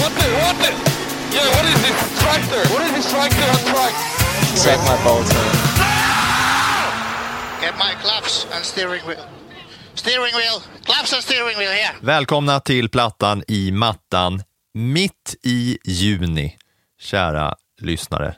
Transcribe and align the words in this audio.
What 0.00 0.12
the, 0.18 0.26
what 0.42 0.56
the? 0.62 0.70
Yeah, 1.34 1.48
what 1.56 1.64
is 1.66 1.78
this 1.82 1.98
tractor? 2.22 2.62
What 2.72 2.82
is 2.86 2.92
this 2.92 3.10
tractor 3.12 3.46
on 3.54 3.60
track? 3.72 3.94
Suck 4.56 4.80
my 4.90 5.04
balls, 5.04 5.34
man. 5.34 5.50
Get 7.60 7.74
my 7.78 7.94
claps 8.02 8.46
and 8.54 8.64
steering 8.64 9.02
wheel. 9.06 9.24
Steering 9.94 10.34
wheel. 10.34 10.62
Claps 10.84 11.12
and 11.12 11.22
steering 11.22 11.58
wheel 11.58 11.72
here. 11.72 11.92
Välkomna 12.00 12.60
till 12.60 12.88
Plattan 12.88 13.42
i 13.48 13.72
mattan 13.72 14.42
mitt 14.74 15.36
i 15.42 15.78
juni, 15.84 16.56
kära 17.00 17.54
lyssnare. 17.80 18.34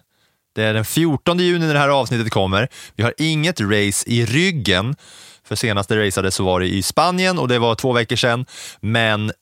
Det 0.55 0.63
är 0.63 0.75
den 0.75 0.85
14 0.85 1.39
juni 1.39 1.67
när 1.67 1.75
det 1.75 1.81
här 1.81 1.89
avsnittet 1.89 2.33
kommer. 2.33 2.69
Vi 2.95 3.03
har 3.03 3.15
inget 3.19 3.61
race 3.61 4.11
i 4.11 4.27
ryggen, 4.27 4.97
för 5.45 5.57
senaste 5.57 6.07
raceade 6.07 6.31
så 6.31 6.45
var 6.45 6.61
det 6.61 6.67
i 6.67 6.83
Spanien 6.83 7.39
och 7.39 7.49
det 7.49 7.59
var 7.59 7.75
två 7.75 7.93
veckor 7.93 8.17
sedan, 8.17 8.47
men 8.81 9.33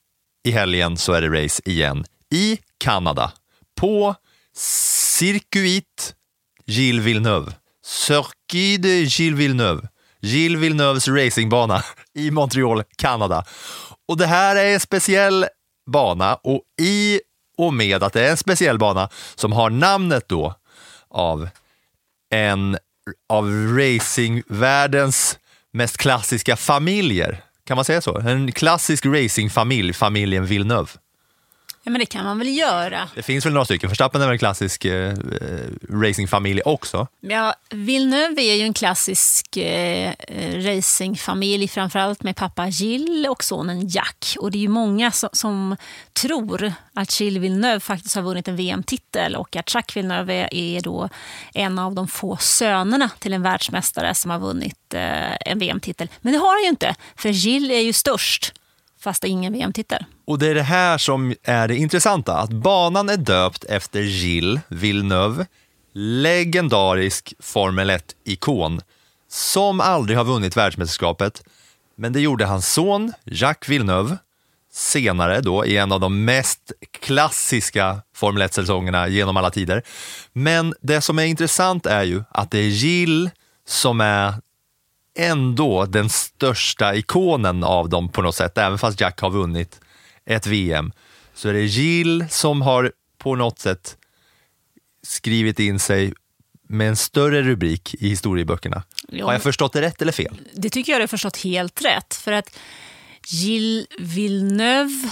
i 0.45 0.51
helgen 0.51 0.97
så 0.97 1.13
är 1.13 1.21
det 1.21 1.43
race 1.43 1.61
igen 1.65 2.05
i 2.31 2.59
Kanada 2.77 3.31
på 3.79 4.15
Circuit 5.17 6.15
Gilles 6.65 7.05
Villeneuve. 7.05 7.51
Circuit 7.85 8.81
de 8.81 9.03
Gilles 9.03 9.39
Villeneuve. 9.39 9.87
Gilles 10.19 10.61
Villeneuves 10.61 11.07
racingbana 11.07 11.83
i 12.13 12.31
Montreal, 12.31 12.83
Kanada. 12.97 13.45
Och 14.07 14.17
det 14.17 14.25
här 14.25 14.55
är 14.55 14.73
en 14.73 14.79
speciell 14.79 15.45
bana 15.91 16.35
och 16.35 16.61
i 16.81 17.21
och 17.57 17.73
med 17.73 18.03
att 18.03 18.13
det 18.13 18.25
är 18.25 18.31
en 18.31 18.37
speciell 18.37 18.77
bana 18.77 19.09
som 19.35 19.51
har 19.51 19.69
namnet 19.69 20.29
då 20.29 20.55
av 21.09 21.49
en 22.29 22.77
av 23.29 23.77
racingvärldens 23.77 25.39
mest 25.73 25.97
klassiska 25.97 26.55
familjer. 26.55 27.44
Kan 27.67 27.75
man 27.75 27.85
säga 27.85 28.01
så? 28.01 28.19
En 28.19 28.51
klassisk 28.51 29.05
racingfamilj, 29.05 29.93
familjen 29.93 30.45
Villeneuve. 30.45 30.89
Ja, 31.87 31.91
men 31.91 31.99
det 31.99 32.05
kan 32.05 32.25
man 32.25 32.39
väl 32.39 32.57
göra. 32.57 33.09
Det 33.15 33.23
finns 33.23 33.45
väl 33.45 33.53
några 33.53 33.65
stycken. 33.65 33.89
Verstappen 33.89 34.21
är 34.21 34.25
väl 34.25 34.33
en 34.33 34.39
klassisk 34.39 34.85
eh, 34.85 35.13
racingfamilj 35.89 36.61
också. 36.65 37.07
Ja, 37.19 37.53
Villeneuve 37.69 38.41
är 38.41 38.55
ju 38.55 38.63
en 38.63 38.73
klassisk 38.73 39.57
eh, 39.57 40.13
racingfamilj, 40.55 41.67
framförallt 41.67 42.23
med 42.23 42.35
pappa 42.35 42.67
Gilles 42.67 43.29
och 43.29 43.43
sonen 43.43 43.87
Jack. 43.87 44.35
Och 44.39 44.51
det 44.51 44.57
är 44.57 44.59
ju 44.59 44.67
många 44.67 45.11
som, 45.11 45.29
som 45.33 45.75
tror 46.13 46.73
att 46.93 47.19
Gilles 47.19 47.43
Villeneuve 47.43 47.79
faktiskt 47.79 48.15
har 48.15 48.21
vunnit 48.21 48.47
en 48.47 48.55
VM-titel 48.55 49.35
och 49.35 49.55
att 49.55 49.73
Jacques 49.73 49.97
Villeneuve 49.97 50.33
är, 50.33 50.53
är 50.53 50.81
då 50.81 51.09
en 51.53 51.79
av 51.79 51.95
de 51.95 52.07
få 52.07 52.37
sönerna 52.37 53.09
till 53.19 53.33
en 53.33 53.41
världsmästare 53.41 54.15
som 54.15 54.31
har 54.31 54.39
vunnit 54.39 54.93
eh, 54.93 55.35
en 55.35 55.59
VM-titel. 55.59 56.07
Men 56.21 56.33
det 56.33 56.39
har 56.39 56.55
han 56.55 56.63
ju 56.63 56.69
inte, 56.69 56.95
för 57.15 57.29
Gilles 57.29 57.71
är 57.71 57.81
ju 57.81 57.93
störst, 57.93 58.53
fast 59.05 59.21
det 59.21 59.27
är 59.27 59.29
ingen 59.29 59.53
VM-titel. 59.53 60.05
Och 60.27 60.39
det 60.39 60.47
är 60.47 60.55
det 60.55 60.63
här 60.63 60.97
som 60.97 61.35
är 61.43 61.67
det 61.67 61.75
intressanta, 61.75 62.37
att 62.37 62.49
banan 62.49 63.09
är 63.09 63.17
döpt 63.17 63.63
efter 63.63 64.01
Gilles 64.01 64.61
Villeneuve, 64.67 65.45
legendarisk 65.93 67.33
Formel 67.39 67.89
1-ikon, 67.89 68.81
som 69.29 69.81
aldrig 69.81 70.17
har 70.17 70.25
vunnit 70.25 70.57
världsmästerskapet. 70.57 71.43
Men 71.97 72.13
det 72.13 72.19
gjorde 72.19 72.45
hans 72.45 72.73
son 72.73 73.13
Jacques 73.23 73.69
Villeneuve 73.69 74.17
senare 74.73 75.41
då 75.41 75.65
i 75.65 75.77
en 75.77 75.91
av 75.91 75.99
de 75.99 76.25
mest 76.25 76.71
klassiska 77.01 78.01
Formel 78.15 78.43
1-säsongerna 78.43 79.07
genom 79.07 79.37
alla 79.37 79.51
tider. 79.51 79.83
Men 80.33 80.73
det 80.81 81.01
som 81.01 81.19
är 81.19 81.23
intressant 81.23 81.85
är 81.85 82.03
ju 82.03 82.23
att 82.29 82.51
det 82.51 82.59
är 82.59 82.69
Gilles 82.69 83.31
som 83.67 84.01
är 84.01 84.33
ändå 85.15 85.85
den 85.85 86.09
största 86.09 86.95
ikonen 86.95 87.63
av 87.63 87.89
dem 87.89 88.09
på 88.09 88.21
något 88.21 88.35
sätt, 88.35 88.57
även 88.57 88.77
fast 88.77 89.01
Jack 89.01 89.19
har 89.19 89.29
vunnit 89.29 89.81
ett 90.25 90.47
VM, 90.47 90.91
så 91.33 91.49
är 91.49 91.53
det 91.53 91.63
Gilles 91.63 92.37
som 92.37 92.61
har 92.61 92.91
på 93.17 93.35
något 93.35 93.59
sätt 93.59 93.97
skrivit 95.03 95.59
in 95.59 95.79
sig 95.79 96.13
med 96.67 96.87
en 96.87 96.95
större 96.95 97.41
rubrik 97.41 97.95
i 97.99 98.09
historieböckerna. 98.09 98.83
Ja. 99.07 99.25
Har 99.25 99.33
jag 99.33 99.43
förstått 99.43 99.73
det 99.73 99.81
rätt 99.81 100.01
eller 100.01 100.11
fel? 100.11 100.41
Det 100.53 100.69
tycker 100.69 100.91
jag 100.91 100.99
du 100.99 101.03
har 101.03 101.07
förstått 101.07 101.37
helt 101.37 101.85
rätt. 101.85 102.13
För 102.13 102.31
att 102.31 102.59
Gilles 103.27 103.87
Villeneuve 103.99 105.09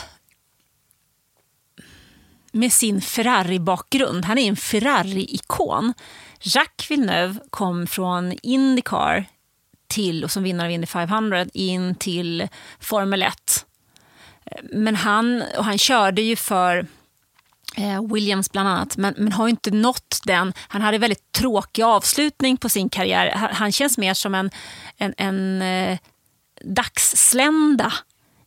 med 2.52 2.74
sin 2.74 3.02
Ferrari-bakgrund, 3.02 4.26
han 4.26 4.38
är 4.38 4.48
en 4.48 4.56
Ferrari-ikon. 4.56 5.94
Jacques 6.42 6.92
Villeneuve 6.92 7.40
kom 7.50 7.88
från 7.88 8.34
Indycar 8.44 9.26
till, 9.94 10.24
och 10.24 10.32
som 10.32 10.44
vinnare 10.44 10.68
av 10.68 10.72
Indy 10.72 10.88
500 10.88 11.46
in 11.54 11.96
till 11.96 12.48
Formel 12.80 13.24
1. 13.24 13.66
Men 14.62 14.96
han, 14.96 15.44
och 15.58 15.66
han 15.66 15.78
körde 15.78 16.22
ju 16.22 16.36
för 16.36 16.88
eh, 17.78 18.14
Williams 18.14 18.52
bland 18.52 18.70
annat, 18.70 18.98
men, 18.98 19.14
men 19.18 19.32
har 19.32 19.48
inte 19.48 19.72
nått 19.72 20.20
den. 20.26 20.54
Han 20.58 20.82
hade 20.82 20.98
väldigt 20.98 21.32
tråkig 21.32 21.84
avslutning 21.84 22.58
på 22.58 22.70
sin 22.70 22.90
karriär. 22.90 23.32
Han, 23.32 23.50
han 23.54 23.72
känns 23.72 23.98
mer 23.98 24.14
som 24.14 24.36
en, 24.36 24.50
en, 24.98 25.14
en 25.18 25.62
eh, 25.62 25.98
dagsslända 26.62 27.94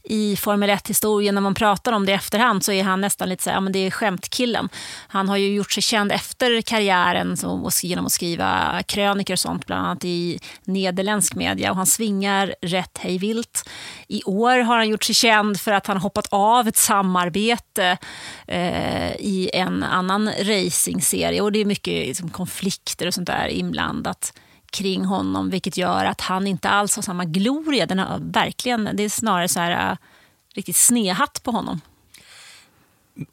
i 0.07 0.37
Formel 0.37 0.71
1-historien. 0.71 1.35
När 1.35 1.43
man 1.43 1.55
pratar 1.55 1.93
om 1.93 2.07
det 2.07 2.13
i 2.13 2.15
efterhand 2.15 2.65
så 2.65 2.73
är 2.73 2.85
han 2.85 3.01
nästan 3.01 3.29
lite 3.29 3.43
så 3.43 3.51
här, 3.51 3.57
ja, 3.57 3.61
men 3.61 3.73
det 3.73 3.79
är 3.79 3.91
skämtkillen. 3.91 4.69
Han 5.09 5.29
har 5.29 5.37
ju 5.37 5.55
gjort 5.55 5.73
sig 5.73 5.83
känd 5.83 6.13
efter 6.13 6.61
karriären 6.61 7.37
så, 7.37 7.71
genom 7.83 8.07
att 8.07 8.13
skriva 8.13 8.83
krönikor 8.87 9.35
och 9.35 9.39
sånt, 9.39 9.67
bland 9.67 9.87
annat 9.87 10.05
i 10.05 10.39
nederländsk 10.65 11.35
media. 11.35 11.71
Och 11.71 11.77
han 11.77 11.87
svingar 11.87 12.55
rätt 12.63 12.99
hejvilt. 12.99 13.69
I 14.09 14.23
år 14.25 14.59
har 14.59 14.77
han 14.77 14.89
gjort 14.89 15.05
sig 15.05 15.15
känd 15.15 15.61
för 15.61 15.73
att 15.73 15.87
han 15.87 15.97
hoppat 15.97 16.27
av 16.31 16.69
ett 16.69 16.77
samarbete 16.77 17.99
eh, 18.47 19.13
i 19.13 19.51
en 19.53 19.83
annan 19.83 20.31
racingserie. 20.41 21.41
Och 21.41 21.53
det 21.53 21.61
är 21.61 21.65
mycket 21.65 22.07
liksom, 22.07 22.31
konflikter 22.31 23.07
och 23.07 23.15
sånt 23.15 23.27
där 23.27 23.49
inblandat 23.49 24.33
kring 24.71 25.05
honom, 25.05 25.51
vilket 25.51 25.77
gör 25.77 26.05
att 26.05 26.21
han 26.21 26.47
inte 26.47 26.69
alls 26.69 26.97
har 26.97 27.03
samma 27.03 27.25
gloria. 27.25 27.87
Den 27.87 27.99
har 27.99 28.19
verkligen, 28.21 28.91
det 28.95 29.03
är 29.03 29.09
snarare 29.09 29.49
så 29.49 29.61
här, 29.61 29.91
uh, 29.91 29.97
riktigt 30.55 30.77
snehatt 30.77 31.43
på 31.43 31.51
honom. 31.51 31.81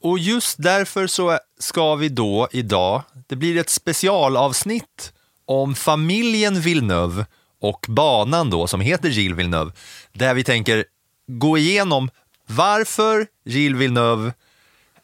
Och 0.02 0.20
just 0.20 0.64
därför 0.64 1.08
så 1.08 1.40
ska 1.60 1.96
vi 1.96 2.10
då 2.10 2.48
idag, 2.52 3.04
det 3.28 3.36
blir 3.36 3.58
ett 3.58 3.70
specialavsnitt 3.70 5.14
om 5.46 5.76
familjen 5.76 6.62
Villeneuve 6.62 7.26
och 7.62 7.86
banan 7.90 8.50
då 8.50 8.68
som 8.68 8.82
heter 8.82 9.10
Gilles 9.10 9.38
Villeneuve, 9.38 9.72
där 10.14 10.34
vi 10.34 10.44
tänker 10.44 10.86
gå 11.28 11.58
igenom 11.58 12.10
varför 12.46 13.28
Gilles 13.46 13.82
Villeneuve 13.82 14.34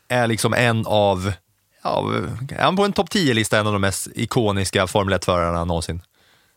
är 0.08 0.28
liksom 0.28 0.54
en 0.54 0.86
av, 0.86 1.34
ja, 1.84 2.14
är 2.50 2.62
han 2.62 2.76
på 2.76 2.86
en 2.86 2.94
topp 2.94 3.10
10-lista, 3.10 3.60
en 3.60 3.68
av 3.68 3.74
de 3.74 3.82
mest 3.82 4.08
ikoniska 4.16 4.88
Formel 4.88 5.20
1-förarna 5.20 5.66
någonsin. 5.66 6.02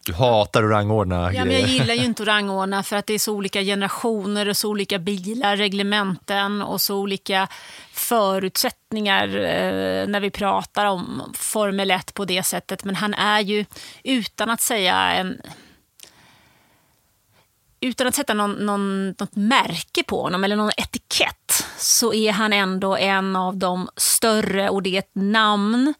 Du 0.04 0.12
hatar 0.12 0.62
att 0.62 0.70
rangordna 0.70 1.32
Ja, 1.34 1.44
men 1.44 1.60
jag 1.60 1.68
gillar 1.68 1.94
ju 1.94 2.04
inte 2.04 2.22
att 2.22 2.28
rangordna 2.28 2.82
för 2.82 2.96
att 2.96 3.06
det 3.06 3.14
är 3.14 3.19
så 3.19 3.32
olika 3.32 3.62
generationer 3.62 4.49
och 4.49 4.56
så 4.56 4.69
olika 4.69 4.99
bilar, 4.99 5.56
reglementen 5.56 6.62
och 6.62 6.81
så 6.81 6.96
olika 6.96 7.49
förutsättningar 7.93 9.28
eh, 9.28 10.06
när 10.06 10.20
vi 10.20 10.31
pratar 10.31 10.87
om 10.87 11.32
Formel 11.34 11.90
1 11.90 12.14
på 12.14 12.25
det 12.25 12.43
sättet. 12.43 12.84
Men 12.84 12.96
han 12.96 13.14
är 13.14 13.40
ju, 13.40 13.64
utan 14.04 14.50
att 14.50 14.60
säga 14.60 14.96
en 14.96 15.40
utan 17.81 18.06
att 18.06 18.14
sätta 18.14 18.34
någon, 18.34 18.52
någon, 18.52 19.08
något 19.08 19.37
märke 19.37 20.02
på 20.02 20.22
honom 20.22 20.44
eller 20.44 20.56
någon 20.56 20.70
etikett 20.76 21.64
så 21.78 22.14
är 22.14 22.32
han 22.32 22.52
ändå 22.52 22.96
en 22.96 23.37
av 23.37 23.56
de 23.56 23.88
större 23.96 24.69
och 24.69 24.82
det 24.82 24.94
är 24.94 24.98
ett 24.98 25.14
namn 25.14 25.94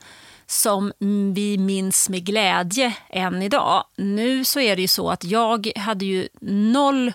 som 0.47 0.93
vi 1.35 1.59
minns 1.59 2.09
med 2.09 2.25
glädje 2.25 2.97
än 3.09 3.43
idag. 3.43 3.85
Nu 3.97 4.44
så 4.44 4.61
är 4.61 4.77
det 4.77 4.83
ju 4.83 4.89
så 4.89 5.11
att 5.11 5.25
jag 5.25 5.73
hade 5.77 6.05
ju 6.05 6.29
noll 6.41 7.12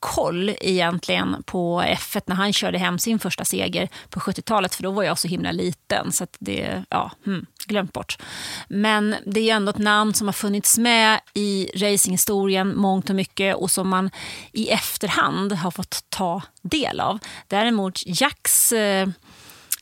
koll 0.00 0.54
egentligen 0.60 1.42
på 1.46 1.82
F1 1.82 2.22
när 2.26 2.36
han 2.36 2.52
körde 2.52 2.78
hem 2.78 2.98
sin 2.98 3.18
första 3.18 3.44
seger 3.44 3.88
på 4.08 4.20
70-talet, 4.20 4.74
för 4.74 4.82
då 4.82 4.90
var 4.90 5.02
jag 5.02 5.18
så 5.18 5.28
himla 5.28 5.52
liten. 5.52 6.12
Så 6.12 6.24
att 6.24 6.36
det, 6.38 6.84
ja, 6.88 7.10
hmm, 7.24 7.46
glömt 7.66 7.92
bort. 7.92 8.18
Men 8.68 9.16
det 9.26 9.40
är 9.40 9.44
ju 9.44 9.50
ändå 9.50 9.70
ett 9.70 9.78
namn 9.78 10.14
som 10.14 10.28
har 10.28 10.32
funnits 10.32 10.78
med 10.78 11.20
i 11.34 11.70
racinghistorien 11.74 12.76
mångt 12.76 13.10
och 13.10 13.16
mycket 13.16 13.56
och 13.56 13.70
som 13.70 13.88
man 13.88 14.10
i 14.52 14.68
efterhand 14.68 15.52
har 15.52 15.70
fått 15.70 16.04
ta 16.08 16.42
del 16.62 17.00
av. 17.00 17.18
Däremot 17.46 18.02
Jacks 18.06 18.72
eh, 18.72 19.08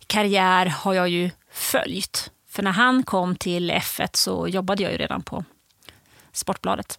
karriär 0.07 0.67
har 0.67 0.95
jag 0.95 1.09
ju 1.09 1.31
följt. 1.53 2.31
För 2.59 2.63
när 2.63 2.73
han 2.73 3.03
kom 3.03 3.37
till 3.37 3.71
F1 3.71 4.09
så 4.13 4.49
jobbade 4.49 4.83
jag 4.83 4.93
ju 4.93 4.99
redan 4.99 5.23
på 5.23 5.45
Sportbladet. 6.33 6.99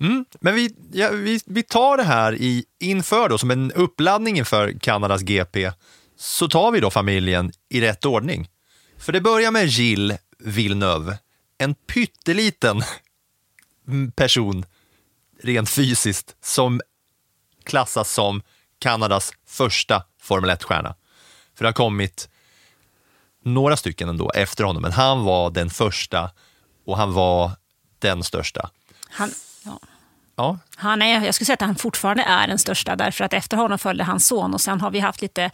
Mm, 0.00 0.24
men 0.40 0.54
vi, 0.54 0.74
ja, 0.92 1.10
vi, 1.10 1.40
vi 1.46 1.62
tar 1.62 1.96
det 1.96 2.02
här 2.02 2.34
i, 2.34 2.64
inför 2.78 3.28
då, 3.28 3.38
som 3.38 3.50
en 3.50 3.72
uppladdning 3.72 4.38
inför 4.38 4.78
Kanadas 4.80 5.22
GP, 5.22 5.72
så 6.16 6.48
tar 6.48 6.70
vi 6.70 6.80
då 6.80 6.90
familjen 6.90 7.52
i 7.68 7.80
rätt 7.80 8.04
ordning. 8.04 8.48
För 8.98 9.12
det 9.12 9.20
börjar 9.20 9.50
med 9.50 9.66
Gilles 9.66 10.20
Villeneuve, 10.38 11.18
en 11.58 11.74
pytteliten 11.74 12.82
person 14.14 14.64
rent 15.42 15.70
fysiskt 15.70 16.36
som 16.40 16.80
klassas 17.64 18.12
som 18.12 18.42
Kanadas 18.78 19.32
första 19.46 20.04
Formel 20.20 20.50
1-stjärna. 20.50 20.94
För 21.54 21.64
det 21.64 21.68
har 21.68 21.72
kommit 21.72 22.28
några 23.44 23.76
stycken 23.76 24.08
ändå 24.08 24.30
efter 24.30 24.64
honom, 24.64 24.82
men 24.82 24.92
han 24.92 25.24
var 25.24 25.50
den 25.50 25.70
första 25.70 26.30
och 26.86 26.96
han 26.96 27.12
var 27.12 27.50
den 27.98 28.22
största. 28.22 28.70
Han, 29.08 29.30
ja. 29.64 29.80
Ja, 30.38 30.58
Han 30.76 31.02
är, 31.02 31.24
jag 31.24 31.34
skulle 31.34 31.46
säga 31.46 31.54
att 31.54 31.60
han 31.60 31.74
fortfarande 31.74 32.22
är 32.22 32.46
den 32.46 32.58
största, 32.58 32.96
därför 32.96 33.24
att 33.24 33.32
efter 33.32 33.56
honom 33.56 33.78
följde 33.78 34.04
hans 34.04 34.26
son. 34.26 34.54
Och 34.54 34.60
sen 34.60 34.80
har 34.80 34.90
vi 34.90 35.00
haft 35.00 35.22
lite, 35.22 35.50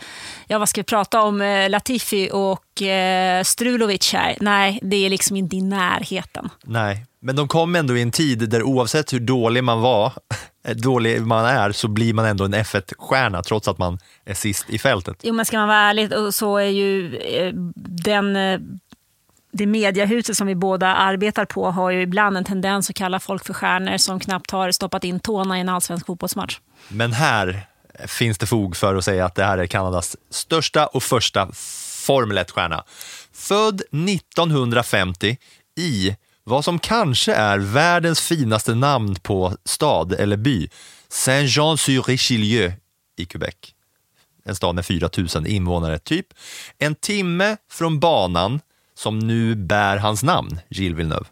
ja 0.46 0.58
vad 0.58 0.68
ska 0.68 0.80
vi 0.80 0.84
prata 0.84 1.22
om, 1.22 1.40
eh, 1.40 1.70
Latifi 1.70 2.30
och 2.32 2.82
eh, 2.82 3.42
Strulovic 3.42 4.12
här. 4.12 4.36
Nej, 4.40 4.78
det 4.82 4.96
är 4.96 5.10
liksom 5.10 5.36
inte 5.36 5.56
i 5.56 5.62
närheten. 5.62 6.48
nej. 6.64 7.06
Men 7.20 7.36
de 7.36 7.48
kom 7.48 7.76
ändå 7.76 7.96
i 7.96 8.02
en 8.02 8.10
tid 8.10 8.50
där 8.50 8.62
oavsett 8.62 9.12
hur 9.12 9.20
dålig 9.20 9.64
man 9.64 9.80
var, 9.80 10.12
dålig 10.74 11.22
man 11.22 11.44
är, 11.44 11.72
så 11.72 11.88
blir 11.88 12.14
man 12.14 12.24
ändå 12.24 12.44
en 12.44 12.54
F1-stjärna 12.54 13.42
trots 13.42 13.68
att 13.68 13.78
man 13.78 13.98
är 14.24 14.34
sist 14.34 14.70
i 14.70 14.78
fältet. 14.78 15.16
Jo, 15.22 15.34
men 15.34 15.44
ska 15.44 15.58
man 15.58 15.68
vara 15.68 15.78
ärlig 15.78 16.10
så 16.34 16.56
är 16.56 16.68
ju 16.68 17.16
eh, 17.16 17.52
den, 18.04 18.36
eh, 18.36 18.60
det 19.56 19.66
mediahuset 19.66 20.36
som 20.36 20.46
vi 20.46 20.54
båda 20.54 20.94
arbetar 20.94 21.44
på 21.44 21.70
har 21.70 21.90
ju 21.90 22.02
ibland 22.02 22.36
en 22.36 22.44
tendens 22.44 22.90
att 22.90 22.96
kalla 22.96 23.20
folk 23.20 23.46
för 23.46 23.54
stjärnor 23.54 23.96
som 23.96 24.20
knappt 24.20 24.50
har 24.50 24.70
stoppat 24.70 25.04
in 25.04 25.20
tårna 25.20 25.58
i 25.58 25.60
en 25.60 25.68
allsvensk 25.68 26.06
fotbollsmatch. 26.06 26.58
Men 26.88 27.12
här 27.12 27.66
finns 28.06 28.38
det 28.38 28.46
fog 28.46 28.76
för 28.76 28.94
att 28.94 29.04
säga 29.04 29.24
att 29.24 29.34
det 29.34 29.44
här 29.44 29.58
är 29.58 29.66
Kanadas 29.66 30.16
största 30.30 30.86
och 30.86 31.02
första 31.02 31.48
Formel 32.06 32.38
1-stjärna. 32.38 32.84
Född 33.32 33.82
1950 34.08 35.36
i 35.76 36.16
vad 36.44 36.64
som 36.64 36.78
kanske 36.78 37.34
är 37.34 37.58
världens 37.58 38.20
finaste 38.20 38.74
namn 38.74 39.14
på 39.14 39.56
stad 39.64 40.12
eller 40.12 40.36
by, 40.36 40.68
Saint-Jean-sur-Richelieu 41.08 42.72
i 43.16 43.24
Quebec. 43.24 43.54
En 44.44 44.56
stad 44.56 44.74
med 44.74 44.86
4 44.86 45.08
000 45.34 45.46
invånare, 45.46 45.98
typ. 45.98 46.26
En 46.78 46.94
timme 46.94 47.56
från 47.70 48.00
banan 48.00 48.60
som 48.94 49.18
nu 49.18 49.54
bär 49.54 49.96
hans 49.96 50.22
namn, 50.22 50.60
Gilles 50.68 50.98
Villeneuve. 50.98 51.26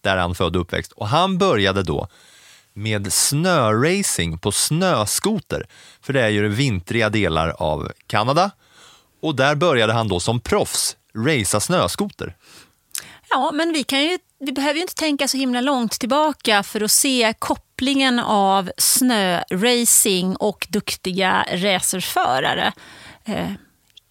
Där 0.00 0.16
är 0.16 0.20
han 0.20 0.34
född 0.34 0.56
och 0.56 0.62
uppväxt. 0.62 0.92
Och 0.92 1.08
han 1.08 1.38
började 1.38 1.82
då 1.82 2.08
med 2.72 3.12
snöracing 3.12 4.38
på 4.38 4.52
snöskoter, 4.52 5.66
för 6.00 6.12
det 6.12 6.22
är 6.22 6.28
ju 6.28 6.48
vintriga 6.48 7.10
delar 7.10 7.48
av 7.58 7.92
Kanada. 8.06 8.50
Och 9.22 9.36
där 9.36 9.54
började 9.54 9.92
han 9.92 10.08
då 10.08 10.20
som 10.20 10.40
proffs 10.40 10.96
racea 11.16 11.60
snöskoter. 11.60 12.36
Ja, 13.30 13.50
men 13.54 13.72
vi, 13.72 13.84
kan 13.84 14.02
ju, 14.02 14.18
vi 14.38 14.52
behöver 14.52 14.74
ju 14.74 14.82
inte 14.82 14.94
tänka 14.94 15.28
så 15.28 15.36
himla 15.36 15.60
långt 15.60 15.92
tillbaka 15.92 16.62
för 16.62 16.80
att 16.80 16.90
se 16.90 17.34
kopplingen 17.38 18.18
av 18.18 18.70
snöracing 18.78 20.36
och 20.36 20.66
duktiga 20.70 21.46
racerförare. 21.52 22.72
Eh, 23.24 23.50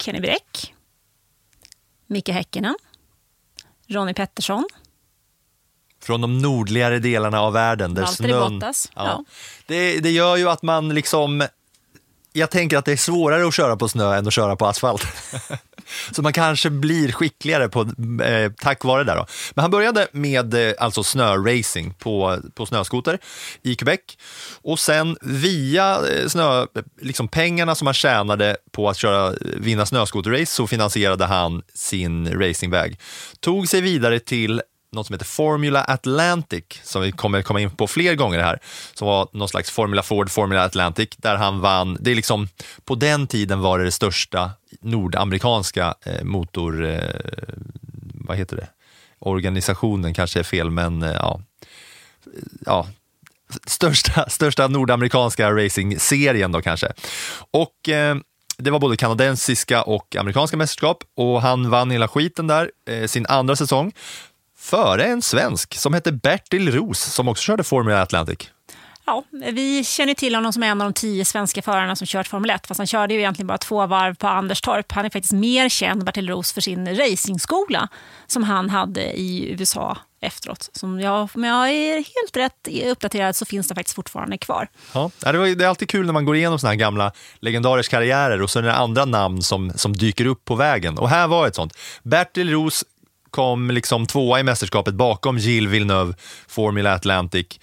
Kenny 0.02 0.20
Bräck, 0.20 0.75
Mika 2.08 2.32
Häkkinen, 2.34 2.76
Ronnie 3.88 4.14
Pettersson. 4.14 4.68
Från 6.04 6.22
de 6.22 6.38
nordligare 6.38 7.00
delarna 7.00 7.42
av 7.42 7.54
världen. 7.54 7.94
Där 7.94 8.02
Valtteri 8.02 8.30
snön, 8.30 8.54
Bottas, 8.60 8.92
Ja. 8.96 9.06
ja. 9.06 9.24
Det, 9.68 10.00
det 10.00 10.12
gör 10.12 10.36
ju 10.36 10.50
att 10.50 10.62
man 10.62 10.90
liksom... 10.90 11.48
Jag 12.34 12.52
tänker 12.52 12.78
att 12.78 12.86
det 12.86 12.92
är 12.92 12.98
svårare 12.98 13.48
att 13.48 13.54
köra 13.54 13.78
på 13.78 13.90
snö 13.90 14.16
än 14.16 14.28
att 14.28 14.34
köra 14.34 14.56
på 14.56 14.66
asfalt. 14.68 15.04
Så 16.12 16.22
man 16.22 16.34
kanske 16.34 16.70
blir 16.70 17.12
skickligare 17.12 17.70
på, 17.70 17.82
eh, 18.24 18.52
tack 18.58 18.84
vare 18.84 19.04
det. 19.04 19.14
Då. 19.14 19.26
Men 19.54 19.62
han 19.62 19.72
började 19.72 20.08
med 20.12 20.54
eh, 20.54 20.74
alltså 20.80 21.04
snöracing 21.04 21.94
på, 21.94 22.40
på 22.56 22.66
snöskoter 22.66 23.20
i 23.64 23.76
Quebec. 23.76 24.00
Och 24.62 24.80
sen 24.80 25.18
via 25.22 26.00
eh, 26.08 26.28
snö, 26.28 26.66
liksom 27.02 27.28
pengarna 27.28 27.76
som 27.76 27.88
han 27.88 27.94
tjänade 27.94 28.58
på 28.72 28.90
att 28.90 28.98
köra, 28.98 29.34
vinna 29.42 29.86
snöskoterrace 29.86 30.46
så 30.46 30.68
finansierade 30.68 31.26
han 31.26 31.62
sin 31.74 32.40
racingväg. 32.42 33.00
Tog 33.40 33.68
sig 33.68 33.82
vidare 33.82 34.20
till 34.20 34.62
något 34.96 35.08
som 35.08 35.14
heter 35.14 35.26
Formula 35.26 35.84
Atlantic, 35.84 36.64
som 36.84 37.02
vi 37.02 37.12
kommer 37.12 37.42
komma 37.42 37.62
in 37.62 37.72
på 37.72 37.88
fler 37.88 38.16
gånger 38.16 38.40
här, 38.40 38.60
som 38.94 39.08
var 39.08 39.28
någon 39.34 39.50
slags 39.50 39.72
Formula 39.72 40.04
Ford, 40.04 40.32
Formula 40.32 40.64
Atlantic, 40.64 41.10
där 41.18 41.36
han 41.36 41.60
vann. 41.60 41.98
Det 42.00 42.12
är 42.12 42.16
liksom, 42.16 42.48
på 42.86 42.96
den 42.96 43.28
tiden 43.28 43.60
var 43.60 43.80
det 43.80 43.86
det 43.86 43.92
största 43.92 44.52
nordamerikanska 44.86 45.96
eh, 46.06 46.24
motor... 46.24 46.86
Eh, 46.86 47.00
vad 48.14 48.38
heter 48.38 48.58
det? 48.58 48.68
Organisationen 49.20 50.14
kanske 50.14 50.40
är 50.40 50.44
fel, 50.44 50.72
men 50.72 51.04
eh, 51.04 51.12
ja. 51.14 51.42
ja 52.66 52.88
största, 53.68 54.26
största 54.30 54.68
nordamerikanska 54.68 55.52
racingserien 55.52 56.52
då 56.52 56.62
kanske. 56.62 56.94
Och 57.52 57.90
eh, 57.90 58.16
det 58.58 58.72
var 58.72 58.80
både 58.80 58.98
kanadensiska 58.98 59.84
och 59.84 60.16
amerikanska 60.16 60.58
mästerskap 60.58 61.04
och 61.16 61.42
han 61.42 61.70
vann 61.70 61.92
hela 61.92 62.08
skiten 62.08 62.48
där, 62.48 62.72
eh, 62.90 63.08
sin 63.08 63.26
andra 63.26 63.56
säsong, 63.56 63.92
före 64.58 65.06
en 65.06 65.22
svensk 65.22 65.76
som 65.76 65.94
hette 65.94 66.12
Bertil 66.12 66.72
Roos 66.72 67.00
som 67.00 67.28
också 67.28 67.44
körde 67.44 67.64
Formula 67.64 68.02
Atlantic. 68.02 68.50
Ja, 69.06 69.24
vi 69.32 69.84
känner 69.84 70.14
till 70.14 70.36
honom 70.36 70.54
som 70.54 70.64
en 70.64 70.82
av 70.82 70.86
de 70.86 70.94
tio 70.94 71.26
svenska 71.26 71.62
förarna 71.62 71.96
som 71.96 72.08
kört 72.08 72.28
Formel 72.28 72.50
1. 72.50 72.68
Fast 72.68 72.78
han 72.78 72.88
körde 72.88 73.14
ju 73.14 73.20
egentligen 73.20 73.48
bara 73.48 73.58
två 73.58 73.86
varv 73.86 74.16
på 74.16 74.28
Anderstorp. 74.28 74.92
Han 74.92 75.06
är 75.06 75.10
faktiskt 75.10 75.34
mer 75.34 75.70
känd, 75.70 76.04
Bertil 76.04 76.30
Roos, 76.30 76.54
för 76.54 76.62
sin 76.62 76.96
racingskola 76.96 77.88
som 78.28 78.44
han 78.44 78.70
hade 78.70 79.02
i 79.20 79.52
USA 79.52 79.98
efteråt. 80.22 80.70
Som 80.74 81.00
jag, 81.00 81.30
om 81.34 81.44
jag 81.44 81.70
är 81.70 81.96
helt 81.96 82.38
rätt 82.38 82.68
uppdaterad 82.92 83.36
så 83.36 83.46
finns 83.46 83.68
det 83.68 83.76
faktiskt 83.76 83.96
fortfarande 83.96 84.38
kvar. 84.38 84.68
Ja, 84.94 85.12
det, 85.20 85.38
var, 85.38 85.48
det 85.48 85.66
är 85.66 85.70
alltid 85.70 85.90
kul 85.90 86.06
när 86.06 86.14
man 86.14 86.26
går 86.26 86.36
igenom 86.36 86.60
såna 86.60 86.72
här 86.72 86.78
gamla 86.78 87.12
legendariska 87.40 87.98
karriärer 87.98 88.42
och 88.42 88.50
så 88.50 88.60
är 88.60 88.64
det 88.64 88.74
andra 88.74 89.06
namn 89.06 89.42
som, 89.42 89.72
som 89.76 89.94
dyker 89.94 90.26
upp 90.26 90.46
på 90.46 90.56
vägen. 90.56 90.98
Och 90.98 91.10
här 91.10 91.28
var 91.28 91.48
ett 91.48 91.56
sånt. 91.56 91.78
Bertil 92.04 92.52
Roos 92.52 92.84
kom 93.30 93.72
liksom 93.72 94.06
tvåa 94.06 94.40
i 94.40 94.44
mästerskapet 94.44 94.94
bakom 94.94 95.38
Gilles 95.38 95.72
Villeneuve, 95.74 96.14
Formula 96.48 96.94
Atlantic. 96.94 97.60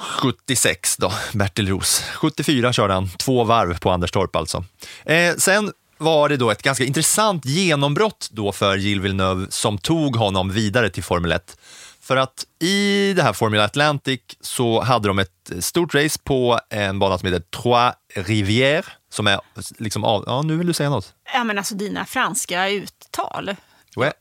76 0.00 0.96
då, 0.96 1.12
Bertil 1.32 1.68
Roos. 1.68 2.02
74 2.14 2.72
körde 2.72 2.94
han, 2.94 3.08
två 3.08 3.44
varv 3.44 3.78
på 3.78 3.90
Anderstorp 3.90 4.36
alltså. 4.36 4.64
Eh, 5.04 5.34
sen 5.36 5.72
var 5.98 6.28
det 6.28 6.36
då 6.36 6.50
ett 6.50 6.62
ganska 6.62 6.84
intressant 6.84 7.44
genombrott 7.44 8.28
då 8.32 8.52
för 8.52 8.76
Gilles 8.76 9.04
Villeneuve 9.04 9.46
som 9.50 9.78
tog 9.78 10.16
honom 10.16 10.50
vidare 10.50 10.90
till 10.90 11.02
Formel 11.02 11.32
1. 11.32 11.56
För 12.00 12.16
att 12.16 12.46
i 12.58 13.12
det 13.12 13.22
här 13.22 13.32
Formula 13.32 13.64
Atlantic 13.64 14.20
så 14.40 14.80
hade 14.80 15.08
de 15.08 15.18
ett 15.18 15.50
stort 15.60 15.94
race 15.94 16.18
på 16.24 16.60
en 16.70 16.98
bana 16.98 17.18
som 17.18 17.32
heter 17.32 17.44
Trois 17.62 17.92
Rivières, 18.14 18.84
som 19.12 19.26
är 19.26 19.40
liksom 19.78 20.04
av... 20.04 20.24
Ja, 20.26 20.42
nu 20.42 20.56
vill 20.56 20.66
du 20.66 20.72
säga 20.72 20.90
något. 20.90 21.14
Ja, 21.34 21.44
men 21.44 21.58
alltså 21.58 21.74
dina 21.74 22.06
franska 22.06 22.68
uttal. 22.68 23.56
Ouais. 23.96 24.12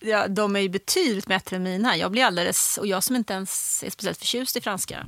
Ja, 0.00 0.28
de 0.28 0.56
är 0.56 0.60
ju 0.60 0.68
betydligt 0.68 1.26
bättre 1.26 1.56
än 1.56 1.62
mina. 1.62 1.96
Jag 1.96 2.10
blir 2.10 2.24
alldeles, 2.24 2.78
och 2.78 2.86
jag 2.86 3.02
som 3.02 3.16
inte 3.16 3.32
ens 3.32 3.82
är 3.86 3.90
speciellt 3.90 4.18
förtjust 4.18 4.56
i 4.56 4.60
franska 4.60 5.06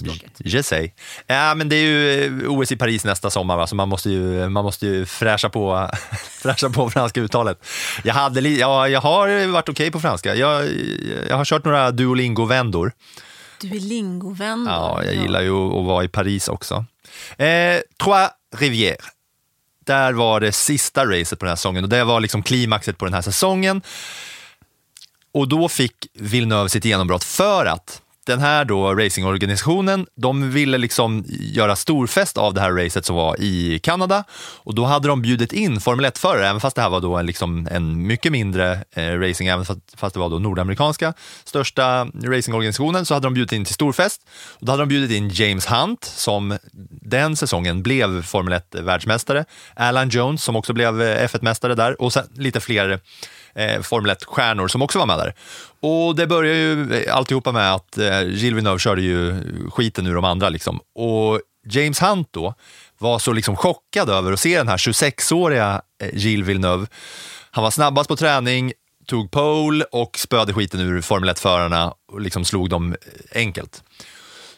språket. 0.00 0.32
Je 0.38 0.62
sais. 0.62 0.90
Ja, 1.26 1.54
men 1.54 1.68
det 1.68 1.76
är 1.76 1.82
ju 1.82 2.24
eh, 2.44 2.50
OS 2.52 2.72
i 2.72 2.76
Paris 2.76 3.04
nästa 3.04 3.30
sommar, 3.30 3.56
va? 3.56 3.66
så 3.66 3.74
man 3.74 3.88
måste 3.88 4.10
ju, 4.10 4.48
man 4.48 4.64
måste 4.64 4.86
ju 4.86 5.06
fräscha, 5.06 5.48
på, 5.48 5.90
fräscha 6.30 6.70
på 6.70 6.90
franska 6.90 7.20
uttalet. 7.20 7.66
Jag, 8.04 8.14
hade, 8.14 8.40
li- 8.40 8.60
ja, 8.60 8.88
jag 8.88 9.00
har 9.00 9.46
varit 9.46 9.68
okej 9.68 9.90
på 9.90 10.00
franska. 10.00 10.34
Jag, 10.34 10.68
jag 11.28 11.36
har 11.36 11.44
kört 11.44 11.64
några 11.64 11.90
Duolingo-vändor. 11.90 12.92
Du 13.60 13.68
är 13.76 13.80
lingovändor. 13.80 14.72
Ja, 14.74 15.04
jag 15.04 15.14
gillar 15.14 15.40
ju 15.42 15.50
att 15.52 15.86
vara 15.86 16.04
i 16.04 16.08
Paris 16.08 16.48
också. 16.48 16.84
Eh, 17.36 17.80
Trois 18.04 18.28
Rivières. 18.56 18.96
Där 19.90 20.12
var 20.12 20.40
det 20.40 20.52
sista 20.52 21.06
racet 21.06 21.38
på 21.38 21.44
den 21.44 21.50
här 21.50 21.56
säsongen 21.56 21.84
och 21.84 21.90
det 21.90 22.04
var 22.04 22.20
liksom 22.20 22.42
klimaxet 22.42 22.98
på 22.98 23.04
den 23.04 23.14
här 23.14 23.22
säsongen. 23.22 23.82
Och 25.34 25.48
då 25.48 25.68
fick 25.68 25.92
Villeneuve 26.14 26.68
sitt 26.68 26.84
genombrott 26.84 27.24
för 27.24 27.66
att 27.66 28.02
den 28.26 28.40
här 28.40 28.64
då 28.64 28.94
racingorganisationen, 28.94 30.06
de 30.16 30.50
ville 30.50 30.78
liksom 30.78 31.24
göra 31.28 31.76
storfest 31.76 32.38
av 32.38 32.54
det 32.54 32.60
här 32.60 32.72
racet 32.72 33.06
som 33.06 33.16
var 33.16 33.40
i 33.40 33.78
Kanada. 33.82 34.24
Och 34.56 34.74
då 34.74 34.84
hade 34.84 35.08
de 35.08 35.22
bjudit 35.22 35.52
in 35.52 35.80
Formel 35.80 36.06
1-förare, 36.06 36.48
även 36.48 36.60
fast 36.60 36.76
det 36.76 36.82
här 36.82 36.90
var 36.90 37.00
då 37.00 37.16
en, 37.16 37.26
liksom 37.26 37.68
en 37.70 38.06
mycket 38.06 38.32
mindre 38.32 38.78
eh, 38.94 39.18
racing, 39.18 39.48
även 39.48 39.64
fast, 39.96 40.14
det 40.14 40.20
var 40.20 40.28
då 40.28 40.38
nordamerikanska 40.38 41.14
största 41.44 42.04
racingorganisationen, 42.24 43.06
så 43.06 43.14
hade 43.14 43.26
de 43.26 43.34
bjudit 43.34 43.52
in 43.52 43.64
till 43.64 43.74
storfest. 43.74 44.22
Och 44.60 44.66
då 44.66 44.72
hade 44.72 44.82
de 44.82 44.88
bjudit 44.88 45.10
in 45.10 45.28
James 45.28 45.66
Hunt, 45.66 46.04
som 46.04 46.58
den 47.02 47.36
säsongen 47.36 47.82
blev 47.82 48.22
Formel 48.22 48.60
1-världsmästare, 48.60 49.44
Alan 49.76 50.08
Jones, 50.08 50.42
som 50.42 50.56
också 50.56 50.72
blev 50.72 51.02
eh, 51.02 51.24
F1-mästare 51.26 51.74
där, 51.74 52.02
och 52.02 52.12
sen 52.12 52.24
lite 52.34 52.60
fler 52.60 53.00
eh, 53.54 53.82
Formel 53.82 54.10
1-stjärnor 54.10 54.68
som 54.68 54.82
också 54.82 54.98
var 54.98 55.06
med 55.06 55.18
där. 55.18 55.34
Och 55.80 56.16
det 56.16 56.26
börjar 56.26 56.54
ju 56.54 56.94
eh, 56.94 57.16
alltihopa 57.16 57.52
med 57.52 57.74
att 57.74 57.98
eh, 57.98 58.22
Gilles 58.22 58.42
Villeneuve 58.42 58.78
körde 58.78 59.02
ju 59.02 59.42
skiten 59.70 60.06
ur 60.06 60.14
de 60.14 60.24
andra. 60.24 60.48
Liksom. 60.48 60.80
Och 60.94 61.40
James 61.66 62.02
Hunt 62.02 62.28
då 62.30 62.54
var 62.98 63.18
så 63.18 63.32
liksom 63.32 63.56
chockad 63.56 64.10
över 64.10 64.32
att 64.32 64.40
se 64.40 64.58
den 64.58 64.68
här 64.68 64.76
26-åriga 64.76 65.82
eh, 66.02 66.10
Gilles 66.12 66.48
Villeneuve. 66.48 66.86
Han 67.50 67.64
var 67.64 67.70
snabbast 67.70 68.08
på 68.08 68.16
träning, 68.16 68.72
tog 69.06 69.30
pole 69.30 69.84
och 69.84 70.18
spöade 70.18 70.52
skiten 70.52 70.80
ur 70.80 71.00
Formel 71.00 71.30
1-förarna 71.30 71.94
och 72.12 72.20
liksom 72.20 72.44
slog 72.44 72.70
dem 72.70 72.92
eh, 72.92 73.40
enkelt. 73.40 73.82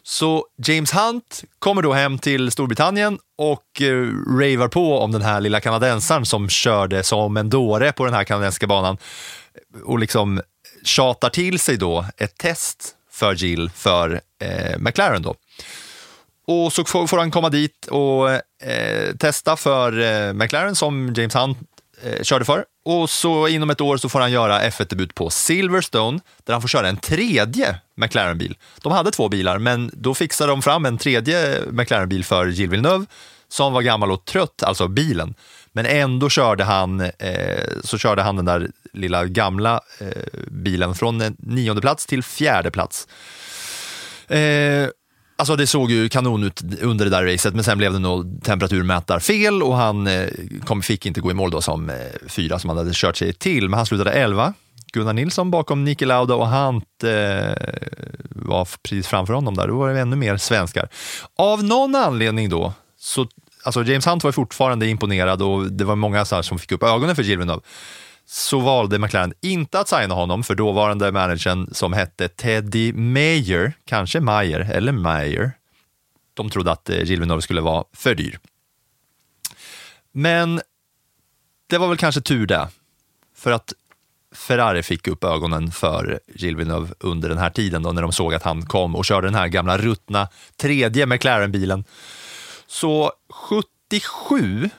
Så 0.05 0.47
James 0.67 0.93
Hunt 0.93 1.45
kommer 1.59 1.83
då 1.83 1.93
hem 1.93 2.19
till 2.19 2.51
Storbritannien 2.51 3.19
och 3.39 3.83
eh, 3.83 4.07
ravar 4.39 4.69
på 4.69 4.99
om 4.99 5.13
den 5.13 5.23
här 5.23 5.41
lilla 5.41 5.61
kanadensaren 5.61 6.27
som 6.27 6.49
körde 6.49 7.03
som 7.03 7.37
en 7.37 7.51
dåre 7.51 7.93
på 7.93 8.05
den 8.05 8.15
här 8.15 8.25
kanadensiska 8.25 8.67
banan 8.67 8.99
eh, 9.75 9.81
och 9.83 9.99
liksom 9.99 10.41
tjatar 10.85 11.31
till 11.31 11.59
sig 11.59 11.77
då 11.77 12.07
ett 12.17 12.39
test 12.39 12.95
för 13.11 13.35
Jill 13.35 13.71
för 13.71 14.21
eh, 14.43 14.79
McLaren 14.79 15.23
då. 15.23 15.35
Och 16.47 16.73
så 16.73 16.85
får, 16.85 17.07
får 17.07 17.19
han 17.19 17.31
komma 17.31 17.49
dit 17.49 17.87
och 17.87 18.31
eh, 18.31 19.15
testa 19.19 19.57
för 19.57 20.01
eh, 20.01 20.33
McLaren 20.33 20.75
som 20.75 21.15
James 21.17 21.35
Hunt 21.35 21.59
eh, 22.03 22.23
körde 22.23 22.45
för. 22.45 22.65
Och 22.85 23.11
så 23.11 23.49
inom 23.49 23.71
ett 23.71 23.81
år 23.81 23.97
så 23.97 24.09
får 24.09 24.21
han 24.21 24.33
göra 24.33 24.63
F1-debut 24.63 25.15
på 25.15 25.31
Silverstone 25.31 26.21
där 26.45 26.53
han 26.53 26.61
får 26.61 26.69
köra 26.69 26.89
en 26.89 26.97
tredje 26.97 27.79
McLaren-bil. 27.97 28.57
De 28.83 28.93
hade 28.93 29.11
två 29.11 29.29
bilar, 29.29 29.59
men 29.59 29.91
då 29.93 30.15
fixade 30.15 30.53
de 30.53 30.63
fram 30.63 30.87
en 30.87 30.99
tredje 30.99 31.61
McLaren-bil 31.71 32.25
för 32.25 32.47
Gilles 32.47 32.73
Villeneuve 32.73 33.07
som 33.49 33.73
var 33.73 33.83
gammal 33.83 34.13
och 34.13 34.25
trött, 34.25 34.63
alltså 34.63 34.89
bilen. 34.89 35.35
Men 35.73 35.87
ändå 35.87 36.29
körde 36.29 36.65
han, 36.65 37.01
eh, 37.01 37.65
så 37.85 37.99
körde 37.99 38.23
han 38.23 38.37
den 38.37 38.45
där 38.45 38.71
lilla 38.93 39.25
gamla 39.25 39.81
eh, 39.99 40.41
bilen 40.49 40.95
från 40.95 41.21
en 41.21 41.37
nionde 41.39 41.83
plats 41.83 42.07
till 42.07 42.23
fjärde 42.23 42.71
plats. 42.71 43.09
Eh, 44.29 44.89
Alltså 45.37 45.57
det 45.57 45.67
såg 45.67 45.91
ju 45.91 46.09
kanon 46.09 46.45
ut 46.45 46.63
under 46.81 47.05
det 47.05 47.11
där 47.11 47.25
racet, 47.25 47.55
men 47.55 47.65
sen 47.65 47.79
blev 47.79 47.93
det 47.93 47.99
nog 47.99 48.45
temperaturmätarfel 48.45 49.63
och 49.63 49.77
han 49.77 50.07
eh, 50.07 50.29
kom, 50.65 50.83
fick 50.83 51.07
inte 51.07 51.21
gå 51.21 51.31
i 51.31 51.35
mål 51.35 51.51
då 51.51 51.61
som 51.61 51.91
eh, 51.91 51.97
fyra 52.29 52.59
som 52.59 52.71
han 52.71 52.77
hade 52.77 52.91
kört 52.95 53.17
sig 53.17 53.33
till, 53.33 53.69
men 53.69 53.77
han 53.77 53.87
slutade 53.87 54.13
elva. 54.13 54.55
Gunnar 54.93 55.13
Nilsson 55.13 55.51
bakom 55.51 55.85
Niki 55.85 56.05
Lauda 56.05 56.35
och 56.35 56.49
Hunt 56.49 57.05
eh, 57.05 57.55
var 58.31 58.69
precis 58.83 59.07
framför 59.07 59.35
honom 59.35 59.55
där. 59.55 59.69
Då 59.69 59.79
var 59.79 59.93
det 59.93 60.01
ännu 60.01 60.17
mer 60.17 60.37
svenskar. 60.37 60.89
Av 61.39 61.65
någon 61.65 61.95
anledning 61.95 62.49
då, 62.49 62.73
så, 62.99 63.27
alltså 63.65 63.85
James 63.85 64.07
Hunt 64.07 64.25
var 64.25 64.33
fortfarande 64.33 64.87
imponerad 64.87 65.43
och 65.43 65.73
det 65.73 65.85
var 65.85 65.97
många 65.97 66.25
så 66.25 66.43
som 66.43 66.59
fick 66.59 66.73
upp 66.73 66.83
ögonen 66.83 67.17
för 67.17 67.23
Gilles 67.23 67.61
så 68.33 68.61
valde 68.61 68.99
McLaren 68.99 69.35
inte 69.41 69.81
att 69.81 69.89
signa 69.89 70.15
honom 70.15 70.43
för 70.43 70.55
dåvarande 70.55 71.13
managern 71.13 71.75
som 71.75 71.93
hette 71.93 72.29
Teddy 72.29 72.93
Mayer, 72.93 73.73
kanske 73.85 74.21
Mayer 74.21 74.61
eller 74.61 74.93
Mayer. 74.93 75.53
De 76.35 76.51
trodde 76.51 76.73
att 76.73 76.91
eh, 76.91 77.03
Gilvinov 77.03 77.41
skulle 77.41 77.61
vara 77.61 77.85
för 77.93 78.15
dyr. 78.15 78.39
Men 80.13 80.61
det 81.67 81.79
var 81.79 81.89
väl 81.89 81.97
kanske 81.97 82.21
tur 82.21 82.47
det, 82.47 82.69
för 83.37 83.53
att 83.53 83.73
Ferrari 84.35 84.83
fick 84.83 85.09
upp 85.09 85.25
ögonen 85.25 85.71
för 85.71 86.21
Gilvinov 86.35 86.95
under 87.01 87.29
den 87.29 87.39
här 87.39 87.51
tiden 87.51 87.83
då 87.83 87.93
när 87.93 88.03
de 88.03 88.13
såg 88.13 88.35
att 88.35 88.43
han 88.43 88.67
kom 88.67 88.97
och 88.97 89.05
körde 89.05 89.27
den 89.27 89.35
här 89.35 89.49
gamla 89.49 89.79
ruttna 89.79 90.29
tredje 90.57 91.07
McLaren-bilen. 91.07 91.85
Så 92.67 93.13
77 93.31 94.71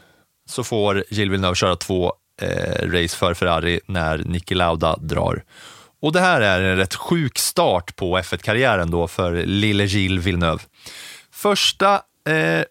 så 0.45 0.63
får 0.63 1.03
Gilles 1.09 1.31
Villeneuve 1.31 1.55
köra 1.55 1.75
två 1.75 2.13
eh, 2.41 2.89
race 2.89 3.17
för 3.17 3.33
Ferrari 3.33 3.79
när 3.85 4.17
Niki 4.17 4.55
Lauda 4.55 4.95
drar. 4.95 5.43
Och 6.01 6.11
det 6.11 6.19
här 6.19 6.41
är 6.41 6.61
en 6.61 6.77
rätt 6.77 6.95
sjuk 6.95 7.37
start 7.37 7.95
på 7.95 8.17
F1-karriären 8.17 8.91
då 8.91 9.07
för 9.07 9.45
lille 9.45 9.83
Gilles 9.83 10.25
Villeneuve. 10.25 10.63
Första, 11.31 11.93
eh, 12.27 12.63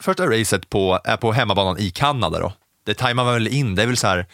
första 0.00 0.26
racet 0.26 0.70
på, 0.70 1.00
är 1.04 1.16
på 1.16 1.32
hemmabanan 1.32 1.78
i 1.78 1.90
Kanada 1.90 2.38
då. 2.38 2.52
Det 2.86 2.94
tajmar 2.94 3.24
man 3.24 3.34
väl 3.34 3.48
in, 3.48 3.74
det 3.74 3.82
är 3.82 3.86
väl 3.86 3.96
så 3.96 4.06
här, 4.06 4.26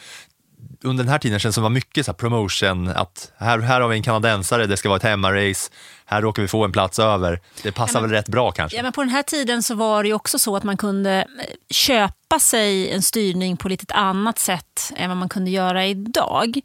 under 0.83 1.05
den 1.05 1.11
här 1.13 1.19
tiden 1.19 1.39
känns 1.39 1.53
det 1.53 1.55
som 1.55 1.63
det 1.63 1.69
var 1.69 1.75
mycket 1.75 2.07
så 2.07 2.13
promotion, 2.13 2.89
att 2.89 3.33
här, 3.39 3.59
här 3.59 3.81
har 3.81 3.89
vi 3.89 3.97
en 3.97 4.03
kanadensare, 4.03 4.67
det 4.67 4.77
ska 4.77 4.89
vara 4.89 4.97
ett 4.97 5.03
hemmarace, 5.03 5.71
här 6.05 6.23
råkar 6.23 6.43
vi 6.43 6.49
få 6.49 6.65
en 6.65 6.73
plats 6.73 6.99
över. 6.99 7.41
Det 7.63 7.73
passar 7.73 8.01
väl 8.01 8.11
rätt 8.11 8.29
bra 8.29 8.53
kanske. 8.53 8.77
Ja, 8.77 8.83
men 8.83 8.93
på 8.93 9.03
den 9.03 9.11
här 9.11 9.23
tiden 9.23 9.63
så 9.63 9.75
var 9.75 10.05
det 10.05 10.13
också 10.13 10.39
så 10.39 10.57
att 10.57 10.65
man 10.65 10.77
kunde 10.77 11.15
eh, 11.15 11.25
köpa 11.71 12.41
sig 12.41 12.91
en 12.91 13.03
styrning 13.03 13.57
på 13.57 13.69
lite 13.69 13.95
annat 13.95 14.39
sätt 14.39 14.93
än 14.97 15.09
vad 15.09 15.17
man 15.17 15.29
kunde 15.29 15.51
göra 15.51 15.87
idag. 15.87 16.61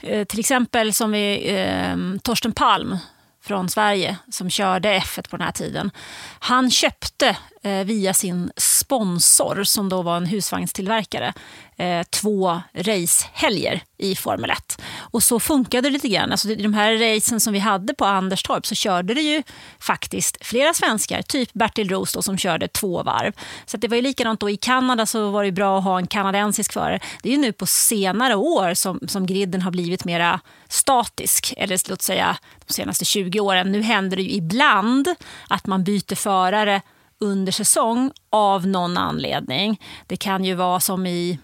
Eh, 0.00 0.24
till 0.24 0.40
exempel 0.40 0.92
som 0.92 1.10
vi, 1.10 1.50
eh, 1.56 2.20
Torsten 2.22 2.52
Palm 2.52 2.98
från 3.44 3.68
Sverige 3.68 4.16
som 4.30 4.50
körde 4.50 4.98
F1 4.98 5.30
på 5.30 5.36
den 5.36 5.44
här 5.44 5.52
tiden. 5.52 5.90
Han 6.38 6.70
köpte 6.70 7.36
Eh, 7.62 7.84
via 7.84 8.14
sin 8.14 8.50
sponsor, 8.56 9.64
som 9.64 9.88
då 9.88 10.02
var 10.02 10.16
en 10.16 10.26
husvagnstillverkare, 10.26 11.32
eh, 11.76 12.02
två 12.02 12.62
racehelger 12.72 13.82
i 13.96 14.14
Formel 14.14 14.50
1. 14.50 14.82
Och 14.96 15.22
så 15.22 15.40
funkade 15.40 15.88
det 15.88 15.92
lite 15.92 16.08
grann. 16.08 16.30
Alltså, 16.30 16.50
I 16.50 16.54
de 16.54 16.74
här 16.74 17.14
racen 17.14 17.40
som 17.40 17.52
vi 17.52 17.58
hade 17.58 17.94
på 17.94 18.04
Anderstorp 18.04 18.66
så 18.66 18.74
körde 18.74 19.14
det 19.14 19.20
ju 19.20 19.42
faktiskt 19.78 20.36
flera 20.40 20.74
svenskar, 20.74 21.22
typ 21.22 21.52
Bertil 21.52 21.88
Roos 21.88 22.12
då, 22.12 22.22
som 22.22 22.38
körde 22.38 22.68
två 22.68 23.02
varv. 23.02 23.32
Så 23.66 23.76
det 23.76 23.88
var 23.88 23.96
ju 23.96 24.02
likadant 24.02 24.40
då 24.40 24.50
i 24.50 24.56
Kanada 24.56 25.06
så 25.06 25.30
var 25.30 25.44
det 25.44 25.52
bra 25.52 25.78
att 25.78 25.84
ha 25.84 25.98
en 25.98 26.06
kanadensisk 26.06 26.72
förare. 26.72 27.00
Det 27.22 27.28
är 27.28 27.32
ju 27.32 27.38
nu 27.38 27.52
på 27.52 27.66
senare 27.66 28.34
år 28.34 28.74
som, 28.74 29.00
som 29.08 29.26
griden 29.26 29.62
har 29.62 29.70
blivit 29.70 30.04
mera 30.04 30.40
statisk, 30.68 31.54
eller 31.56 31.90
låt 31.90 32.02
säga 32.02 32.36
de 32.66 32.72
senaste 32.72 33.04
20 33.04 33.40
åren. 33.40 33.72
Nu 33.72 33.82
händer 33.82 34.16
det 34.16 34.22
ju 34.22 34.30
ibland 34.30 35.14
att 35.48 35.66
man 35.66 35.84
byter 35.84 36.14
förare 36.14 36.82
under 37.20 37.52
säsong 37.52 38.12
av 38.30 38.66
någon 38.66 38.96
anledning. 38.96 39.80
Det 40.06 40.16
kan 40.16 40.44
ju 40.44 40.54
vara 40.54 40.80
som 40.80 41.06
i 41.06 41.38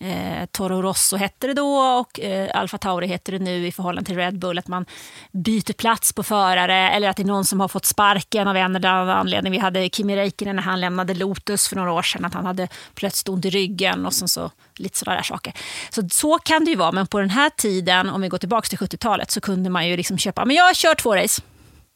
Eh, 0.00 0.46
Toro 0.46 0.82
Rosso 0.82 1.16
hette 1.16 1.46
det 1.46 1.54
då 1.54 1.76
och 1.76 2.20
eh, 2.20 2.50
Alfa 2.54 2.78
Tauri 2.78 3.06
heter 3.06 3.32
det 3.32 3.38
nu 3.38 3.66
i 3.66 3.72
förhållande 3.72 4.06
till 4.06 4.16
Red 4.16 4.38
Bull. 4.38 4.58
Att 4.58 4.68
man 4.68 4.86
byter 5.32 5.72
plats 5.72 6.12
på 6.12 6.22
förare 6.22 6.90
eller 6.90 7.08
att 7.08 7.16
det 7.16 7.22
är 7.22 7.26
någon 7.26 7.44
som 7.44 7.60
har 7.60 7.68
fått 7.68 7.84
sparken 7.84 8.48
av 8.48 8.56
en 8.56 8.76
eller 8.76 8.88
annan 8.88 9.08
anledning. 9.08 9.52
Vi 9.52 9.58
hade 9.58 9.88
Kimi 9.88 10.16
Räikkönen 10.16 10.56
när 10.56 10.62
han 10.62 10.80
lämnade 10.80 11.14
Lotus 11.14 11.68
för 11.68 11.76
några 11.76 11.92
år 11.92 12.02
sedan. 12.02 12.24
Att 12.24 12.34
han 12.34 12.46
hade 12.46 12.68
plötsligt 12.94 13.28
ont 13.28 13.44
i 13.44 13.50
ryggen 13.50 14.06
och 14.06 14.14
sen 14.14 14.28
så 14.28 14.50
lite 14.74 14.98
sådana 14.98 15.16
där 15.16 15.22
saker. 15.22 15.52
Så, 15.90 16.08
så 16.08 16.38
kan 16.38 16.64
det 16.64 16.70
ju 16.70 16.76
vara, 16.76 16.92
men 16.92 17.06
på 17.06 17.18
den 17.18 17.30
här 17.30 17.50
tiden, 17.50 18.08
om 18.08 18.20
vi 18.20 18.28
går 18.28 18.38
tillbaka 18.38 18.68
till 18.68 18.78
70-talet, 18.78 19.30
så 19.30 19.40
kunde 19.40 19.70
man 19.70 19.88
ju 19.88 19.96
liksom 19.96 20.18
köpa, 20.18 20.44
men 20.44 20.56
jag 20.56 20.76
kör 20.76 20.94
två 20.94 21.16
race. 21.16 21.42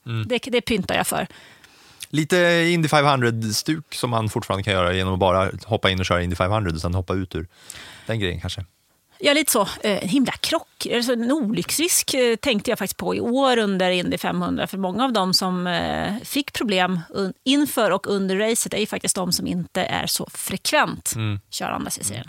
Mm. 0.06 0.28
Det, 0.28 0.38
det 0.38 0.60
pyntar 0.60 0.94
jag 0.94 1.06
för. 1.06 1.26
Lite 2.14 2.64
Indy 2.68 2.88
500-stuk 2.88 3.94
som 3.94 4.10
man 4.10 4.28
fortfarande 4.28 4.62
kan 4.62 4.72
göra 4.72 4.92
genom 4.92 5.14
att 5.14 5.20
bara 5.20 5.50
hoppa 5.64 5.90
in 5.90 6.00
och 6.00 6.06
köra 6.06 6.22
Indy 6.22 6.36
500 6.36 6.70
och 6.74 6.80
sen 6.80 6.94
hoppa 6.94 7.14
ut 7.14 7.34
ur 7.34 7.48
den 8.06 8.20
grejen 8.20 8.40
kanske. 8.40 8.64
Ja, 9.18 9.32
lite 9.32 9.52
så. 9.52 9.68
Eh, 9.82 10.08
himla 10.08 10.32
krock. 10.32 10.86
Alltså, 10.94 11.12
en 11.12 11.32
olycksrisk 11.32 12.14
eh, 12.14 12.36
tänkte 12.36 12.70
jag 12.70 12.78
faktiskt 12.78 12.96
på 12.96 13.14
i 13.14 13.20
år 13.20 13.58
under 13.58 13.90
Indy 13.90 14.18
500. 14.18 14.66
För 14.66 14.78
många 14.78 15.04
av 15.04 15.12
dem 15.12 15.34
som 15.34 15.66
eh, 15.66 16.14
fick 16.22 16.52
problem 16.52 17.00
inför 17.44 17.90
och 17.90 18.06
under 18.06 18.36
racet 18.36 18.74
är 18.74 18.78
ju 18.78 18.86
faktiskt 18.86 19.16
de 19.16 19.32
som 19.32 19.46
inte 19.46 19.82
är 19.82 20.06
så 20.06 20.28
frekvent 20.34 21.12
mm. 21.14 21.40
körandes 21.50 21.98
i 21.98 22.04
serien. 22.04 22.28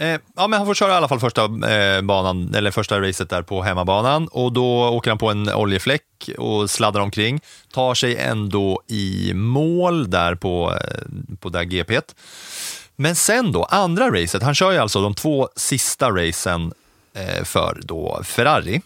Eh, 0.00 0.20
ja, 0.36 0.46
men 0.46 0.58
han 0.58 0.66
får 0.66 0.74
köra 0.74 0.92
i 0.92 0.96
alla 0.96 1.08
fall 1.08 1.20
första, 1.20 1.44
eh, 1.44 2.02
banan, 2.02 2.54
eller 2.54 2.70
första 2.70 3.00
racet 3.00 3.30
där 3.30 3.42
på 3.42 3.62
hemmabanan 3.62 4.28
och 4.28 4.52
då 4.52 4.88
åker 4.88 5.10
han 5.10 5.18
på 5.18 5.30
en 5.30 5.48
oljefläck 5.48 6.30
och 6.38 6.70
sladdar 6.70 7.00
omkring. 7.00 7.40
Tar 7.72 7.94
sig 7.94 8.16
ändå 8.16 8.82
i 8.86 9.32
mål 9.34 10.10
där 10.10 10.34
på, 10.34 10.74
eh, 10.74 11.36
på 11.40 11.48
där 11.48 11.62
GP. 11.64 12.00
Men 12.96 13.16
sen 13.16 13.52
då, 13.52 13.64
andra 13.64 14.10
racet, 14.10 14.42
han 14.42 14.54
kör 14.54 14.72
ju 14.72 14.78
alltså 14.78 15.02
de 15.02 15.14
två 15.14 15.48
sista 15.56 16.10
racen 16.10 16.72
eh, 17.14 17.44
för 17.44 17.80
då 17.82 18.20
Ferrari, 18.24 18.80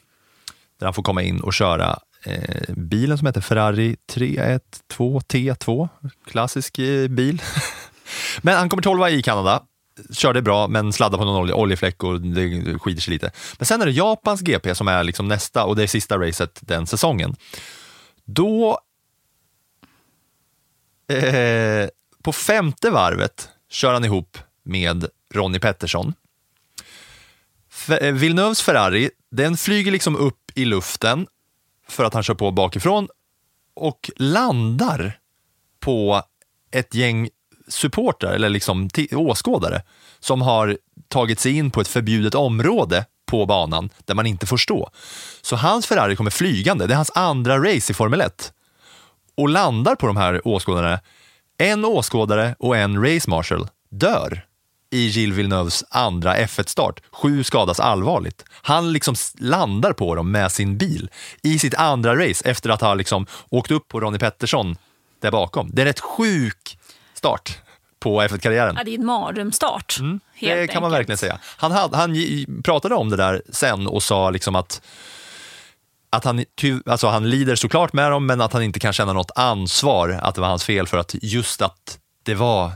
där 0.79 0.87
han 0.87 0.95
får 0.95 1.03
komma 1.03 1.23
in 1.23 1.41
och 1.41 1.55
köra 1.55 1.99
eh, 2.25 2.75
bilen 2.75 3.19
som 3.19 3.27
heter 3.27 3.41
Ferrari 3.41 3.97
312 4.11 5.21
T2, 5.21 5.89
klassisk 6.31 6.79
eh, 6.79 7.09
bil. 7.09 7.43
Men 8.43 8.57
han 8.57 8.69
kommer 8.69 8.83
tolva 8.83 9.11
i 9.11 9.23
Kanada 9.23 9.63
körde 10.13 10.43
bra 10.43 10.69
men 10.69 10.93
sladdade 10.93 11.19
på 11.19 11.25
någon 11.25 11.53
oljefläck 11.53 12.03
och 12.05 12.21
det 12.21 12.79
skider 12.79 13.01
sig 13.01 13.13
lite. 13.13 13.31
Men 13.59 13.67
sen 13.67 13.83
är 13.83 13.87
det 13.87 13.93
Japans 13.93 14.41
GP 14.41 14.75
som 14.75 14.89
är 14.89 15.05
liksom 15.05 15.29
nästa 15.29 15.65
och 15.65 15.77
det 15.77 15.83
är 15.83 15.87
sista 15.87 16.19
racet 16.19 16.59
den 16.61 16.87
säsongen. 16.87 17.37
Då, 18.25 18.81
eh, 21.09 21.89
på 22.23 22.33
femte 22.33 22.91
varvet 22.91 23.49
kör 23.71 23.93
han 23.93 24.05
ihop 24.05 24.39
med 24.63 25.07
Ronnie 25.35 25.59
Pettersson. 25.59 26.15
Eh, 27.89 28.13
Villeneuves 28.13 28.63
Ferrari, 28.63 29.11
den 29.31 29.57
flyger 29.57 29.93
liksom 29.93 30.17
upp 30.17 30.51
i 30.55 30.65
luften 30.65 31.27
för 31.89 32.05
att 32.05 32.15
han 32.15 32.23
kör 32.23 32.35
på 32.35 32.51
bakifrån 32.51 33.09
och 33.75 34.11
landar 34.17 35.19
på 35.81 36.23
ett 36.71 36.95
gäng 36.95 37.29
supportrar 37.73 38.33
eller 38.33 38.49
liksom 38.49 38.91
åskådare 39.13 39.83
som 40.21 40.43
har 40.43 40.79
tagit 41.09 41.41
sig 41.41 41.57
in 41.57 41.71
på 41.71 41.81
ett 41.81 41.89
förbjudet 41.89 42.35
område 42.35 43.05
på 43.27 43.47
banan 43.47 43.91
där 44.05 44.15
man 44.15 44.27
inte 44.27 44.47
får 44.47 44.57
stå. 44.57 44.91
Så 45.43 45.57
hans 45.57 45.87
Ferrari 45.87 46.17
kommer 46.17 46.31
flygande, 46.31 46.87
det 46.87 46.95
är 46.95 46.97
hans 46.97 47.11
andra 47.15 47.59
race 47.59 47.93
i 47.93 47.95
Formel 47.95 48.21
1 48.21 48.53
och 49.37 49.49
landar 49.49 49.95
på 49.95 50.07
de 50.07 50.17
här 50.17 50.49
åskådarna. 50.49 51.01
En 51.59 51.85
åskådare 51.85 52.55
och 52.59 52.77
en 52.77 53.05
race 53.05 53.31
marshal 53.31 53.69
dör 53.91 54.45
i 54.91 55.07
Gilles 55.07 55.39
Villeneuves 55.39 55.85
andra 55.91 56.37
F1-start. 56.37 57.01
Sju 57.13 57.45
skadas 57.45 57.81
allvarligt. 57.81 58.45
Han 58.51 58.93
liksom 58.93 59.15
landar 59.39 59.93
på 59.93 60.15
dem 60.15 60.31
med 60.31 60.53
sin 60.53 60.79
bil 60.79 61.11
i 61.43 61.59
sitt 61.59 61.75
andra 61.75 62.29
race 62.29 62.51
efter 62.51 62.71
att 62.71 62.81
ha 62.81 62.95
liksom 62.95 63.27
åkt 63.49 63.71
upp 63.71 63.89
på 63.89 64.01
Ronnie 64.01 64.19
Pettersson 64.19 64.77
där 65.21 65.31
bakom. 65.31 65.71
Det 65.73 65.83
är 65.83 65.87
en 65.87 65.89
rätt 65.89 66.01
sjuk 66.01 66.79
start 67.15 67.59
på 68.03 68.23
F1-karriären. 68.23 68.75
Ja, 68.79 68.85
det 68.85 68.91
är 68.91 68.99
en 68.99 69.07
mardrömsstart. 69.07 69.97
Mm, 70.01 70.21
Det 70.41 70.47
kan 70.47 70.57
man 70.57 70.59
enkelt. 70.61 70.93
verkligen 71.01 71.19
säga. 71.19 71.39
Han, 71.57 71.73
hade, 71.73 71.97
han 71.97 72.17
pratade 72.65 72.95
om 72.95 73.09
det 73.11 73.17
där 73.17 73.43
sen 73.49 73.87
och 73.87 74.03
sa 74.03 74.31
liksom 74.31 74.57
att, 74.57 74.83
att 76.11 76.25
han, 76.25 76.45
alltså 76.87 77.07
han 77.07 77.31
lider 77.31 77.55
såklart 77.55 77.93
med 77.93 78.11
dem, 78.11 78.27
men 78.27 78.41
att 78.41 78.53
han 78.53 78.63
inte 78.63 78.81
kan 78.81 78.93
känna 78.93 79.13
något 79.13 79.31
ansvar 79.35 80.09
att 80.23 80.35
det 80.35 80.41
var 80.41 80.49
hans 80.49 80.65
fel 80.65 80.87
för 80.87 80.99
att 80.99 81.15
just 81.23 81.63
att 81.63 81.99
det 82.23 82.35
var 82.35 82.73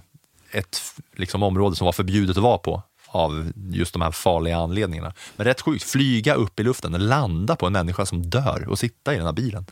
ett 0.51 0.81
liksom, 1.17 1.43
område 1.43 1.77
som 1.77 1.85
var 1.85 1.93
förbjudet 1.93 2.37
att 2.37 2.43
vara 2.43 2.59
på 2.59 2.83
av 3.09 3.53
just 3.73 3.93
de 3.93 4.03
här 4.03 4.11
farliga 4.11 4.57
anledningarna. 4.57 5.13
Men 5.37 5.45
rätt 5.45 5.61
sjukt, 5.61 5.85
flyga 5.85 6.35
upp 6.35 6.61
i 6.61 6.63
luften 6.63 6.95
och 6.95 7.01
landa 7.01 7.57
på 7.57 7.67
en 7.67 7.73
människa 7.73 8.07
som 8.07 8.31
dör 8.31 8.67
och 8.69 8.79
sitta 8.79 9.15
i 9.15 9.17
den 9.17 9.27
här 9.27 9.33
bilen. 9.33 9.67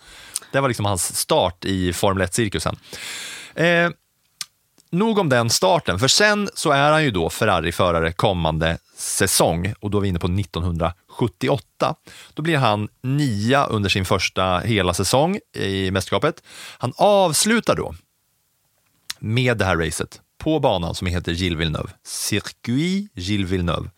Det 0.52 0.60
var 0.60 0.68
liksom 0.68 0.84
hans 0.86 1.16
start 1.16 1.64
i 1.64 1.92
Formel 1.92 2.26
1-cirkusen. 2.26 2.76
Eh, 3.54 3.90
nog 4.94 5.18
om 5.18 5.28
den 5.28 5.50
starten, 5.50 5.98
för 5.98 6.08
sen 6.08 6.48
så 6.54 6.70
är 6.70 6.90
han 6.90 7.04
ju 7.04 7.10
då 7.10 7.30
Ferrari-förare 7.30 8.12
kommande 8.12 8.78
säsong 8.96 9.74
och 9.80 9.90
då 9.90 9.98
är 9.98 10.02
vi 10.02 10.08
inne 10.08 10.18
på 10.18 10.26
1978. 10.26 11.94
Då 12.34 12.42
blir 12.42 12.56
han 12.56 12.88
nia 13.02 13.66
under 13.66 13.90
sin 13.90 14.04
första 14.04 14.58
hela 14.58 14.94
säsong 14.94 15.38
i 15.56 15.90
mästerskapet. 15.90 16.42
Han 16.78 16.92
avslutar 16.96 17.76
då 17.76 17.94
med 19.18 19.58
det 19.58 19.64
här 19.64 19.76
racet 19.76 20.20
på 20.38 20.60
banan 20.60 20.94
som 20.94 21.06
heter 21.06 21.32
Gilles 21.32 21.60
Villeneuve. 21.60 21.90
Circuit 22.04 23.10
Gilles 23.14 23.50
Villeneuve. 23.50 23.90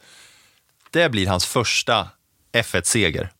Det 0.91 1.09
blir 1.09 1.26
hans 1.26 1.47
första 1.47 2.09
F1-seger. 2.53 3.31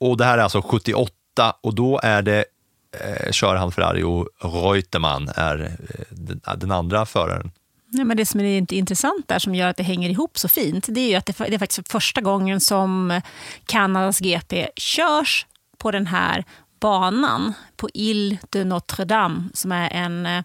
Och 0.00 0.16
det 0.16 0.24
här 0.24 0.38
är 0.38 0.42
alltså 0.42 0.62
78 0.62 1.12
och 1.60 1.74
då 1.74 2.00
är 2.02 2.22
det 2.22 2.44
eh, 2.92 3.30
kör 3.30 3.56
han 3.56 3.72
Ferrari 3.72 4.02
och 4.02 4.28
Reutemann 4.38 5.28
är 5.36 5.60
eh, 5.62 6.04
den, 6.10 6.40
ah, 6.44 6.56
den 6.56 6.70
andra 6.70 7.06
föraren. 7.06 7.50
Ja, 7.92 8.04
men 8.04 8.16
det 8.16 8.26
som 8.26 8.40
är 8.40 8.72
intressant 8.72 9.28
där, 9.28 9.38
som 9.38 9.54
gör 9.54 9.68
att 9.68 9.76
det 9.76 9.82
hänger 9.82 10.10
ihop 10.10 10.38
så 10.38 10.48
fint, 10.48 10.86
det 10.88 11.00
är 11.00 11.08
ju 11.08 11.14
att 11.14 11.26
det, 11.26 11.38
det 11.38 11.54
är 11.54 11.58
faktiskt 11.58 11.92
första 11.92 12.20
gången 12.20 12.60
som 12.60 13.20
Kanadas 13.66 14.20
GP 14.20 14.68
körs 14.76 15.46
på 15.78 15.90
den 15.90 16.06
här 16.06 16.44
banan 16.80 17.52
på 17.76 17.88
Ile 17.94 18.38
de 18.50 18.64
Notre 18.64 19.04
Dame, 19.04 19.48
som 19.54 19.72
är 19.72 19.90
en 19.90 20.26
eh, 20.26 20.42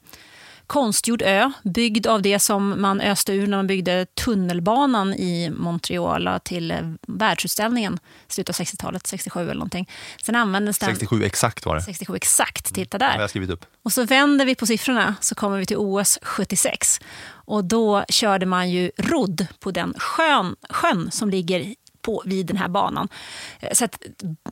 konstgjord 0.67 1.21
ö, 1.21 1.51
byggd 1.63 2.07
av 2.07 2.21
det 2.21 2.39
som 2.39 2.81
man 2.81 3.01
öste 3.01 3.33
ur 3.33 3.47
när 3.47 3.57
man 3.57 3.67
byggde 3.67 4.05
tunnelbanan 4.05 5.13
i 5.13 5.49
Montreal 5.49 6.39
till 6.43 6.95
världsutställningen 7.07 7.99
i 8.29 8.33
slutet 8.33 8.59
av 8.59 8.65
60-talet, 8.65 9.07
67 9.07 9.41
eller 9.41 9.53
någonting. 9.53 9.89
Sen 10.23 10.35
användes 10.35 10.79
den... 10.79 10.89
67 10.89 11.23
exakt 11.23 11.65
var 11.65 11.75
det. 11.75 11.81
67 11.81 12.15
exakt, 12.15 12.73
titta 12.73 12.95
har 12.95 12.99
där. 12.99 13.19
jag 13.19 13.29
skrivit 13.29 13.49
upp. 13.49 13.65
Och 13.83 13.93
så 13.93 14.03
vänder 14.03 14.45
vi 14.45 14.55
på 14.55 14.65
siffrorna 14.65 15.15
så 15.21 15.35
kommer 15.35 15.57
vi 15.57 15.65
till 15.65 15.77
OS 15.77 16.19
76. 16.21 16.99
Och 17.27 17.65
då 17.65 18.05
körde 18.09 18.45
man 18.45 18.69
ju 18.69 18.91
rodd 18.97 19.47
på 19.59 19.71
den 19.71 19.93
sjön, 19.99 20.55
sjön 20.69 21.11
som 21.11 21.29
ligger 21.29 21.75
på, 22.05 22.23
vid 22.25 22.45
den 22.45 22.57
här 22.57 22.67
banan. 22.67 23.07
Eh, 23.59 23.73
så 23.73 23.85
att 23.85 24.03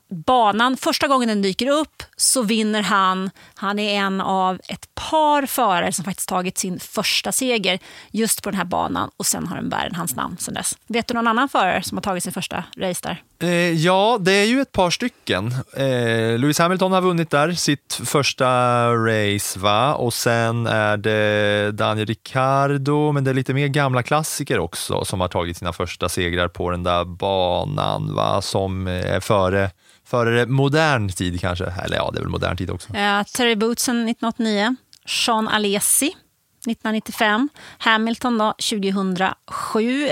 banan, 0.09 0.77
första 0.77 1.07
gången 1.07 1.27
den 1.27 1.41
dyker 1.41 1.67
upp 1.67 2.03
så 2.17 2.41
vinner 2.41 2.81
han. 2.81 3.29
Han 3.55 3.79
är 3.79 3.99
en 3.99 4.21
av 4.21 4.59
ett 4.67 4.95
par 4.95 5.45
förare 5.45 5.93
som 5.93 6.05
faktiskt 6.05 6.29
tagit 6.29 6.57
sin 6.57 6.79
första 6.79 7.31
seger 7.31 7.79
just 8.11 8.43
på 8.43 8.49
den 8.49 8.57
här 8.57 8.65
banan 8.65 9.11
och 9.17 9.25
sen 9.25 9.47
har 9.47 9.55
den 9.55 9.69
bären 9.69 9.95
hans 9.95 10.15
namn 10.15 10.37
sen 10.37 10.53
dess. 10.53 10.77
Vet 10.87 11.07
du 11.07 11.13
någon 11.13 11.27
annan 11.27 11.49
förare 11.49 11.83
som 11.83 11.97
har 11.97 12.01
tagit 12.01 12.23
sin 12.23 12.33
första 12.33 12.63
race 12.77 12.99
där? 13.03 13.23
Eh, 13.43 13.71
ja, 13.71 14.17
det 14.21 14.31
är 14.31 14.45
ju 14.45 14.61
ett 14.61 14.71
par 14.71 14.89
stycken. 14.89 15.55
Eh, 15.73 16.39
Lewis 16.39 16.59
Hamilton 16.59 16.91
har 16.91 17.01
vunnit 17.01 17.29
där 17.29 17.51
sitt 17.51 17.99
första 18.05 18.47
race, 18.93 19.59
va? 19.59 19.93
Och 19.93 20.13
sen 20.13 20.67
är 20.67 20.97
det 20.97 21.71
Daniel 21.71 22.07
Ricciardo, 22.07 23.11
men 23.11 23.23
det 23.23 23.29
är 23.29 23.33
lite 23.33 23.53
mer 23.53 23.67
gamla 23.67 24.03
klassiker 24.03 24.59
också 24.59 25.05
som 25.05 25.21
har 25.21 25.27
tagit 25.27 25.57
sina 25.57 25.73
första 25.73 26.09
segrar 26.09 26.47
på 26.47 26.69
den 26.69 26.83
där 26.83 27.05
banan, 27.05 28.15
va? 28.15 28.41
Som 28.41 28.87
är 28.87 29.19
före, 29.19 29.71
före 30.05 30.45
modern 30.45 31.09
tid 31.09 31.41
kanske. 31.41 31.65
Eller 31.85 31.97
ja, 31.97 32.09
det 32.13 32.19
är 32.19 32.21
väl 32.21 32.29
modern 32.29 32.57
tid 32.57 32.69
också. 32.69 32.95
Eh, 32.95 33.23
Terry 33.23 33.55
Bootsen 33.55 34.09
1989, 34.09 34.75
Sean 35.05 35.47
Alesi 35.47 36.15
1995, 36.67 37.49
Hamilton 37.77 38.37
då, 38.37 38.53
2007. 38.69 40.07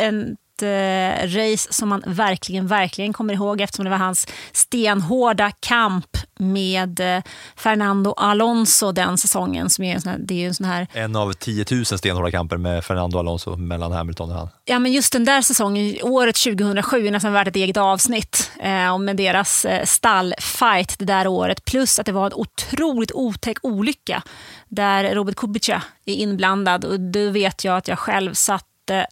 Ett 0.62 1.32
eh, 1.32 1.40
race 1.40 1.74
som 1.74 1.90
man 1.90 2.04
verkligen, 2.06 2.68
verkligen 2.68 3.14
kommer 3.14 3.34
ihåg 3.34 3.62
eftersom 3.62 3.86
det 3.86 3.92
var 3.92 3.98
hans 3.98 4.28
stenhårda 4.52 5.52
kamp 5.60 6.18
med 6.40 7.00
eh, 7.00 7.24
Fernando 7.56 8.14
Alonso 8.14 8.92
den 8.92 9.18
säsongen. 9.18 9.70
Som 9.70 9.84
är 9.84 9.96
en 9.96 10.02
sån 10.02 10.12
här, 10.12 10.20
det 10.20 10.44
är 10.44 10.48
en 10.48 10.54
sån 10.54 10.66
här 10.66 10.88
En 10.94 11.16
av 11.16 11.34
10 11.34 11.66
000 11.72 11.86
stenhårda 11.86 12.32
kamper 12.32 12.58
med 12.58 12.84
Fernando 12.84 13.20
Alonso 13.20 13.56
mellan 13.56 13.92
Hamilton 13.92 14.32
och 14.32 14.38
han. 14.38 14.50
Ja, 14.66 14.80
men 14.80 14.92
just 14.92 15.14
den 15.14 15.26
där 15.26 15.42
säsongen, 15.42 15.98
året 16.04 16.36
2007, 16.36 17.08
är 17.08 17.12
nästan 17.12 17.34
värt 17.34 17.48
ett 17.48 17.56
eget 17.56 17.78
avsnitt. 17.78 18.52
Eh, 18.60 18.98
med 18.98 19.18
deras 19.18 19.66
eh, 19.66 19.86
stallfight 19.86 21.00
det 21.00 21.06
där 21.06 21.28
året. 21.28 21.66
Plus 21.66 22.00
att 22.00 22.06
det 22.06 22.12
var 22.12 22.26
en 22.26 22.34
otroligt 22.34 23.12
otäck 23.12 23.58
olycka 23.64 24.24
där 24.68 25.16
Robert 25.16 25.36
Kubica 25.36 25.84
är 26.06 26.14
inblandad. 26.14 26.86
Och 26.86 27.00
då 27.00 27.30
vet 27.30 27.64
jag 27.64 27.78
att 27.78 27.88
jag 27.88 28.00
själv 28.00 28.34
satte 28.34 29.06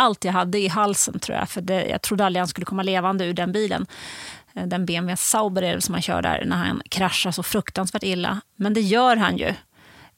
allt 0.00 0.24
jag 0.24 0.32
hade 0.32 0.58
i 0.58 0.68
halsen, 0.68 1.18
tror 1.20 1.38
jag. 1.38 1.48
För 1.48 1.60
det, 1.60 1.86
jag 1.86 2.02
trodde 2.02 2.26
aldrig 2.26 2.40
han 2.40 2.48
skulle 2.48 2.64
komma 2.66 2.82
levande 2.82 3.24
ur 3.24 3.32
den 3.34 3.52
bilen. 3.52 3.86
Eh, 4.54 4.66
Den 4.66 4.86
BMW 4.86 5.16
Sauber 5.16 5.62
är 5.62 5.74
det 5.74 5.80
som 5.80 5.94
han 5.94 6.02
kör 6.02 6.22
där 6.22 6.44
när 6.46 6.56
han 6.56 6.82
kraschar 6.90 7.30
så 7.30 7.42
fruktansvärt 7.42 8.02
illa. 8.02 8.40
Men 8.56 8.74
det 8.74 8.80
gör 8.80 9.16
han 9.16 9.36
ju. 9.36 9.54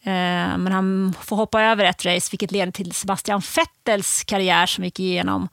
Eh, 0.04 0.58
Men 0.58 0.72
han 0.72 1.14
får 1.20 1.36
hoppa 1.36 1.62
över 1.62 1.84
ett 1.84 2.04
race, 2.04 2.28
vilket 2.32 2.52
leder 2.52 2.72
till 2.72 2.92
Sebastian 2.92 3.42
Vettels 3.56 4.24
karriär 4.24 4.66
som 4.66 4.84
gick 4.84 5.00
igenom 5.00 5.48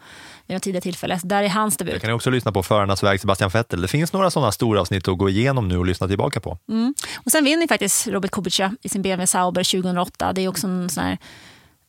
vid 0.47 0.55
något 0.55 0.63
tidigare 0.63 0.81
tillfälle. 0.81 1.19
Där 1.23 1.43
är 1.43 1.49
hans 1.49 1.75
Jag 1.79 1.87
debut. 1.87 2.01
kan 2.01 2.11
också 2.13 2.29
lyssna 2.29 2.51
på 2.51 2.63
Förarnas 2.63 3.03
väg 3.03 3.19
Sebastian 3.21 3.49
Vettel. 3.49 3.81
Det 3.81 3.87
finns 3.87 4.13
några 4.13 4.31
sådana 4.31 4.51
stora 4.51 4.81
avsnitt 4.81 5.07
att 5.07 5.17
gå 5.17 5.29
igenom 5.29 5.67
nu 5.67 5.77
och 5.77 5.85
lyssna 5.85 6.07
tillbaka 6.07 6.39
på. 6.39 6.57
Och 7.25 7.31
sen 7.31 7.43
vinner 7.43 7.67
faktiskt 7.67 8.07
Robert 8.07 8.31
Kubica 8.31 8.71
i 8.81 8.89
sin 8.89 9.01
BMW 9.01 9.27
Sauber 9.27 9.63
2008. 9.81 10.33
Det 10.33 10.41
är 10.41 10.47
också 10.47 10.67
en 10.67 10.89
sån 10.89 11.03
här 11.03 11.17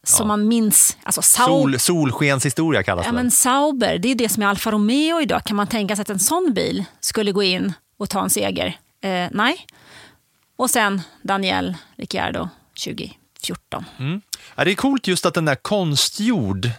som 0.02 0.28
man 0.28 0.48
minns. 0.48 0.96
Alltså 1.02 1.22
Sol, 1.22 1.78
solskenshistoria 1.78 2.82
kallas 2.82 3.06
ja, 3.06 3.12
det. 3.12 3.16
men 3.16 3.30
Sauber, 3.30 3.98
det 3.98 4.08
är 4.08 4.14
det 4.14 4.28
som 4.28 4.42
är 4.42 4.46
Alfa 4.46 4.70
Romeo 4.70 5.20
idag. 5.20 5.44
Kan 5.44 5.56
man 5.56 5.66
tänka 5.66 5.96
sig 5.96 6.02
att 6.02 6.10
en 6.10 6.18
sån 6.18 6.52
bil 6.54 6.84
skulle 7.00 7.32
gå 7.32 7.42
in 7.42 7.72
och 7.98 8.10
ta 8.10 8.22
en 8.22 8.30
seger? 8.30 8.66
Eh, 9.02 9.28
nej. 9.30 9.66
Och 10.56 10.70
sen 10.70 11.02
Daniel 11.22 11.76
Ricciardo 11.96 12.48
2014. 12.84 13.84
Ja, 14.54 14.64
det 14.64 14.70
är 14.70 14.74
coolt 14.74 15.06
just 15.06 15.26
att 15.26 15.34
den 15.34 15.48
är 15.48 15.54
konstgjord, 15.54 16.70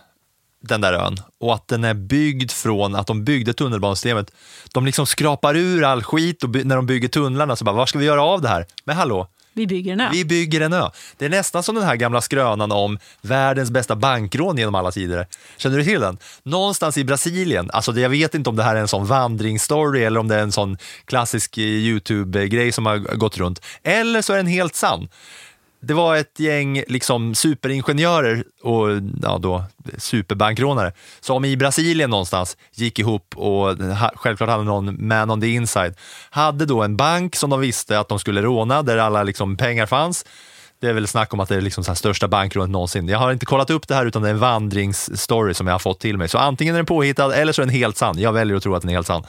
den 0.62 0.82
där 0.82 0.94
ön, 0.94 1.18
och 1.40 1.54
att 1.54 1.68
den 1.68 1.84
är 1.84 1.94
byggd 1.94 2.52
från 2.52 2.96
att 2.96 3.08
de 3.08 3.24
byggde 3.24 3.54
tunnelbanesystemet. 3.54 4.32
De 4.74 4.86
liksom 4.86 5.06
skrapar 5.06 5.56
ur 5.56 5.84
all 5.84 6.04
skit 6.04 6.44
och 6.44 6.50
när 6.50 6.76
de 6.76 6.86
bygger 6.86 7.08
tunnlarna 7.08 7.56
så 7.56 7.66
bara, 7.66 7.76
vad 7.76 7.90
ska 7.90 8.00
vi 8.00 8.06
göra 8.06 8.24
av 8.24 8.42
det 8.42 8.50
här? 8.50 8.66
Men 8.84 8.98
hallå, 8.98 9.28
vi 9.54 9.68
bygger 9.68 9.94
en 9.94 10.02
ö. 10.02 10.10
vi 10.12 10.26
bygger 10.26 10.62
en 10.62 10.74
ö. 10.74 10.90
Det 11.18 11.26
är 11.26 11.30
nästan 11.30 11.64
som 11.64 11.76
den 11.76 11.84
här 11.84 11.96
gamla 11.96 12.22
skrönan 12.22 12.72
om 12.72 13.00
världens 13.22 13.72
bästa 13.72 13.96
bankrån 13.96 14.58
genom 14.58 14.76
alla 14.76 14.92
tider. 14.92 15.28
Känner 15.58 15.78
du 15.78 15.84
till 15.84 16.02
den? 16.02 16.18
Någonstans 16.44 16.98
i 16.98 17.04
Brasilien, 17.04 17.70
alltså 17.74 17.92
jag 18.00 18.10
vet 18.10 18.36
inte 18.36 18.50
om 18.50 18.56
det 18.56 18.64
här 18.64 18.76
är 18.76 18.80
en 18.80 18.88
sån 18.88 19.06
vandringsstory 19.06 20.04
eller 20.04 20.20
om 20.20 20.28
det 20.28 20.36
är 20.36 20.42
en 20.42 20.52
sån 20.52 20.78
klassisk 21.06 21.58
eh, 21.58 21.64
YouTube-grej 21.64 22.72
som 22.72 22.86
har 22.86 22.98
gått 22.98 23.38
runt. 23.38 23.62
Eller 23.84 24.22
så 24.22 24.34
är 24.34 24.38
den 24.38 24.48
helt 24.48 24.76
sann 24.76 25.10
det 25.82 25.94
var 25.94 26.16
ett 26.16 26.40
gäng 26.40 26.84
liksom 26.88 27.36
superingenjörer 27.36 28.44
och 28.62 28.88
ja, 29.22 29.38
då, 29.38 29.64
superbankrånare 29.98 30.94
som 31.20 31.46
i 31.46 31.58
Brasilien 31.58 32.10
någonstans 32.10 32.58
gick 32.76 33.00
ihop 33.00 33.34
och 33.38 33.78
ha, 33.78 34.12
självklart 34.16 34.50
hade 34.50 34.64
någon 34.64 35.08
man 35.08 35.32
on 35.32 35.42
the 35.42 35.48
inside. 35.48 35.96
Hade 36.30 36.66
då 36.66 36.84
en 36.84 36.98
bank 36.98 37.36
som 37.36 37.50
de 37.50 37.60
visste 37.60 38.00
att 38.00 38.10
de 38.10 38.20
skulle 38.20 38.42
råna 38.42 38.84
där 38.84 38.98
alla 38.98 39.24
liksom 39.24 39.58
pengar 39.58 39.86
fanns. 39.86 40.26
Det 40.82 40.90
är 40.90 40.94
väl 40.94 41.08
snack 41.08 41.34
om 41.34 41.40
att 41.40 41.50
det 41.50 41.56
är 41.56 41.62
liksom 41.62 41.84
så 41.84 41.92
här 41.92 41.96
största 41.96 42.28
bankrånet 42.28 42.70
någonsin. 42.70 43.08
Jag 43.08 43.20
har 43.20 43.32
inte 43.32 43.46
kollat 43.46 43.70
upp 43.70 43.88
det 43.88 43.96
här 43.96 44.06
utan 44.06 44.22
det 44.22 44.28
är 44.30 44.34
en 44.34 44.40
vandringsstory 44.40 45.54
som 45.54 45.68
jag 45.68 45.74
har 45.74 45.80
fått 45.80 46.00
till 46.00 46.18
mig. 46.18 46.30
Så 46.30 46.38
antingen 46.38 46.76
är 46.76 46.80
den 46.80 46.86
påhittad 46.86 47.34
eller 47.34 47.54
så 47.54 47.62
är 47.62 47.66
den 47.66 47.76
helt 47.76 47.98
sann. 47.98 48.20
Jag 48.20 48.34
väljer 48.34 48.58
att 48.58 48.64
tro 48.64 48.76
att 48.76 48.82
den 48.82 48.90
är 48.90 48.94
helt 48.94 49.08
sann. 49.08 49.24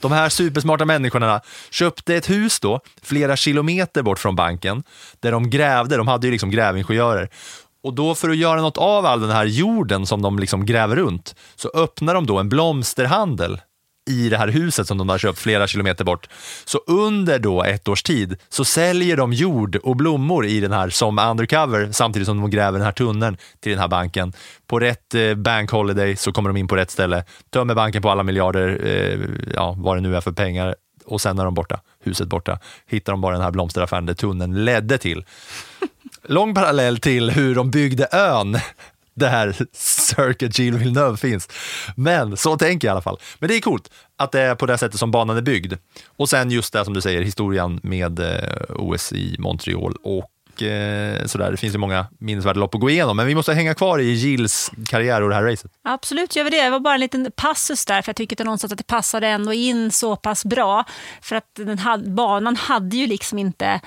De 0.00 0.12
här 0.12 0.28
supersmarta 0.28 0.84
människorna 0.84 1.40
köpte 1.70 2.14
ett 2.14 2.30
hus 2.30 2.60
då, 2.60 2.80
flera 3.02 3.36
kilometer 3.36 4.02
bort 4.02 4.18
från 4.18 4.36
banken, 4.36 4.82
där 5.20 5.32
de 5.32 5.50
grävde. 5.50 5.96
De 5.96 6.08
hade 6.08 6.26
ju 6.26 6.30
liksom 6.30 6.50
grävingenjörer. 6.50 7.28
Och 7.82 7.94
då 7.94 8.14
för 8.14 8.30
att 8.30 8.36
göra 8.36 8.60
något 8.60 8.78
av 8.78 9.06
all 9.06 9.20
den 9.20 9.30
här 9.30 9.44
jorden 9.44 10.06
som 10.06 10.22
de 10.22 10.38
liksom 10.38 10.66
gräver 10.66 10.96
runt 10.96 11.34
så 11.56 11.70
öppnar 11.74 12.14
de 12.14 12.26
då 12.26 12.38
en 12.38 12.48
blomsterhandel 12.48 13.60
i 14.08 14.28
det 14.28 14.36
här 14.36 14.48
huset 14.48 14.86
som 14.86 14.98
de 14.98 15.08
har 15.08 15.18
köpt 15.18 15.38
flera 15.38 15.66
kilometer 15.66 16.04
bort. 16.04 16.28
Så 16.64 16.78
under 16.86 17.38
då 17.38 17.64
ett 17.64 17.88
års 17.88 18.02
tid 18.02 18.36
så 18.48 18.64
säljer 18.64 19.16
de 19.16 19.32
jord 19.32 19.76
och 19.76 19.96
blommor 19.96 20.46
i 20.46 20.60
den 20.60 20.72
här 20.72 20.88
som 20.88 21.18
undercover 21.18 21.88
samtidigt 21.92 22.26
som 22.26 22.40
de 22.40 22.50
gräver 22.50 22.78
den 22.78 22.84
här 22.84 22.92
tunneln 22.92 23.36
till 23.60 23.72
den 23.72 23.80
här 23.80 23.88
banken. 23.88 24.32
På 24.66 24.78
rätt 24.78 25.14
eh, 25.14 25.34
bank 25.34 25.70
holiday 25.70 26.16
så 26.16 26.32
kommer 26.32 26.50
de 26.50 26.56
in 26.56 26.68
på 26.68 26.76
rätt 26.76 26.90
ställe, 26.90 27.24
tömmer 27.50 27.74
banken 27.74 28.02
på 28.02 28.10
alla 28.10 28.22
miljarder, 28.22 28.80
eh, 28.84 29.18
ja, 29.54 29.74
vad 29.78 29.96
det 29.96 30.00
nu 30.00 30.16
är 30.16 30.20
för 30.20 30.32
pengar 30.32 30.74
och 31.04 31.20
sen 31.20 31.38
är 31.38 31.44
de 31.44 31.54
borta, 31.54 31.80
huset 32.04 32.28
borta, 32.28 32.58
hittar 32.86 33.12
de 33.12 33.20
bara 33.20 33.32
den 33.32 33.42
här 33.42 33.50
blomsteraffären 33.50 34.06
där 34.06 34.14
tunneln 34.14 34.64
ledde 34.64 34.98
till. 34.98 35.24
Lång 36.22 36.54
parallell 36.54 36.98
till 36.98 37.30
hur 37.30 37.54
de 37.54 37.70
byggde 37.70 38.08
ön 38.12 38.58
det 39.18 39.28
här 39.28 39.56
Circuit 39.72 40.58
Gilles 40.58 40.80
Villeneuve 40.80 41.16
finns. 41.16 41.48
Men 41.96 42.36
så 42.36 42.56
tänker 42.56 42.88
jag 42.88 42.92
i 42.92 42.94
alla 42.94 43.02
fall. 43.02 43.18
Men 43.38 43.48
det 43.48 43.56
är 43.56 43.60
coolt 43.60 43.90
att 44.16 44.32
det 44.32 44.40
är 44.40 44.54
på 44.54 44.66
det 44.66 44.78
sättet 44.78 44.98
som 44.98 45.10
banan 45.10 45.36
är 45.36 45.42
byggd. 45.42 45.74
Och 46.16 46.28
sen 46.28 46.50
just 46.50 46.72
det 46.72 46.84
som 46.84 46.94
du 46.94 47.00
säger, 47.00 47.22
historien 47.22 47.80
med 47.82 48.20
eh, 48.20 48.36
OS 48.68 49.12
i 49.12 49.36
Montreal 49.38 49.94
och 50.02 50.62
eh, 50.62 51.26
sådär. 51.26 51.50
Det 51.50 51.56
finns 51.56 51.74
ju 51.74 51.78
många 51.78 52.06
minnesvärda 52.18 52.60
lopp 52.60 52.74
att 52.74 52.80
gå 52.80 52.90
igenom, 52.90 53.16
men 53.16 53.26
vi 53.26 53.34
måste 53.34 53.54
hänga 53.54 53.74
kvar 53.74 53.98
i 53.98 54.10
Gilles 54.10 54.70
karriär 54.86 55.22
och 55.22 55.28
det 55.28 55.34
här 55.34 55.42
racet. 55.42 55.70
Absolut 55.84 56.36
gör 56.36 56.44
vi 56.44 56.50
det. 56.50 56.62
Det 56.62 56.70
var 56.70 56.80
bara 56.80 56.94
en 56.94 57.00
liten 57.00 57.30
passus 57.36 57.84
där, 57.86 58.02
för 58.02 58.08
jag 58.08 58.16
tycker 58.16 58.36
att 58.36 58.44
någonstans 58.44 58.72
att 58.72 58.78
det 58.78 58.86
passade 58.86 59.26
ändå 59.26 59.52
in 59.52 59.90
så 59.90 60.16
pass 60.16 60.44
bra. 60.44 60.84
För 61.22 61.36
att 61.36 61.54
den 61.56 61.78
had, 61.78 62.14
banan 62.14 62.56
hade 62.56 62.96
ju 62.96 63.06
liksom 63.06 63.38
inte 63.38 63.80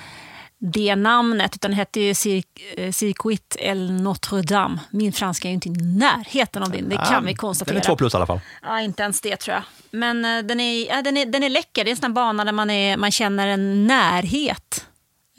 det 0.63 0.95
namnet, 0.95 1.55
utan 1.55 1.71
det 1.71 1.77
hette 1.77 1.99
ju 1.99 2.41
eh, 2.77 2.91
Circuit 2.91 3.55
El 3.59 3.91
Notre 3.91 4.41
Dame. 4.41 4.79
Min 4.89 5.13
franska 5.13 5.47
är 5.47 5.49
ju 5.49 5.53
inte 5.53 5.69
i 5.69 5.71
närheten 5.71 6.63
av 6.63 6.71
din, 6.71 6.89
det 6.89 6.97
kan 6.97 7.25
vi 7.25 7.35
konstatera. 7.35 7.73
Den 7.73 7.81
är 7.81 7.85
två 7.85 7.95
plus 7.95 8.13
i 8.13 8.17
alla 8.17 8.25
fall. 8.25 8.39
Ja, 8.61 8.81
inte 8.81 9.03
ens 9.03 9.21
det 9.21 9.35
tror 9.35 9.53
jag. 9.53 9.63
Men 9.91 10.25
uh, 10.25 10.43
den, 10.43 10.59
är, 10.59 10.87
ja, 10.87 11.01
den, 11.01 11.17
är, 11.17 11.25
den 11.25 11.43
är 11.43 11.49
läcker. 11.49 11.83
Det 11.83 11.89
är 11.89 11.91
en 11.91 11.97
sån 11.97 12.13
bana 12.13 12.45
där 12.45 12.51
man, 12.51 12.69
är, 12.69 12.97
man 12.97 13.11
känner 13.11 13.47
en 13.47 13.87
närhet 13.87 14.85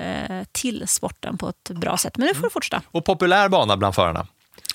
uh, 0.00 0.44
till 0.52 0.88
sporten 0.88 1.38
på 1.38 1.48
ett 1.48 1.70
bra 1.70 1.96
sätt. 1.96 2.18
Men 2.18 2.26
nu 2.26 2.34
får 2.34 2.42
du 2.42 2.50
fortsätta. 2.50 2.82
Och 2.90 3.04
populär 3.04 3.48
bana 3.48 3.76
bland 3.76 3.94
förarna. 3.94 4.26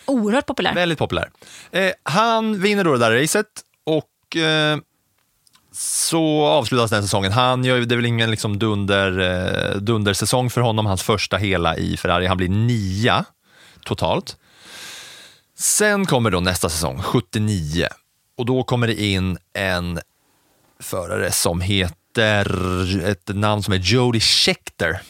Oerhört 0.05 0.45
populär. 0.45 0.73
Väldigt 0.73 0.99
populär. 0.99 1.29
Eh, 1.71 1.91
han 2.03 2.61
vinner 2.61 2.83
då 2.83 2.93
det 2.93 2.99
där 2.99 3.21
racet 3.21 3.47
och 3.83 4.35
eh, 4.35 4.77
så 5.79 6.45
avslutas 6.45 6.91
den 6.91 7.03
säsongen. 7.03 7.31
Han 7.31 7.63
gör, 7.63 7.79
det 7.79 7.95
är 7.95 7.95
väl 7.95 8.05
ingen 8.05 8.31
liksom 8.31 8.59
dunder, 8.59 9.19
eh, 9.19 9.77
dundersäsong 9.77 10.49
för 10.49 10.61
honom, 10.61 10.85
hans 10.85 11.03
första 11.03 11.37
hela 11.37 11.77
i 11.77 11.97
Ferrari. 11.97 12.25
Han 12.25 12.37
blir 12.37 12.49
nia 12.49 13.25
totalt. 13.85 14.37
Sen 15.57 16.05
kommer 16.05 16.31
då 16.31 16.39
nästa 16.39 16.69
säsong, 16.69 17.01
79. 17.01 17.87
Och 18.37 18.45
då 18.45 18.63
kommer 18.63 18.87
det 18.87 19.01
in 19.01 19.37
en 19.53 19.99
förare 20.79 21.31
som 21.31 21.61
heter, 21.61 23.05
ett 23.05 23.27
namn 23.27 23.63
som 23.63 23.73
är 23.73 23.77
Jody 23.77 24.19
Scheckter, 24.19 25.01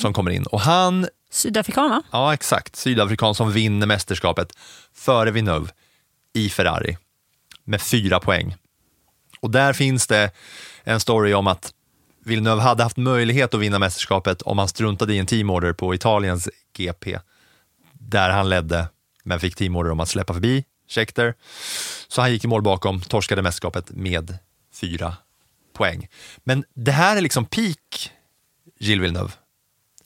som 0.00 0.12
kommer 0.12 0.30
in. 0.30 0.42
Och 0.42 0.60
han... 0.60 1.08
Sydafrikan 1.30 1.90
va? 1.90 2.02
Ja, 2.10 2.34
exakt. 2.34 2.76
Sydafrikan 2.76 3.34
som 3.34 3.52
vinner 3.52 3.86
mästerskapet 3.86 4.52
före 4.94 5.30
Villeneuve 5.30 5.68
i 6.34 6.48
Ferrari 6.48 6.96
med 7.64 7.82
fyra 7.82 8.20
poäng. 8.20 8.56
Och 9.40 9.50
där 9.50 9.72
finns 9.72 10.06
det 10.06 10.30
en 10.84 11.00
story 11.00 11.34
om 11.34 11.46
att 11.46 11.72
Villeneuve 12.24 12.62
hade 12.62 12.82
haft 12.82 12.96
möjlighet 12.96 13.54
att 13.54 13.60
vinna 13.60 13.78
mästerskapet 13.78 14.42
om 14.42 14.58
han 14.58 14.68
struntade 14.68 15.14
i 15.14 15.18
en 15.18 15.26
teamorder 15.26 15.72
på 15.72 15.94
Italiens 15.94 16.48
GP, 16.76 17.18
där 17.92 18.30
han 18.30 18.48
ledde, 18.48 18.88
men 19.24 19.40
fick 19.40 19.56
teamorder 19.56 19.90
om 19.90 20.00
att 20.00 20.08
släppa 20.08 20.34
förbi 20.34 20.64
Scheckter. 20.88 21.34
Så 22.08 22.20
han 22.20 22.32
gick 22.32 22.44
i 22.44 22.48
mål 22.48 22.62
bakom, 22.62 23.00
torskade 23.00 23.42
mästerskapet 23.42 23.90
med 23.90 24.38
fyra 24.80 25.16
poäng. 25.72 26.08
Men 26.44 26.64
det 26.74 26.92
här 26.92 27.16
är 27.16 27.20
liksom 27.20 27.44
peak 27.44 28.10
Gilles 28.78 29.02
Villeneuve. 29.02 29.32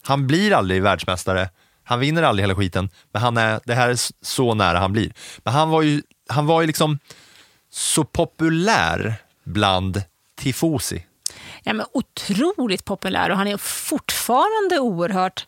Han 0.03 0.27
blir 0.27 0.53
aldrig 0.53 0.83
världsmästare, 0.83 1.51
han 1.85 2.01
vinner 2.01 2.23
aldrig 2.23 2.43
hela 2.43 2.55
skiten, 2.55 2.90
men 3.12 3.23
han 3.23 3.37
är, 3.37 3.61
det 3.64 3.75
här 3.75 3.88
är 3.88 3.97
så 4.25 4.55
nära 4.55 4.79
han 4.79 4.93
blir. 4.93 5.12
Men 5.45 5.55
han 5.55 5.71
var 5.71 5.83
ju, 5.83 6.03
han 6.29 6.47
var 6.47 6.61
ju 6.61 6.66
liksom 6.66 6.99
så 7.70 8.04
populär 8.04 9.14
bland 9.44 10.02
tifosi. 10.37 11.06
Ja, 11.62 11.72
men 11.72 11.87
otroligt 11.92 12.85
populär 12.85 13.30
och 13.30 13.37
han 13.37 13.46
är 13.46 13.56
fortfarande 13.56 14.78
oerhört 14.78 15.46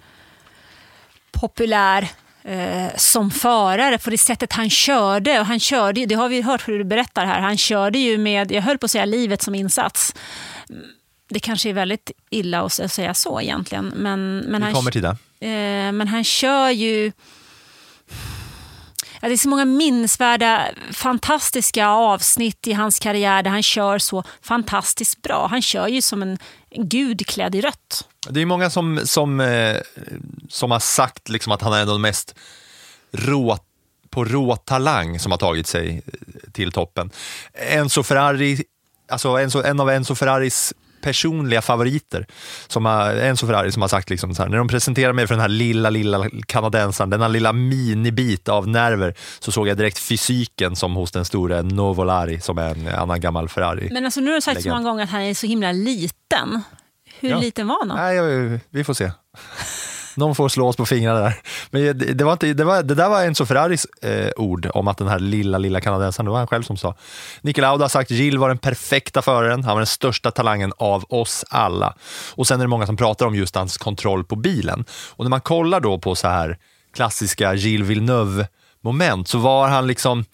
populär 1.32 2.08
eh, 2.42 2.96
som 2.96 3.30
förare 3.30 3.98
på 3.98 4.10
det 4.10 4.18
sättet 4.18 4.52
han 4.52 4.70
körde. 4.70 5.40
Och 5.40 5.46
han 5.46 5.60
körde, 5.60 6.06
det 6.06 6.14
har 6.14 6.28
vi 6.28 6.42
hört 6.42 6.68
hur 6.68 6.78
du 6.78 6.84
berättar 6.84 7.26
här. 7.26 7.40
Han 7.40 7.56
körde 7.56 7.98
ju 7.98 8.18
med, 8.18 8.52
jag 8.52 8.62
höll 8.62 8.78
på 8.78 8.84
att 8.84 8.90
säga 8.90 9.04
livet 9.04 9.42
som 9.42 9.54
insats. 9.54 10.14
Det 11.28 11.40
kanske 11.40 11.68
är 11.68 11.72
väldigt 11.72 12.10
illa 12.30 12.60
att 12.60 12.92
säga 12.92 13.14
så 13.14 13.40
egentligen. 13.40 13.92
Men, 13.96 14.38
men 14.38 14.60
vi 14.60 14.64
han, 14.64 14.74
kommer 14.74 14.90
till 14.90 15.02
det. 15.02 15.16
Eh, 15.40 15.92
men 15.92 16.08
han 16.08 16.24
kör 16.24 16.70
ju 16.70 17.12
Ja, 19.24 19.28
det 19.28 19.34
är 19.34 19.38
så 19.38 19.48
många 19.48 19.64
minnesvärda, 19.64 20.68
fantastiska 20.92 21.88
avsnitt 21.88 22.66
i 22.66 22.72
hans 22.72 22.98
karriär 22.98 23.42
där 23.42 23.50
han 23.50 23.62
kör 23.62 23.98
så 23.98 24.24
fantastiskt 24.40 25.22
bra. 25.22 25.46
Han 25.46 25.62
kör 25.62 25.88
ju 25.88 26.02
som 26.02 26.22
en, 26.22 26.38
gud 26.70 27.26
klädd 27.26 27.54
i 27.54 27.60
rött. 27.60 28.08
Det 28.28 28.40
är 28.40 28.46
många 28.46 28.70
som, 28.70 29.00
som, 29.04 29.40
eh, 29.40 29.76
som 30.48 30.70
har 30.70 30.78
sagt 30.78 31.28
liksom 31.28 31.52
att 31.52 31.62
han 31.62 31.72
är 31.72 31.86
den 31.86 32.00
mest 32.00 32.34
rå, 33.12 33.58
på 34.10 34.24
rå 34.24 34.56
talang 34.56 35.18
som 35.18 35.32
har 35.32 35.38
tagit 35.38 35.66
sig 35.66 36.02
till 36.52 36.72
toppen. 36.72 37.10
Enzo 37.52 38.02
Ferrari, 38.02 38.64
alltså 39.08 39.28
Enzo, 39.28 39.62
en 39.62 39.80
av 39.80 39.90
Enzo 39.90 40.14
Ferraris 40.14 40.74
personliga 41.02 41.62
favoriter. 41.62 42.26
Som 42.66 42.84
har, 42.84 43.14
Enzo 43.14 43.46
Ferrari 43.46 43.72
som 43.72 43.82
har 43.82 43.88
sagt, 43.88 44.10
liksom 44.10 44.34
så 44.34 44.42
här, 44.42 44.50
när 44.50 44.58
de 44.58 44.68
presenterar 44.68 45.12
mig 45.12 45.26
för 45.26 45.34
den 45.34 45.40
här 45.40 45.48
lilla, 45.48 45.90
lilla 45.90 46.26
kanadensaren, 46.46 47.10
denna 47.10 47.28
lilla 47.28 47.52
minibit 47.52 48.48
av 48.48 48.68
nerver, 48.68 49.14
så 49.38 49.52
såg 49.52 49.68
jag 49.68 49.76
direkt 49.76 49.98
fysiken 49.98 50.76
som 50.76 50.94
hos 50.94 51.12
den 51.12 51.24
stora 51.24 51.62
Novolari 51.62 52.40
som 52.40 52.58
är 52.58 52.70
en 52.70 52.88
annan 52.88 53.20
gammal 53.20 53.48
Ferrari. 53.48 53.88
Men 53.92 54.04
alltså, 54.04 54.20
nu 54.20 54.26
har 54.30 54.34
du 54.34 54.40
sagt 54.40 54.62
så 54.62 54.68
många 54.68 54.82
gånger 54.82 55.04
att 55.04 55.10
han 55.10 55.22
är 55.22 55.34
så 55.34 55.46
himla 55.46 55.72
liten. 55.72 56.62
Hur 57.20 57.30
ja. 57.30 57.38
liten 57.38 57.68
var 57.68 57.86
han? 57.86 57.96
Nej, 57.96 58.60
vi 58.70 58.84
får 58.84 58.94
se. 58.94 59.10
Någon 60.14 60.34
får 60.34 60.48
slå 60.48 60.68
oss 60.68 60.76
på 60.76 60.86
fingrarna 60.86 61.20
där. 61.20 61.34
Men 61.70 61.82
det, 61.82 61.92
det, 61.92 62.24
var 62.24 62.32
inte, 62.32 62.54
det, 62.54 62.64
var, 62.64 62.82
det 62.82 62.94
där 62.94 63.08
var 63.08 63.24
Enzo 63.24 63.46
Ferraris 63.46 63.84
eh, 63.84 64.30
ord 64.36 64.70
om 64.74 64.88
att 64.88 64.98
den 64.98 65.08
här 65.08 65.18
lilla, 65.18 65.58
lilla 65.58 65.80
kanadensaren, 65.80 66.24
det 66.24 66.30
var 66.30 66.38
han 66.38 66.46
själv 66.46 66.62
som 66.62 66.76
sa. 66.76 66.94
Niki 67.40 67.60
Lauda 67.60 67.84
har 67.84 67.88
sagt 67.88 68.10
Gill 68.10 68.38
var 68.38 68.48
den 68.48 68.58
perfekta 68.58 69.22
föraren, 69.22 69.64
han 69.64 69.74
var 69.74 69.80
den 69.80 69.86
största 69.86 70.30
talangen 70.30 70.72
av 70.76 71.04
oss 71.08 71.44
alla. 71.50 71.94
Och 72.34 72.46
sen 72.46 72.60
är 72.60 72.64
det 72.64 72.68
många 72.68 72.86
som 72.86 72.96
pratar 72.96 73.26
om 73.26 73.34
just 73.34 73.54
hans 73.56 73.78
kontroll 73.78 74.24
på 74.24 74.36
bilen. 74.36 74.84
Och 75.10 75.24
när 75.24 75.30
man 75.30 75.40
kollar 75.40 75.80
då 75.80 75.98
på 75.98 76.14
så 76.14 76.28
här 76.28 76.58
klassiska 76.94 77.54
Gilles 77.54 77.88
Villeneuve-moment 77.88 79.28
så 79.28 79.38
var 79.38 79.68
han 79.68 79.86
liksom 79.86 80.24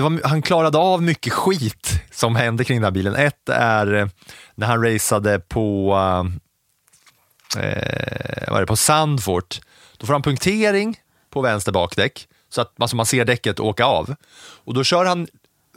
var, 0.00 0.28
han 0.28 0.42
klarade 0.42 0.78
av 0.78 1.02
mycket 1.02 1.32
skit 1.32 2.02
som 2.10 2.36
hände 2.36 2.64
kring 2.64 2.76
den 2.76 2.84
här 2.84 2.90
bilen. 2.90 3.14
Ett 3.14 3.48
är 3.48 3.94
eh, 3.94 4.06
när 4.54 4.66
han 4.66 4.84
raceade 4.84 5.38
på 5.38 5.94
eh, 5.96 6.24
eh, 7.56 8.44
vad 8.48 8.56
är 8.56 8.60
det, 8.60 8.66
på 8.66 8.76
Sandfort, 8.76 9.60
då 9.96 10.06
får 10.06 10.12
han 10.12 10.22
punktering 10.22 11.00
på 11.30 11.40
vänster 11.40 11.72
bakdäck 11.72 12.28
så 12.48 12.60
att 12.60 12.72
alltså 12.78 12.96
man 12.96 13.06
ser 13.06 13.24
däcket 13.24 13.60
åka 13.60 13.84
av. 13.84 14.14
Och 14.38 14.74
då 14.74 14.84
kör 14.84 15.04
han 15.04 15.26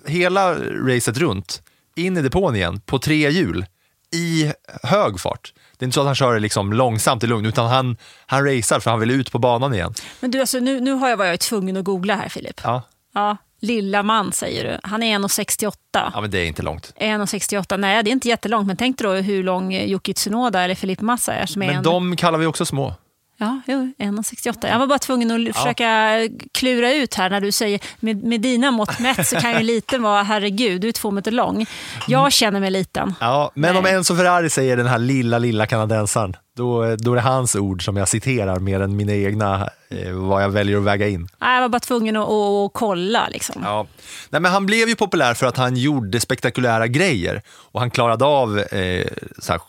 hela 0.08 0.56
racet 0.60 1.18
runt 1.18 1.62
in 1.96 2.18
i 2.18 2.22
depån 2.22 2.56
igen 2.56 2.82
på 2.86 3.00
tre 3.00 3.30
hjul 3.30 3.66
i 4.12 4.54
hög 4.84 5.20
fart. 5.20 5.54
Det 5.78 5.84
är 5.84 5.88
inte 5.88 5.96
så 5.96 6.02
att 6.02 6.06
han 6.06 6.16
kör 6.16 6.40
liksom 6.40 6.74
långsamt 6.74 7.24
i 7.24 7.28
lugn, 7.28 7.46
utan 7.46 7.68
han, 7.68 7.98
han 8.26 8.46
racear 8.46 8.80
för 8.80 8.92
han 8.92 9.00
vill 9.00 9.12
ut 9.12 9.32
på 9.32 9.40
banan 9.40 9.74
igen. 9.74 9.94
Men 10.20 10.32
du, 10.32 10.40
alltså, 10.40 10.60
nu, 10.60 10.80
nu 10.80 10.92
har 10.92 11.10
jag 11.10 11.18
varit 11.18 11.42
tvungen 11.42 11.78
att 11.78 11.84
googla 11.84 12.16
här, 12.16 12.30
Filip. 12.30 12.62
Ja. 12.64 12.82
ja. 13.14 13.38
Lilla 13.62 14.04
man 14.04 14.32
säger 14.32 14.64
du. 14.64 14.80
Han 14.84 15.04
är 15.04 15.20
1,68. 15.20 15.74
Ja, 15.92 16.22
men 16.22 16.32
det 16.32 16.40
är 16.40 16.46
inte 16.46 16.62
långt. 16.62 16.94
1,68. 17.00 17.78
Nej, 17.78 18.04
det 18.04 18.10
är 18.10 18.12
inte 18.12 18.28
jättelångt. 18.28 18.68
Men 18.68 18.78
tänk 18.78 18.98
dig 18.98 19.08
då 19.08 19.14
hur 19.14 19.44
lång 19.44 19.74
Yuki 19.74 20.14
Tsunoda 20.14 20.62
eller 20.62 20.76
Felipe 20.76 21.04
Massa 21.04 21.34
är. 21.34 21.46
Som 21.46 21.62
är 21.62 21.68
men 21.68 21.76
en... 21.76 21.84
de 21.84 22.16
kallar 22.16 22.40
vi 22.40 22.46
också 22.46 22.66
små. 22.66 22.94
Ja, 23.38 23.62
jo, 23.68 23.94
1,68. 24.00 24.68
Jag 24.68 24.80
var 24.80 24.88
bara 24.88 25.00
tvungen 25.00 25.50
att 25.50 25.56
försöka 25.56 26.20
klura 26.52 26.94
ut 26.94 27.14
här 27.14 27.30
när 27.30 27.42
du 27.42 27.52
säger 27.52 27.80
med, 28.00 28.24
med 28.24 28.42
dina 28.42 28.72
mått 28.72 29.00
mätt 29.00 29.28
så 29.28 29.36
kan 29.36 29.52
ju 29.52 29.60
liten 29.64 30.04
vara, 30.04 30.24
herregud, 30.24 30.82
du 30.82 30.88
är 30.88 30.92
två 30.92 31.12
meter 31.12 31.32
lång. 31.32 31.66
Jag 32.08 32.32
känner 32.32 32.60
mig 32.60 32.72
liten. 32.72 33.16
Ja, 33.20 33.52
men 33.54 33.78
om 33.78 33.84
Nej. 33.84 33.94
Enzo 33.94 34.16
Ferrari 34.16 34.50
säger 34.50 34.78
den 34.78 34.88
här 34.88 34.98
lilla, 35.00 35.40
lilla 35.40 35.66
kanadensaren, 35.66 36.36
då, 36.56 36.96
då 36.96 37.12
är 37.12 37.16
det 37.16 37.22
hans 37.22 37.56
ord 37.56 37.86
som 37.86 37.98
jag 37.98 38.08
citerar 38.08 38.60
mer 38.60 38.80
än 38.80 38.96
mina 38.96 39.14
egna, 39.14 39.70
eh, 39.90 40.12
vad 40.12 40.44
jag 40.44 40.50
väljer 40.50 40.78
att 40.78 40.84
väga 40.84 41.08
in. 41.08 41.28
Jag 41.40 41.62
var 41.62 41.70
bara 41.70 41.80
tvungen 41.80 42.16
att, 42.16 42.24
att, 42.24 42.66
att 42.66 42.72
kolla. 42.74 43.28
Liksom. 43.30 43.62
Ja. 43.64 43.88
Nej, 44.30 44.42
men 44.42 44.52
han 44.52 44.66
blev 44.66 44.90
ju 44.90 44.96
populär 44.96 45.34
för 45.34 45.46
att 45.46 45.58
han 45.58 45.76
gjorde 45.76 46.20
spektakulära 46.20 46.88
grejer 46.88 47.42
och 47.48 47.80
han 47.80 47.92
klarade 47.92 48.26
av, 48.26 48.60
eh, 48.60 49.08
så 49.40 49.52
här, 49.52 49.62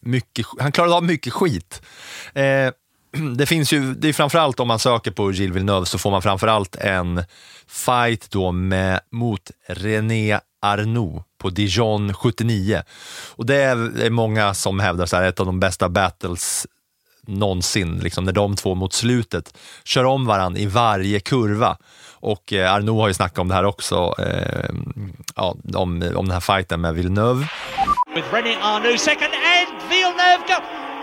mycket, 0.00 0.46
han 0.58 0.72
klarade 0.72 0.94
av 0.94 1.04
mycket 1.04 1.32
skit. 1.32 1.82
Eh, 2.34 2.70
det 3.36 3.46
finns 3.46 3.72
ju, 3.72 3.94
det 3.94 4.08
är 4.08 4.12
framförallt 4.12 4.60
om 4.60 4.68
man 4.68 4.78
söker 4.78 5.10
på 5.10 5.32
Gilles 5.32 5.56
Villeneuve 5.56 5.86
så 5.86 5.98
får 5.98 6.10
man 6.10 6.22
framförallt 6.22 6.76
en 6.76 7.24
fight 7.68 8.30
då 8.30 8.52
med, 8.52 9.00
mot 9.10 9.50
René 9.68 10.40
Arnoux 10.62 11.24
på 11.38 11.50
Dijon 11.50 12.14
79. 12.14 12.82
Och 13.36 13.46
det 13.46 13.56
är, 13.56 14.02
är 14.02 14.10
många 14.10 14.54
som 14.54 14.80
hävdar 14.80 15.06
så 15.06 15.16
här, 15.16 15.24
ett 15.24 15.40
av 15.40 15.46
de 15.46 15.60
bästa 15.60 15.88
battles 15.88 16.66
någonsin, 17.26 17.98
liksom 17.98 18.24
när 18.24 18.32
de 18.32 18.56
två 18.56 18.74
mot 18.74 18.92
slutet 18.92 19.58
kör 19.84 20.04
om 20.04 20.26
varandra 20.26 20.60
i 20.60 20.66
varje 20.66 21.20
kurva. 21.20 21.76
Och 22.10 22.52
eh, 22.52 22.74
Arnaud 22.74 23.00
har 23.00 23.08
ju 23.08 23.14
snackat 23.14 23.38
om 23.38 23.48
det 23.48 23.54
här 23.54 23.64
också, 23.64 24.14
eh, 24.18 24.70
ja, 25.36 25.56
om, 25.74 26.12
om 26.16 26.28
den 26.28 26.30
här 26.30 26.40
fighten 26.40 26.80
med 26.80 26.94
Villeneuve. 26.94 27.46
with 28.14 28.26
René 28.32 28.56
Arnoux 28.60 28.98
second 28.98 29.32
and 29.32 29.68
Villeneuve 29.88 30.44
go 30.46 30.58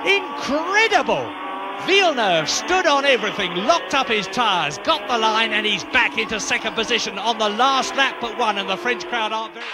incredible 0.06 1.48
Villeneuve 1.85 2.49
stood 2.49 2.85
on 2.85 3.05
everything 3.05 3.55
locked 3.55 3.93
up 3.93 4.07
his 4.07 4.27
tyres 4.27 4.77
got 4.79 5.07
the 5.07 5.17
line 5.17 5.53
and 5.53 5.65
he's 5.65 5.83
back 5.85 6.17
into 6.17 6.39
second 6.39 6.73
position 6.73 7.17
on 7.17 7.37
the 7.37 7.49
last 7.49 7.95
lap 7.95 8.15
but 8.21 8.37
one 8.37 8.57
and 8.57 8.69
the 8.69 8.77
French 8.77 9.05
crowd 9.05 9.31
aren't 9.31 9.53
very 9.53 9.65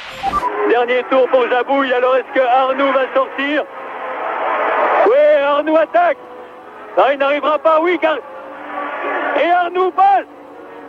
Dernier 0.69 1.03
tour 1.09 1.27
pour 1.27 1.47
Jabouille, 1.47 1.93
alors 1.93 2.17
est-ce 2.17 2.33
que 2.33 2.39
Arnoux 2.39 2.91
va 2.91 3.05
sortir? 3.13 3.63
Oui, 5.05 5.41
Arnoux 5.43 5.77
attaque! 5.77 6.17
Non, 6.97 7.03
il 7.11 7.19
n'arrivera 7.19 7.59
pas, 7.59 7.79
oui, 7.81 7.99
car... 7.99 8.17
Et 9.39 9.49
Arnoux 9.51 9.91
passe! 9.91 10.25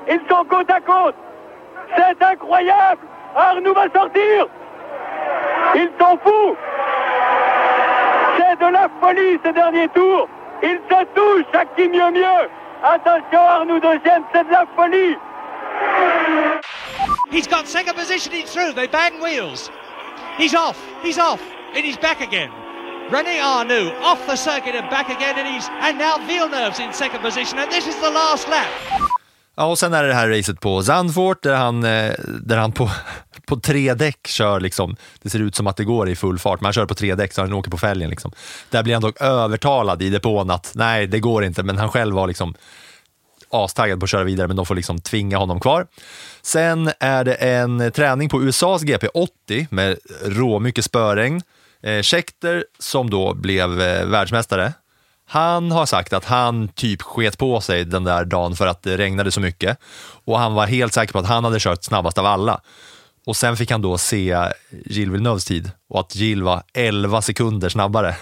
Ils 0.08 0.20
sont 0.30 0.44
côte 0.44 0.70
à 0.70 0.80
côte! 0.80 1.14
C'est 1.94 2.22
incroyable! 2.22 3.02
Arnoux 3.36 3.74
va 3.74 3.86
sortir! 3.94 4.46
Ils 5.74 5.90
sont 6.00 6.18
fous! 6.24 6.56
C'est 8.38 8.58
de 8.58 8.72
la 8.72 8.88
folie 9.00 9.38
ce 9.44 9.50
dernier 9.50 9.88
tour 9.88 10.26
Ils 10.62 10.80
se 10.88 11.42
chaque 11.52 11.76
qui 11.76 11.88
mieux 11.88 12.10
mieux. 12.10 12.48
Attention, 12.82 13.66
deuxième, 13.66 14.24
c'est 14.32 14.44
de 14.44 14.52
la 14.52 14.64
folie. 14.76 15.16
He's 17.30 17.46
got 17.46 17.66
second 17.66 17.94
position 17.94 18.32
he's 18.32 18.52
through. 18.52 18.72
They 18.72 18.86
bang 18.86 19.20
wheels. 19.20 19.70
He's 20.38 20.54
off 20.54 20.78
he's 21.02 21.18
off 21.18 21.42
and 21.74 21.84
he's 21.84 21.96
back 21.96 22.20
again. 22.20 22.50
René 23.10 23.40
Arnoux 23.42 23.90
off 24.02 24.26
the 24.26 24.36
circuit 24.36 24.74
and 24.74 24.88
back 24.90 25.08
again 25.08 25.38
and 25.38 25.46
he's 25.46 25.68
and 25.80 25.98
now 25.98 26.18
Villeneuve's 26.26 26.78
in 26.78 26.92
second 26.92 27.20
position 27.20 27.58
and 27.58 27.70
this 27.70 27.86
is 27.86 27.96
the 27.96 28.10
last 28.10 28.48
lap 28.48 28.70
Ja, 29.56 29.66
och 29.66 29.78
sen 29.78 29.94
är 29.94 30.02
det 30.02 30.08
det 30.08 30.14
här 30.14 30.28
racet 30.28 30.60
på 30.60 30.82
Zandvoort 30.82 31.42
där 31.42 31.54
han, 31.54 31.84
eh, 31.84 32.12
där 32.42 32.56
han 32.56 32.72
på, 32.72 32.90
på 33.46 33.56
tre 33.60 33.94
däck 33.94 34.26
kör, 34.26 34.60
liksom, 34.60 34.96
det 35.22 35.30
ser 35.30 35.38
ut 35.38 35.54
som 35.54 35.66
att 35.66 35.76
det 35.76 35.84
går 35.84 36.08
i 36.08 36.16
full 36.16 36.38
fart, 36.38 36.60
men 36.60 36.66
han 36.66 36.72
kör 36.72 36.86
på 36.86 36.94
tre 36.94 37.14
däck 37.14 37.32
så 37.32 37.40
han 37.40 37.52
åker 37.52 37.70
på 37.70 37.78
fälgen. 37.78 38.10
Liksom. 38.10 38.32
Där 38.70 38.82
blir 38.82 38.94
han 38.94 39.02
dock 39.02 39.20
övertalad 39.20 40.02
i 40.02 40.10
depån 40.10 40.50
att 40.50 40.72
nej, 40.74 41.06
det 41.06 41.20
går 41.20 41.44
inte, 41.44 41.62
men 41.62 41.78
han 41.78 41.88
själv 41.88 42.14
var 42.14 42.26
liksom 42.26 42.54
astaggad 43.50 44.00
på 44.00 44.04
att 44.04 44.10
köra 44.10 44.24
vidare, 44.24 44.46
men 44.46 44.56
de 44.56 44.66
får 44.66 44.74
liksom 44.74 45.00
tvinga 45.00 45.38
honom 45.38 45.60
kvar. 45.60 45.86
Sen 46.42 46.90
är 47.00 47.24
det 47.24 47.34
en 47.34 47.92
träning 47.92 48.28
på 48.28 48.42
USAs 48.42 48.82
GP 48.82 49.08
80 49.08 49.66
med 49.70 49.98
råmycket 50.24 50.84
spöregn. 50.84 51.42
Eh, 51.82 52.02
som 52.78 53.10
då 53.10 53.34
blev 53.34 53.80
eh, 53.80 54.06
världsmästare, 54.06 54.72
han 55.28 55.70
har 55.70 55.86
sagt 55.86 56.12
att 56.12 56.24
han 56.24 56.68
typ 56.68 57.02
sket 57.02 57.38
på 57.38 57.60
sig 57.60 57.84
den 57.84 58.04
där 58.04 58.24
dagen 58.24 58.56
för 58.56 58.66
att 58.66 58.82
det 58.82 58.96
regnade 58.96 59.32
så 59.32 59.40
mycket 59.40 59.78
och 60.24 60.38
han 60.38 60.54
var 60.54 60.66
helt 60.66 60.94
säker 60.94 61.12
på 61.12 61.18
att 61.18 61.26
han 61.26 61.44
hade 61.44 61.60
kört 61.60 61.84
snabbast 61.84 62.18
av 62.18 62.26
alla. 62.26 62.60
Och 63.26 63.36
sen 63.36 63.56
fick 63.56 63.70
han 63.70 63.82
då 63.82 63.98
se 63.98 64.36
Gilles 64.70 65.12
Villeneuves 65.12 65.44
tid 65.44 65.70
och 65.88 66.00
att 66.00 66.16
Gilles 66.16 66.44
var 66.44 66.62
11 66.74 67.22
sekunder 67.22 67.68
snabbare 67.68 68.16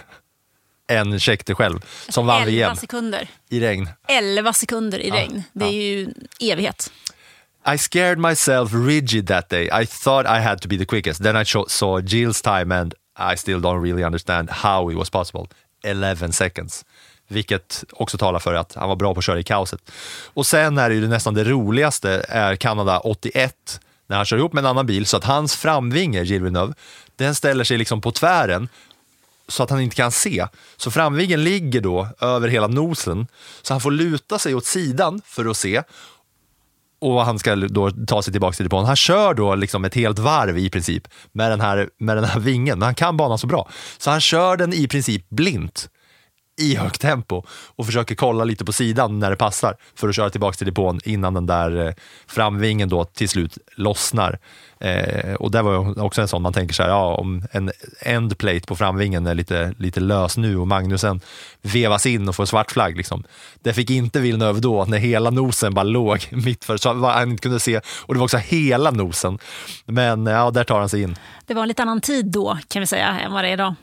än 0.88 1.20
Scheckter 1.20 1.54
själv 1.54 1.80
som 2.08 2.26
vann 2.26 2.42
11 2.42 2.50
VM 2.50 2.76
sekunder. 2.76 3.28
i 3.50 3.60
regn. 3.60 3.88
11 4.08 4.52
sekunder 4.52 4.98
i 4.98 5.10
regn. 5.10 5.42
Det 5.52 5.64
är 5.64 5.72
ju 5.72 6.08
evighet. 6.40 6.90
I 7.74 7.78
scared 7.78 8.18
myself 8.18 8.70
rigid 8.72 9.28
that 9.28 9.48
day. 9.48 9.82
I 9.82 9.86
thought 9.86 10.26
I 10.26 10.40
had 10.40 10.60
to 10.62 10.68
be 10.68 10.78
the 10.78 10.84
quickest. 10.84 11.22
Then 11.22 11.36
I 11.36 11.44
saw 11.68 12.00
Jill's 12.00 12.42
time 12.42 12.74
and 12.80 12.94
I 13.32 13.36
still 13.36 13.60
don't 13.60 13.82
really 13.82 14.04
understand 14.04 14.50
how 14.50 14.90
it 14.90 14.96
was 14.96 15.10
possible. 15.10 15.48
11 15.84 16.32
seconds. 16.32 16.84
Vilket 17.28 17.84
också 17.92 18.18
talar 18.18 18.38
för 18.38 18.54
att 18.54 18.74
han 18.74 18.88
var 18.88 18.96
bra 18.96 19.14
på 19.14 19.18
att 19.18 19.24
köra 19.24 19.38
i 19.38 19.42
kaoset. 19.42 19.80
Och 20.26 20.46
sen 20.46 20.78
är 20.78 20.88
det 20.88 20.94
ju 20.94 21.08
nästan 21.08 21.34
det 21.34 21.44
roligaste 21.44 22.24
är 22.28 22.56
Kanada 22.56 22.98
81 22.98 23.80
när 24.06 24.16
han 24.16 24.24
kör 24.26 24.36
ihop 24.36 24.52
med 24.52 24.64
en 24.64 24.70
annan 24.70 24.86
bil 24.86 25.06
så 25.06 25.16
att 25.16 25.24
hans 25.24 25.56
framvinge, 25.56 26.22
Gilles 26.22 26.42
Villeneuve, 26.42 26.74
den 27.16 27.34
ställer 27.34 27.64
sig 27.64 27.78
liksom 27.78 28.00
på 28.00 28.12
tvären 28.12 28.68
så 29.48 29.62
att 29.62 29.70
han 29.70 29.80
inte 29.80 29.96
kan 29.96 30.12
se. 30.12 30.46
Så 30.76 30.90
framvingen 30.90 31.44
ligger 31.44 31.80
då 31.80 32.08
över 32.20 32.48
hela 32.48 32.66
nosen 32.66 33.26
så 33.62 33.74
han 33.74 33.80
får 33.80 33.90
luta 33.90 34.38
sig 34.38 34.54
åt 34.54 34.64
sidan 34.64 35.20
för 35.24 35.44
att 35.44 35.56
se 35.56 35.82
och 36.98 37.24
han 37.24 37.38
ska 37.38 37.56
då 37.56 37.90
ta 37.90 38.22
sig 38.22 38.32
tillbaka 38.32 38.56
till 38.56 38.64
depån. 38.64 38.84
Han 38.84 38.96
kör 38.96 39.34
då 39.34 39.54
liksom 39.54 39.84
ett 39.84 39.94
helt 39.94 40.18
varv 40.18 40.58
i 40.58 40.70
princip 40.70 41.08
med 41.32 41.50
den, 41.50 41.60
här, 41.60 41.88
med 41.98 42.16
den 42.16 42.24
här 42.24 42.40
vingen, 42.40 42.78
men 42.78 42.86
han 42.86 42.94
kan 42.94 43.16
banan 43.16 43.38
så 43.38 43.46
bra. 43.46 43.68
Så 43.98 44.10
han 44.10 44.20
kör 44.20 44.56
den 44.56 44.72
i 44.72 44.88
princip 44.88 45.30
blint 45.30 45.88
i 46.56 46.76
högt 46.76 47.00
tempo 47.00 47.42
och 47.76 47.86
försöker 47.86 48.14
kolla 48.14 48.44
lite 48.44 48.64
på 48.64 48.72
sidan 48.72 49.18
när 49.18 49.30
det 49.30 49.36
passar 49.36 49.76
för 49.94 50.08
att 50.08 50.14
köra 50.14 50.30
tillbaka 50.30 50.56
till 50.56 50.66
depån 50.66 51.00
innan 51.04 51.34
den 51.34 51.46
där 51.46 51.86
eh, 51.86 51.92
framvingen 52.26 52.88
då 52.88 53.04
till 53.04 53.28
slut 53.28 53.58
lossnar. 53.76 54.38
Eh, 54.80 55.34
och 55.34 55.50
det 55.50 55.62
var 55.62 56.00
också 56.00 56.20
en 56.22 56.28
sån, 56.28 56.42
man 56.42 56.52
tänker 56.52 56.74
så 56.74 56.82
här, 56.82 56.90
ja, 56.90 57.14
om 57.14 57.42
en 57.50 57.72
endplate 58.00 58.60
på 58.60 58.76
framvingen 58.76 59.26
är 59.26 59.34
lite, 59.34 59.74
lite 59.78 60.00
lös 60.00 60.36
nu 60.36 60.56
och 60.56 60.66
Magnusen 60.66 61.20
vevas 61.62 62.06
in 62.06 62.28
och 62.28 62.36
får 62.36 62.46
svart 62.46 62.70
flagg. 62.70 62.96
Liksom. 62.96 63.24
Det 63.62 63.72
fick 63.72 63.90
inte 63.90 64.20
Villeneuve 64.20 64.60
då, 64.60 64.84
när 64.84 64.98
hela 64.98 65.30
nosen 65.30 65.74
bara 65.74 65.82
låg 65.82 66.28
mitt 66.30 66.64
för, 66.64 66.76
så 66.76 66.92
han 66.92 67.30
inte 67.30 67.42
kunde 67.42 67.60
se, 67.60 67.80
och 68.00 68.14
det 68.14 68.18
var 68.18 68.24
också 68.24 68.38
hela 68.38 68.90
nosen. 68.90 69.38
Men 69.86 70.26
ja, 70.26 70.50
där 70.50 70.64
tar 70.64 70.78
han 70.78 70.88
sig 70.88 71.02
in. 71.02 71.16
Det 71.46 71.54
var 71.54 71.62
en 71.62 71.68
lite 71.68 71.82
annan 71.82 72.00
tid 72.00 72.26
då, 72.26 72.58
kan 72.68 72.80
vi 72.80 72.86
säga, 72.86 73.20
än 73.20 73.32
vad 73.32 73.44
det 73.44 73.48
är 73.48 73.52
idag. 73.52 73.74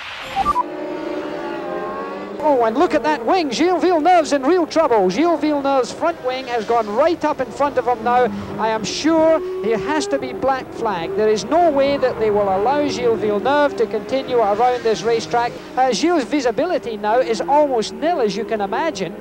Oh, 2.43 2.65
and 2.65 2.75
look 2.75 2.95
at 2.95 3.03
that 3.03 3.23
wing. 3.23 3.51
Gilles 3.51 3.79
Villeneuve's 3.79 4.33
in 4.33 4.41
real 4.41 4.65
trouble. 4.65 5.11
Gilles 5.11 5.37
Villeneuve's 5.37 5.93
front 5.93 6.25
wing 6.25 6.47
has 6.47 6.65
gone 6.65 6.89
right 6.89 7.23
up 7.23 7.39
in 7.39 7.51
front 7.51 7.77
of 7.77 7.85
him 7.85 8.03
now. 8.03 8.25
I 8.59 8.69
am 8.69 8.83
sure 8.83 9.39
he 9.63 9.69
has 9.71 10.07
to 10.07 10.17
be 10.17 10.33
black 10.33 10.65
flagged. 10.73 11.17
There 11.17 11.29
is 11.29 11.45
no 11.45 11.69
way 11.69 11.97
that 11.97 12.17
they 12.17 12.31
will 12.31 12.49
allow 12.49 12.87
Gilles 12.87 13.17
Villeneuve 13.17 13.75
to 13.75 13.85
continue 13.85 14.37
around 14.37 14.81
this 14.81 15.03
racetrack. 15.03 15.51
Uh, 15.77 15.93
Gilles' 15.93 16.23
visibility 16.23 16.97
now 16.97 17.19
is 17.19 17.41
almost 17.41 17.93
nil, 17.93 18.21
as 18.21 18.35
you 18.35 18.43
can 18.43 18.61
imagine. 18.61 19.13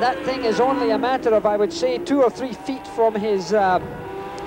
That 0.00 0.20
thing 0.24 0.44
is 0.44 0.58
only 0.58 0.90
a 0.90 0.98
matter 0.98 1.32
of, 1.34 1.46
I 1.46 1.56
would 1.56 1.72
say, 1.72 1.98
two 1.98 2.22
or 2.22 2.30
three 2.30 2.54
feet 2.54 2.86
from 2.88 3.14
his 3.14 3.52
uh, 3.52 3.78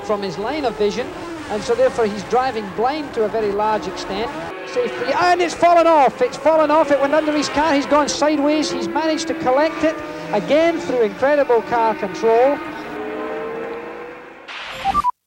from 0.03 0.21
his 0.21 0.37
line 0.37 0.65
of 0.65 0.75
vision, 0.77 1.07
and 1.49 1.63
so 1.63 1.75
therefore 1.75 2.07
he's 2.07 2.23
driving 2.23 2.67
blind 2.75 3.13
to 3.13 3.23
a 3.23 3.29
very 3.29 3.51
large 3.51 3.87
extent. 3.87 4.29
It's, 4.75 5.15
and 5.15 5.41
it's 5.41 5.55
fallen 5.55 5.87
off. 5.87 6.21
It's 6.21 6.37
fallen 6.37 6.71
off. 6.71 6.91
It 6.91 6.99
went 7.01 7.13
under 7.13 7.37
his 7.37 7.49
car. 7.49 7.73
He's 7.73 7.89
gone 7.89 8.09
sideways. 8.09 8.71
He's 8.71 8.87
managed 8.87 9.27
to 9.27 9.33
collect 9.33 9.83
it 9.83 9.95
again 10.33 10.79
through 10.79 11.05
incredible 11.05 11.61
car 11.61 11.93
control. 11.93 12.57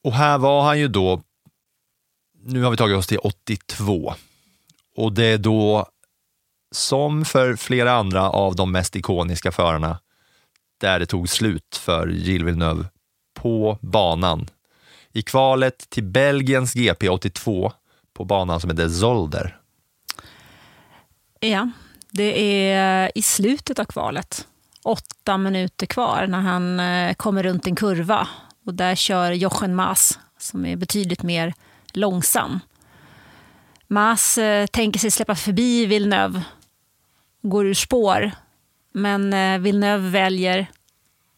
Och 0.04 0.12
här 0.12 0.38
var 0.38 0.62
han 0.62 0.78
ju 0.78 0.88
då, 0.88 1.22
nu 2.42 2.62
har 2.62 2.70
vi 2.70 2.76
tagit 2.76 2.96
oss 2.96 3.06
till 3.06 3.18
82. 3.18 4.14
Och 4.96 5.12
det 5.12 5.24
är 5.24 5.38
då, 5.38 5.86
som 6.72 7.24
för 7.24 7.56
flera 7.56 7.92
andra 7.92 8.30
av 8.30 8.56
de 8.56 8.72
mest 8.72 8.96
ikoniska 8.96 9.52
förarna, 9.52 9.98
där 10.80 10.98
det 10.98 11.06
tog 11.06 11.28
slut 11.28 11.76
för 11.76 12.08
Gilles 12.08 12.46
Villeneuve 12.46 12.84
på 13.34 13.78
banan. 13.80 14.48
I 15.12 15.22
kvalet 15.22 15.90
till 15.90 16.04
Belgiens 16.04 16.74
GP 16.74 17.08
82 17.08 17.72
på 18.14 18.24
banan 18.24 18.60
som 18.60 18.70
heter 18.70 18.88
Zolder. 18.88 19.58
Ja, 21.40 21.70
det 22.10 22.70
är 22.70 23.12
i 23.14 23.22
slutet 23.22 23.78
av 23.78 23.84
kvalet. 23.84 24.46
Åtta 24.82 25.38
minuter 25.38 25.86
kvar 25.86 26.26
när 26.26 26.40
han 26.40 26.80
eh, 26.80 27.14
kommer 27.14 27.42
runt 27.42 27.66
en 27.66 27.76
kurva. 27.76 28.28
Och 28.66 28.74
där 28.74 28.94
kör 28.94 29.32
Jochen 29.32 29.74
Maas 29.74 30.18
som 30.38 30.66
är 30.66 30.76
betydligt 30.76 31.22
mer 31.22 31.54
långsam. 31.92 32.60
Maas 33.86 34.38
eh, 34.38 34.66
tänker 34.66 35.00
sig 35.00 35.10
släppa 35.10 35.34
förbi 35.34 35.86
Villeneuve. 35.86 36.42
Går 37.42 37.66
ur 37.66 37.74
spår. 37.74 38.30
Men 38.92 39.32
eh, 39.32 39.58
Villeneuve 39.58 40.10
väljer 40.10 40.66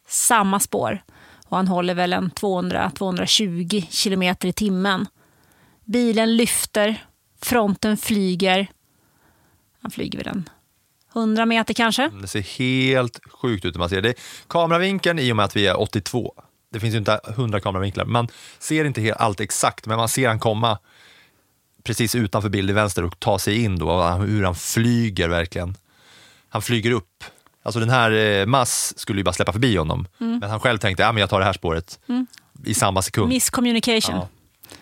samma 0.09 0.61
spår 0.61 1.03
och 1.49 1.57
han 1.57 1.69
håller 1.69 1.95
väl 1.95 2.13
en 2.13 2.31
200-220 2.31 3.87
kilometer 3.91 4.49
i 4.49 4.53
timmen. 4.53 5.07
Bilen 5.87 6.37
lyfter, 6.37 7.05
fronten 7.43 7.97
flyger. 7.97 8.67
Han 9.83 9.91
flyger 9.91 10.19
väl 10.19 10.29
en 10.29 10.49
100 11.15 11.47
meter 11.47 11.75
kanske. 11.75 12.09
Det 12.09 12.29
ser 12.29 12.41
helt 12.41 13.21
sjukt 13.33 13.65
ut 13.65 13.75
när 13.75 13.79
man 13.79 13.89
ser 13.89 14.03
det. 14.03 14.15
Kameravinkeln, 14.49 15.19
i 15.19 15.33
och 15.33 15.37
med 15.37 15.45
att 15.45 15.57
vi 15.57 15.67
är 15.67 15.81
82, 15.81 16.35
det 16.73 16.81
finns 16.81 16.95
ju 16.95 16.99
inte 16.99 17.21
100 17.29 17.61
kameravinklar, 17.61 18.05
man 18.05 18.29
ser 18.59 18.85
inte 18.85 19.01
helt, 19.01 19.17
allt 19.21 19.41
exakt, 19.41 19.87
men 19.87 19.97
man 19.97 20.09
ser 20.09 20.29
han 20.29 20.39
komma 20.39 20.79
precis 21.83 22.15
utanför 22.15 22.49
bild 22.49 22.71
i 22.71 22.73
vänster 22.73 23.05
och 23.05 23.21
ta 23.21 23.39
sig 23.39 23.63
in 23.65 23.79
då, 23.79 24.03
hur 24.11 24.45
han 24.45 24.55
flyger 24.55 25.29
verkligen. 25.29 25.75
Han 26.49 26.63
flyger 26.63 26.91
upp. 26.91 27.25
Alltså 27.63 27.81
den 27.81 27.91
här 27.91 28.11
eh, 28.13 28.47
Mass 28.47 28.99
skulle 28.99 29.21
ju 29.21 29.25
bara 29.25 29.33
släppa 29.33 29.53
förbi 29.53 29.77
honom, 29.77 30.07
Mm. 30.21 30.39
men 30.39 30.51
han 30.51 30.61
själv 30.61 30.79
tänkte, 30.79 31.03
ja 31.03 31.13
men 31.13 31.21
jag 31.21 31.31
tar 31.31 31.39
det 31.39 31.45
här 31.47 31.53
spåret 31.53 31.99
Mm. 32.09 32.27
i 32.65 32.75
samma 32.75 33.03
sekund. 33.03 33.29
Miscommunication. 33.29 34.15
Ja. 34.17 34.29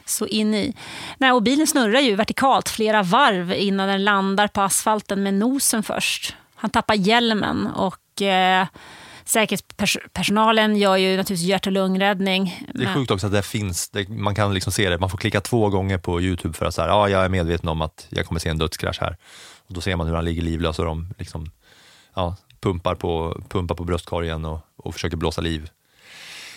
Så 0.04 0.26
in 0.26 0.54
i. 0.54 0.74
Nej, 1.18 1.32
och 1.32 1.42
bilen 1.42 1.66
snurrar 1.66 2.00
ju 2.00 2.14
vertikalt 2.14 2.68
flera 2.68 3.02
varv 3.02 3.52
innan 3.52 3.88
den 3.88 4.04
landar 4.04 4.48
på 4.48 4.60
asfalten 4.60 5.22
med 5.22 5.34
nosen 5.34 5.82
först. 5.82 6.36
Han 6.54 6.70
tappar 6.70 6.94
hjälmen 6.94 7.66
och 7.66 8.22
eh, 8.22 8.66
säkerhetspersonalen 9.24 10.76
gör 10.76 10.96
ju 10.96 11.16
naturligtvis 11.16 11.48
hjärt 11.48 11.66
och 11.66 11.72
lungräddning. 11.72 12.66
Det 12.74 12.84
är 12.84 12.94
sjukt 12.94 13.10
också 13.10 13.26
att 13.26 13.32
det 13.32 13.42
finns, 13.42 13.88
det, 13.90 14.08
man 14.08 14.34
kan 14.34 14.54
liksom 14.54 14.72
se 14.72 14.90
det, 14.90 14.98
man 14.98 15.10
får 15.10 15.18
klicka 15.18 15.40
två 15.40 15.68
gånger 15.68 15.98
på 15.98 16.20
Youtube 16.20 16.54
för 16.54 16.66
att 16.66 16.74
säga, 16.74 16.86
ja 16.86 17.08
jag 17.08 17.24
är 17.24 17.28
medveten 17.28 17.68
om 17.68 17.82
att 17.82 18.06
jag 18.10 18.26
kommer 18.26 18.40
se 18.40 18.48
en 18.48 18.58
dödskrasch 18.58 19.00
här. 19.00 19.16
Och 19.66 19.74
då 19.74 19.80
ser 19.80 19.96
man 19.96 20.06
hur 20.06 20.14
han 20.14 20.24
ligger 20.24 20.42
livlös 20.42 20.78
och 20.78 20.84
de 20.84 21.14
liksom, 21.18 21.50
ja, 22.14 22.36
pumpar, 22.60 22.94
på, 22.94 23.42
pumpar 23.48 23.74
på 23.74 23.84
bröstkorgen 23.84 24.44
och, 24.44 24.60
och 24.76 24.94
försöker 24.94 25.16
blåsa 25.16 25.40
liv 25.40 25.70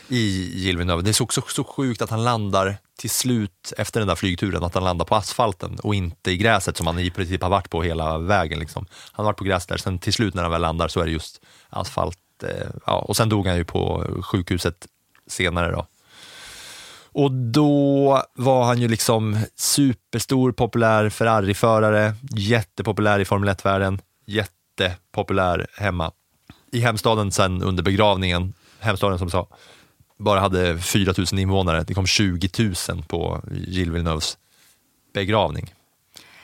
i 0.10 0.52
Gilles 0.56 1.04
Det 1.04 1.12
är 1.12 1.14
så, 1.14 1.24
också 1.24 1.42
så 1.48 1.64
sjukt 1.64 2.02
att 2.02 2.10
han 2.10 2.24
landar 2.24 2.78
till 3.00 3.10
slut 3.10 3.74
efter 3.78 4.00
den 4.00 4.08
där 4.08 4.16
flygturen, 4.16 4.64
att 4.64 4.74
han 4.74 4.84
landar 4.84 5.06
på 5.06 5.16
asfalten 5.16 5.80
och 5.84 5.96
inte 5.96 6.32
i 6.32 6.38
gräset 6.38 6.78
som 6.78 6.88
han 6.88 7.00
i 7.00 7.10
princip 7.10 7.42
har 7.42 7.50
varit 7.50 7.70
på 7.70 7.84
hela 7.84 8.18
vägen. 8.18 8.60
Liksom. 8.60 8.86
Han 9.12 9.26
har 9.26 9.32
varit 9.32 9.38
på 9.38 9.44
gräs 9.44 9.66
där, 9.66 9.78
sen 9.78 10.00
till 10.00 10.14
slut 10.14 10.34
när 10.34 10.44
han 10.44 10.52
väl 10.52 10.62
landar 10.62 10.88
så 10.88 11.00
är 11.00 11.06
det 11.06 11.12
just 11.12 11.42
asfalt. 11.70 12.18
Eh, 12.44 12.68
ja, 12.86 13.00
och 13.00 13.18
sen 13.18 13.30
dog 13.30 13.48
han 13.48 13.58
ju 13.58 13.66
på 13.66 14.06
sjukhuset 14.22 14.88
senare 15.28 15.72
då. 15.72 15.88
Och 17.12 17.32
då 17.32 18.24
var 18.34 18.66
han 18.66 18.82
ju 18.82 18.88
liksom 18.88 19.38
superstor, 19.56 20.52
populär 20.52 21.10
Ferrari-förare, 21.10 22.14
jättepopulär 22.32 23.20
i 23.20 23.26
Formel 23.26 23.50
1-världen, 23.50 24.02
jättepopulär 24.26 25.68
hemma. 25.78 26.12
I 26.72 26.80
hemstaden 26.80 27.32
sen 27.32 27.64
under 27.64 27.84
begravningen, 27.84 28.54
hemstaden 28.80 29.20
som 29.20 29.30
sa, 29.30 29.48
bara 30.18 30.40
hade 30.40 30.80
4 30.80 31.14
000 31.18 31.40
invånare. 31.40 31.84
Det 31.84 31.94
kom 31.94 32.08
20 32.08 32.50
000 32.90 33.04
på 33.08 33.42
Gilles 33.52 33.94
Villeneuves 33.96 34.38
begravning. 35.14 35.74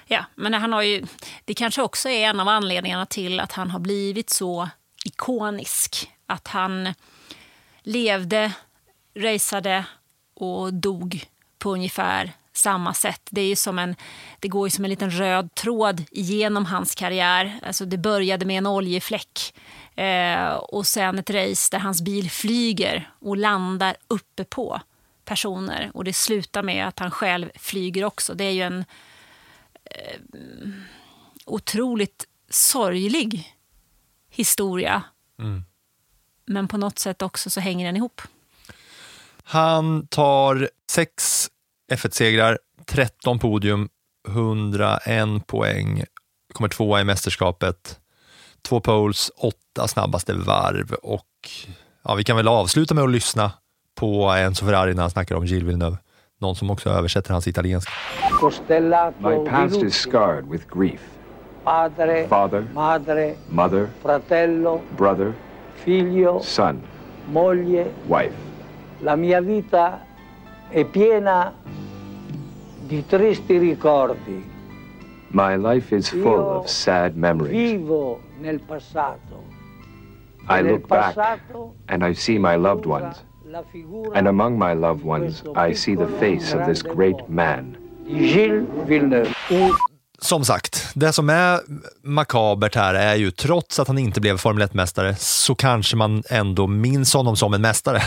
Ja, 0.07 0.25
men 0.35 0.53
han 0.53 0.73
har 0.73 0.81
ju, 0.81 1.05
det 1.45 1.53
kanske 1.53 1.81
också 1.81 2.09
är 2.09 2.29
en 2.29 2.39
av 2.39 2.47
anledningarna 2.47 3.05
till 3.05 3.39
att 3.39 3.51
han 3.51 3.71
har 3.71 3.79
blivit 3.79 4.29
så 4.29 4.69
ikonisk. 5.05 6.09
Att 6.25 6.47
han 6.47 6.93
levde, 7.83 8.53
raceade 9.15 9.85
och 10.33 10.73
dog 10.73 11.25
på 11.59 11.73
ungefär 11.73 12.31
samma 12.57 12.93
sätt. 12.93 13.21
Det, 13.31 13.41
är 13.41 13.55
som 13.55 13.79
en, 13.79 13.95
det 14.39 14.47
går 14.47 14.67
ju 14.67 14.71
som 14.71 14.83
en 14.83 14.89
liten 14.89 15.11
röd 15.11 15.55
tråd 15.55 16.03
genom 16.11 16.65
hans 16.65 16.95
karriär. 16.95 17.59
Alltså 17.63 17.85
det 17.85 17.97
började 17.97 18.45
med 18.45 18.57
en 18.57 18.67
oljefläck 18.67 19.53
eh, 19.95 20.53
och 20.53 20.87
sen 20.87 21.19
ett 21.19 21.29
race 21.29 21.67
där 21.71 21.79
hans 21.79 22.01
bil 22.01 22.31
flyger 22.31 23.11
och 23.19 23.37
landar 23.37 23.95
uppe 24.07 24.43
på 24.43 24.81
personer. 25.25 25.91
Och 25.93 26.03
det 26.03 26.13
slutar 26.13 26.63
med 26.63 26.87
att 26.87 26.99
han 26.99 27.11
själv 27.11 27.49
flyger 27.55 28.05
också. 28.05 28.33
Det 28.33 28.43
är 28.43 28.51
ju 28.51 28.61
en 28.61 28.85
eh, 29.85 30.19
otroligt 31.45 32.25
sorglig 32.49 33.55
historia. 34.29 35.03
Mm. 35.39 35.63
Men 36.45 36.67
på 36.67 36.77
något 36.77 36.99
sätt 36.99 37.21
också 37.21 37.49
så 37.49 37.59
hänger 37.59 37.85
den 37.85 37.97
ihop. 37.97 38.21
Han 39.43 40.07
tar 40.07 40.69
sex 40.91 41.49
F1-segrar, 41.95 42.57
13 42.85 43.39
podium, 43.39 43.89
101 44.27 45.47
poäng, 45.47 46.03
kommer 46.53 46.69
tvåa 46.69 47.01
i 47.01 47.03
mästerskapet, 47.03 47.99
två 48.61 48.79
poles, 48.79 49.31
åtta 49.37 49.87
snabbaste 49.87 50.33
varv 50.33 50.93
och 50.93 51.49
ja, 52.03 52.15
vi 52.15 52.23
kan 52.23 52.37
väl 52.37 52.47
avsluta 52.47 52.93
med 52.93 53.03
att 53.03 53.11
lyssna 53.11 53.51
på 53.95 54.29
Enzo 54.29 54.65
Ferrari 54.65 54.93
när 54.93 55.01
han 55.01 55.11
snackar 55.11 55.35
om 55.35 55.45
Gilles 55.45 55.63
Villeneuve. 55.63 55.97
Någon 56.39 56.55
som 56.55 56.69
också 56.69 56.89
översätter 56.89 57.31
hans 57.31 57.47
italienska. 57.47 57.91
My 59.19 59.49
past 59.49 59.83
is 59.83 59.95
scarred 59.95 60.45
with 60.49 60.65
grief. 60.77 61.01
Padre, 61.63 62.27
Father, 62.27 62.67
madre, 62.73 63.35
mother, 63.49 63.87
fratello, 64.01 64.81
brother, 64.97 65.33
figlio, 65.75 66.41
son, 66.43 66.81
moglie. 67.27 67.85
wife. 68.07 68.35
La 69.01 69.15
mia 69.15 69.41
vita 69.41 69.93
è 70.73 70.85
piena 70.85 71.53
di 72.87 73.05
tristi 73.05 73.59
ricordi. 73.59 74.51
My 75.27 75.55
life 75.55 75.95
is 75.95 76.09
full 76.09 76.57
of 76.57 76.67
sad 76.67 77.15
memories. 77.15 77.51
Vivo 77.51 78.19
nel 78.39 78.59
passato. 78.59 79.43
I 80.49 80.61
nel 80.61 80.65
look 80.65 80.87
back 80.87 81.15
and 81.87 82.03
I 82.03 82.15
see 82.15 82.39
my 82.39 82.55
loved 82.55 82.85
ones. 82.85 83.23
And 84.15 84.27
among 84.27 84.57
my 84.57 84.73
loved 84.73 85.05
ones, 85.05 85.43
I 85.55 85.75
see 85.75 85.95
the 85.95 86.07
face 86.19 86.55
of 86.55 86.65
this 86.65 86.81
great 86.81 87.29
man. 87.29 87.77
Gilles 88.07 88.65
Villeneuve. 88.87 89.29
Som 90.19 90.45
sagt, 90.45 90.91
det 90.95 91.13
som 91.13 91.29
är 91.29 91.59
makabert 92.03 92.75
här 92.75 92.93
är 92.93 93.15
ju 93.15 93.31
trots 93.31 93.79
att 93.79 93.87
han 93.87 93.97
inte 93.97 94.21
blev 94.21 94.37
Formel 94.37 94.67
1-mästare 94.67 95.13
så 95.17 95.55
kanske 95.55 95.95
man 95.95 96.23
ändå 96.29 96.67
minns 96.67 97.13
honom 97.13 97.35
som 97.35 97.53
en 97.53 97.61
mästare. 97.61 98.01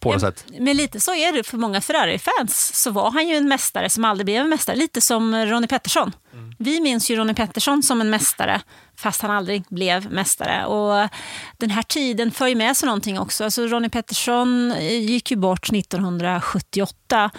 På 0.00 0.12
något 0.12 0.20
sätt. 0.20 0.44
Men 0.58 0.76
lite 0.76 1.00
så 1.00 1.14
är 1.14 1.32
det 1.32 1.44
för 1.44 1.56
många 1.56 1.80
Ferrari-fans. 1.80 2.82
Så 2.82 2.90
var 2.90 3.10
han 3.10 3.28
ju 3.28 3.36
en 3.36 3.48
mästare 3.48 3.90
som 3.90 4.04
aldrig 4.04 4.24
blev 4.26 4.42
en 4.42 4.48
mästare. 4.48 4.76
Lite 4.76 5.00
som 5.00 5.34
Ronnie 5.34 5.66
Pettersson. 5.68 6.12
Vi 6.58 6.80
minns 6.80 7.10
ju 7.10 7.16
Ronnie 7.16 7.34
Pettersson 7.34 7.82
som 7.82 8.00
en 8.00 8.10
mästare 8.10 8.60
fast 8.96 9.22
han 9.22 9.30
aldrig 9.30 9.64
blev 9.68 10.12
mästare. 10.12 10.66
Och 10.66 11.08
den 11.56 11.70
här 11.70 11.82
tiden 11.82 12.30
för 12.30 12.46
ju 12.46 12.54
med 12.54 12.76
sig 12.76 12.86
någonting 12.86 13.18
också. 13.18 13.44
Alltså 13.44 13.66
Ronnie 13.66 13.88
Pettersson 13.88 14.72
eh, 14.72 15.00
gick 15.00 15.30
ju 15.30 15.36
bort 15.36 15.72
1978. 15.72 17.30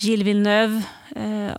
Gilles 0.00 0.26
Villeneuve 0.26 0.82
eh, 1.16 1.56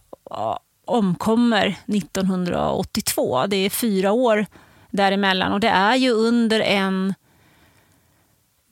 omkommer 0.86 1.76
1982. 1.88 3.46
Det 3.48 3.56
är 3.58 3.70
fyra 3.70 4.12
år 4.12 4.46
däremellan. 4.92 5.54
Och 5.54 5.60
det 5.60 5.70
är 5.70 5.96
ju 5.96 6.12
under 6.12 6.60
en 6.60 7.14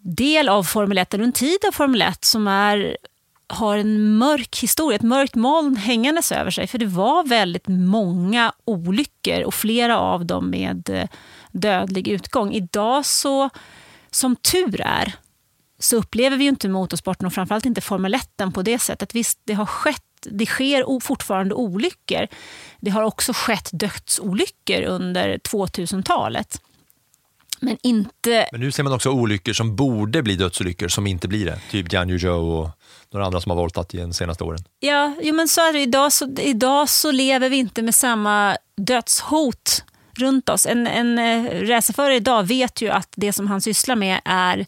del 0.02 0.50
av 0.50 0.64
Formel 0.64 0.98
1, 0.98 1.14
eller 1.14 1.24
en 1.24 1.32
tid 1.32 1.58
av 1.68 1.72
Formel 1.72 2.02
1 2.02 2.26
som 2.26 2.48
är, 2.48 2.98
har 3.48 3.78
en 3.78 4.18
mörk 4.18 4.60
historia, 4.60 4.96
ett 4.96 5.02
mörkt 5.02 5.36
moln 5.36 5.76
hängandes 5.76 6.32
över 6.32 6.52
sig. 6.52 6.68
För 6.68 6.78
det 6.78 6.86
var 6.86 7.24
väldigt 7.24 7.68
många 7.68 8.54
olyckor 8.66 9.42
och 9.42 9.54
flera 9.54 10.00
av 10.00 10.26
dem 10.26 10.50
med 10.50 10.90
eh, 10.90 11.08
dödlig 11.52 12.08
utgång. 12.08 12.54
Idag 12.54 13.06
så, 13.06 13.50
som 14.12 14.36
tur 14.36 14.82
är, 14.82 15.14
så 15.80 15.98
upplever 15.98 16.38
vi 16.38 16.44
ju 16.44 16.50
inte 16.50 16.70
motorsporten 16.70 17.28
och 17.28 17.34
framförallt 17.34 17.66
inte 17.66 17.82
Formel 17.82 18.14
1 18.14 18.30
på 18.54 18.62
det 18.62 18.80
sättet. 18.80 19.16
Visst, 19.16 19.40
det 19.44 19.54
har 19.54 19.66
skett 19.66 20.04
det 20.24 20.46
sker 20.46 21.00
fortfarande 21.00 21.56
olyckor. 21.56 22.28
Det 22.80 22.92
har 22.92 23.04
också 23.04 23.34
skett 23.36 23.70
dödsolyckor 23.74 24.82
under 24.82 25.38
2000-talet. 25.38 26.62
Men 27.62 27.78
inte 27.84 28.48
Men 28.52 28.62
nu 28.62 28.72
ser 28.72 28.84
man 28.84 28.94
också 28.94 29.10
olyckor 29.10 29.54
som 29.54 29.76
borde 29.76 30.24
bli 30.24 30.36
dödsolyckor 30.36 30.88
som 30.88 31.08
inte 31.08 31.28
blir 31.28 31.46
det. 31.46 31.60
Typ 31.72 31.94
Jan 31.94 32.20
Zhou 32.20 32.60
och 32.60 32.70
några 33.14 33.26
andra 33.26 33.42
som 33.42 33.50
har 33.50 33.58
voltat 33.58 33.94
i 33.94 33.98
de 33.98 34.14
senaste 34.14 34.44
åren. 34.44 34.60
Ja, 34.80 35.16
jo, 35.22 35.36
men 35.36 35.48
så 35.48 35.62
är 35.62 35.74
det. 35.74 35.80
Idag 35.80 36.14
så, 36.14 36.36
idag 36.40 36.90
så 36.90 37.12
lever 37.12 37.50
vi 37.50 37.58
inte 37.58 37.82
med 37.82 37.96
samma 37.96 38.58
dödshot 38.78 39.84
runt 40.18 40.50
oss. 40.50 40.66
En, 40.66 40.88
en 40.88 41.20
eh, 41.20 41.68
racerförare 41.68 42.16
idag 42.16 42.44
vet 42.44 42.82
ju 42.82 42.90
att 42.90 43.10
det 43.16 43.34
som 43.34 43.48
han 43.48 43.62
sysslar 43.62 43.96
med 43.96 44.22
är, 44.26 44.66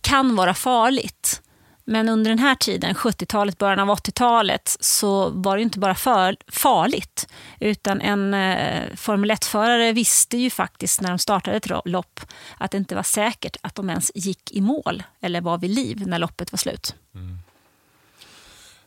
kan 0.00 0.36
vara 0.36 0.54
farligt. 0.54 1.42
Men 1.88 2.08
under 2.08 2.28
den 2.28 2.38
här 2.38 2.54
tiden, 2.54 2.94
70-talet, 2.94 3.58
början 3.58 3.78
av 3.78 3.96
80-talet, 3.96 4.76
så 4.80 5.30
var 5.30 5.56
det 5.56 5.62
inte 5.62 5.78
bara 5.78 5.94
för, 5.94 6.36
farligt. 6.48 7.28
Utan 7.60 8.00
en 8.00 8.34
eh, 8.34 8.94
Formel 8.96 9.30
1-förare 9.30 9.92
visste 9.92 10.36
ju 10.36 10.50
faktiskt 10.50 11.00
när 11.00 11.08
de 11.08 11.18
startade 11.18 11.56
ett 11.56 11.70
lopp 11.84 12.20
att 12.58 12.70
det 12.70 12.78
inte 12.78 12.94
var 12.94 13.02
säkert 13.02 13.56
att 13.60 13.74
de 13.74 13.90
ens 13.90 14.12
gick 14.14 14.52
i 14.52 14.60
mål 14.60 15.02
eller 15.20 15.40
var 15.40 15.58
vid 15.58 15.70
liv 15.70 16.06
när 16.06 16.18
loppet 16.18 16.52
var 16.52 16.56
slut. 16.56 16.94
Mm. 17.14 17.38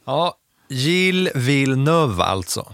Ja, 0.06 0.38
Gilles 0.68 1.36
Villeneuve 1.36 2.24
alltså. 2.24 2.74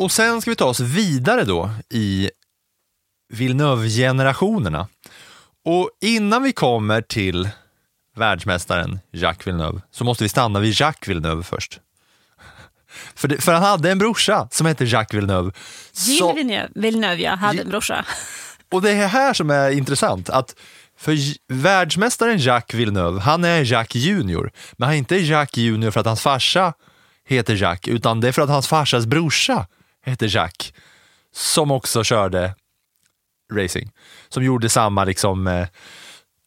Och 0.00 0.12
sen 0.12 0.40
ska 0.40 0.50
vi 0.50 0.56
ta 0.56 0.64
oss 0.64 0.80
vidare 0.80 1.44
då 1.44 1.70
i 1.90 2.30
Villeneuve-generationerna. 3.32 4.88
Och 5.64 5.90
innan 6.00 6.42
vi 6.42 6.52
kommer 6.52 7.02
till 7.02 7.48
världsmästaren 8.16 9.00
Jacques 9.12 9.46
Villeneuve 9.46 9.80
så 9.90 10.04
måste 10.04 10.24
vi 10.24 10.28
stanna 10.28 10.60
vid 10.60 10.72
Jacques 10.72 11.08
Villeneuve 11.08 11.42
först. 11.42 11.80
För, 13.14 13.28
det, 13.28 13.40
för 13.40 13.52
han 13.52 13.62
hade 13.62 13.90
en 13.90 13.98
brorsa 13.98 14.48
som 14.50 14.66
hette 14.66 14.84
Jacques 14.84 15.16
Villeneuve. 15.18 15.52
Gilles 15.92 16.18
Så- 16.18 16.34
Villeneuve, 16.34 16.68
Villeneuve 16.74 17.22
ja, 17.22 17.34
hade 17.34 17.62
en 17.62 17.68
brorsa. 17.68 18.04
och 18.70 18.82
det 18.82 18.90
är 18.90 19.08
här 19.08 19.34
som 19.34 19.50
är 19.50 19.70
intressant, 19.70 20.30
att 20.30 20.56
för 20.98 21.16
världsmästaren 21.52 22.38
Jacques 22.38 22.80
Villeneuve, 22.80 23.20
han 23.20 23.44
är 23.44 23.64
Jacques 23.64 24.02
Junior, 24.02 24.52
men 24.72 24.86
han 24.86 24.94
är 24.94 24.98
inte 24.98 25.16
Jacques 25.16 25.56
Junior 25.56 25.90
för 25.90 26.00
att 26.00 26.06
hans 26.06 26.20
farsa 26.20 26.72
heter 27.24 27.54
Jacques, 27.56 27.94
utan 27.94 28.20
det 28.20 28.28
är 28.28 28.32
för 28.32 28.42
att 28.42 28.48
hans 28.48 28.68
farsas 28.68 29.06
brorsa 29.06 29.66
heter 30.06 30.36
Jacques, 30.36 30.72
som 31.34 31.70
också 31.70 32.04
körde 32.04 32.54
racing, 33.52 33.90
som 34.28 34.44
gjorde 34.44 34.68
samma 34.68 35.04
liksom 35.04 35.46
eh, 35.46 35.66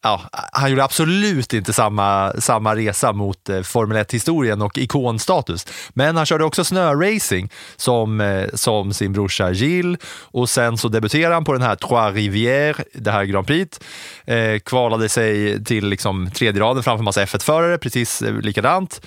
Ja, 0.06 0.22
han 0.32 0.70
gjorde 0.70 0.84
absolut 0.84 1.54
inte 1.54 1.74
samma, 1.74 2.34
samma 2.34 2.76
resa 2.76 3.14
mot 3.14 3.50
eh, 3.50 3.62
Formel 3.62 3.98
1-historien 3.98 4.62
och 4.62 4.78
ikonstatus. 4.78 5.68
Men 5.94 6.18
han 6.18 6.26
körde 6.26 6.44
också 6.44 6.64
snöracing 6.64 7.50
som, 7.76 8.22
eh, 8.22 8.50
som 8.54 8.94
sin 8.94 9.14
brorsa 9.14 9.52
Gilles 9.52 10.00
och 10.32 10.50
sen 10.50 10.78
så 10.78 10.88
debuterade 10.88 11.34
han 11.34 11.44
på 11.44 11.54
den 11.54 11.62
här 11.62 11.76
Trois 11.76 12.14
Rivières, 12.14 12.84
det 12.94 13.12
här 13.12 13.24
Grand 13.26 13.48
Prix. 13.48 13.80
Eh, 14.26 14.60
kvalade 14.60 15.10
sig 15.10 15.64
till 15.64 15.88
liksom 15.88 16.32
tredje 16.32 16.62
raden 16.62 16.84
framför 16.84 17.04
massa 17.04 17.26
F1-förare, 17.26 17.78
precis 17.78 18.22
eh, 18.22 18.34
likadant. 18.34 19.06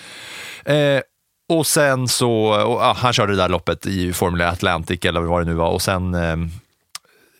Eh, 0.65 1.01
och 1.49 1.67
sen 1.67 2.09
så, 2.09 2.31
och, 2.65 2.81
ja, 2.83 2.97
han 2.99 3.13
körde 3.13 3.33
det 3.33 3.37
där 3.37 3.49
loppet 3.49 3.87
i 3.87 4.13
Formula 4.13 4.51
Atlantic 4.51 5.05
eller 5.05 5.21
vad 5.21 5.41
det 5.41 5.45
nu 5.45 5.55
var 5.55 5.71
och 5.71 5.83
sen 5.83 6.15
eh, 6.15 6.37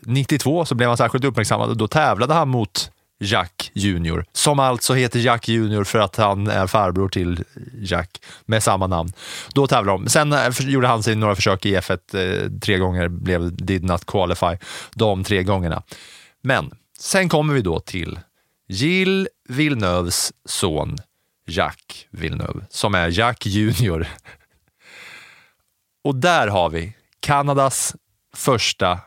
92 0.07 0.65
så 0.65 0.75
blev 0.75 0.89
han 0.89 0.97
särskilt 0.97 1.25
uppmärksammad 1.25 1.71
och 1.71 1.77
då 1.77 1.89
tävlade 1.89 2.35
han 2.35 2.49
mot 2.49 2.91
Jack 3.19 3.71
Junior, 3.75 4.25
som 4.33 4.59
alltså 4.59 4.95
heter 4.95 5.19
Jack 5.19 5.49
Junior 5.49 5.85
för 5.85 5.99
att 5.99 6.17
han 6.17 6.47
är 6.47 6.67
farbror 6.67 7.09
till 7.09 7.45
Jack 7.81 8.21
med 8.45 8.63
samma 8.63 8.87
namn. 8.87 9.13
Då 9.55 9.67
tävlade 9.67 9.99
de. 9.99 10.09
Sen 10.09 10.33
eh, 10.33 10.51
gjorde 10.61 10.87
han 10.87 11.03
sig 11.03 11.15
några 11.15 11.35
försök 11.35 11.67
i 11.67 11.77
F1 11.77 11.99
eh, 12.45 12.61
tre 12.61 12.79
gånger, 12.79 13.09
blev 13.09 13.57
did 13.57 13.85
not 13.85 14.07
qualify 14.07 14.59
de 14.95 15.25
tre 15.25 15.43
gångerna. 15.43 15.83
Men 16.43 16.71
sen 16.99 17.29
kommer 17.29 17.55
vi 17.55 17.63
då 17.63 17.81
till 17.81 18.21
Gilles 18.69 19.29
Villeneuves 19.49 20.33
son 20.45 20.97
Jack 21.47 22.09
Villeneuve, 22.11 22.67
som 22.71 22.95
är 22.95 23.09
Jack 23.19 23.47
Junior. 23.47 24.09
Och 26.05 26.15
där 26.15 26.49
har 26.49 26.71
vi 26.71 26.97
Kanadas 27.21 27.97
första 28.35 29.01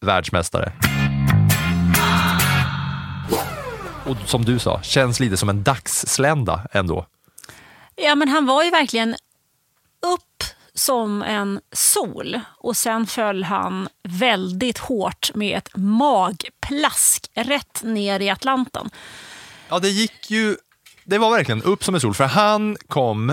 världsmästare. 0.00 0.72
Och 4.06 4.16
som 4.26 4.44
du 4.44 4.58
sa, 4.58 4.82
känns 4.82 5.20
lite 5.20 5.36
som 5.36 5.48
en 5.48 5.62
dagslända 5.62 6.66
ändå. 6.72 7.06
Ja, 7.96 8.14
men 8.14 8.28
han 8.28 8.46
var 8.46 8.64
ju 8.64 8.70
verkligen 8.70 9.16
upp 10.14 10.44
som 10.74 11.22
en 11.22 11.60
sol 11.72 12.40
och 12.58 12.76
sen 12.76 13.06
föll 13.06 13.44
han 13.44 13.88
väldigt 14.02 14.78
hårt 14.78 15.30
med 15.34 15.58
ett 15.58 15.68
magplask 15.74 17.30
rätt 17.34 17.82
ner 17.82 18.20
i 18.20 18.30
Atlanten. 18.30 18.90
Ja, 19.68 19.78
det 19.78 19.88
gick 19.88 20.30
ju... 20.30 20.56
Det 21.08 21.18
var 21.18 21.30
verkligen 21.30 21.62
upp 21.62 21.84
som 21.84 21.94
en 21.94 22.00
sol, 22.00 22.14
för 22.14 22.24
han 22.24 22.76
kom 22.88 23.32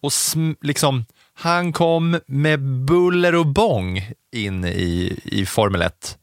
och 0.00 0.12
liksom... 0.60 1.04
Han 1.34 1.72
kom 1.72 2.20
med 2.26 2.60
buller 2.60 3.34
och 3.34 3.46
bång 3.46 4.10
in 4.32 4.64
i, 4.64 5.20
i 5.24 5.46
Formel 5.46 5.82
1. 5.82 6.18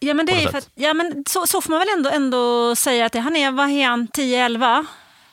Ja, 0.00 0.14
men 0.14 0.26
det 0.26 0.32
är 0.32 0.56
att, 0.56 0.68
ja, 0.74 0.94
men 0.94 1.24
så, 1.28 1.46
så 1.46 1.60
får 1.60 1.70
man 1.70 1.78
väl 1.78 1.88
ändå, 1.96 2.10
ändå 2.10 2.76
säga 2.76 3.06
att 3.06 3.12
det, 3.12 3.20
han 3.20 3.36
är, 3.36 3.50
vad 3.50 3.70
är 3.70 3.86
han, 3.86 4.08
10-11? 4.08 4.86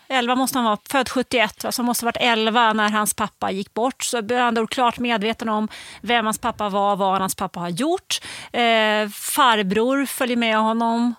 11 0.08 0.36
måste 0.36 0.58
han 0.58 0.66
vara, 0.66 0.78
född 0.90 1.10
71, 1.10 1.64
va? 1.64 1.72
så 1.72 1.82
han 1.82 1.86
måste 1.86 2.06
ha 2.06 2.08
varit 2.08 2.22
11 2.22 2.74
när 2.74 2.90
hans 2.90 3.14
pappa 3.14 3.52
gick 3.52 3.74
bort. 3.74 4.04
Så 4.04 4.18
är 4.18 4.40
han 4.40 4.54
då 4.54 4.68
klart 4.68 5.00
medveten 5.00 5.50
om 5.50 5.68
vem 6.02 6.26
hans 6.26 6.38
pappa 6.38 6.70
var, 6.70 6.96
vad 6.96 7.22
hans 7.22 7.36
pappa 7.36 7.60
har 7.60 7.70
gjort. 7.70 8.22
Eh, 8.52 9.10
farbror 9.10 10.06
följer 10.06 10.38
med 10.38 10.58
honom 10.58 11.16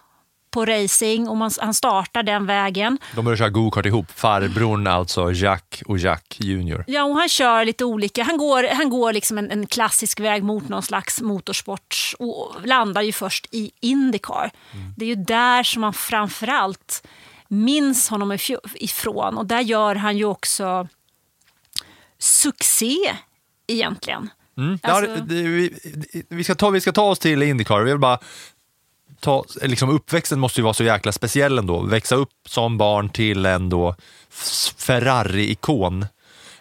på 0.51 0.65
racing 0.65 1.29
och 1.29 1.37
man, 1.37 1.51
han 1.61 1.75
startar 1.75 2.23
den 2.23 2.47
vägen. 2.47 2.99
De 3.15 3.25
började 3.25 3.39
köra 3.39 3.51
go-kart 3.51 3.87
ihop. 3.87 4.11
Farbrorn 4.11 4.87
alltså, 4.87 5.33
Jack 5.33 5.83
och 5.87 5.99
Jack 5.99 6.37
Junior. 6.41 6.85
Ja, 6.87 7.05
och 7.05 7.15
han 7.17 7.29
kör 7.29 7.65
lite 7.65 7.85
olika. 7.85 8.23
Han 8.23 8.37
går, 8.37 8.75
han 8.75 8.91
går 8.91 9.13
liksom 9.13 9.39
en, 9.39 9.51
en 9.51 9.67
klassisk 9.67 10.21
väg 10.21 10.45
mot 10.45 10.69
någon 10.69 10.83
slags 10.83 11.21
motorsport 11.21 12.15
och 12.19 12.57
landar 12.65 13.03
ju 13.03 13.13
först 13.13 13.47
i 13.51 13.71
Indycar. 13.81 14.51
Det 14.97 15.05
är 15.05 15.09
ju 15.09 15.15
där 15.15 15.63
som 15.63 15.81
man 15.81 15.93
framförallt 15.93 17.07
minns 17.49 18.09
honom 18.09 18.39
ifrån 18.75 19.39
och 19.39 19.47
där 19.47 19.61
gör 19.61 19.95
han 19.95 20.17
ju 20.19 20.25
också 20.25 20.89
succé 22.19 22.97
egentligen. 23.67 24.31
Mm. 24.57 24.79
Alltså- 24.83 25.11
ja, 25.11 25.25
vi, 25.29 25.75
vi, 26.29 26.45
ska 26.45 26.55
ta, 26.55 26.71
vi 26.71 26.81
ska 26.81 26.93
ta 26.93 27.03
oss 27.03 27.19
till 27.19 27.43
Indycar. 27.43 27.81
Vi 27.81 27.91
vill 27.91 28.01
bara 28.01 28.19
ta, 29.21 29.45
liksom 29.63 29.91
uppväxten 29.91 30.41
måste 30.41 30.61
ju 30.61 30.65
vara 30.65 30.75
så 30.75 30.85
jäkla 30.85 31.13
speciell 31.13 31.59
ändå. 31.59 31.81
Växa 31.81 32.15
upp 32.15 32.33
som 32.49 32.79
barn 32.79 33.09
till 33.09 33.47
en 33.47 33.69
då 33.69 33.95
Ferrari-ikon. 34.77 36.07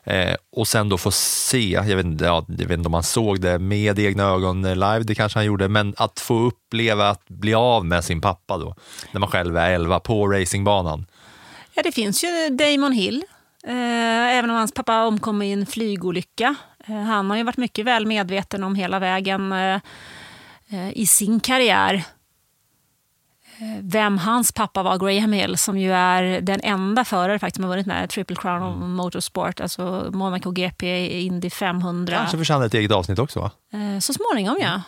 Eh, 0.03 0.35
och 0.51 0.67
sen 0.67 0.89
då 0.89 0.97
få 0.97 1.11
se, 1.11 1.69
jag 1.69 1.95
vet, 1.95 2.05
inte, 2.05 2.25
ja, 2.25 2.45
jag 2.47 2.67
vet 2.67 2.77
inte 2.77 2.87
om 2.87 2.93
han 2.93 3.03
såg 3.03 3.41
det 3.41 3.59
med 3.59 3.99
egna 3.99 4.23
ögon 4.23 4.61
live, 4.61 4.99
det 4.99 5.15
kanske 5.15 5.39
han 5.39 5.45
gjorde, 5.45 5.67
men 5.67 5.93
att 5.97 6.19
få 6.19 6.39
uppleva 6.39 7.09
att 7.09 7.27
bli 7.27 7.53
av 7.53 7.85
med 7.85 8.03
sin 8.03 8.21
pappa 8.21 8.57
då, 8.57 8.75
när 9.11 9.19
man 9.19 9.29
själv 9.29 9.57
är 9.57 9.71
11 9.71 9.99
på 9.99 10.27
racingbanan. 10.27 11.05
Ja, 11.73 11.83
det 11.83 11.91
finns 11.91 12.23
ju 12.23 12.49
Damon 12.49 12.91
Hill, 12.91 13.23
eh, 13.63 14.37
även 14.37 14.49
om 14.49 14.55
hans 14.55 14.73
pappa 14.73 15.05
omkom 15.05 15.41
i 15.41 15.51
en 15.51 15.65
flygolycka. 15.65 16.55
Eh, 16.87 16.95
han 16.95 17.29
har 17.29 17.37
ju 17.37 17.43
varit 17.43 17.57
mycket 17.57 17.85
väl 17.85 18.05
medveten 18.05 18.63
om 18.63 18.75
hela 18.75 18.99
vägen 18.99 19.51
eh, 19.51 19.79
eh 20.69 20.89
i 20.93 21.07
sin 21.07 21.39
karriär 21.39 22.03
vem 23.81 24.17
hans 24.17 24.51
pappa 24.51 24.83
var, 24.83 24.97
Graham 24.97 25.31
Hill, 25.33 25.57
som 25.57 25.77
ju 25.77 25.93
är 25.93 26.41
den 26.41 26.59
enda 26.63 27.05
förare 27.05 27.39
faktiskt 27.39 27.55
som 27.55 27.63
har 27.63 27.69
vunnit 27.69 27.85
den 27.85 27.95
här 27.95 28.07
Triple 28.07 28.35
Crown 28.35 28.63
of 28.63 28.75
Motorsport, 28.81 29.59
alltså 29.61 30.09
Monaco 30.13 30.51
GP, 30.51 31.07
Indy 31.21 31.49
500. 31.49 32.17
Kanske 32.17 32.37
förtjänar 32.37 32.65
ett 32.65 32.73
eget 32.73 32.91
avsnitt 32.91 33.19
också 33.19 33.39
va? 33.39 33.51
Eh, 33.73 33.99
så 33.99 34.13
småningom 34.13 34.57
ja. 34.61 34.81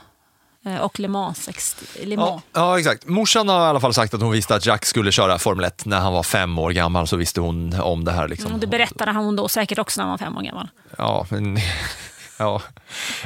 Eh, 0.66 0.78
och 0.82 1.00
Le 1.00 1.08
Mans. 1.08 1.50
ext- 1.50 2.06
Le 2.06 2.18
Mans. 2.18 2.30
Ja, 2.30 2.42
ja, 2.54 2.80
exakt. 2.80 3.08
Morsan 3.08 3.50
har 3.50 3.60
i 3.66 3.70
alla 3.70 3.80
fall 3.80 3.94
sagt 3.94 4.14
att 4.14 4.22
hon 4.22 4.32
visste 4.32 4.56
att 4.56 4.66
Jack 4.66 4.86
skulle 4.86 5.12
köra 5.12 5.40
Formel 5.40 5.66
1 5.66 5.86
när 5.86 6.00
han 6.00 6.14
var 6.14 6.24
fem 6.24 6.60
år 6.60 6.72
gammal, 6.72 7.08
så 7.08 7.16
visste 7.18 7.42
hon 7.42 7.82
om 7.82 8.06
det 8.06 8.12
här. 8.12 8.28
Liksom. 8.28 8.48
Mm, 8.48 8.60
Det 8.60 8.68
berättade 8.68 9.12
han 9.12 9.36
då 9.36 9.48
säkert 9.48 9.80
också 9.80 10.02
när 10.02 10.04
han 10.06 10.12
var 10.12 10.18
fem 10.18 10.38
år 10.38 10.42
gammal. 10.42 10.70
Ja, 10.98 11.26
men, 11.30 11.58
ja. 12.42 12.62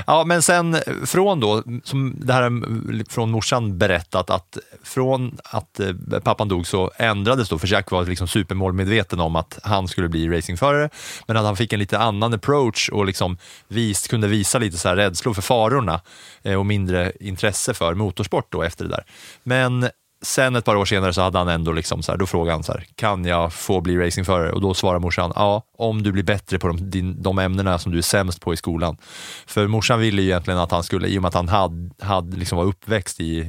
ja, 0.07 0.23
men 0.25 0.41
sen 0.41 0.77
från 1.05 1.39
då, 1.39 1.63
som 1.83 2.15
det 2.19 2.33
här 2.33 2.41
är 2.41 3.11
från 3.11 3.31
morsan 3.31 3.77
berättat, 3.77 4.29
att 4.29 4.57
från 4.83 5.37
att 5.43 5.79
eh, 5.79 6.19
pappan 6.23 6.47
dog 6.47 6.67
så 6.67 6.91
ändrades 6.97 7.49
då, 7.49 7.59
för 7.59 7.67
Jack 7.67 7.91
var 7.91 8.05
liksom 8.05 8.27
supermålmedveten 8.27 9.19
om 9.19 9.35
att 9.35 9.59
han 9.63 9.87
skulle 9.87 10.09
bli 10.09 10.29
racingförare, 10.29 10.89
men 11.27 11.37
att 11.37 11.45
han 11.45 11.57
fick 11.57 11.73
en 11.73 11.79
lite 11.79 11.99
annan 11.99 12.33
approach 12.33 12.89
och 12.89 13.05
liksom 13.05 13.37
vis, 13.67 14.07
kunde 14.07 14.27
visa 14.27 14.59
lite 14.59 14.77
så 14.77 14.89
här 14.89 14.95
rädslor 14.95 15.33
för 15.33 15.41
farorna 15.41 16.01
eh, 16.43 16.59
och 16.59 16.65
mindre 16.65 17.11
intresse 17.19 17.73
för 17.73 17.93
motorsport 17.93 18.51
då 18.51 18.63
efter 18.63 18.85
det 18.85 18.91
där. 18.91 19.05
Men 19.43 19.89
sen 20.25 20.55
ett 20.55 20.65
par 20.65 20.75
år 20.75 20.85
senare 20.85 21.13
så 21.13 21.21
hade 21.21 21.37
han 21.37 21.47
ändå 21.47 21.71
liksom 21.71 22.03
så 22.03 22.11
här, 22.11 22.19
då 22.19 22.25
frågade 22.25 22.51
han 22.51 22.63
så 22.63 22.71
här, 22.71 22.85
kan 22.95 23.25
jag 23.25 23.53
få 23.53 23.81
bli 23.81 23.97
racingförare? 23.97 24.51
Och 24.51 24.61
då 24.61 24.73
svarar 24.73 24.99
morsan, 24.99 25.31
ja, 25.35 25.61
om 25.77 26.03
du 26.03 26.11
blir 26.11 26.23
bättre 26.23 26.59
på 26.59 26.67
de, 26.67 26.89
din, 26.89 27.21
de 27.21 27.39
ämnena 27.39 27.79
som 27.79 27.91
du 27.91 27.97
är 27.97 28.01
sämst 28.01 28.41
på 28.41 28.53
i 28.53 28.57
skolan. 28.57 28.97
För 29.45 29.67
morsan 29.67 29.99
ville 29.99 30.21
ju 30.21 30.27
egentligen 30.27 30.59
att 30.59 30.71
han 30.71 30.83
skulle, 30.83 31.07
i 31.07 31.17
och 31.17 31.21
med 31.21 31.29
att 31.29 31.33
han 31.33 31.49
hade, 31.49 31.89
hade 31.99 32.37
liksom 32.37 32.57
var 32.57 32.65
uppväxt 32.65 33.19
i 33.19 33.43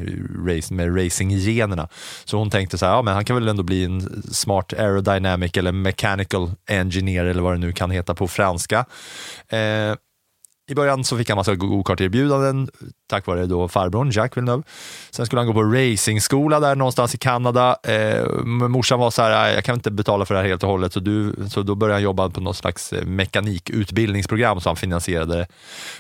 race, 0.46 0.74
med 0.74 0.96
racinggenerna, 0.96 1.88
så 2.24 2.38
hon 2.38 2.50
tänkte 2.50 2.78
så 2.78 2.86
här, 2.86 2.92
ja 2.92 3.02
men 3.02 3.14
han 3.14 3.24
kan 3.24 3.36
väl 3.36 3.48
ändå 3.48 3.62
bli 3.62 3.84
en 3.84 4.22
smart 4.32 4.72
aerodynamic 4.72 5.56
eller 5.56 5.72
mechanical 5.72 6.50
engineer 6.68 7.24
eller 7.24 7.42
vad 7.42 7.54
det 7.54 7.58
nu 7.58 7.72
kan 7.72 7.90
heta 7.90 8.14
på 8.14 8.28
franska. 8.28 8.84
Eh, 9.48 9.94
i 10.68 10.74
början 10.74 11.04
så 11.04 11.18
fick 11.18 11.28
han 11.28 11.36
massa 11.36 11.54
gokart-erbjudanden 11.54 12.68
tack 13.08 13.26
vare 13.26 13.46
då 13.46 13.68
farbrorn 13.68 14.10
Jack 14.10 14.36
Villeneuve. 14.36 14.62
Sen 15.10 15.26
skulle 15.26 15.40
han 15.40 15.46
gå 15.46 15.52
på 15.52 15.62
racingskola 15.62 16.60
där 16.60 16.74
någonstans 16.74 17.14
i 17.14 17.18
Kanada. 17.18 17.76
Eh, 17.82 18.26
morsan 18.44 18.98
var 18.98 19.10
så 19.10 19.22
här, 19.22 19.54
jag 19.54 19.64
kan 19.64 19.74
inte 19.74 19.90
betala 19.90 20.24
för 20.24 20.34
det 20.34 20.40
här 20.40 20.48
helt 20.48 20.62
och 20.62 20.68
hållet, 20.68 20.92
så, 20.92 21.00
du, 21.00 21.34
så 21.50 21.62
då 21.62 21.74
började 21.74 21.94
han 21.94 22.02
jobba 22.02 22.30
på 22.30 22.40
något 22.40 22.56
slags 22.56 22.92
eh, 22.92 23.06
mekanikutbildningsprogram 23.06 24.60
som 24.60 24.70
han 24.70 24.76
finansierade 24.76 25.46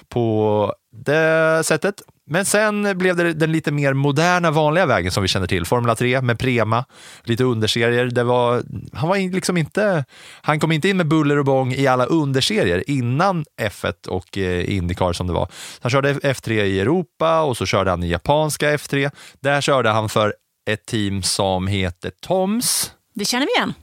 på 0.08 0.72
det 1.04 1.62
sättet. 1.64 2.02
Men 2.28 2.44
sen 2.44 2.98
blev 2.98 3.16
det 3.16 3.32
den 3.32 3.52
lite 3.52 3.72
mer 3.72 3.92
moderna 3.92 4.50
vanliga 4.50 4.86
vägen 4.86 5.12
som 5.12 5.22
vi 5.22 5.28
känner 5.28 5.46
till. 5.46 5.64
Formula 5.64 5.94
3 5.94 6.20
med 6.20 6.38
Prema, 6.38 6.84
lite 7.22 7.44
underserier. 7.44 8.06
Det 8.06 8.24
var, 8.24 8.62
han, 8.92 9.08
var 9.08 9.16
liksom 9.16 9.56
inte, 9.56 10.04
han 10.42 10.60
kom 10.60 10.72
inte 10.72 10.88
in 10.88 10.96
med 10.96 11.08
buller 11.08 11.38
och 11.38 11.44
bång 11.44 11.72
i 11.72 11.86
alla 11.86 12.04
underserier 12.04 12.90
innan 12.90 13.44
F1 13.60 14.08
och 14.08 14.38
eh, 14.38 14.74
Indycar 14.76 15.12
som 15.12 15.26
det 15.26 15.32
var. 15.32 15.48
Han 15.80 15.90
körde 15.90 16.14
F3 16.14 16.52
i 16.52 16.80
Europa 16.80 17.42
och 17.42 17.56
så 17.56 17.66
körde 17.66 17.90
han 17.90 18.02
i 18.02 18.08
japanska 18.08 18.76
F3. 18.76 19.10
Där 19.40 19.60
körde 19.60 19.90
han 19.90 20.08
för 20.08 20.34
ett 20.70 20.86
team 20.86 21.22
som 21.22 21.66
heter 21.66 22.10
Toms. 22.20 22.92
Det 23.14 23.24
känner 23.24 23.46
vi 23.46 23.52
igen. 23.56 23.74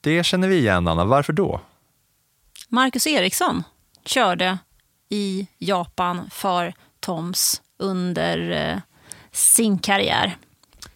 Det 0.00 0.24
känner 0.24 0.48
vi 0.48 0.56
igen, 0.56 0.88
Anna. 0.88 1.04
Varför 1.04 1.32
då? 1.32 1.60
Marcus 2.68 3.06
Eriksson 3.06 3.62
körde 4.04 4.58
i 5.08 5.46
Japan 5.58 6.30
för 6.32 6.74
Toms 7.00 7.62
under 7.78 8.50
eh, 8.50 8.80
sin 9.32 9.78
karriär. 9.78 10.36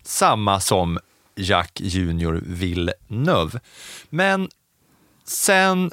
Samma 0.03 0.61
som 0.61 0.99
Jack 1.37 1.81
Junior 1.81 2.43
Villeneuve. 2.47 3.61
Men 4.09 4.49
sen 5.25 5.91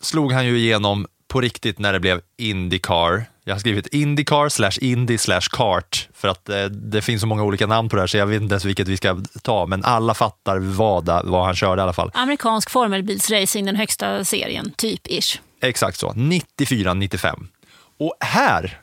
slog 0.00 0.32
han 0.32 0.46
ju 0.46 0.58
igenom 0.58 1.06
på 1.28 1.40
riktigt 1.40 1.78
när 1.78 1.92
det 1.92 2.00
blev 2.00 2.20
Indycar. 2.36 3.24
Jag 3.44 3.54
har 3.54 3.60
skrivit 3.60 3.86
Indycar 3.86 4.48
slash 4.48 4.72
Indy 4.80 5.18
slash 5.18 5.40
kart 5.50 6.08
för 6.14 6.28
att 6.28 6.48
eh, 6.48 6.64
det 6.64 7.02
finns 7.02 7.20
så 7.20 7.26
många 7.26 7.42
olika 7.42 7.66
namn 7.66 7.88
på 7.88 7.96
det 7.96 8.02
här 8.02 8.06
så 8.06 8.16
jag 8.16 8.26
vet 8.26 8.42
inte 8.42 8.52
ens 8.52 8.64
vilket 8.64 8.88
vi 8.88 8.96
ska 8.96 9.22
ta, 9.42 9.66
men 9.66 9.84
alla 9.84 10.14
fattar 10.14 10.58
vad, 10.58 11.06
vad 11.24 11.44
han 11.44 11.54
körde 11.54 11.80
i 11.80 11.82
alla 11.82 11.92
fall. 11.92 12.10
Amerikansk 12.14 12.70
formelbilsracing, 12.70 13.66
den 13.66 13.76
högsta 13.76 14.24
serien, 14.24 14.72
typ 14.76 15.06
ish. 15.06 15.40
Exakt 15.60 15.98
så, 15.98 16.12
94-95. 16.12 17.46
Och 17.98 18.14
här 18.20 18.80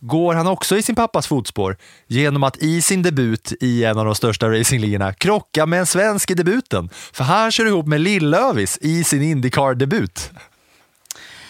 går 0.00 0.34
han 0.34 0.46
också 0.46 0.76
i 0.76 0.82
sin 0.82 0.94
pappas 0.94 1.26
fotspår 1.26 1.76
genom 2.06 2.42
att 2.42 2.56
i 2.56 2.82
sin 2.82 3.02
debut 3.02 3.52
i 3.60 3.84
en 3.84 3.98
av 3.98 4.04
de 4.04 4.14
största 4.14 4.50
racingligorna 4.50 5.12
krocka 5.12 5.66
med 5.66 5.80
en 5.80 5.86
svensk 5.86 6.30
i 6.30 6.34
debuten. 6.34 6.88
För 7.12 7.24
han 7.24 7.52
kör 7.52 7.66
ihop 7.66 7.86
med 7.86 8.00
Lill-Övis 8.00 8.78
i 8.80 9.04
sin 9.04 9.22
Indycar-debut. 9.22 10.30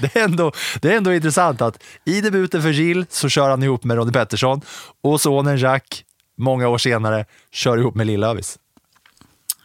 Det 0.00 0.16
är, 0.16 0.24
ändå, 0.24 0.52
det 0.80 0.92
är 0.92 0.96
ändå 0.96 1.14
intressant 1.14 1.60
att 1.60 1.82
i 2.04 2.20
debuten 2.20 2.62
för 2.62 2.70
Gill 2.70 3.06
så 3.10 3.28
kör 3.28 3.50
han 3.50 3.62
ihop 3.62 3.84
med 3.84 3.96
Ronnie 3.96 4.12
Pettersson 4.12 4.60
och 5.02 5.20
sonen 5.20 5.58
Jack, 5.58 6.04
många 6.36 6.68
år 6.68 6.78
senare, 6.78 7.24
kör 7.52 7.78
ihop 7.78 7.94
med 7.94 8.06
Lill-Övis. 8.06 8.58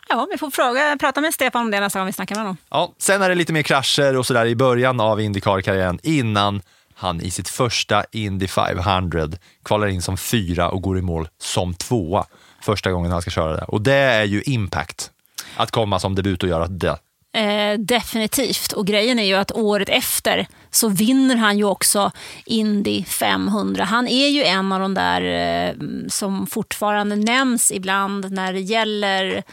Ja, 0.10 0.28
vi 0.32 0.38
får 0.38 0.52
fråga, 0.52 0.98
prata 1.00 1.22
med 1.22 1.34
Stefan 1.34 1.62
om 1.62 1.72
det 1.72 1.80
nästa 1.80 2.00
gång 2.00 2.06
vi 2.06 2.14
snackar 2.14 2.36
med 2.36 2.42
honom. 2.44 2.58
Ja, 2.70 2.94
sen 2.98 3.22
är 3.22 3.30
det 3.30 3.36
lite 3.36 3.54
mer 3.54 3.64
krascher 3.64 4.18
och 4.18 4.26
sådär 4.26 4.46
i 4.46 4.56
början 4.56 5.00
av 5.00 5.22
Indycar-karriären 5.22 6.00
innan 6.04 6.62
han 6.96 7.22
i 7.22 7.32
sitt 7.32 7.50
första 7.50 8.06
Indy 8.12 8.48
500 8.48 9.28
kvalar 9.66 9.88
in 9.88 10.02
som 10.02 10.18
fyra 10.18 10.70
och 10.70 10.82
går 10.82 10.98
i 10.98 11.02
mål 11.02 11.28
som 11.38 11.74
tvåa 11.74 12.26
första 12.62 12.92
gången 12.92 13.12
han 13.12 13.22
ska 13.22 13.32
köra 13.32 13.56
det. 13.56 13.64
Och 13.64 13.82
det 13.82 13.94
är 13.94 14.24
ju 14.24 14.42
impact, 14.42 15.12
att 15.58 15.72
komma 15.72 16.00
som 16.00 16.16
debut 16.16 16.44
och 16.44 16.50
göra 16.50 16.68
det. 16.68 16.98
Eh, 17.36 17.80
definitivt. 17.80 18.72
Och 18.72 18.88
grejen 18.88 19.20
är 19.20 19.24
ju 19.24 19.34
att 19.34 19.52
året 19.52 19.90
efter 19.90 20.48
så 20.72 20.90
vinner 20.90 21.36
han 21.36 21.58
ju 21.58 21.64
också 21.64 22.12
Indy 22.46 23.04
500. 23.04 23.84
Han 23.84 24.08
är 24.08 24.28
ju 24.28 24.44
en 24.44 24.72
av 24.72 24.80
de 24.80 24.94
där 24.94 25.22
eh, 25.22 25.76
som 26.08 26.48
fortfarande 26.48 27.16
nämns 27.16 27.72
ibland 27.72 28.32
när 28.32 28.54
det 28.54 28.60
gäller 28.60 29.44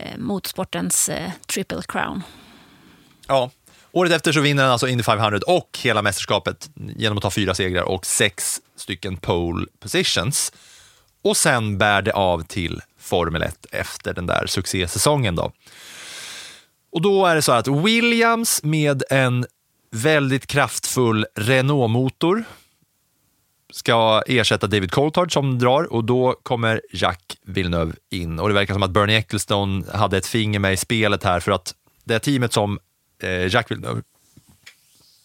Eh, 0.00 0.18
motorsportens 0.18 1.08
eh, 1.08 1.30
triple 1.46 1.82
crown. 1.88 2.22
Ja, 3.26 3.50
Året 3.92 4.12
efter 4.12 4.32
så 4.32 4.40
vinner 4.40 4.62
han 4.62 4.72
alltså 4.72 4.88
Indy 4.88 5.02
500 5.02 5.40
och 5.46 5.78
hela 5.82 6.02
mästerskapet 6.02 6.70
genom 6.74 7.18
att 7.18 7.22
ta 7.22 7.30
fyra 7.30 7.54
segrar 7.54 7.82
och 7.82 8.06
sex 8.06 8.60
stycken 8.76 9.16
pole 9.16 9.66
positions. 9.80 10.52
Och 11.22 11.36
sen 11.36 11.78
bär 11.78 12.02
det 12.02 12.12
av 12.12 12.42
till 12.42 12.80
Formel 12.98 13.42
1 13.42 13.66
efter 13.70 14.14
den 14.14 14.26
där 14.26 14.46
succésäsongen. 14.46 15.36
Då. 15.36 15.52
Och 16.92 17.02
då 17.02 17.26
är 17.26 17.34
det 17.34 17.42
så 17.42 17.52
att 17.52 17.68
Williams 17.68 18.62
med 18.62 19.02
en 19.10 19.46
väldigt 19.90 20.46
kraftfull 20.46 21.26
Renault-motor 21.34 22.44
ska 23.72 24.22
ersätta 24.26 24.66
David 24.66 24.92
Coulthard 24.92 25.32
som 25.32 25.58
drar 25.58 25.92
och 25.92 26.04
då 26.04 26.34
kommer 26.42 26.80
Jack 26.92 27.36
Villeneuve 27.42 27.92
in. 28.10 28.38
Och 28.38 28.48
det 28.48 28.54
verkar 28.54 28.74
som 28.74 28.82
att 28.82 28.90
Bernie 28.90 29.18
Ecclestone 29.18 29.84
hade 29.94 30.16
ett 30.16 30.26
finger 30.26 30.58
med 30.58 30.72
i 30.72 30.76
spelet 30.76 31.24
här 31.24 31.40
för 31.40 31.52
att 31.52 31.74
det 32.04 32.18
teamet 32.18 32.52
som 32.52 32.78
eh, 33.22 33.46
Jack 33.46 33.70
Villeneuve 33.70 34.02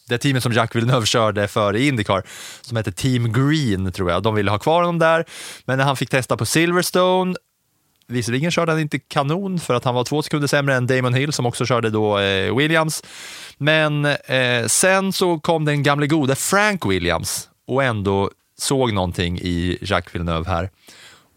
det 0.09 0.17
teamet 0.17 0.43
som 0.43 0.53
Jack 0.53 0.75
Villeneuve 0.75 1.05
körde 1.05 1.47
för 1.47 1.75
i 1.75 1.87
Indycar, 1.87 2.23
som 2.61 2.77
hette 2.77 2.91
Team 2.91 3.33
Green 3.33 3.91
tror 3.91 4.11
jag, 4.11 4.23
de 4.23 4.35
ville 4.35 4.51
ha 4.51 4.59
kvar 4.59 4.81
honom 4.81 4.99
där. 4.99 5.25
Men 5.65 5.77
när 5.77 5.85
han 5.85 5.97
fick 5.97 6.09
testa 6.09 6.37
på 6.37 6.45
Silverstone, 6.45 7.35
visserligen 8.07 8.51
körde 8.51 8.71
han 8.71 8.81
inte 8.81 8.99
kanon 8.99 9.59
för 9.59 9.73
att 9.73 9.83
han 9.83 9.95
var 9.95 10.03
två 10.03 10.21
sekunder 10.21 10.47
sämre 10.47 10.75
än 10.75 10.87
Damon 10.87 11.13
Hill 11.13 11.33
som 11.33 11.45
också 11.45 11.65
körde 11.65 11.89
då 11.89 12.19
eh, 12.19 12.55
Williams. 12.55 13.03
Men 13.57 14.05
eh, 14.05 14.65
sen 14.67 15.13
så 15.13 15.39
kom 15.39 15.65
den 15.65 15.83
gamle 15.83 16.07
gode 16.07 16.35
Frank 16.35 16.85
Williams 16.85 17.49
och 17.65 17.83
ändå 17.83 18.31
såg 18.57 18.93
någonting 18.93 19.39
i 19.39 19.77
Jacques 19.81 20.15
Villeneuve 20.15 20.49
här. 20.49 20.69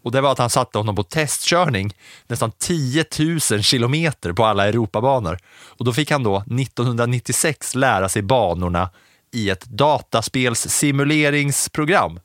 Och 0.03 0.11
det 0.11 0.21
var 0.21 0.31
att 0.31 0.37
han 0.37 0.49
satte 0.49 0.77
honom 0.77 0.95
på 0.95 1.03
testkörning 1.03 1.93
nästan 2.27 2.51
10 2.57 3.05
000 3.19 3.39
kilometer 3.39 4.33
på 4.33 4.45
alla 4.45 4.67
Europabanor. 4.67 5.37
Och 5.51 5.85
då 5.85 5.93
fick 5.93 6.11
han 6.11 6.23
då 6.23 6.37
1996 6.37 7.75
lära 7.75 8.09
sig 8.09 8.21
banorna 8.21 8.89
i 9.31 9.49
ett 9.49 9.65
dataspelssimuleringsprogram. 9.65 12.19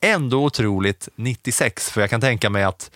Ändå 0.00 0.44
otroligt 0.44 1.08
96, 1.16 1.90
för 1.90 2.00
jag 2.00 2.10
kan 2.10 2.20
tänka 2.20 2.50
mig 2.50 2.64
att 2.64 2.90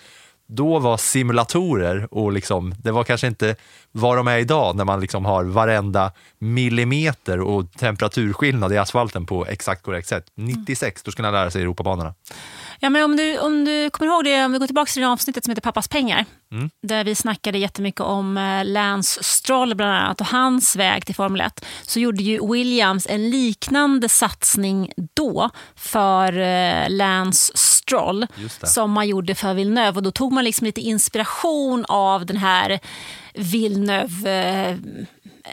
då 0.49 0.78
var 0.78 0.96
simulatorer 0.96 2.09
och 2.11 2.32
liksom, 2.32 2.74
det 2.78 2.90
var 2.90 3.05
kanske 3.05 3.26
inte 3.26 3.57
vad 3.92 4.16
de 4.16 4.28
är 4.28 4.38
idag 4.38 4.76
när 4.76 4.84
man 4.84 5.01
liksom 5.01 5.24
har 5.24 5.44
varenda 5.44 6.12
millimeter 6.38 7.40
och 7.40 7.72
temperaturskillnad 7.72 8.72
i 8.72 8.78
asfalten 8.78 9.26
på 9.26 9.46
exakt 9.46 9.82
korrekt 9.82 10.09
sätt. 10.09 10.24
96, 10.34 11.03
då 11.03 11.11
skulle 11.11 11.26
han 11.26 11.34
lära 11.34 11.51
sig 11.51 11.62
Europabanorna. 11.62 12.14
Ja, 12.80 12.90
men 12.90 13.05
om, 13.05 13.16
du, 13.16 13.38
om 13.38 13.64
du 13.64 13.90
kommer 13.90 14.12
ihåg 14.12 14.24
det, 14.24 14.44
om 14.44 14.53
vi 14.53 14.59
går 14.59 14.66
tillbaka 14.66 14.92
till 14.92 15.03
det 15.03 15.09
avsnittet 15.09 15.44
som 15.44 15.51
heter 15.51 15.62
Pappas 15.62 15.88
pengar. 15.88 16.24
Mm. 16.53 16.70
Där 16.82 17.05
vi 17.05 17.14
snackade 17.14 17.59
jättemycket 17.59 18.01
om 18.01 18.36
eh, 18.36 18.64
Lance 18.64 19.24
Stroll 19.24 19.74
bland 19.74 19.92
annat 19.92 20.20
och 20.20 20.26
hans 20.26 20.76
väg 20.76 21.07
till 21.07 21.14
Formel 21.14 21.40
1. 21.40 21.64
Så 21.82 22.01
gjorde 22.01 22.22
ju 22.22 22.53
Williams 22.53 23.07
en 23.07 23.30
liknande 23.30 24.09
satsning 24.09 24.92
då 25.14 25.51
för 25.76 26.38
eh, 26.38 26.90
Lance 26.90 27.53
Stroll 27.55 27.77
som 28.66 28.91
man 28.91 29.09
gjorde 29.09 29.34
för 29.34 29.55
Villeneuve. 29.55 29.97
Och 29.97 30.03
då 30.03 30.11
tog 30.11 30.32
man 30.32 30.45
liksom 30.45 30.64
lite 30.64 30.80
inspiration 30.80 31.84
av 31.89 32.26
den 32.26 32.36
här 32.36 32.80
Villeneuve 33.34 34.30
eh, 34.70 34.76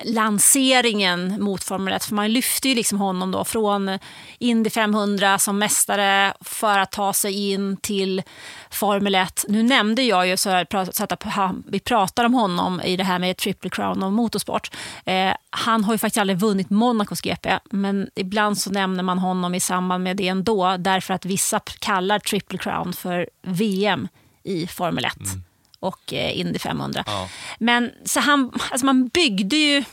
lanseringen 0.04 1.44
mot 1.44 1.64
Formel 1.64 1.94
1. 1.94 2.06
För 2.06 2.16
man 2.16 2.34
lyfte 2.34 2.70
ju 2.70 2.76
liksom 2.76 3.00
honom 3.00 3.32
då 3.32 3.46
från 3.46 4.00
Indy 4.40 4.70
500 4.70 5.40
som 5.40 5.60
mästare 5.60 6.34
för 6.42 6.80
att 6.80 6.92
ta 6.92 7.14
sig 7.14 7.52
in 7.52 7.78
till 7.78 8.24
Formel 8.70 9.16
1. 9.16 9.46
Nu 9.50 9.64
nämnde 9.64 10.04
jag 10.04 10.28
ju 10.28 10.38
så, 10.38 10.50
att 10.50 11.26
vi 11.68 11.80
pratar 11.80 12.26
om 12.26 12.34
honom 12.34 12.82
i 12.82 12.98
det 12.98 13.04
här 13.04 13.20
med 13.20 13.38
Triple 13.38 13.70
Crown 13.70 14.04
och 14.04 14.14
motorsport. 14.14 14.72
Eh, 15.06 15.34
han 15.50 15.84
har 15.84 15.94
ju 15.94 15.98
faktiskt 15.98 16.18
aldrig 16.18 16.40
vunnit 16.40 16.70
Monacos 16.70 17.22
GP, 17.22 17.60
men 17.72 18.10
ibland 18.16 18.58
så 18.58 18.72
nämner 18.72 19.04
man 19.04 19.20
honom 19.20 19.56
i 19.56 19.60
samband 19.60 20.04
med 20.04 20.18
det 20.18 20.28
ändå 20.28 20.78
därför 20.78 21.14
att 21.14 21.26
vissa 21.26 21.60
kallar 21.60 22.20
Triple 22.20 22.58
Crown 22.58 22.94
för 22.94 23.30
VM 23.42 24.08
i 24.44 24.68
Formel 24.68 25.06
1. 25.06 25.16
Mm 25.16 25.45
och 25.80 26.14
eh, 26.14 26.40
Indy 26.40 26.60
500. 26.60 27.04
Ja. 27.08 27.30
Men 27.60 27.92
så 28.06 28.20
han, 28.20 28.52
alltså 28.72 28.86
man 28.86 29.08
byggde 29.08 29.56
ju 29.56 29.84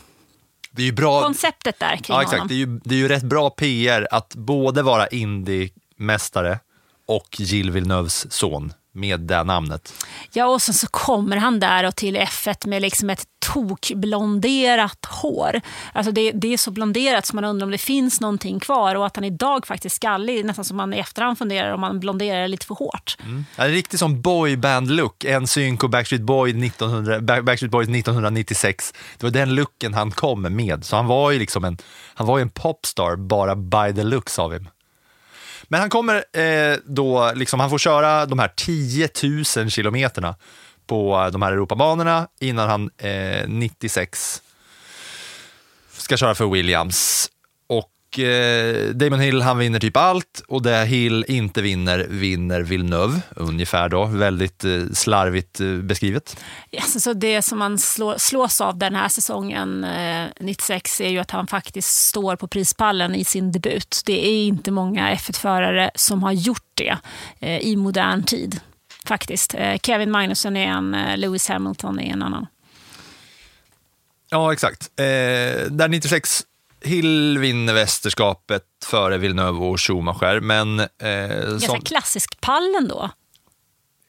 det 0.71 0.81
är 0.81 0.85
ju 0.85 0.91
bra, 0.91 1.21
konceptet 1.21 1.79
där 1.79 1.95
kring 1.95 2.15
ja, 2.15 2.21
exakt. 2.21 2.31
honom. 2.39 2.47
Det 2.47 2.53
är, 2.53 2.57
ju, 2.57 2.79
det 2.83 2.95
är 2.95 2.99
ju 2.99 3.07
rätt 3.07 3.23
bra 3.23 3.49
PR 3.49 4.07
att 4.11 4.35
både 4.35 4.81
vara 4.81 5.07
Indy-mästare 5.07 6.59
och 7.05 7.39
Gilles 7.39 7.75
Villeneuves 7.75 8.33
son. 8.33 8.73
Med 8.93 9.19
det 9.19 9.43
namnet. 9.43 9.93
Ja, 10.31 10.45
och 10.45 10.61
sen 10.61 10.73
så 10.73 10.87
kommer 10.87 11.37
han 11.37 11.59
där 11.59 11.83
och 11.83 11.95
till 11.95 12.17
F1 12.17 12.67
med 12.67 12.81
liksom 12.81 13.09
ett 13.09 13.23
tokblonderat 13.53 15.05
hår. 15.05 15.61
Alltså 15.93 16.11
det, 16.11 16.31
det 16.31 16.53
är 16.53 16.57
så 16.57 16.71
blonderat 16.71 17.25
så 17.25 17.35
man 17.35 17.45
undrar 17.45 17.65
om 17.65 17.71
det 17.71 17.77
finns 17.77 18.21
någonting 18.21 18.59
kvar 18.59 18.95
och 18.95 19.05
att 19.05 19.15
han 19.15 19.25
idag 19.25 19.67
faktiskt 19.67 19.95
är 19.95 19.95
skallig, 19.95 20.45
nästan 20.45 20.65
som 20.65 20.77
man 20.77 20.93
i 20.93 20.97
efterhand 20.97 21.37
funderar 21.37 21.73
om 21.73 21.81
man 21.81 21.99
blonderar 21.99 22.47
lite 22.47 22.65
för 22.65 22.75
hårt. 22.75 23.17
Mm. 23.23 23.45
Ja, 23.55 23.63
det 23.63 23.69
är 23.69 23.73
riktigt 23.73 23.99
som 23.99 24.21
boyband-look. 24.21 25.23
En 25.23 25.47
synk 25.47 25.83
och 25.83 25.89
Backstreet, 25.89 26.21
Boy 26.21 26.65
1900, 26.65 27.41
Backstreet 27.41 27.71
Boys 27.71 27.89
1996. 27.89 28.93
Det 29.17 29.25
var 29.25 29.31
den 29.31 29.55
looken 29.55 29.93
han 29.93 30.11
kom 30.11 30.41
med. 30.41 30.85
Så 30.85 30.95
han 30.95 31.07
var 31.07 31.31
ju 31.31 31.39
liksom 31.39 31.63
en, 31.63 31.77
han 32.13 32.27
var 32.27 32.37
ju 32.37 32.41
en 32.41 32.49
popstar 32.49 33.15
bara 33.15 33.55
by 33.55 33.93
the 33.95 34.03
looks 34.03 34.39
av 34.39 34.53
him. 34.53 34.67
Men 35.73 35.81
han 35.81 35.89
kommer 35.89 36.15
eh, 36.37 36.77
då, 36.85 37.31
liksom, 37.35 37.59
han 37.59 37.69
får 37.69 37.77
köra 37.77 38.25
de 38.25 38.39
här 38.39 38.47
10 38.55 39.09
000 39.57 39.69
kilometerna 39.69 40.35
på 40.87 41.29
de 41.31 41.41
här 41.41 41.51
Europabanorna 41.51 42.27
innan 42.39 42.69
han 42.69 42.89
eh, 42.97 43.47
96 43.47 44.41
ska 45.91 46.17
köra 46.17 46.35
för 46.35 46.45
Williams. 46.45 47.29
Och 48.13 48.19
eh, 48.19 48.89
Damon 48.89 49.19
Hill 49.19 49.41
han 49.41 49.57
vinner 49.57 49.79
typ 49.79 49.97
allt 49.97 50.43
och 50.47 50.61
det 50.61 50.85
Hill 50.85 51.25
inte 51.27 51.61
vinner 51.61 52.07
vinner 52.09 52.61
Villeneuve 52.61 53.21
ungefär 53.35 53.89
då. 53.89 54.05
Väldigt 54.05 54.63
eh, 54.63 54.81
slarvigt 54.93 55.59
eh, 55.59 55.67
beskrivet. 55.67 56.37
Yes, 56.71 57.03
så 57.03 57.13
det 57.13 57.41
som 57.41 57.59
man 57.59 57.77
slå, 57.77 58.19
slås 58.19 58.61
av 58.61 58.77
den 58.77 58.95
här 58.95 59.09
säsongen 59.09 59.83
eh, 59.83 60.27
96 60.39 61.01
är 61.01 61.09
ju 61.09 61.19
att 61.19 61.31
han 61.31 61.47
faktiskt 61.47 61.89
står 61.89 62.35
på 62.35 62.47
prispallen 62.47 63.15
i 63.15 63.23
sin 63.23 63.51
debut. 63.51 64.01
Det 64.05 64.27
är 64.27 64.47
inte 64.47 64.71
många 64.71 65.13
F1-förare 65.13 65.91
som 65.95 66.23
har 66.23 66.31
gjort 66.31 66.67
det 66.73 66.97
i 67.61 67.75
modern 67.75 68.23
tid 68.23 68.59
faktiskt. 69.05 69.55
Kevin 69.81 70.11
Magnusson 70.11 70.57
är 70.57 70.67
en, 70.67 70.97
Lewis 71.15 71.47
Hamilton 71.47 71.99
är 71.99 72.13
en 72.13 72.23
annan. 72.23 72.47
Ja, 74.29 74.53
exakt. 74.53 74.91
Eh, 74.95 75.05
där 75.71 75.87
96 75.87 76.43
Hill 76.83 77.37
vinner 77.37 77.73
mästerskapet 77.73 78.63
före 78.85 79.17
Villeneuve 79.17 79.59
och 79.59 79.81
Schumacher, 79.81 80.39
men... 80.39 80.79
Eh, 80.79 80.87
Ganska 81.49 81.67
som, 81.67 81.81
klassisk 81.81 82.41
pall 82.41 82.75
ändå. 82.81 83.09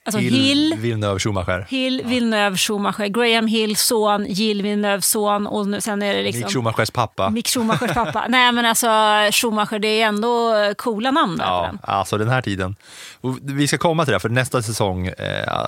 Alltså 0.07 0.19
Hill, 0.19 0.33
Hill, 0.33 0.75
Villeneuve, 0.77 1.19
Schumacher. 1.19 1.65
Hill 1.69 2.01
Villeneuve, 2.05 2.57
Schumacher, 2.57 3.07
Graham 3.07 3.47
Hill 3.47 3.75
son, 3.75 4.25
Jill 4.25 4.61
Villeneuve 4.61 5.01
son 5.01 5.47
och 5.47 5.67
nu, 5.67 5.81
sen 5.81 6.01
är 6.01 6.13
det 6.15 6.21
liksom... 6.23 6.41
Mick 6.41 6.53
Schumachers 6.53 6.91
pappa. 6.91 7.29
Mick 7.29 7.47
Schumachers 7.47 7.93
pappa. 7.93 8.25
Nej 8.29 8.51
men 8.51 8.65
alltså 8.65 8.87
Schumacher, 9.31 9.79
det 9.79 10.01
är 10.01 10.07
ändå 10.07 10.53
coola 10.77 11.11
namn 11.11 11.37
Ja, 11.39 11.61
den. 11.67 11.79
alltså 11.83 12.17
den 12.17 12.29
här 12.29 12.41
tiden. 12.41 12.75
Och 13.21 13.37
vi 13.41 13.67
ska 13.67 13.77
komma 13.77 14.05
till 14.05 14.13
det, 14.13 14.19
för 14.19 14.29
nästa 14.29 14.61
säsong, 14.61 15.07
eh, 15.07 15.67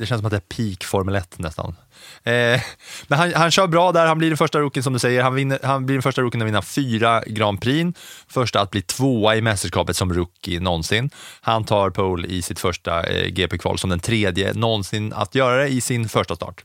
det 0.00 0.06
känns 0.06 0.18
som 0.18 0.26
att 0.26 0.30
det 0.30 0.36
är 0.36 0.68
peak 0.70 0.84
Formel 0.84 1.14
1 1.14 1.38
nästan. 1.38 1.76
Eh, 2.24 2.60
men 3.06 3.18
han, 3.18 3.32
han 3.34 3.50
kör 3.50 3.66
bra 3.66 3.92
där, 3.92 4.06
han 4.06 4.18
blir 4.18 4.28
den 4.28 4.36
första 4.36 4.58
rookien 4.58 4.82
som 4.84 4.92
du 4.92 4.98
säger. 4.98 5.22
Han, 5.22 5.34
vinner, 5.34 5.58
han 5.62 5.86
blir 5.86 5.96
den 5.96 6.02
första 6.02 6.22
rookien 6.22 6.42
att 6.42 6.48
vinna 6.48 6.62
fyra 6.62 7.22
Grand 7.26 7.60
Prix. 7.60 7.98
Första 8.28 8.60
att 8.60 8.70
bli 8.70 8.82
tvåa 8.82 9.36
i 9.36 9.42
mästerskapet 9.42 9.96
som 9.96 10.14
rookie 10.14 10.60
någonsin. 10.60 11.10
Han 11.40 11.64
tar 11.64 11.90
pole 11.90 12.28
i 12.28 12.42
sitt 12.42 12.60
första 12.60 13.06
eh, 13.06 13.28
GP-kval 13.28 13.78
som 13.78 13.90
den 13.90 14.00
tredje 14.00 14.52
någonsin 14.52 15.12
att 15.12 15.34
göra 15.34 15.62
det 15.62 15.68
i 15.68 15.80
sin 15.80 16.08
första 16.08 16.36
start. 16.36 16.64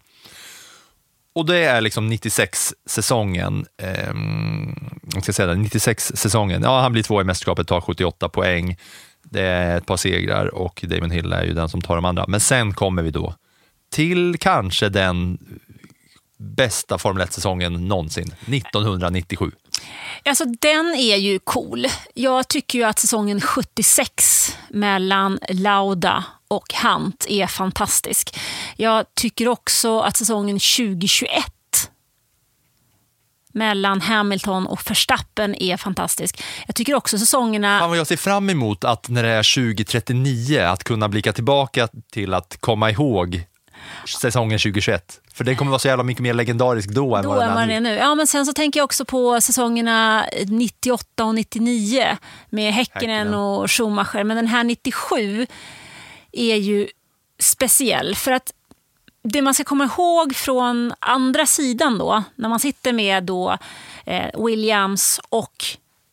Och 1.36 1.46
det 1.46 1.64
är 1.64 1.82
liksom 1.82 2.12
96-säsongen. 2.12 3.66
Eh, 3.82 4.14
jag 5.14 5.24
ska 5.24 5.34
säga 5.34 5.48
det, 5.48 5.56
96-säsongen. 5.56 6.64
Ja, 6.64 6.82
han 6.82 6.92
blir 6.92 7.04
tvåa 7.04 7.22
i 7.22 7.24
mästerskapet, 7.24 7.68
tar 7.68 7.82
78 7.82 8.30
poäng. 8.30 8.78
Det 9.36 9.42
är 9.42 9.78
ett 9.78 9.86
par 9.86 9.98
segrar 9.98 10.56
och 10.56 10.86
Damon 10.88 11.12
Hill 11.12 11.34
är 11.34 11.44
ju 11.44 11.54
den 11.54 11.70
som 11.70 11.82
tar 11.82 11.96
de 11.96 12.06
andra. 12.06 12.26
Men 12.28 12.40
sen 12.40 12.74
kommer 12.74 13.04
vi 13.04 13.12
då 13.12 13.36
till 13.92 14.38
kanske 14.40 14.90
den 14.90 15.38
bästa 16.38 16.98
Formel 16.98 17.28
1-säsongen 17.28 17.88
någonsin, 17.88 18.34
1997. 18.48 19.52
Alltså 20.26 20.46
den 20.46 20.96
är 20.96 21.16
ju 21.16 21.40
cool. 21.40 21.86
Jag 22.14 22.48
tycker 22.48 22.80
ju 22.80 22.86
att 22.86 23.00
säsongen 23.00 23.42
76 23.42 24.58
mellan 24.70 25.40
Lauda 25.50 26.24
och 26.48 26.74
Hunt 26.84 27.26
är 27.30 27.48
fantastisk. 27.48 28.40
Jag 28.76 29.06
tycker 29.14 29.48
också 29.48 30.00
att 30.00 30.18
säsongen 30.18 30.60
2021 30.60 31.55
mellan 33.56 34.02
Hamilton 34.02 34.68
och 34.68 34.90
Verstappen 34.90 35.56
är 35.64 35.78
fantastisk. 35.78 36.44
Jag 36.68 36.76
tycker 36.76 36.94
också 36.94 37.18
säsongerna... 37.18 37.80
Fan 37.80 37.90
vad 37.90 37.98
jag 37.98 38.08
ser 38.08 38.18
fram 38.18 38.50
emot 38.50 38.84
att 38.84 39.10
när 39.10 39.24
det 39.24 39.30
är 39.30 39.56
2039, 39.56 40.62
att 40.62 40.84
kunna 40.84 41.10
blicka 41.10 41.34
tillbaka 41.34 41.88
till 42.12 42.34
att 42.34 42.58
komma 42.60 42.92
ihåg 42.92 43.44
säsongen 44.22 44.60
2021. 44.60 45.22
För 45.34 45.44
den 45.44 45.56
kommer 45.56 45.72
vara 45.72 45.80
så 45.80 45.88
jävla 45.88 46.04
mycket 46.04 46.24
mer 46.24 46.34
legendarisk 46.34 46.90
då, 46.90 47.16
än 47.16 47.24
Då 47.24 47.30
vad 47.30 47.40
den 47.40 47.50
är 47.50 47.54
man 47.54 47.72
är 47.72 47.80
nu. 47.80 47.94
Ja, 47.96 48.16
men 48.16 48.28
sen 48.28 48.46
så 48.46 48.54
tänker 48.54 48.80
jag 48.80 48.86
också 48.86 49.06
på 49.06 49.42
säsongerna 49.42 50.26
98 50.46 51.26
och 51.26 51.36
99 51.36 52.18
med 52.50 52.74
Häkkinen. 52.74 53.34
och 53.34 53.72
Schumacher. 53.72 54.24
Men 54.24 54.38
den 54.38 54.48
här 54.48 54.64
97 54.64 55.48
är 56.32 56.56
ju 56.56 56.88
speciell. 57.40 58.16
För 58.16 58.32
att 58.32 58.52
det 59.26 59.42
man 59.42 59.54
ska 59.54 59.64
komma 59.64 59.84
ihåg 59.84 60.36
från 60.36 60.94
andra 61.00 61.46
sidan 61.46 61.98
då, 61.98 62.24
när 62.36 62.50
man 62.50 62.60
sitter 62.60 62.94
med 62.94 63.24
då 63.24 63.58
eh, 64.06 64.46
Williams 64.46 65.20
och 65.30 65.66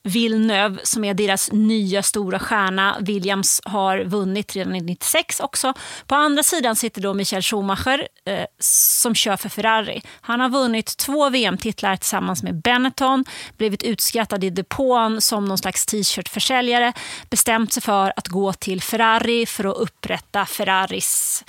Villeneuve 0.05 0.79
som 0.83 1.05
är 1.05 1.15
deras 1.15 1.53
nya 1.53 2.03
stora 2.03 2.39
stjärna. 2.39 2.97
Williams 3.01 3.61
har 3.65 4.05
vunnit 4.05 4.57
redan 4.57 4.73
96 4.73 5.41
också. 5.41 5.75
På 6.07 6.15
andra 6.15 6.43
sidan 6.43 6.77
sitter 6.77 7.01
då 7.01 7.15
Michael 7.15 7.43
Schumacher 7.43 8.09
eh, 8.25 8.45
som 8.59 9.15
kör 9.15 9.37
för 9.37 9.49
Ferrari. 9.49 10.03
Han 10.21 10.41
har 10.41 10.49
vunnit 10.49 10.97
två 10.97 11.31
VM-titlar 11.31 11.97
tillsammans 11.97 12.43
med 12.43 12.55
Benetton, 12.55 13.25
blivit 13.57 13.83
utskrattad 13.83 14.45
i 14.45 14.51
depån 14.51 15.21
som 15.21 15.45
någon 15.45 15.59
slags 15.59 15.87
t-shirtförsäljare, 15.87 16.93
bestämt 17.31 17.73
sig 17.73 17.83
för 17.83 18.13
att 18.17 18.29
gå 18.29 18.53
till 18.53 18.83
Ferrari 18.83 19.47
för 19.47 19.65
att 19.65 19.77
upprätta 19.77 20.47
Ferraris 20.47 21.45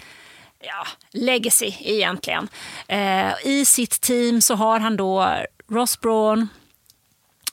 ja, 0.63 0.87
legacy 1.11 1.73
egentligen. 1.79 2.49
Eh, 2.87 3.47
I 3.47 3.65
sitt 3.65 4.01
team 4.01 4.41
så 4.41 4.55
har 4.55 4.79
han 4.79 4.97
då 4.97 5.35
Ross 5.71 5.99
Brawn, 6.01 6.47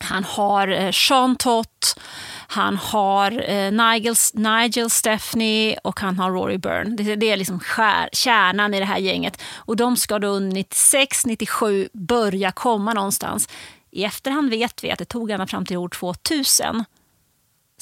han 0.00 0.24
har 0.24 0.68
eh, 0.68 0.90
Sean 0.90 1.36
Tott, 1.36 2.00
han 2.48 2.76
har 2.76 3.50
eh, 3.50 3.72
Nigel, 3.72 4.14
Nigel 4.32 4.90
Stephanie 4.90 5.78
och 5.84 6.00
han 6.00 6.18
har 6.18 6.30
Rory 6.30 6.58
Byrne. 6.58 6.96
Det, 6.96 7.16
det 7.16 7.30
är 7.30 7.36
liksom 7.36 7.60
skär, 7.60 8.08
kärnan 8.12 8.74
i 8.74 8.78
det 8.78 8.86
här 8.86 8.98
gänget. 8.98 9.42
Och 9.54 9.76
de 9.76 9.96
ska 9.96 10.18
då 10.18 10.38
96-97 10.38 11.88
börja 11.92 12.52
komma 12.52 12.94
någonstans. 12.94 13.48
I 13.90 14.04
efterhand 14.04 14.50
vet 14.50 14.84
vi 14.84 14.90
att 14.90 14.98
det 14.98 15.04
tog 15.04 15.30
ända 15.30 15.46
fram 15.46 15.66
till 15.66 15.76
år 15.76 15.88
2000 15.88 16.84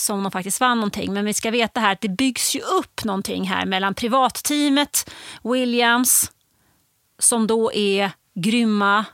som 0.01 0.23
de 0.23 0.33
faktiskt 0.33 0.61
vann 0.61 0.79
någonting. 0.79 1.13
Men 1.13 1.25
vi 1.25 1.35
ska 1.35 1.51
veta 1.51 1.81
här 1.81 1.93
att 1.93 2.01
det 2.01 2.09
byggs 2.09 2.57
ju 2.57 2.61
upp 2.61 3.05
någonting 3.05 3.45
här 3.45 3.67
mellan 3.67 3.95
privatteamet, 3.95 5.11
Williams, 5.43 6.33
som 7.19 7.47
då 7.47 7.73
är 7.73 8.11
grymma, 8.35 9.05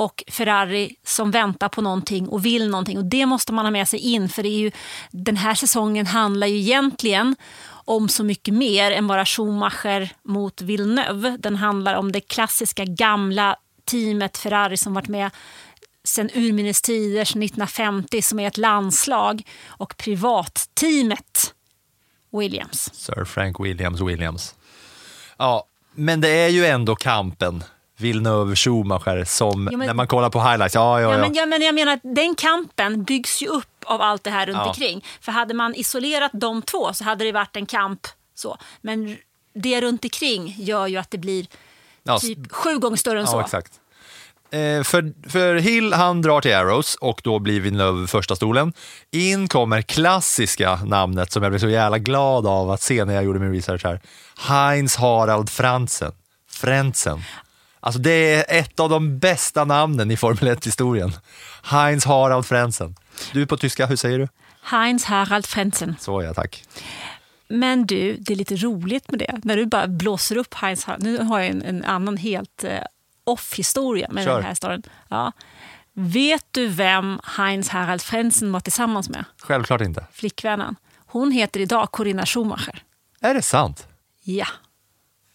och 0.00 0.24
Ferrari 0.28 0.96
som 1.04 1.30
väntar 1.30 1.68
på 1.68 1.82
någonting 1.82 2.28
och 2.28 2.44
vill 2.44 2.70
någonting. 2.70 2.98
Och 2.98 3.04
Det 3.04 3.26
måste 3.26 3.52
man 3.52 3.66
ha 3.66 3.70
med 3.70 3.88
sig 3.88 3.98
in, 3.98 4.28
för 4.28 4.42
det 4.42 4.48
är 4.48 4.58
ju, 4.58 4.70
den 5.10 5.36
här 5.36 5.54
säsongen 5.54 6.06
handlar 6.06 6.46
ju 6.46 6.58
egentligen 6.58 7.36
om 7.84 8.08
så 8.08 8.24
mycket 8.24 8.54
mer 8.54 8.90
än 8.90 9.06
bara 9.06 9.26
Schumacher 9.26 10.12
mot 10.22 10.62
Villeneuve. 10.62 11.36
Den 11.38 11.56
handlar 11.56 11.94
om 11.94 12.12
det 12.12 12.20
klassiska 12.20 12.84
gamla 12.84 13.56
teamet 13.84 14.38
Ferrari 14.38 14.76
som 14.76 14.94
varit 14.94 15.08
med 15.08 15.30
sen 16.10 16.30
urminnes 16.34 16.82
tider, 16.82 17.24
sedan 17.24 17.42
1950, 17.42 18.22
som 18.22 18.38
är 18.40 18.46
ett 18.46 18.56
landslag. 18.58 19.42
Och 19.66 19.96
privatteamet 19.96 21.54
Williams. 22.32 22.94
Sir 22.94 23.24
Frank 23.24 23.60
Williams 23.60 24.00
Williams. 24.00 24.54
Ja, 25.38 25.64
men 25.94 26.20
det 26.20 26.28
är 26.28 26.48
ju 26.48 26.66
ändå 26.66 26.96
kampen. 26.96 27.64
Villeneuve, 27.96 28.56
Schumacher, 28.56 29.24
som 29.24 29.68
Jo, 29.72 29.78
men- 29.78 29.86
när 29.86 29.94
man 29.94 30.06
kollar 30.06 30.30
på 30.30 30.40
highlights. 30.42 30.74
Ja, 30.74 31.00
ja, 31.00 31.10
Ja, 31.10 31.12
ja. 31.12 31.18
men, 31.20 31.34
ja, 31.34 31.46
men 31.46 31.62
jag 31.62 31.74
menar 31.74 31.92
att 31.92 32.00
den 32.02 32.34
kampen 32.34 33.04
byggs 33.04 33.42
ju 33.42 33.46
upp 33.46 33.66
av 33.84 34.00
allt 34.00 34.24
det 34.24 34.30
här 34.30 34.46
runt 34.46 34.56
Ja. 34.58 34.68
omkring. 34.68 35.04
För 35.20 35.32
hade 35.32 35.54
man 35.54 35.74
isolerat 35.74 36.30
de 36.34 36.62
två 36.62 36.92
så 36.92 37.04
hade 37.04 37.24
det 37.24 37.32
varit 37.32 37.56
en 37.56 37.66
kamp 37.66 38.06
så. 38.34 38.58
Men 38.80 39.16
det 39.54 39.80
runt 39.80 40.04
omkring 40.04 40.54
gör 40.58 40.86
ju 40.86 40.96
att 40.96 41.10
det 41.10 41.18
blir 41.18 41.46
Ja, 42.02 42.18
typ 42.18 42.52
sju 42.52 42.78
gånger 42.78 42.96
större 42.96 43.20
än 43.20 43.26
så. 43.26 43.36
Ja, 43.36 43.40
exakt. 43.44 43.72
Eh, 44.52 44.82
för, 44.82 45.28
för 45.30 45.54
Hill, 45.54 45.92
han 45.92 46.22
drar 46.22 46.40
till 46.40 46.54
Arrows 46.54 46.94
och 46.94 47.20
då 47.24 47.38
blir 47.38 47.60
Villeneuve 47.60 48.06
första 48.06 48.36
stolen. 48.36 48.72
In 49.10 49.48
kommer 49.48 49.82
klassiska 49.82 50.76
namnet 50.84 51.32
som 51.32 51.42
jag 51.42 51.52
blev 51.52 51.58
så 51.58 51.68
jävla 51.68 51.98
glad 51.98 52.46
av 52.46 52.70
att 52.70 52.82
se 52.82 53.04
när 53.04 53.14
jag 53.14 53.24
gjorde 53.24 53.38
min 53.38 53.52
research 53.52 53.84
här. 53.84 54.00
Heinz 54.38 54.96
Harald 54.96 55.50
Franzen. 55.50 56.12
Frentzen. 56.50 57.22
Alltså 57.80 58.00
det 58.00 58.34
är 58.34 58.58
ett 58.58 58.80
av 58.80 58.90
de 58.90 59.18
bästa 59.18 59.64
namnen 59.64 60.10
i 60.10 60.16
Formel 60.16 60.56
1-historien. 60.56 61.12
Heinz 61.62 62.04
Harald 62.04 62.46
Frentzen. 62.46 62.96
Du 63.32 63.46
på 63.46 63.56
tyska, 63.56 63.86
hur 63.86 63.96
säger 63.96 64.18
du? 64.18 64.28
Heinz 64.62 65.04
Harald 65.04 65.46
Frentzen. 65.46 65.96
Så 66.00 66.22
ja, 66.22 66.34
tack. 66.34 66.64
Men 67.48 67.86
du, 67.86 68.16
det 68.16 68.32
är 68.32 68.36
lite 68.36 68.56
roligt 68.56 69.10
med 69.10 69.18
det. 69.18 69.40
När 69.44 69.56
du 69.56 69.66
bara 69.66 69.86
blåser 69.86 70.36
upp 70.36 70.54
Heinz 70.54 70.84
Harald. 70.84 71.02
Nu 71.02 71.18
har 71.18 71.40
jag 71.40 71.48
en, 71.48 71.62
en 71.62 71.84
annan 71.84 72.16
helt 72.16 72.64
eh, 72.64 72.78
off-historia 73.30 74.08
med 74.10 74.24
Kör. 74.24 74.34
den 74.34 74.44
här 74.44 74.54
storyn. 74.54 74.82
Ja. 75.08 75.32
Vet 75.92 76.46
du 76.50 76.66
vem 76.66 77.20
Heinz 77.24 77.68
Harald 77.68 78.02
Frentzen 78.02 78.52
var 78.52 78.60
tillsammans 78.60 79.08
med? 79.08 79.24
Självklart 79.42 79.80
inte. 79.80 80.06
Flickvännen. 80.12 80.76
Hon 81.06 81.32
heter 81.32 81.60
idag 81.60 81.90
Corinna 81.92 82.26
Schumacher. 82.26 82.82
Är 83.20 83.34
det 83.34 83.42
sant? 83.42 83.86
Ja. 84.22 84.46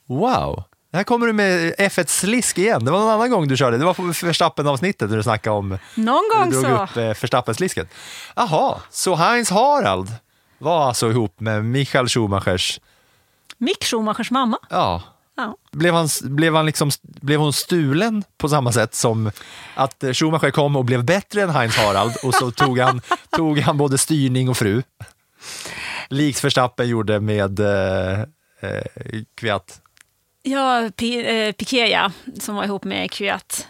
Wow! 0.07 0.63
Här 0.93 1.03
kommer 1.03 1.27
du 1.27 1.33
med 1.33 1.73
F1-slisk 1.77 2.57
igen. 2.57 2.85
Det 2.85 2.91
var 2.91 2.99
någon 2.99 3.09
annan 3.09 3.29
gång 3.29 3.47
du 3.47 3.57
körde. 3.57 3.77
Det 3.77 3.85
var 3.85 4.25
Verstappen-avsnittet 4.25 5.09
när 5.09 5.17
du 5.17 5.23
snackade 5.23 5.55
om... 5.55 5.77
Någon 5.95 6.23
gång 6.35 6.49
du 6.49 6.61
drog 6.61 6.77
så. 6.77 6.83
upp 6.83 6.97
eh, 6.97 7.03
Verstappen-slisket. 7.03 7.87
Jaha, 8.35 8.81
så 8.89 9.15
Heinz 9.15 9.49
Harald 9.49 10.13
var 10.57 10.87
alltså 10.87 11.09
ihop 11.09 11.39
med 11.39 11.65
Michael 11.65 12.07
Schumachers... 12.07 12.79
Mick 13.57 13.83
Schumachers 13.83 14.31
mamma. 14.31 14.57
Ja. 14.69 15.01
Ja. 15.37 15.55
Blev, 15.71 15.93
han, 15.93 16.07
blev, 16.21 16.55
han 16.55 16.65
liksom, 16.65 16.91
blev 17.03 17.39
hon 17.39 17.53
stulen 17.53 18.23
på 18.37 18.49
samma 18.49 18.71
sätt 18.71 18.95
som 18.95 19.31
att 19.75 20.03
eh, 20.03 20.13
Schumacher 20.13 20.51
kom 20.51 20.75
och 20.75 20.85
blev 20.85 21.03
bättre 21.05 21.41
än 21.41 21.49
Heinz 21.49 21.77
Harald 21.77 22.13
och 22.23 22.33
så 22.33 22.51
tog 22.65 22.79
han, 22.79 23.01
tog 23.29 23.59
han 23.59 23.77
både 23.77 23.97
styrning 23.97 24.49
och 24.49 24.57
fru. 24.57 24.83
Likt 26.09 26.43
Verstappen 26.43 26.87
gjorde 26.87 27.19
med 27.19 27.59
eh, 27.59 28.19
eh, 28.59 28.83
Kviat. 29.37 29.81
Ja, 30.43 30.89
P- 30.95 31.45
eh, 31.47 31.51
Piqué 31.51 31.87
ja, 31.87 32.11
som 32.39 32.55
var 32.55 32.63
ihop 32.63 32.83
med 32.83 33.11
Kvyat. 33.11 33.67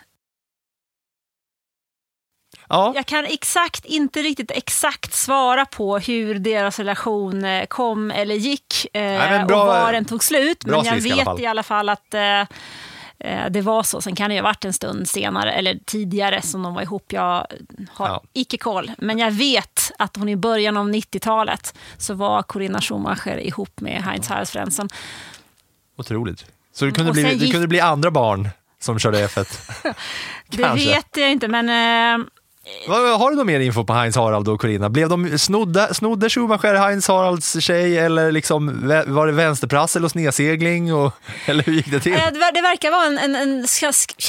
Ja. 2.70 2.92
Jag 2.96 3.06
kan 3.06 3.26
exakt, 3.26 3.86
inte 3.86 4.22
riktigt 4.22 4.52
exakt 4.52 5.14
svara 5.14 5.66
på 5.66 5.98
hur 5.98 6.40
deras 6.40 6.80
relation 6.80 7.46
eh, 7.46 7.66
kom 7.66 8.12
eller 8.12 8.36
gick 8.36 8.88
eh, 8.94 9.02
men 9.02 9.48
bra- 9.48 9.62
och 9.62 9.68
var 9.68 9.94
den 9.94 10.06
tog 10.06 10.24
slut. 10.24 10.66
Men 10.66 10.76
jag 10.86 11.02
slisk 11.02 11.08
i 11.08 11.12
alla 11.22 11.34
vet 11.34 11.42
i 11.42 11.46
alla 11.46 11.64
fall 11.64 11.90
att 11.90 12.14
eh, 12.14 12.40
eh, 13.20 13.50
det 13.50 13.62
var 13.62 13.84
så. 13.84 14.02
Sen 14.02 14.16
kan 14.16 14.30
det 14.30 14.34
ju 14.36 14.42
ha 14.42 14.48
varit 14.50 14.66
en 14.66 14.74
stund 14.74 15.10
senare 15.10 15.52
eller 15.54 15.80
tidigare 15.86 16.42
som 16.42 16.64
de 16.64 16.74
var 16.74 16.82
ihop. 16.82 17.06
Jag 17.14 17.48
har 17.94 18.08
Ja. 18.08 18.24
icke 18.34 18.58
koll. 18.58 18.92
Men 18.98 19.20
jag 19.20 19.32
vet 19.32 19.92
att 20.00 20.18
hon 20.18 20.30
i 20.30 20.36
början 20.36 20.78
av 20.78 20.90
90-talet 20.90 21.74
så 21.98 22.14
var 22.14 22.42
Corinna 22.44 22.82
Schumacher 22.82 23.38
ihop 23.38 23.82
med 23.82 24.04
Heinz 24.04 24.28
Harald. 24.28 24.92
Otroligt. 25.98 26.46
Så 26.74 26.86
det 26.86 26.92
kunde, 26.92 27.12
bli, 27.12 27.36
det 27.36 27.52
kunde 27.52 27.68
bli 27.68 27.80
andra 27.80 28.12
barn 28.12 28.50
som 28.80 29.00
körde 29.00 29.28
F1. 29.28 29.94
Det 30.48 30.74
vet 30.74 31.18
jag 31.18 31.32
inte, 31.32 31.48
men 31.48 31.70
eh, 32.22 32.26
har 32.88 33.30
du 33.30 33.36
någon 33.36 33.48
mer 33.48 33.60
info 33.60 33.84
på 33.84 33.94
Heinz 33.94 34.16
Harald 34.16 34.48
och 34.48 34.62
Corina? 34.62 34.90
Blev 34.90 35.10
de 35.10 35.38
snodda, 35.38 35.94
snodde 35.94 36.30
Schumacher 36.30 36.74
Heinz 36.74 37.08
Haralds 37.08 37.62
tjej 37.62 37.98
eller 37.98 38.32
liksom, 38.32 38.88
var 39.08 39.28
det 39.28 39.34
vänsterprassel 39.34 40.06
och 40.06 40.12
snedsegling? 40.12 40.94
Och, 40.94 41.14
eller 41.46 41.64
hur 41.64 41.74
gick 41.74 41.92
det 41.92 42.00
till? 42.00 42.14
Eh, 42.14 42.20
det, 42.54 42.62
verkar 42.62 42.92
vara 42.92 43.06
en, 43.06 43.18
en, 43.18 43.36
en 43.36 43.66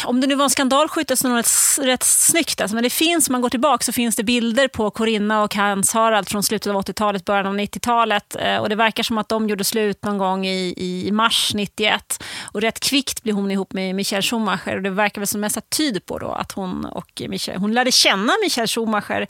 om 0.05 0.21
det 0.21 0.27
nu 0.27 0.35
var 0.35 0.45
en 0.45 0.51
skandalskytte 0.51 1.17
så 1.17 1.29
rätt, 1.29 1.49
rätt 1.79 2.03
snyggt. 2.03 2.61
Alltså. 2.61 2.75
Men 2.75 2.85
det 2.85 2.91
finns, 2.91 3.29
om 3.29 3.33
man 3.33 3.41
går 3.41 3.49
tillbaka 3.49 3.85
så 3.85 3.93
finns 3.93 4.17
det 4.17 4.25
bilder 4.25 4.69
på 4.69 4.91
Corinna 4.91 5.43
och 5.43 5.55
Heinz 5.55 5.93
Harald 5.93 6.29
från 6.29 6.43
slutet 6.43 6.71
av 6.71 6.83
80-talet, 6.83 7.25
början 7.25 7.47
av 7.47 7.55
90-talet. 7.55 8.37
Eh, 8.39 8.57
och 8.57 8.69
det 8.69 8.77
verkar 8.77 9.03
som 9.03 9.19
att 9.19 9.29
de 9.29 9.49
gjorde 9.49 9.65
slut 9.65 10.05
någon 10.05 10.19
gång 10.19 10.47
i, 10.47 10.75
i 11.07 11.13
mars 11.13 11.53
91. 11.55 12.23
Och 12.53 12.61
rätt 12.61 12.81
kvickt 12.81 13.23
blev 13.23 13.35
hon 13.35 13.51
ihop 13.51 13.73
med 13.73 13.95
Michael 13.95 14.23
Schumacher. 14.23 14.77
Och 14.77 14.83
det 14.83 14.91
verkar 14.91 15.21
väl 15.21 15.27
som 15.27 15.41
mest 15.41 15.71
tyder 15.71 16.01
på 16.01 16.19
då 16.19 16.29
att 16.29 16.53
hon 16.53 16.85
och 16.85 17.23
Michael, 17.29 17.59
hon 17.59 17.75
lärde 17.75 17.93
känna 17.93 18.26
Michael 18.43 18.69
Schumacher 18.69 19.27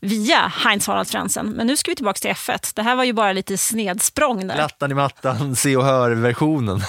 via 0.00 0.52
Heinz 0.64 0.86
Harald 0.86 1.08
Frenzen. 1.08 1.50
Men 1.50 1.66
nu 1.66 1.76
ska 1.76 1.90
vi 1.90 1.96
tillbaka 1.96 2.18
till 2.18 2.30
F1. 2.30 2.72
Det 2.74 2.82
här 2.82 2.96
var 2.96 3.04
ju 3.04 3.12
bara 3.12 3.32
lite 3.32 3.58
snedsprång 3.58 4.46
där. 4.46 4.54
Plattan 4.54 4.90
i 4.90 4.94
mattan, 4.94 5.56
se 5.56 5.76
och 5.76 5.84
hör-versionen. 5.84 6.80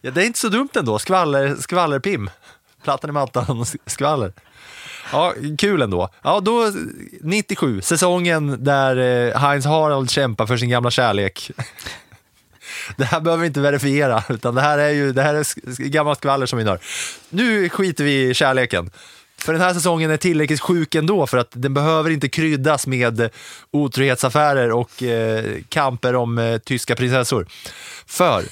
Ja, 0.00 0.10
det 0.10 0.22
är 0.22 0.26
inte 0.26 0.38
så 0.38 0.48
dumt 0.48 0.68
ändå, 0.74 0.98
skvaller, 0.98 1.56
skvallerpim. 1.56 2.30
Plattan 2.82 3.10
i 3.10 3.12
mattan, 3.12 3.64
skvaller. 3.86 4.32
Ja, 5.12 5.34
kul 5.58 5.82
ändå. 5.82 6.08
Ja, 6.22 6.40
då 6.40 6.72
97, 7.20 7.80
säsongen 7.80 8.64
där 8.64 8.96
eh, 8.96 9.40
Heinz 9.40 9.66
Harald 9.66 10.10
kämpar 10.10 10.46
för 10.46 10.56
sin 10.56 10.68
gamla 10.68 10.90
kärlek. 10.90 11.50
Det 12.96 13.04
här 13.04 13.20
behöver 13.20 13.40
vi 13.40 13.46
inte 13.46 13.60
verifiera, 13.60 14.24
utan 14.28 14.54
det 14.54 14.60
här 14.60 14.78
är 14.78 14.90
ju 14.90 15.12
det 15.12 15.22
här 15.22 15.34
är 15.34 15.88
gammalt 15.88 16.18
skvaller 16.18 16.46
som 16.46 16.58
vi 16.58 16.64
hör. 16.64 16.80
Nu 17.28 17.68
skiter 17.68 18.04
vi 18.04 18.30
i 18.30 18.34
kärleken. 18.34 18.90
För 19.40 19.52
den 19.52 19.62
här 19.62 19.74
säsongen 19.74 20.10
är 20.10 20.16
tillräckligt 20.16 20.60
sjuk 20.60 20.94
ändå 20.94 21.26
för 21.26 21.38
att 21.38 21.50
den 21.50 21.74
behöver 21.74 22.10
inte 22.10 22.28
kryddas 22.28 22.86
med 22.86 23.30
otrohetsaffärer 23.70 24.72
och 24.72 25.02
eh, 25.02 25.44
kamper 25.68 26.14
om 26.14 26.38
eh, 26.38 26.58
tyska 26.58 26.96
prinsessor. 26.96 27.46
För 28.06 28.44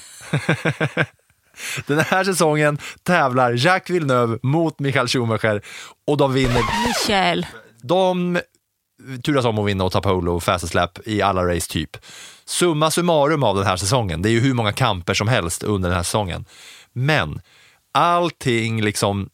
den 1.87 1.99
här 1.99 2.23
säsongen 2.23 2.77
tävlar 3.03 3.53
Jacques 3.65 3.89
Villeneuve 3.89 4.39
mot 4.43 4.79
Michael 4.79 5.07
Schumacher 5.07 5.61
och 6.07 6.17
de 6.17 6.33
vinner. 6.33 6.87
Michael. 6.87 7.45
De 7.81 8.39
turas 9.23 9.45
om 9.45 9.59
att 9.59 9.67
vinna 9.67 9.83
och 9.83 9.91
ta 9.91 10.01
pole 10.01 10.31
och 10.31 10.43
fastest 10.43 10.73
lap 10.73 10.99
i 11.05 11.21
alla 11.21 11.55
race 11.55 11.71
typ. 11.71 11.97
Summa 12.45 12.91
summarum 12.91 13.43
av 13.43 13.55
den 13.55 13.65
här 13.65 13.77
säsongen, 13.77 14.21
det 14.21 14.29
är 14.29 14.31
ju 14.31 14.39
hur 14.39 14.53
många 14.53 14.71
kamper 14.71 15.13
som 15.13 15.27
helst 15.27 15.63
under 15.63 15.89
den 15.89 15.95
här 15.95 16.03
säsongen. 16.03 16.45
Men 16.93 17.41
allting 17.91 18.81
liksom 18.81 19.29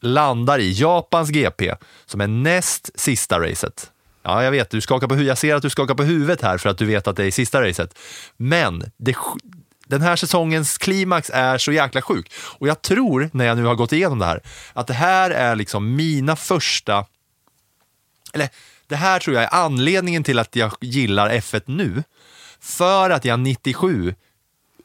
landar 0.00 0.58
i 0.58 0.72
Japans 0.72 1.30
GP 1.30 1.74
som 2.06 2.20
är 2.20 2.26
näst 2.26 2.90
sista 2.94 3.40
racet. 3.40 3.90
Ja, 4.22 4.44
jag 4.44 4.50
vet, 4.50 4.70
du 4.70 4.80
skakar 4.80 5.06
på, 5.06 5.22
jag 5.22 5.38
ser 5.38 5.54
att 5.54 5.62
du 5.62 5.70
skakar 5.70 5.94
på 5.94 6.02
huvudet 6.02 6.42
här 6.42 6.58
för 6.58 6.68
att 6.68 6.78
du 6.78 6.86
vet 6.86 7.08
att 7.08 7.16
det 7.16 7.24
är 7.24 7.30
sista 7.30 7.62
racet. 7.62 7.98
Men 8.36 8.90
det, 8.96 9.16
den 9.86 10.00
här 10.00 10.16
säsongens 10.16 10.78
klimax 10.78 11.30
är 11.34 11.58
så 11.58 11.72
jäkla 11.72 12.02
sjuk. 12.02 12.32
Och 12.34 12.68
jag 12.68 12.82
tror, 12.82 13.30
när 13.32 13.44
jag 13.44 13.58
nu 13.58 13.64
har 13.64 13.74
gått 13.74 13.92
igenom 13.92 14.18
det 14.18 14.26
här, 14.26 14.40
att 14.72 14.86
det 14.86 14.94
här 14.94 15.30
är 15.30 15.56
liksom 15.56 15.96
mina 15.96 16.36
första 16.36 17.04
eller 18.32 18.48
det 18.86 18.96
här 18.96 19.20
tror 19.20 19.36
jag 19.36 19.44
är 19.44 19.54
anledningen 19.54 20.24
till 20.24 20.38
att 20.38 20.56
jag 20.56 20.72
gillar 20.80 21.30
F1 21.30 21.62
nu. 21.64 22.02
För 22.60 23.10
att 23.10 23.24
jag 23.24 23.40
97 23.40 24.14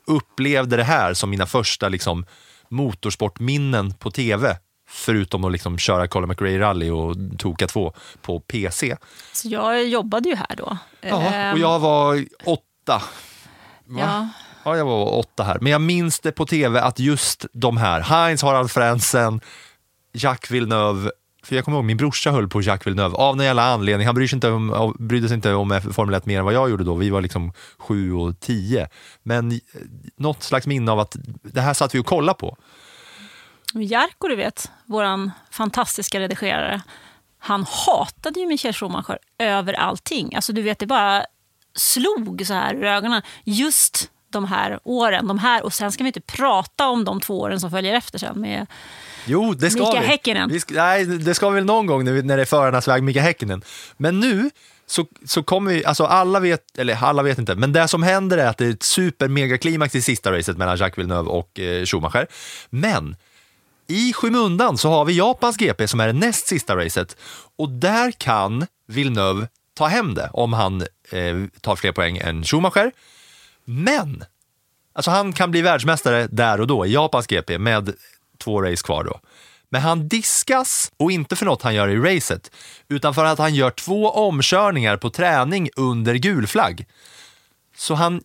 upplevde 0.07 0.77
det 0.77 0.83
här 0.83 1.13
som 1.13 1.29
mina 1.29 1.45
första 1.45 1.89
liksom, 1.89 2.25
motorsportminnen 2.69 3.93
på 3.93 4.11
tv. 4.11 4.57
Förutom 4.87 5.43
att 5.43 5.51
liksom 5.51 5.77
köra 5.77 6.07
Colin 6.07 6.29
McRae 6.29 6.59
Rally 6.59 6.89
och 6.89 7.15
Toka 7.37 7.67
2 7.67 7.93
på 8.21 8.39
PC. 8.39 8.97
Så 9.33 9.47
jag 9.47 9.87
jobbade 9.87 10.29
ju 10.29 10.35
här 10.35 10.55
då. 10.57 10.77
Ja, 11.01 11.21
Ehm, 11.21 11.53
och 11.53 11.59
jag 11.59 11.79
var 11.79 12.25
åtta. 12.45 13.01
ja. 13.97 14.29
Ja, 14.67 14.77
jag 14.77 14.85
var 14.85 15.13
åtta 15.19 15.43
här. 15.43 15.57
Men 15.61 15.71
jag 15.71 15.81
minns 15.81 16.19
det 16.19 16.31
på 16.31 16.45
tv 16.45 16.81
att 16.81 16.99
just 16.99 17.45
de 17.53 17.77
här, 17.77 18.01
Heinz 18.01 18.41
Harald 18.43 18.71
Frentzen, 18.71 19.41
Jacques 20.13 20.51
Villeneuve, 20.51 21.11
för 21.43 21.55
jag 21.55 21.65
kommer 21.65 21.77
ihåg 21.77 21.85
min 21.85 21.97
brorsa 21.97 22.31
höll 22.31 22.47
på 22.49 22.61
Jacques 22.61 22.87
Villeneuve 22.87 23.15
av 23.15 23.37
någon 23.37 23.45
jävla 23.45 23.63
anledning. 23.63 24.05
Han 24.05 24.15
bryr 24.15 24.27
sig 24.27 24.37
inte 24.37 24.49
om, 24.51 24.95
brydde 24.99 25.27
sig 25.27 25.35
inte 25.35 25.53
om 25.53 25.81
Formel 25.93 26.15
1 26.15 26.25
mer 26.25 26.39
än 26.39 26.45
vad 26.45 26.53
jag 26.53 26.69
gjorde 26.69 26.83
då. 26.83 26.95
Vi 26.95 27.09
var 27.09 27.21
liksom 27.21 27.53
sju 27.77 28.13
och 28.13 28.39
tio. 28.39 28.87
Men 29.23 29.51
eh, 29.51 29.57
något 30.17 30.43
slags 30.43 30.67
minne 30.67 30.91
av 30.91 30.99
att 30.99 31.15
det 31.43 31.61
här 31.61 31.73
satt 31.73 31.95
vi 31.95 31.99
och 31.99 32.05
kollade 32.05 32.37
på. 32.39 32.57
Jarko, 33.83 34.27
du 34.27 34.35
vet, 34.35 34.71
vår 34.85 35.31
fantastiska 35.51 36.19
redigerare, 36.19 36.81
han 37.39 37.65
hatade 37.69 38.39
ju 38.39 38.47
Michael 38.47 38.73
Schumacher 38.73 39.17
över 39.37 39.73
allting. 39.73 40.35
Alltså 40.35 40.53
du 40.53 40.61
vet, 40.61 40.79
det 40.79 40.85
bara 40.85 41.25
slog 41.75 42.43
så 42.45 42.53
här 42.53 42.83
i 42.83 42.87
ögonen. 42.87 43.21
Just 43.43 44.09
de 44.29 44.45
här 44.45 44.79
åren, 44.83 45.27
de 45.27 45.39
här, 45.39 45.63
och 45.63 45.73
sen 45.73 45.91
ska 45.91 46.03
vi 46.03 46.07
inte 46.07 46.21
prata 46.21 46.87
om 46.87 47.03
de 47.05 47.19
två 47.19 47.39
åren 47.39 47.59
som 47.59 47.71
följer 47.71 47.93
efter 47.93 48.19
sen 48.19 48.41
med 48.41 48.67
Jo, 49.25 49.53
det 49.53 49.69
ska 49.69 49.85
Mika 49.85 50.01
vi. 50.01 50.07
Häkkinen. 50.07 50.49
vi 50.49 50.59
ska, 50.59 50.73
nej, 50.73 51.05
det 51.05 51.35
ska 51.35 51.49
vi 51.49 51.55
väl 51.55 51.65
någon 51.65 51.85
gång 51.85 52.05
när, 52.05 52.11
vi, 52.11 52.21
när 52.21 52.37
det 52.37 52.43
är 52.43 52.45
förarnas 52.45 52.87
väg, 52.87 53.03
Mika 53.03 53.21
Häkkinen. 53.21 53.61
Men 53.97 54.19
nu 54.19 54.49
så, 54.87 55.05
så 55.25 55.43
kommer 55.43 55.71
vi, 55.71 55.85
alltså 55.85 56.05
alla 56.05 56.39
vet, 56.39 56.77
eller 56.77 57.03
alla 57.03 57.23
vet 57.23 57.37
inte, 57.37 57.55
men 57.55 57.73
det 57.73 57.87
som 57.87 58.03
händer 58.03 58.37
är 58.37 58.47
att 58.47 58.57
det 58.57 58.65
är 58.65 58.69
ett 58.69 58.83
super 58.83 59.27
mega 59.27 59.57
klimax 59.57 59.95
i 59.95 60.01
sista 60.01 60.31
racet 60.31 60.57
mellan 60.57 60.77
Jacques 60.77 60.97
Villeneuve 60.97 61.29
och 61.29 61.59
eh, 61.59 61.85
Schumacher. 61.85 62.27
Men 62.69 63.15
i 63.87 64.13
skymundan 64.13 64.77
så 64.77 64.89
har 64.89 65.05
vi 65.05 65.13
Japans 65.13 65.57
GP 65.57 65.87
som 65.87 65.99
är 65.99 66.07
det 66.07 66.13
näst 66.13 66.47
sista 66.47 66.75
racet 66.75 67.17
och 67.57 67.69
där 67.69 68.11
kan 68.11 68.65
Villeneuve 68.87 69.47
ta 69.73 69.87
hem 69.87 70.13
det 70.13 70.29
om 70.33 70.53
han 70.53 70.81
eh, 71.11 71.45
tar 71.61 71.75
fler 71.75 71.91
poäng 71.91 72.17
än 72.17 72.43
Schumacher. 72.43 72.91
Men 73.65 74.23
Alltså 74.95 75.11
han 75.11 75.33
kan 75.33 75.51
bli 75.51 75.61
världsmästare 75.61 76.27
där 76.31 76.61
och 76.61 76.67
då 76.67 76.85
i 76.85 76.93
Japans 76.93 77.27
GP 77.27 77.57
med 77.57 77.93
två 78.37 78.61
race 78.61 78.83
kvar 78.83 79.03
då. 79.03 79.19
Men 79.69 79.81
han 79.81 80.07
diskas, 80.07 80.91
och 80.97 81.11
inte 81.11 81.35
för 81.35 81.45
något 81.45 81.61
han 81.61 81.75
gör 81.75 81.87
i 81.87 81.97
racet, 81.97 82.51
utan 82.87 83.13
för 83.13 83.25
att 83.25 83.39
han 83.39 83.55
gör 83.55 83.71
två 83.71 84.09
omkörningar 84.09 84.97
på 84.97 85.09
träning 85.09 85.69
under 85.75 86.15
gul 86.15 86.47
flagg. 86.47 86.85
Så 87.75 87.93
han, 87.93 88.21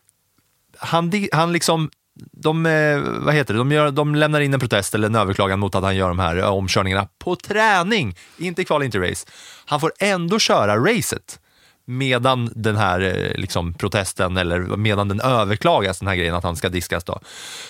han, 0.78 1.12
han 1.32 1.52
liksom, 1.52 1.90
de, 2.32 2.66
eh, 2.66 2.98
vad 3.00 3.34
heter 3.34 3.54
det, 3.54 3.58
de, 3.60 3.72
gör, 3.72 3.90
de 3.90 4.14
lämnar 4.14 4.40
in 4.40 4.54
en 4.54 4.60
protest 4.60 4.94
eller 4.94 5.06
en 5.06 5.14
överklagan 5.14 5.60
mot 5.60 5.74
att 5.74 5.82
han 5.82 5.96
gör 5.96 6.08
de 6.08 6.18
här 6.18 6.36
eh, 6.36 6.44
omkörningarna 6.44 7.08
på 7.18 7.36
träning, 7.36 8.16
inte 8.38 8.64
kval, 8.64 8.82
inte 8.82 8.98
race. 9.10 9.26
Han 9.64 9.80
får 9.80 9.92
ändå 9.98 10.38
köra 10.38 10.76
racet. 10.76 11.40
medan 11.86 12.52
den 12.54 12.76
här 12.76 13.00
eh, 13.00 13.40
liksom, 13.40 13.74
protesten 13.74 14.36
eller 14.36 14.60
medan 14.60 15.08
den 15.08 15.20
överklagas, 15.20 15.98
den 15.98 16.08
här 16.08 16.16
grejen 16.16 16.34
att 16.34 16.44
han 16.44 16.56
ska 16.56 16.68
diskas 16.68 17.04
då. 17.04 17.20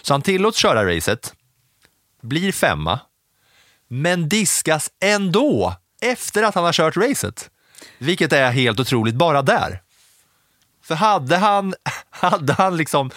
Så 0.02 0.14
han 0.14 0.22
tillåts 0.22 0.58
köra 0.58 0.96
racet, 0.96 1.34
blir 2.22 2.52
femma, 2.52 3.00
men 3.88 4.28
diskas 4.28 4.90
ändå 5.04 5.74
efter 6.02 6.42
att 6.42 6.54
han 6.54 6.64
har 6.64 6.72
kört 6.72 6.96
racet. 6.96 7.50
Vilket 7.98 8.32
är 8.32 8.50
helt 8.50 8.80
otroligt 8.80 9.14
bara 9.14 9.42
där. 9.42 9.80
För 10.90 10.94
hade 10.94 11.36
han, 11.36 11.74
hade 12.10 12.52
han 12.52 12.76
liksom 12.76 13.10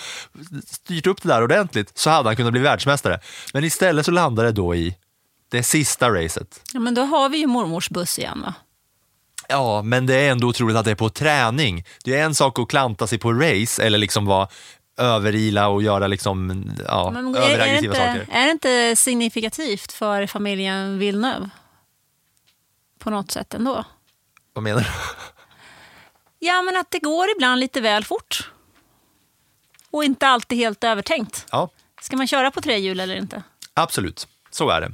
styrt 0.65 1.07
upp 1.07 1.21
det 1.21 1.29
där 1.29 1.43
ordentligt 1.43 1.97
så 1.97 2.09
hade 2.09 2.29
han 2.29 2.35
kunnat 2.35 2.51
bli 2.51 2.61
världsmästare. 2.61 3.19
Men 3.53 3.63
istället 3.63 4.05
så 4.05 4.11
landade 4.11 4.47
det 4.47 4.51
då 4.51 4.75
i 4.75 4.95
det 5.49 5.63
sista 5.63 6.09
racet. 6.09 6.61
Ja, 6.73 6.79
men 6.79 6.93
då 6.93 7.01
har 7.01 7.29
vi 7.29 7.37
ju 7.37 7.47
mormors 7.47 7.89
buss 7.89 8.19
igen 8.19 8.41
va? 8.41 8.53
Ja, 9.47 9.81
men 9.81 10.05
det 10.05 10.15
är 10.15 10.31
ändå 10.31 10.47
otroligt 10.47 10.77
att 10.77 10.85
det 10.85 10.91
är 10.91 10.95
på 10.95 11.09
träning. 11.09 11.83
Det 12.03 12.15
är 12.15 12.23
en 12.23 12.35
sak 12.35 12.59
att 12.59 12.67
klanta 12.67 13.07
sig 13.07 13.17
på 13.17 13.33
race 13.33 13.83
eller 13.83 13.97
liksom 13.97 14.25
vara 14.25 14.47
överila 14.97 15.67
och 15.67 15.83
göra 15.83 16.07
liksom, 16.07 16.65
ja, 16.87 17.11
Men 17.13 17.35
är, 17.35 17.59
är, 17.59 17.75
inte, 17.75 17.95
saker. 17.95 18.27
är 18.31 18.45
det 18.45 18.51
inte 18.51 18.95
signifikativt 18.95 19.91
för 19.91 20.27
familjen 20.27 20.99
Villeneuve? 20.99 21.49
På 22.99 23.09
något 23.09 23.31
sätt 23.31 23.53
ändå. 23.53 23.85
Vad 24.53 24.63
menar 24.63 24.81
du? 24.81 24.87
Ja, 26.45 26.61
men 26.61 26.77
att 26.77 26.91
det 26.91 26.99
går 26.99 27.29
ibland 27.35 27.59
lite 27.59 27.81
väl 27.81 28.05
fort. 28.05 28.51
Och 29.91 30.03
inte 30.03 30.27
alltid 30.27 30.57
helt 30.57 30.83
övertänkt. 30.83 31.45
Ja, 31.51 31.69
Ska 32.01 32.17
man 32.17 32.27
köra 32.27 32.51
på 32.51 32.61
tre 32.61 32.77
hjul 32.79 32.99
eller 32.99 33.15
inte? 33.15 33.43
absolut. 33.73 34.27
Så 34.51 34.69
är 34.69 34.81
det. 34.81 34.91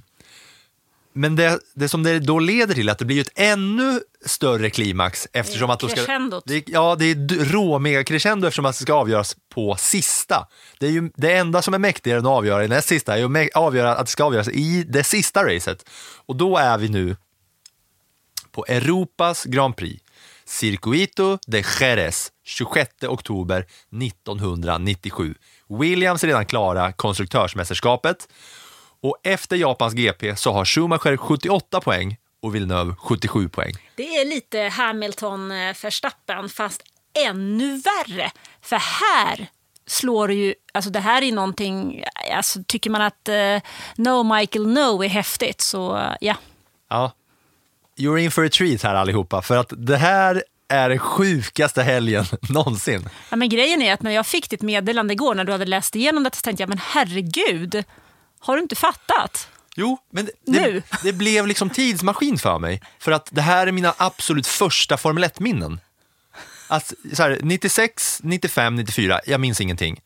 Men 1.13 1.35
det, 1.35 1.59
det 1.73 1.89
som 1.89 2.03
det 2.03 2.19
då 2.19 2.39
leder 2.39 2.73
till 2.73 2.87
är 2.89 2.91
att 2.91 2.99
det 2.99 3.05
blir 3.05 3.21
ett 3.21 3.31
ännu 3.35 4.01
större 4.25 4.69
klimax 4.69 5.27
eftersom 5.33 5.69
att 5.69 5.79
då 5.79 5.87
ska... 5.89 6.01
Det, 6.45 6.63
ja, 6.67 6.95
det 6.99 7.05
är 7.05 7.15
d- 7.15 7.35
råmega 7.39 8.03
crescendo 8.03 8.47
eftersom 8.47 8.65
att 8.65 8.75
det 8.77 8.81
ska 8.81 8.93
avgöras 8.93 9.35
på 9.49 9.75
sista. 9.75 10.47
Det, 10.79 10.85
är 10.87 10.91
ju, 10.91 11.09
det 11.15 11.33
enda 11.37 11.61
som 11.61 11.73
är 11.73 11.77
mäktigare 11.77 12.19
än 12.19 12.25
att 12.25 12.31
avgöra 12.31 12.65
i 12.65 12.67
näst 12.67 12.87
sista 12.87 13.17
är 13.17 13.25
att 13.25 13.55
avgöra 13.55 13.95
att 13.95 14.05
det 14.05 14.11
ska 14.11 14.23
avgöras 14.23 14.47
i 14.47 14.83
det 14.89 15.03
sista 15.03 15.43
racet. 15.55 15.89
Och 16.25 16.35
då 16.35 16.57
är 16.57 16.77
vi 16.77 16.89
nu 16.89 17.15
på 18.51 18.65
Europas 18.65 19.43
Grand 19.45 19.75
Prix, 19.77 20.03
Circuito 20.49 21.37
de 21.47 21.63
Jerez, 21.79 22.31
26 22.43 22.89
oktober 23.03 23.65
1997. 24.03 25.35
Williams 25.67 26.23
är 26.23 26.27
redan 26.27 26.45
klara 26.45 26.91
konstruktörsmästerskapet 26.91 28.27
och 29.01 29.17
efter 29.23 29.55
Japans 29.55 29.93
GP 29.93 30.35
så 30.35 30.51
har 30.51 30.65
Schumacher 30.65 31.17
78 31.17 31.81
poäng 31.81 32.17
och 32.41 32.55
Villeneuve 32.55 32.95
77 32.99 33.49
poäng. 33.49 33.73
Det 33.95 34.17
är 34.17 34.25
lite 34.25 34.57
Hamilton-Verstappen 34.59 36.49
fast 36.49 36.81
ännu 37.27 37.81
värre. 37.81 38.31
För 38.61 38.77
här 38.77 39.47
slår 39.87 40.27
det 40.27 40.33
ju, 40.33 40.53
alltså 40.73 40.89
det 40.89 40.99
här 40.99 41.21
är 41.21 41.31
någonting, 41.31 42.03
alltså 42.35 42.59
tycker 42.67 42.89
man 42.89 43.01
att 43.01 43.29
eh, 43.29 43.57
No 43.95 44.23
Michael 44.35 44.67
No 44.67 45.03
är 45.03 45.09
häftigt 45.09 45.61
så 45.61 45.97
eh, 45.97 46.15
ja. 46.21 46.35
Ja, 46.89 47.11
you're 47.99 48.17
in 48.17 48.31
for 48.31 48.45
a 48.45 48.49
treat 48.49 48.83
här 48.83 48.95
allihopa 48.95 49.41
för 49.41 49.57
att 49.57 49.73
det 49.77 49.97
här 49.97 50.43
är 50.69 50.89
den 50.89 50.99
sjukaste 50.99 51.83
helgen 51.83 52.25
någonsin. 52.49 53.09
ja. 53.29 53.35
Men 53.35 53.49
grejen 53.49 53.81
är 53.81 53.93
att 53.93 54.01
när 54.01 54.11
jag 54.11 54.25
fick 54.27 54.49
ditt 54.49 54.61
meddelande 54.61 55.13
igår 55.13 55.35
när 55.35 55.43
du 55.43 55.51
hade 55.51 55.65
läst 55.65 55.95
igenom 55.95 56.23
det 56.23 56.35
så 56.35 56.41
tänkte 56.41 56.63
jag 56.63 56.69
men 56.69 56.77
herregud, 56.83 57.83
har 58.39 58.55
du 58.55 58.61
inte 58.61 58.75
fattat? 58.75 59.47
Jo, 59.75 59.97
men 60.11 60.25
det, 60.25 60.31
Nu? 60.45 60.71
det, 60.91 60.97
det 61.03 61.13
blev 61.13 61.47
liksom 61.47 61.69
tidsmaskin 61.69 62.37
för 62.37 62.59
mig. 62.59 62.81
För 62.99 63.11
att 63.11 63.27
det 63.31 63.41
här 63.41 63.67
är 63.67 63.71
mina 63.71 63.93
absolut 63.97 64.47
första 64.47 64.97
Formel 64.97 65.23
1-minnen. 65.23 65.79
Att, 66.67 66.93
så 67.13 67.23
här, 67.23 67.39
96, 67.41 68.19
95, 68.23 68.75
94, 68.75 69.19
jag 69.25 69.39
minns 69.41 69.61
ingenting. 69.61 69.99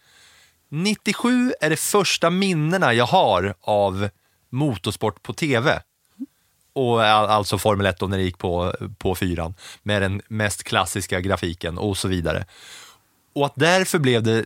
97 0.69 1.53
är 1.61 1.69
det 1.69 1.75
första 1.79 2.29
minnena 2.29 2.93
jag 2.93 3.05
har 3.05 3.55
av 3.61 4.09
motorsport 4.51 5.23
på 5.23 5.33
tv. 5.33 5.81
Och 6.75 7.03
alltså 7.03 7.57
Formel 7.57 7.85
1 7.85 7.99
då 7.99 8.07
när 8.07 8.17
det 8.17 8.23
gick 8.23 8.37
på, 8.37 8.75
på 8.97 9.15
fyran 9.15 9.53
med 9.83 10.01
den 10.01 10.21
mest 10.27 10.63
klassiska 10.63 11.21
grafiken 11.21 11.77
och 11.77 11.97
så 11.97 12.07
vidare. 12.07 12.45
Och 13.35 13.45
att 13.45 13.53
därför 13.55 13.99
blev 13.99 14.23
det 14.23 14.45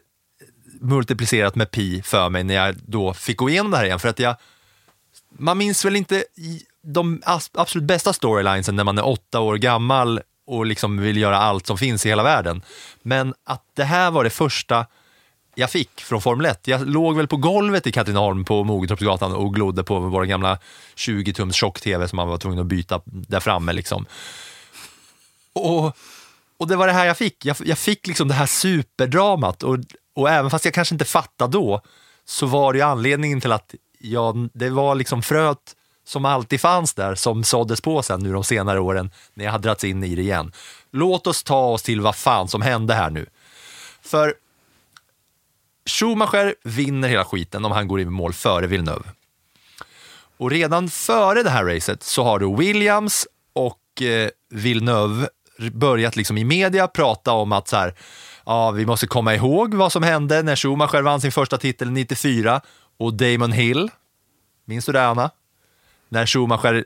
multiplicerat 0.81 1.55
med 1.55 1.71
pi 1.71 2.01
för 2.01 2.29
mig 2.29 2.43
när 2.43 2.53
jag 2.53 2.75
då 2.85 3.13
fick 3.13 3.37
gå 3.37 3.49
igenom 3.49 3.71
det 3.71 3.77
här 3.77 3.85
igen. 3.85 3.99
För 3.99 4.09
att 4.09 4.19
jag, 4.19 4.35
man 5.29 5.57
minns 5.57 5.85
väl 5.85 5.95
inte 5.95 6.23
de 6.81 7.21
absolut 7.53 7.87
bästa 7.87 8.13
storylinesen 8.13 8.75
när 8.75 8.83
man 8.83 8.97
är 8.97 9.07
åtta 9.07 9.39
år 9.39 9.57
gammal 9.57 10.21
och 10.47 10.65
liksom 10.65 10.97
vill 10.97 11.17
göra 11.17 11.37
allt 11.37 11.67
som 11.67 11.77
finns 11.77 12.05
i 12.05 12.09
hela 12.09 12.23
världen. 12.23 12.61
Men 13.01 13.33
att 13.43 13.63
det 13.73 13.83
här 13.83 14.11
var 14.11 14.23
det 14.23 14.29
första 14.29 14.85
jag 15.59 15.71
fick 15.71 16.01
från 16.01 16.21
Formel 16.21 16.45
1. 16.45 16.67
Jag 16.67 16.87
låg 16.87 17.17
väl 17.17 17.27
på 17.27 17.37
golvet 17.37 17.87
i 17.87 17.91
Katrineholm 17.91 18.45
på 18.45 18.63
Mogetorpsgatan 18.63 19.33
och 19.33 19.55
glodde 19.55 19.83
på 19.83 19.99
våra 19.99 20.25
gamla 20.25 20.59
20-tums 20.95 21.51
tjock-tv 21.51 22.07
som 22.07 22.15
man 22.15 22.27
var 22.27 22.37
tvungen 22.37 22.59
att 22.59 22.65
byta 22.65 23.01
där 23.05 23.39
framme. 23.39 23.73
Liksom. 23.73 24.05
Och, 25.53 25.97
och 26.57 26.67
det 26.67 26.75
var 26.75 26.87
det 26.87 26.93
här 26.93 27.05
jag 27.05 27.17
fick. 27.17 27.45
Jag, 27.45 27.57
jag 27.65 27.77
fick 27.77 28.07
liksom 28.07 28.27
det 28.27 28.33
här 28.33 28.45
superdramat 28.45 29.63
och, 29.63 29.77
och 30.15 30.29
även 30.29 30.51
fast 30.51 30.65
jag 30.65 30.73
kanske 30.73 30.95
inte 30.95 31.05
fattade 31.05 31.51
då 31.51 31.81
så 32.25 32.45
var 32.45 32.73
det 32.73 32.79
ju 32.79 32.85
anledningen 32.85 33.41
till 33.41 33.51
att 33.51 33.75
jag, 33.99 34.49
det 34.53 34.69
var 34.69 34.95
liksom 34.95 35.23
fröet 35.23 35.75
som 36.05 36.25
alltid 36.25 36.61
fanns 36.61 36.93
där 36.93 37.15
som 37.15 37.43
såddes 37.43 37.81
på 37.81 38.03
sen 38.03 38.19
nu 38.19 38.33
de 38.33 38.43
senare 38.43 38.79
åren 38.79 39.11
när 39.33 39.45
jag 39.45 39.51
hade 39.51 39.63
dragits 39.63 39.83
in 39.83 40.03
i 40.03 40.15
det 40.15 40.21
igen. 40.21 40.51
Låt 40.91 41.27
oss 41.27 41.43
ta 41.43 41.65
oss 41.65 41.83
till 41.83 42.01
vad 42.01 42.15
fan 42.15 42.47
som 42.47 42.61
hände 42.61 42.93
här 42.93 43.09
nu. 43.09 43.25
För 44.01 44.33
Schumacher 45.87 46.55
vinner 46.63 47.09
hela 47.09 47.25
skiten 47.25 47.65
om 47.65 47.71
han 47.71 47.87
går 47.87 47.99
i 47.99 48.05
mål 48.05 48.33
före 48.33 48.67
Villeneuve. 48.67 49.05
Och 50.37 50.51
redan 50.51 50.89
före 50.89 51.43
det 51.43 51.49
här 51.49 51.65
racet 51.65 52.03
så 52.03 52.23
har 52.23 52.39
du 52.39 52.55
Williams 52.55 53.27
och 53.53 54.01
eh, 54.01 54.29
Villeneuve 54.49 55.29
börjat 55.71 56.15
liksom 56.15 56.37
i 56.37 56.43
media 56.43 56.87
prata 56.87 57.31
om 57.31 57.51
att 57.51 57.67
så 57.67 57.75
här, 57.75 57.93
ja, 58.45 58.71
vi 58.71 58.85
måste 58.85 59.07
komma 59.07 59.35
ihåg 59.35 59.73
vad 59.73 59.91
som 59.91 60.03
hände 60.03 60.43
när 60.43 60.55
Schumacher 60.55 61.01
vann 61.01 61.21
sin 61.21 61.31
första 61.31 61.57
titel 61.57 61.91
94 61.91 62.61
och 62.97 63.13
Damon 63.13 63.51
Hill, 63.51 63.91
minns 64.65 64.85
du 64.85 64.91
det 64.91 65.07
Anna? 65.07 65.31
När 66.09 66.25
Schumacher 66.25 66.85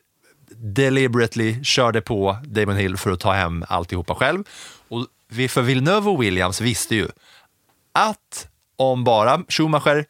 deliberately 0.56 1.64
körde 1.64 2.02
på 2.02 2.38
Damon 2.43 2.76
Hill 2.76 2.97
för 2.97 3.12
att 3.12 3.20
ta 3.20 3.32
hem 3.32 3.66
alltihopa 3.68 4.16
själv. 4.16 4.43
Och 4.88 5.08
för 5.49 5.62
Villeneuve 5.62 6.10
och 6.10 6.24
Williams 6.24 6.62
visste 6.62 6.95
ju 6.95 7.08
att 7.93 8.47
om 8.82 9.03
bara 9.03 9.43
Schumacher 9.49 10.05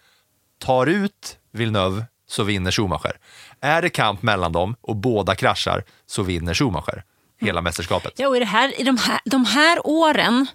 tar 0.60 0.88
ut 0.88 1.38
Villeneuve 1.54 2.06
så 2.28 2.44
vinner 2.44 2.72
Schumacher. 2.72 3.18
Är 3.62 3.82
det 3.82 3.90
kamp 3.90 4.22
mellan 4.22 4.52
dem 4.52 4.76
och 4.82 4.96
båda 4.96 5.36
kraschar 5.36 5.84
så 6.06 6.24
vinner 6.24 6.54
Schumacher 6.54 7.04
hela 7.42 7.62
mästerskapet. 7.62 8.14
Ja, 8.18 8.28
och 8.28 8.38
i, 8.38 8.40
det 8.40 8.46
här, 8.46 8.82
i 8.82 8.84
de, 8.84 8.98
här, 8.98 9.20
de 9.26 9.46
här 9.46 9.88
åren 9.88 10.48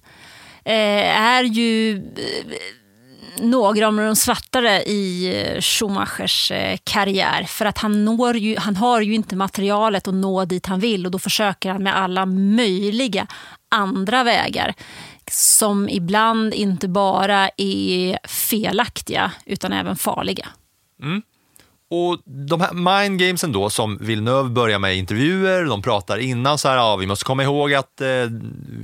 eh, 0.65 1.21
är 1.21 1.43
ju 1.43 1.97
eh, 1.97 2.55
några 3.41 3.87
av 3.87 3.97
de 3.97 4.17
svartare 4.17 4.83
i 4.83 5.33
eh, 5.35 5.61
Schumachers 5.61 6.51
eh, 6.51 6.79
karriär. 6.85 7.45
För 7.45 7.67
att 7.67 7.79
han, 7.79 8.05
når 8.05 8.37
ju, 8.37 8.57
han 8.59 8.77
har 8.77 9.01
ju 9.01 9.15
inte 9.15 9.37
materialet 9.37 10.09
att 10.09 10.15
nå 10.15 10.45
dit 10.45 10.67
han 10.67 10.81
vill 10.81 11.07
och 11.07 11.13
då 11.13 11.19
försöker 11.19 11.71
han 11.71 11.83
med 11.83 11.97
alla 11.97 12.27
möjliga 12.27 13.27
andra 13.71 14.25
vägar 14.25 14.75
som 15.33 15.89
ibland 15.89 16.55
inte 16.55 16.89
bara 16.89 17.51
är 17.57 18.19
felaktiga 18.29 19.33
utan 19.47 19.73
även 19.73 19.97
farliga. 19.97 20.47
Mm. 21.03 21.23
Och 21.91 22.19
de 22.25 22.61
här 22.61 22.73
mind 22.73 23.21
gamesen 23.21 23.53
då 23.53 23.71
som 23.71 23.99
Villeneuve 24.01 24.49
börjar 24.49 24.79
med 24.79 24.97
intervjuer, 24.97 25.65
de 25.65 25.83
pratar 25.83 26.19
innan 26.19 26.59
så 26.59 26.69
här, 26.69 26.77
ja 26.77 26.97
vi 26.97 27.07
måste 27.07 27.25
komma 27.25 27.43
ihåg 27.43 27.75
att 27.75 28.01
eh, 28.01 28.09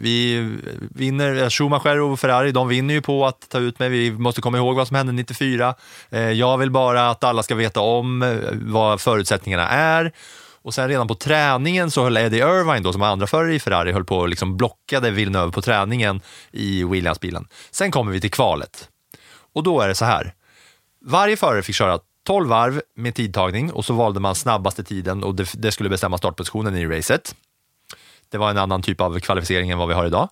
vi 0.03 0.51
vinner, 0.95 1.43
eh, 1.43 1.49
Schumacher 1.49 2.01
och 2.01 2.21
Ferrari, 2.21 2.53
de 2.53 2.69
vinner 2.69 2.95
ju 2.95 3.03
på 3.03 3.27
att 3.27 3.49
ta 3.49 3.59
ut 3.59 3.79
mig, 3.79 3.89
vi 3.89 4.13
måste 4.13 4.41
komma 4.41 4.59
ihåg 4.59 4.77
vad 4.77 4.89
som 4.89 4.97
hände 4.97 5.13
94. 5.13 5.75
Eh, 6.11 6.21
jag 6.21 6.59
vill 6.59 6.71
bara 6.71 7.11
att 7.11 7.25
alla 7.25 7.43
ska 7.43 7.55
veta 7.55 7.81
om 7.81 8.23
eh, 8.23 8.31
vad 8.53 9.01
förutsättningarna 9.01 9.69
är. 9.69 10.13
Och 10.63 10.75
sen 10.75 10.89
redan 10.89 11.09
på 11.09 11.15
träningen 11.15 11.91
så 11.91 12.03
höll 12.03 12.17
Eddie 12.17 12.39
Irvine, 12.39 12.83
då, 12.83 12.93
som 12.93 13.01
var 13.01 13.09
andra 13.09 13.27
förare 13.27 13.55
i 13.55 13.61
Ferrari, 13.61 13.93
höll 13.93 14.05
på 14.05 14.17
och 14.17 14.29
liksom 14.29 14.57
blockade 14.57 15.11
Villeneuve 15.11 15.53
på 15.53 15.63
träningen 15.63 16.21
i 16.51 16.85
Williams-bilen. 16.85 17.49
Sen 17.71 17.91
kommer 17.91 18.13
vi 18.13 18.21
till 18.21 18.31
kvalet. 18.31 18.89
Och 19.55 19.63
då 19.63 19.81
är 19.81 19.89
det 19.89 19.95
så 19.95 20.05
här. 20.05 20.35
Varje 21.05 21.37
förare 21.37 21.63
fick 21.63 21.77
köra 21.77 21.99
12 22.27 22.49
varv 22.49 22.83
med 22.97 23.15
tidtagning 23.15 23.73
och 23.73 23.85
så 23.85 23.95
valde 23.95 24.21
man 24.21 24.35
snabbaste 24.35 24.85
tiden 24.85 25.25
och 25.25 25.35
det, 25.35 25.53
det 25.55 25.73
skulle 25.73 25.89
bestämma 25.89 26.19
startpositionen 26.19 26.77
i 26.77 26.87
racet. 26.87 27.35
Det 28.29 28.39
var 28.39 28.51
en 28.51 28.59
annan 28.59 28.83
typ 28.83 29.01
av 29.01 29.21
kvalificering 29.21 29.71
än 29.71 29.79
vad 29.79 29.89
vi 29.89 29.95
har 29.95 30.07
idag. 30.07 30.29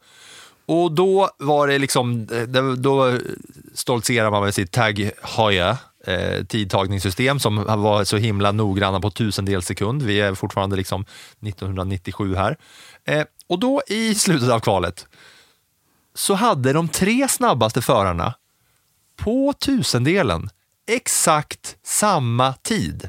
Och 0.66 0.92
då 0.92 1.30
var 1.38 1.68
det 1.68 1.78
liksom, 1.78 2.28
eh, 2.32 2.62
då 2.76 3.18
stoltserar 3.74 4.30
man 4.30 4.42
med 4.42 4.54
sitt 4.54 4.72
tag 4.72 5.10
Heuer 5.22 5.76
eh, 6.06 6.44
tidtagningssystem 6.44 7.40
som 7.40 7.56
var 7.56 8.04
så 8.04 8.16
himla 8.16 8.52
noggranna 8.52 9.00
på 9.00 9.10
tusendels 9.10 9.66
sekund. 9.66 10.02
Vi 10.02 10.20
är 10.20 10.34
fortfarande 10.34 10.76
liksom 10.76 11.04
1997 11.46 12.34
här. 12.34 12.56
Eh, 13.04 13.24
och 13.46 13.58
då 13.58 13.82
i 13.86 14.14
slutet 14.14 14.50
av 14.50 14.60
kvalet 14.60 15.06
så 16.14 16.34
hade 16.34 16.72
de 16.72 16.88
tre 16.88 17.28
snabbaste 17.28 17.82
förarna 17.82 18.34
på 19.16 19.52
tusendelen 19.52 20.50
exakt 20.88 21.76
samma 21.82 22.52
tid. 22.52 23.08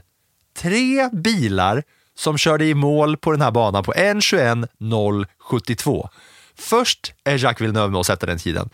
Tre 0.57 1.09
bilar 1.13 1.83
som 2.15 2.37
körde 2.37 2.65
i 2.65 2.73
mål 2.73 3.17
på 3.17 3.31
den 3.31 3.41
här 3.41 3.51
banan 3.51 3.83
på 3.83 3.93
1.21.072. 3.93 6.09
Först 6.55 7.13
är 7.23 7.37
Jacques 7.37 7.61
Villeneuve 7.61 7.91
med 7.91 7.99
att 7.99 8.05
sätta 8.05 8.25
den 8.25 8.37
tiden. 8.37 8.69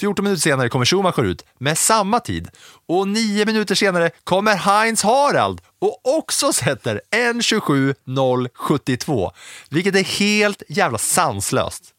14 0.00 0.24
minuter 0.24 0.40
senare 0.40 0.68
kommer 0.68 0.84
Schumacher 0.84 1.24
ut 1.24 1.44
med 1.58 1.78
samma 1.78 2.20
tid 2.20 2.48
och 2.86 3.08
9 3.08 3.46
minuter 3.46 3.74
senare 3.74 4.10
kommer 4.24 4.56
Heinz 4.56 5.02
Harald 5.02 5.60
och 5.78 6.00
också 6.18 6.52
sätter 6.52 7.00
1.27.072, 7.10 9.30
vilket 9.70 9.94
är 9.94 10.04
helt 10.04 10.62
jävla 10.68 10.98
sanslöst. 10.98 11.94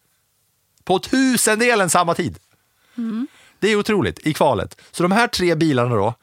På 0.84 1.00
tusendelen 1.00 1.90
samma 1.90 2.14
tid. 2.14 2.40
Det 3.60 3.68
är 3.68 3.76
otroligt 3.76 4.28
i 4.28 4.34
kvalet. 4.34 4.82
Så 4.92 5.04
de 5.04 5.12
här 5.12 5.28
tre 5.28 5.56
bilarna 5.56 5.96
då 5.96 6.14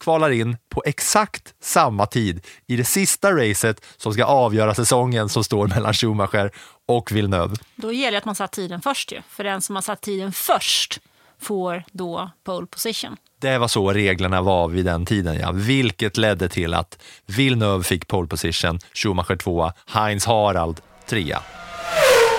kvalar 0.00 0.30
in 0.30 0.56
på 0.68 0.82
exakt 0.86 1.54
samma 1.60 2.06
tid 2.06 2.46
i 2.66 2.76
det 2.76 2.84
sista 2.84 3.32
racet 3.32 3.84
som 3.96 4.12
ska 4.12 4.24
avgöra 4.24 4.74
säsongen 4.74 5.28
som 5.28 5.44
står 5.44 5.66
mellan 5.66 5.94
Schumacher 5.94 6.50
och 6.86 7.12
Villeneuve. 7.12 7.56
Då 7.76 7.92
gäller 7.92 8.12
det 8.12 8.18
att 8.18 8.24
man 8.24 8.34
satt 8.34 8.52
tiden 8.52 8.82
först 8.82 9.12
ju. 9.12 9.22
För 9.28 9.44
den 9.44 9.62
som 9.62 9.74
har 9.74 9.82
satt 9.82 10.00
tiden 10.00 10.32
först 10.32 11.00
får 11.44 11.84
då 11.92 12.30
pole 12.44 12.66
position. 12.66 13.16
Det 13.40 13.58
var 13.58 13.68
så 13.68 13.92
reglerna 13.92 14.42
var 14.42 14.68
vid 14.68 14.84
den 14.84 15.06
tiden, 15.06 15.38
ja. 15.40 15.52
vilket 15.52 16.16
ledde 16.16 16.48
till 16.48 16.74
att 16.74 16.98
Villeneuve 17.26 17.84
fick 17.84 18.08
pole 18.08 18.28
position, 18.28 18.78
Schumacher 18.94 19.36
tvåa, 19.36 19.72
Heinz 19.86 20.26
Harald 20.26 20.80
trea. 21.06 21.42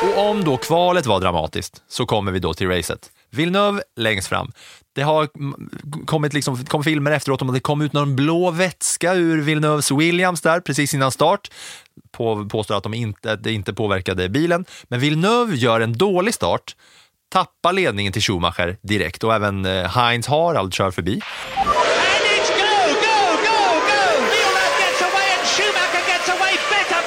Och 0.01 0.29
om 0.29 0.43
då 0.43 0.57
kvalet 0.57 1.05
var 1.05 1.19
dramatiskt 1.19 1.83
så 1.87 2.05
kommer 2.05 2.31
vi 2.31 2.39
då 2.39 2.53
till 2.53 2.67
racet. 2.67 3.11
Villeneuve 3.29 3.81
längst 3.95 4.27
fram. 4.27 4.51
Det 4.95 5.01
har 5.01 5.27
kommit 6.05 6.33
liksom, 6.33 6.65
kom 6.65 6.83
filmer 6.83 7.11
efteråt 7.11 7.41
om 7.41 7.49
att 7.49 7.55
det 7.55 7.59
kom 7.59 7.81
ut 7.81 7.93
någon 7.93 8.15
blå 8.15 8.51
vätska 8.51 9.13
ur 9.13 9.41
Villeneuves 9.41 9.91
Williams 9.91 10.41
där 10.41 10.59
precis 10.59 10.93
innan 10.93 11.11
start. 11.11 11.51
På, 12.11 12.49
påstår 12.49 12.77
att 12.77 12.83
de 12.83 12.93
inte, 12.93 13.31
att 13.31 13.43
det 13.43 13.53
inte 13.53 13.73
påverkade 13.73 14.29
bilen. 14.29 14.65
Men 14.83 14.99
Villeneuve 14.99 15.55
gör 15.55 15.81
en 15.81 15.97
dålig 15.97 16.33
start, 16.33 16.75
tappar 17.33 17.73
ledningen 17.73 18.13
till 18.13 18.21
Schumacher 18.21 18.77
direkt 18.81 19.23
och 19.23 19.33
även 19.33 19.65
eh, 19.65 19.87
Heinz 19.89 20.27
Harald 20.27 20.73
kör 20.73 20.91
förbi. 20.91 21.21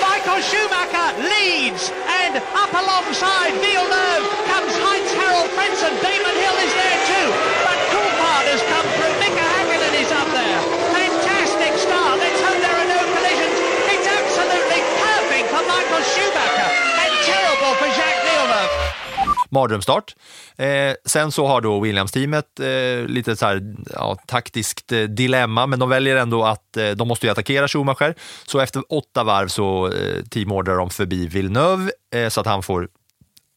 Michael 0.00 0.42
Schumacher 0.42 1.08
leads 1.18 1.90
and 2.22 2.36
up 2.54 2.72
alongside 2.72 3.52
Villeneuve 3.58 4.24
comes 4.46 4.74
Heinz 4.84 5.10
Harald 5.18 5.50
Frentzen. 5.56 5.92
Damon 6.02 6.36
Hill 6.42 6.58
is 6.66 6.72
there 6.78 7.00
too. 7.10 7.28
But 7.66 7.78
Coulthard 7.92 8.46
has 8.52 8.62
come 8.70 8.86
through. 8.96 9.14
Mika 9.22 9.44
Hakkinen 9.54 9.94
is 9.98 10.10
up 10.14 10.28
there. 10.30 10.60
Fantastic 10.94 11.72
start. 11.78 12.18
Let's 12.22 12.40
hope 12.46 12.58
there 12.62 12.78
are 12.82 12.90
no 12.96 13.02
collisions. 13.14 13.56
It's 13.92 14.06
absolutely 14.06 14.80
perfect 15.02 15.46
for 15.52 15.62
Michael 15.66 16.02
Schumacher 16.12 16.70
and 17.02 17.12
terrible 17.26 17.72
for 17.80 17.88
Jacques 17.98 18.22
Villeneuve 18.26 19.37
mardrömsstart. 19.50 20.16
Eh, 20.56 20.94
sen 21.04 21.32
så 21.32 21.46
har 21.46 21.60
då 21.60 21.80
Williams-teamet 21.80 22.60
eh, 22.60 23.06
lite 23.06 23.36
så 23.36 23.46
här, 23.46 23.74
ja, 23.94 24.18
taktiskt 24.26 24.92
eh, 24.92 25.02
dilemma, 25.02 25.66
men 25.66 25.78
de 25.78 25.88
väljer 25.88 26.16
ändå 26.16 26.44
att 26.44 26.76
eh, 26.76 26.90
de 26.90 27.08
måste 27.08 27.26
ju 27.26 27.32
attackera 27.32 27.68
Schumacher. 27.68 28.14
Så 28.46 28.60
efter 28.60 28.82
åtta 28.88 29.24
varv 29.24 29.48
så 29.48 29.86
eh, 29.86 30.24
teamordrar 30.30 30.76
de 30.76 30.90
förbi 30.90 31.26
Villeneuve 31.26 31.90
eh, 32.14 32.28
så 32.28 32.40
att 32.40 32.46
han 32.46 32.62
får 32.62 32.88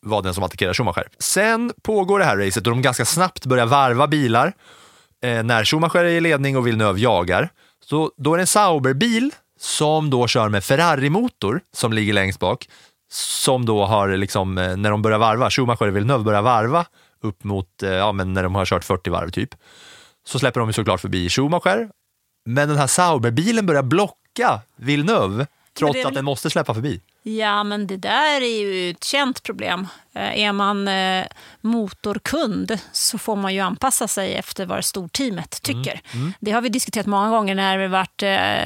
vara 0.06 0.22
den 0.22 0.34
som 0.34 0.44
attackerar 0.44 0.74
Schumacher. 0.74 1.08
Sen 1.20 1.74
pågår 1.82 2.20
det 2.20 2.26
här 2.26 2.38
racet 2.38 2.68
och 2.68 2.72
de 2.72 2.82
ganska 2.82 3.06
snabbt 3.06 3.46
börjar 3.46 3.66
varva 3.66 4.08
bilar 4.08 4.54
eh, 5.24 5.44
när 5.44 5.66
Schumacher 5.66 6.00
är 6.00 6.10
i 6.10 6.22
ledning 6.22 6.58
och 6.58 6.68
Villeneuve 6.68 7.00
jagar. 7.00 7.50
Så 7.86 8.12
då 8.18 8.34
är 8.34 8.38
det 8.38 8.44
en 8.44 8.48
Sauberbil 8.48 9.32
som 9.60 10.10
då 10.10 10.28
kör 10.28 10.50
med 10.50 10.64
Ferrari-motor 10.64 11.62
som 11.74 11.94
ligger 11.94 12.14
längst 12.14 12.40
bak 12.40 12.68
som 13.14 13.66
då 13.66 13.86
har, 13.86 14.10
liksom, 14.18 14.58
eh, 14.58 14.78
när 14.78 14.92
de 14.92 15.02
börjar 15.02 15.18
varva, 15.20 15.50
Schumacher 15.50 15.88
och 15.88 15.96
Villeneuve 15.96 16.24
börjar 16.24 16.42
varva 16.42 16.86
upp 17.22 17.44
mot, 17.44 17.84
eh, 17.84 17.90
ja 17.90 18.12
men 18.12 18.34
när 18.34 18.44
de 18.44 18.56
har 18.56 18.66
kört 18.66 18.84
40 18.84 19.10
varv 19.10 19.30
typ, 19.32 19.56
så 20.26 20.40
släpper 20.40 20.60
de 20.60 20.70
ju 20.70 20.74
såklart 20.74 21.02
förbi 21.02 21.30
Schumacher. 21.30 21.90
Men 22.46 22.70
den 22.70 22.78
här 22.78 22.88
Sauberbilen 22.88 23.66
börjar 23.66 23.84
blocka 23.84 24.62
Villeneuve, 24.76 25.48
trots 25.78 25.96
är 25.96 26.00
att 26.00 26.06
väl- 26.06 26.14
den 26.14 26.26
måste 26.26 26.50
släppa 26.50 26.74
förbi. 26.74 27.02
Ja, 27.24 27.64
men 27.64 27.88
det 27.88 27.98
där 27.98 28.42
är 28.42 28.62
ju 28.62 28.90
ett 28.90 29.04
känt 29.04 29.44
problem. 29.44 29.88
Eh, 30.14 30.40
Är 30.40 30.52
man 30.52 30.88
motorkund 31.62 32.78
så 32.92 33.18
får 33.18 33.36
man 33.36 33.54
ju 33.54 33.60
anpassa 33.60 34.08
sig 34.08 34.34
efter 34.36 34.66
vad 34.66 34.86
storteamet 34.86 35.62
tycker. 35.62 36.02
mm. 36.14 36.34
Det 36.40 36.52
har 36.52 36.62
vi 36.62 36.70
diskuterat 36.70 37.06
många 37.06 37.30
gånger 37.30 37.56
när 37.56 37.78
det 37.78 37.88
varit 37.88 38.24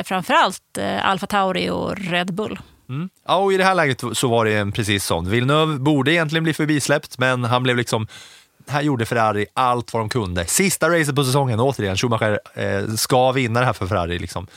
framförallt 0.07 0.77
Alfa 1.01 1.27
Tauri 1.27 1.69
och 1.69 1.97
Red 1.97 2.33
Bull. 2.33 2.59
Mm. 2.89 3.09
Ja, 3.27 3.36
och 3.36 3.53
i 3.53 3.57
det 3.57 3.63
här 3.63 3.75
läget 3.75 4.03
så 4.13 4.27
var 4.27 4.45
det 4.45 4.53
en 4.53 4.71
precis 4.71 5.05
sån. 5.05 5.29
Villeneuve 5.29 5.79
borde 5.79 6.13
egentligen 6.13 6.43
bli 6.43 6.53
förbisläppt, 6.53 7.17
men 7.17 7.43
han 7.43 7.63
blev 7.63 7.77
liksom 7.77 8.07
här 8.67 8.81
gjorde 8.81 9.05
Ferrari 9.05 9.45
allt 9.53 9.93
vad 9.93 10.01
de 10.01 10.09
kunde. 10.09 10.45
Sista 10.45 10.89
racet 10.89 11.15
på 11.15 11.23
säsongen, 11.23 11.59
återigen, 11.59 11.97
Schumacher 11.97 12.39
eh, 12.53 12.88
ska 12.95 13.31
vinna 13.31 13.59
det 13.59 13.65
här 13.65 13.73
för 13.73 13.88
Ferrari. 13.88 14.19
Liksom. 14.19 14.47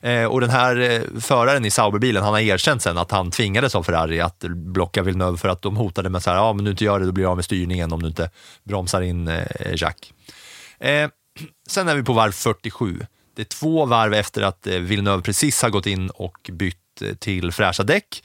Eh, 0.00 0.24
och 0.24 0.40
den 0.40 0.50
här 0.50 0.80
eh, 0.80 1.20
föraren 1.20 1.64
i 1.64 1.70
Sauberbilen, 1.70 2.22
han 2.22 2.32
har 2.32 2.40
erkänt 2.40 2.82
sen 2.82 2.98
att 2.98 3.10
han 3.10 3.30
tvingades 3.30 3.74
av 3.74 3.82
Ferrari 3.82 4.20
att 4.20 4.38
blocka 4.48 5.02
Villeneuve 5.02 5.36
för 5.36 5.48
att 5.48 5.62
de 5.62 5.76
hotade 5.76 6.08
med 6.08 6.22
så 6.22 6.30
här, 6.30 6.36
ja 6.36 6.52
men 6.52 6.64
du 6.64 6.70
inte 6.70 6.84
gör 6.84 7.00
det, 7.00 7.06
då 7.06 7.12
blir 7.12 7.24
du 7.24 7.30
av 7.30 7.36
med 7.36 7.44
styrningen 7.44 7.92
om 7.92 8.02
du 8.02 8.08
inte 8.08 8.30
bromsar 8.64 9.02
in 9.02 9.28
eh, 9.28 9.44
Jack. 9.74 10.12
Eh, 10.78 11.08
sen 11.68 11.88
är 11.88 11.94
vi 11.94 12.02
på 12.02 12.12
varv 12.12 12.32
47. 12.32 13.06
Det 13.36 13.42
är 13.42 13.46
två 13.46 13.86
varv 13.86 14.14
efter 14.14 14.42
att 14.42 14.66
eh, 14.66 14.78
Villeneuve 14.78 15.22
precis 15.22 15.62
har 15.62 15.70
gått 15.70 15.86
in 15.86 16.10
och 16.10 16.50
bytt 16.52 16.83
Eh, 17.02 17.14
till 17.14 17.52
fräscha 17.52 17.82
däck. 17.82 18.24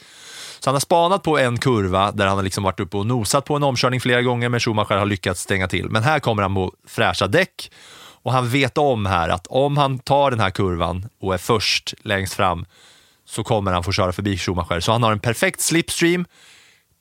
Så 0.59 0.69
han 0.69 0.75
har 0.75 0.79
spanat 0.79 1.23
på 1.23 1.37
en 1.37 1.57
kurva 1.57 2.11
där 2.11 2.27
han 2.27 2.35
har 2.35 2.43
liksom 2.43 2.63
varit 2.63 2.79
uppe 2.79 2.97
och 2.97 3.05
nosat 3.05 3.45
på 3.45 3.55
en 3.55 3.63
omkörning 3.63 4.01
flera 4.01 4.21
gånger, 4.21 4.49
men 4.49 4.59
Schumacher 4.59 4.97
har 4.97 5.05
lyckats 5.05 5.41
stänga 5.41 5.67
till. 5.67 5.89
Men 5.89 6.03
här 6.03 6.19
kommer 6.19 6.41
han 6.41 6.55
på 6.55 6.73
fräscha 6.87 7.27
däck 7.27 7.71
och 8.23 8.31
han 8.33 8.49
vet 8.49 8.77
om 8.77 9.05
här 9.05 9.29
att 9.29 9.47
om 9.47 9.77
han 9.77 9.99
tar 9.99 10.31
den 10.31 10.39
här 10.39 10.49
kurvan 10.49 11.09
och 11.21 11.33
är 11.33 11.37
först 11.37 11.93
längst 12.03 12.33
fram 12.33 12.65
så 13.25 13.43
kommer 13.43 13.71
han 13.71 13.83
få 13.83 13.91
köra 13.91 14.11
förbi 14.11 14.37
Schumacher. 14.37 14.79
Så 14.79 14.91
han 14.91 15.03
har 15.03 15.11
en 15.11 15.19
perfekt 15.19 15.61
slipstream, 15.61 16.25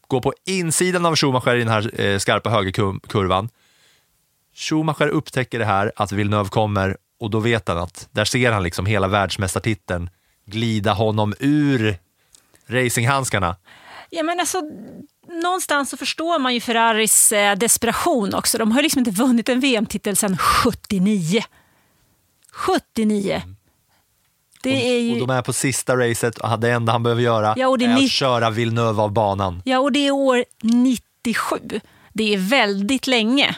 går 0.06 0.20
på 0.20 0.32
insidan 0.46 1.06
av 1.06 1.16
Schumacher 1.16 1.56
i 1.56 1.58
den 1.58 1.68
här 1.68 2.00
eh, 2.00 2.18
skarpa 2.18 2.50
högerkurvan. 2.50 3.48
Schumacher 4.54 5.08
upptäcker 5.08 5.58
det 5.58 5.64
här, 5.64 5.92
att 5.96 6.12
Villeneuve 6.12 6.48
kommer 6.48 6.96
och 7.20 7.30
då 7.30 7.40
vet 7.40 7.68
han 7.68 7.78
att 7.78 8.08
där 8.12 8.24
ser 8.24 8.52
han 8.52 8.62
liksom 8.62 8.86
hela 8.86 9.08
världsmästartiteln 9.08 10.10
glida 10.49 10.92
honom 10.92 11.34
ur 11.40 11.99
racinghandskarna. 12.66 13.57
Ja, 14.11 14.22
men 14.22 14.40
alltså, 14.40 14.62
någonstans 15.42 15.90
så 15.90 15.96
förstår 15.96 16.38
man 16.38 16.55
ju 16.55 16.61
Ferraris 16.61 17.32
eh, 17.32 17.57
desperation 17.57 18.34
också. 18.34 18.59
De 18.59 18.72
har 18.72 18.82
liksom 18.82 18.99
inte 18.99 19.11
vunnit 19.11 19.49
en 19.49 19.61
VM-titel 19.61 20.16
sedan 20.16 20.38
79. 20.38 21.42
79. 22.53 23.42
Det 24.62 24.96
är 24.96 25.01
ju... 25.01 25.12
Och 25.12 25.26
de 25.26 25.30
är 25.36 25.42
på 25.42 25.53
sista 25.53 25.96
racet 25.96 26.38
och 26.38 26.61
det 26.61 26.70
enda 26.70 26.92
han 26.92 27.03
behöver 27.03 27.22
göra 27.22 27.55
Ja, 27.57 27.68
och 27.68 27.78
det 27.78 27.84
är 27.84 27.99
är 27.99 28.05
att 28.05 28.11
köra 28.11 28.51
Villeneuve 28.51 29.03
av 29.03 29.12
banan. 29.12 29.62
Ja, 29.64 29.78
och 29.78 29.92
det 29.92 30.07
är 30.07 30.11
år 30.11 30.44
97. 30.62 31.57
Det 32.12 32.34
är 32.34 32.38
väldigt 32.38 33.07
länge 33.07 33.57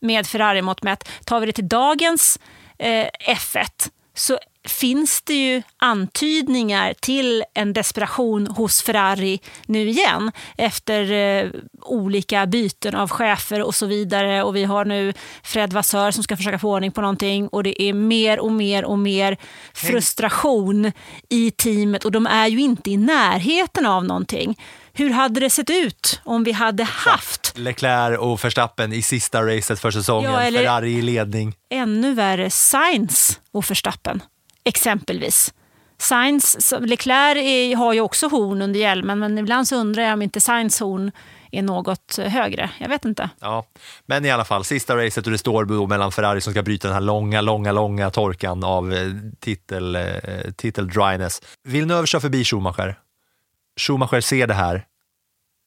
med 0.00 0.26
Ferrari-mått 0.26 0.82
mätt. 0.82 1.08
Tar 1.24 1.40
vi 1.40 1.46
det 1.46 1.52
till 1.52 1.68
dagens 1.68 2.38
eh, 2.78 3.06
F1 3.28 3.90
så 4.14 4.38
finns 4.68 5.22
det 5.22 5.34
ju 5.34 5.62
antydningar 5.76 6.94
till 7.00 7.44
en 7.54 7.72
desperation 7.72 8.46
hos 8.46 8.82
Ferrari 8.82 9.40
nu 9.66 9.88
igen 9.88 10.32
efter 10.58 11.12
eh, 11.12 11.50
olika 11.82 12.46
byten 12.46 12.94
av 12.94 13.10
chefer 13.10 13.62
och 13.62 13.74
så 13.74 13.86
vidare. 13.86 14.42
Och 14.42 14.56
vi 14.56 14.64
har 14.64 14.84
nu 14.84 15.12
Fred 15.42 15.72
Vassör 15.72 16.10
som 16.10 16.22
ska 16.24 16.36
försöka 16.36 16.58
få 16.58 16.72
ordning 16.74 16.92
på 16.92 17.00
någonting 17.00 17.48
och 17.48 17.62
det 17.62 17.82
är 17.82 17.92
mer 17.92 18.40
och 18.40 18.52
mer 18.52 18.84
och 18.84 18.98
mer 18.98 19.36
frustration 19.74 20.92
i 21.28 21.50
teamet 21.50 22.04
och 22.04 22.12
de 22.12 22.26
är 22.26 22.46
ju 22.46 22.60
inte 22.60 22.90
i 22.90 22.96
närheten 22.96 23.86
av 23.86 24.04
någonting. 24.04 24.58
Hur 24.92 25.10
hade 25.10 25.40
det 25.40 25.50
sett 25.50 25.70
ut 25.70 26.20
om 26.24 26.44
vi 26.44 26.52
hade 26.52 26.84
haft 26.84 27.52
Leclerc 27.58 28.18
och 28.18 28.44
Verstappen 28.44 28.92
i 28.92 29.02
sista 29.02 29.42
racet 29.42 29.80
för 29.80 29.90
säsongen, 29.90 30.32
Ja, 30.32 30.38
Ferrari 30.38 30.90
i 30.92 31.02
ledning. 31.02 31.54
ännu 31.70 32.14
värre 32.14 32.50
Sainz 32.50 33.40
och 33.52 33.70
Verstappen, 33.70 34.22
exempelvis. 34.66 35.54
Sainz, 35.98 36.72
Leclerc 36.80 37.36
är, 37.36 37.76
har 37.76 37.92
ju 37.92 38.00
också 38.00 38.28
horn 38.28 38.62
under 38.62 38.80
hjälmen, 38.80 39.18
men 39.18 39.38
ibland 39.38 39.68
så 39.68 39.76
undrar 39.76 40.02
jag 40.02 40.12
om 40.12 40.22
inte 40.22 40.40
Sainz 40.40 40.80
horn 40.80 41.12
är 41.50 41.62
något 41.62 42.18
högre. 42.18 42.70
Jag 42.78 42.88
vet 42.88 43.04
inte. 43.04 43.30
Ja, 43.40 43.66
men 44.06 44.24
i 44.24 44.30
alla 44.30 44.44
fall, 44.44 44.64
sista 44.64 44.96
racet 44.96 45.26
och 45.26 45.32
det 45.32 45.38
står 45.38 45.86
mellan 45.86 46.12
Ferrari 46.12 46.40
som 46.40 46.52
ska 46.52 46.62
bryta 46.62 46.88
den 46.88 46.94
här 46.94 47.00
långa, 47.00 47.40
långa, 47.40 47.72
långa 47.72 48.10
torkan 48.10 48.64
av 48.64 48.92
eh, 48.92 49.08
titel, 49.40 49.96
eh, 49.96 50.02
titel 50.56 50.88
dryness. 50.88 51.42
Villeneuve 51.64 52.06
kör 52.06 52.20
förbi 52.20 52.44
Schumacher. 52.44 52.98
Schumacher 53.80 54.20
ser 54.20 54.46
det 54.46 54.54
här 54.54 54.84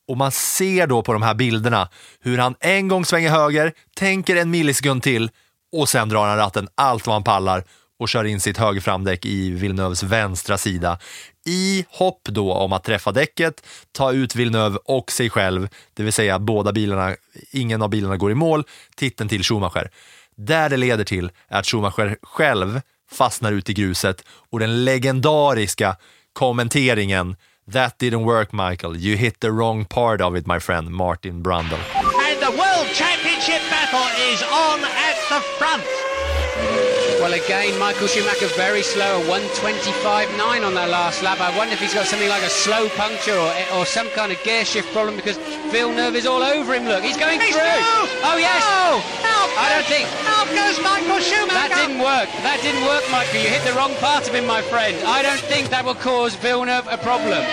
och 0.08 0.18
man 0.18 0.32
ser 0.32 0.88
då 0.88 1.04
på 1.04 1.14
de 1.14 1.22
här 1.22 1.34
bilderna 1.34 1.90
hur 2.20 2.38
han 2.38 2.56
en 2.60 2.88
gång 2.88 3.06
svänger 3.06 3.30
höger, 3.30 3.74
tänker 3.96 4.36
en 4.36 4.52
millisekund 4.52 5.04
till 5.04 5.32
och 5.72 5.90
sen 5.90 6.10
drar 6.10 6.28
han 6.28 6.38
ratten 6.38 6.68
allt 6.76 7.08
vad 7.08 7.14
han 7.14 7.24
pallar 7.24 7.64
och 8.00 8.10
kör 8.10 8.24
in 8.24 8.40
sitt 8.40 8.58
högerframdäck 8.58 9.26
i 9.26 9.50
Villeneuves 9.50 10.04
vänstra 10.04 10.58
sida 10.58 11.00
i 11.46 11.86
hopp 11.90 12.22
då 12.24 12.54
om 12.54 12.74
att 12.74 12.84
träffa 12.84 13.12
däcket, 13.12 13.66
ta 13.92 14.12
ut 14.12 14.36
Villeneuve 14.36 14.78
och 14.86 15.12
sig 15.12 15.30
själv, 15.30 15.68
det 15.94 16.04
vill 16.04 16.14
säga 16.14 16.40
båda 16.40 16.72
bilarna, 16.72 17.16
ingen 17.52 17.82
av 17.82 17.90
bilarna 17.90 18.18
går 18.18 18.32
i 18.32 18.36
mål, 18.36 18.64
titeln 18.96 19.30
till 19.30 19.44
Schumacher. 19.44 19.90
Där 20.38 20.70
det 20.70 20.78
leder 20.78 21.04
till 21.04 21.32
är 21.48 21.60
att 21.60 21.68
Schumacher 21.68 22.18
själv 22.22 22.82
fastnar 23.12 23.52
ut 23.52 23.70
i 23.70 23.74
gruset 23.74 24.24
och 24.50 24.60
den 24.60 24.86
legendariska 24.86 25.96
kommenteringen 26.34 27.36
That 27.74 28.00
didn't 28.00 28.26
work 28.26 28.52
Michael, 28.52 28.96
you 28.98 29.16
hit 29.16 29.40
the 29.40 29.52
wrong 29.52 29.86
part 29.86 30.22
of 30.22 30.36
it 30.36 30.48
my 30.48 30.60
friend 30.60 30.90
Martin 30.90 31.44
Brundle. 31.44 31.78
And 31.78 32.40
the 32.42 32.52
World 32.58 32.88
Championship 32.94 33.62
battle 33.70 34.08
is 34.32 34.42
on 34.42 34.80
at 34.84 35.18
the 35.30 35.40
front. 35.60 36.09
Well, 37.20 37.34
again, 37.34 37.78
Michael 37.78 38.08
Schumacher 38.08 38.48
very 38.56 38.82
slow, 38.82 39.20
125.9 39.28 40.40
on 40.66 40.74
that 40.74 40.88
last 40.90 41.22
lap. 41.22 41.42
I 41.42 41.52
wonder 41.58 41.74
if 41.74 41.80
he's 41.84 41.94
got 41.94 42.08
something 42.08 42.30
like 42.30 42.44
a 42.44 42.50
slow 42.50 42.88
puncture 42.96 43.36
or, 43.36 43.52
or 43.76 43.86
some 43.86 44.08
kind 44.16 44.32
of 44.32 44.42
gear 44.44 44.64
shift 44.64 44.88
problem 44.96 45.18
because 45.18 45.36
Villeneuve 45.68 46.16
is 46.16 46.26
all 46.26 46.42
over 46.42 46.74
him. 46.74 46.86
Look, 46.88 47.04
he's 47.04 47.18
going 47.20 47.42
He's 47.42 47.52
through. 47.52 47.60
through! 47.60 48.24
Oh, 48.24 48.40
yes. 48.40 48.64
Oh, 48.64 49.04
out 49.28 49.52
I 49.60 49.68
don't 49.76 49.88
think. 49.92 50.08
Out 50.32 50.48
goes 50.56 50.80
Michael 50.80 51.20
Schumacher. 51.20 51.52
That 51.60 51.76
didn't 51.76 52.00
work. 52.00 52.32
That 52.40 52.64
didn't 52.64 52.88
work, 52.88 53.04
Michael. 53.12 53.44
You 53.44 53.52
hit 53.52 53.68
the 53.68 53.76
wrong 53.76 53.92
part 54.00 54.24
of 54.24 54.34
him, 54.34 54.48
my 54.48 54.62
friend. 54.64 54.96
I 55.04 55.20
don't 55.22 55.44
think 55.44 55.70
that 55.76 55.84
will 55.84 56.00
cause 56.00 56.36
Villeneuve 56.40 56.88
a 56.88 56.98
problem. 57.04 57.44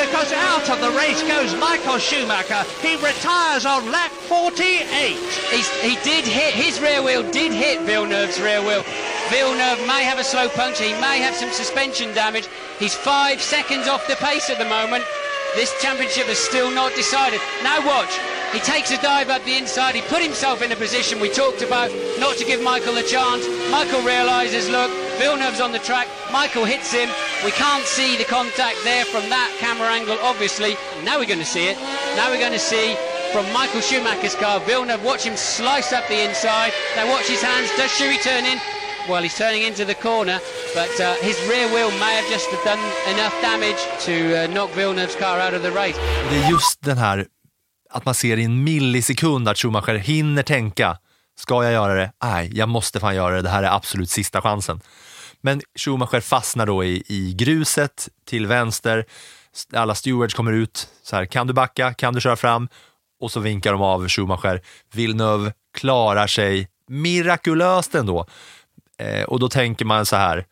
Because 0.00 0.32
out 0.32 0.70
of 0.70 0.80
the 0.80 0.90
race 0.96 1.22
goes 1.22 1.54
Michael 1.56 1.98
Schumacher. 1.98 2.64
He 2.80 2.96
retires 2.96 3.66
on 3.66 3.90
lap 3.90 4.10
48. 4.10 5.16
He's, 5.50 5.68
he 5.80 5.96
did 6.02 6.24
hit, 6.24 6.54
his 6.54 6.80
rear 6.80 7.02
wheel 7.02 7.28
did 7.30 7.52
hit 7.52 7.82
Villeneuve's 7.82 8.40
rear 8.40 8.62
wheel. 8.62 8.84
Villeneuve 9.28 9.86
may 9.86 10.04
have 10.04 10.18
a 10.18 10.24
slow 10.24 10.48
puncture, 10.48 10.84
he 10.84 10.92
may 11.00 11.18
have 11.18 11.34
some 11.34 11.50
suspension 11.50 12.14
damage. 12.14 12.48
He's 12.78 12.94
five 12.94 13.40
seconds 13.40 13.88
off 13.88 14.06
the 14.08 14.16
pace 14.16 14.50
at 14.50 14.58
the 14.58 14.64
moment. 14.64 15.04
This 15.54 15.72
championship 15.82 16.28
is 16.28 16.38
still 16.38 16.70
not 16.70 16.94
decided. 16.94 17.40
Now 17.62 17.86
watch. 17.86 18.18
He 18.52 18.60
takes 18.60 18.90
a 18.90 19.00
dive 19.00 19.30
up 19.30 19.44
the 19.44 19.56
inside. 19.56 19.94
He 19.94 20.02
put 20.02 20.22
himself 20.22 20.62
in 20.62 20.72
a 20.72 20.76
position 20.76 21.20
we 21.20 21.30
talked 21.30 21.62
about 21.62 21.90
not 22.18 22.36
to 22.36 22.44
give 22.44 22.62
Michael 22.62 22.96
a 22.96 23.02
chance. 23.02 23.46
Michael 23.70 24.02
realises, 24.02 24.68
look, 24.68 24.90
Villeneuve's 25.18 25.60
on 25.60 25.72
the 25.72 25.78
track. 25.78 26.08
Michael 26.32 26.64
hits 26.64 26.92
him. 26.92 27.08
We 27.44 27.50
can't 27.52 27.84
see 27.84 28.16
the 28.16 28.24
contact 28.24 28.78
there 28.84 29.04
from 29.04 29.28
that 29.30 29.50
camera 29.58 29.88
angle, 29.88 30.18
obviously. 30.22 30.76
Now 31.04 31.18
we're 31.18 31.26
going 31.26 31.44
to 31.44 31.52
see 31.56 31.66
it. 31.68 31.76
Now 32.16 32.30
we're 32.30 32.40
going 32.40 32.52
to 32.52 32.58
see 32.58 32.96
from 33.32 33.50
Michael 33.52 33.80
Schumacher's 33.80 34.34
car. 34.34 34.60
Villeneuve, 34.60 35.04
watch 35.04 35.24
him 35.24 35.36
slice 35.36 35.92
up 35.92 36.06
the 36.08 36.20
inside. 36.28 36.72
Now 36.96 37.08
watch 37.08 37.28
his 37.28 37.42
hands. 37.42 37.70
Does 37.76 37.90
Schuey 37.90 38.22
turn 38.22 38.44
in? 38.44 38.58
Well, 39.08 39.22
he's 39.22 39.36
turning 39.36 39.62
into 39.62 39.84
the 39.84 39.94
corner, 39.94 40.38
but 40.74 41.00
uh, 41.00 41.14
his 41.14 41.36
rear 41.50 41.66
wheel 41.74 41.90
may 41.98 42.14
have 42.14 42.28
just 42.30 42.46
done 42.64 42.78
enough 43.12 43.34
damage 43.42 43.80
to 44.06 44.44
uh, 44.44 44.46
knock 44.46 44.70
Villeneuve's 44.70 45.16
car 45.16 45.40
out 45.40 45.54
of 45.54 45.62
the 45.62 45.72
race. 45.72 45.98
Det 46.30 46.36
är 46.36 46.50
just 46.50 46.82
den 46.82 46.98
här 46.98 47.26
att 47.90 48.04
man 48.04 48.14
ser 48.14 48.36
i 48.36 48.44
en 48.44 48.64
millisekund 48.64 49.48
att 49.48 49.58
Schumacher 49.58 49.94
hinner 49.94 50.42
tänka. 50.42 50.96
Ska 51.38 51.64
jag 51.64 51.72
göra 51.72 51.94
det? 51.94 52.12
Nej, 52.22 52.50
jag 52.54 52.68
måste 52.68 53.00
fan 53.00 53.14
göra 53.14 53.36
det. 53.36 53.42
Det 53.42 53.48
här 53.48 53.62
är 53.62 53.76
absolut 53.76 54.10
sista 54.10 54.42
chansen. 54.42 54.80
Men 55.42 55.60
Schumacher 55.78 56.20
fastnar 56.20 56.66
då 56.66 56.84
i, 56.84 57.02
i 57.08 57.34
gruset 57.34 58.08
till 58.24 58.46
vänster. 58.46 59.04
Alla 59.72 59.94
stewards 59.94 60.34
kommer 60.34 60.52
ut. 60.52 60.88
Så 61.02 61.16
här, 61.16 61.24
kan 61.24 61.46
du 61.46 61.52
backa? 61.52 61.94
Kan 61.94 62.14
du 62.14 62.20
köra 62.20 62.36
fram? 62.36 62.68
Och 63.20 63.30
så 63.30 63.40
vinkar 63.40 63.72
de 63.72 63.82
av 63.82 64.08
Schumacher. 64.08 64.60
Villeneuve 64.92 65.52
klarar 65.74 66.26
sig 66.26 66.68
mirakulöst 66.88 67.94
ändå. 67.94 68.26
Eh, 68.98 69.22
och 69.22 69.40
då 69.40 69.48
tänker 69.48 69.84
man 69.84 70.06
så 70.06 70.16
här, 70.16 70.46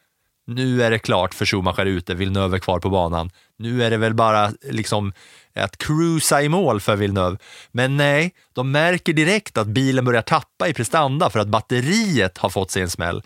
nu 0.47 0.83
är 0.83 0.91
det 0.91 0.99
klart 0.99 1.35
för 1.35 1.47
Schumacher 1.47 1.87
ute, 1.87 2.15
Villeneuve 2.15 2.57
är 2.57 2.61
kvar 2.61 2.79
på 2.79 2.91
banan. 2.91 3.31
Nu 3.59 3.85
är 3.85 3.91
det 3.91 3.97
väl 3.97 4.15
bara 4.15 4.53
liksom 4.63 5.13
att 5.55 5.79
cruisa 5.79 6.43
i 6.43 6.49
mål 6.49 6.81
för 6.81 6.97
Villeneuve. 6.97 7.37
Men 7.73 7.97
nej, 7.97 8.35
de 8.53 8.73
märker 8.73 9.13
direkt 9.13 9.59
att 9.59 9.67
bilen 9.67 10.05
börjar 10.05 10.23
tappa 10.23 10.69
i 10.69 10.75
prestanda 10.75 11.31
för 11.31 11.39
att 11.39 11.49
batteriet 11.49 12.39
har 12.39 12.49
fått 12.49 12.71
sig 12.71 12.83
en 12.83 12.91
smäll. 12.91 13.23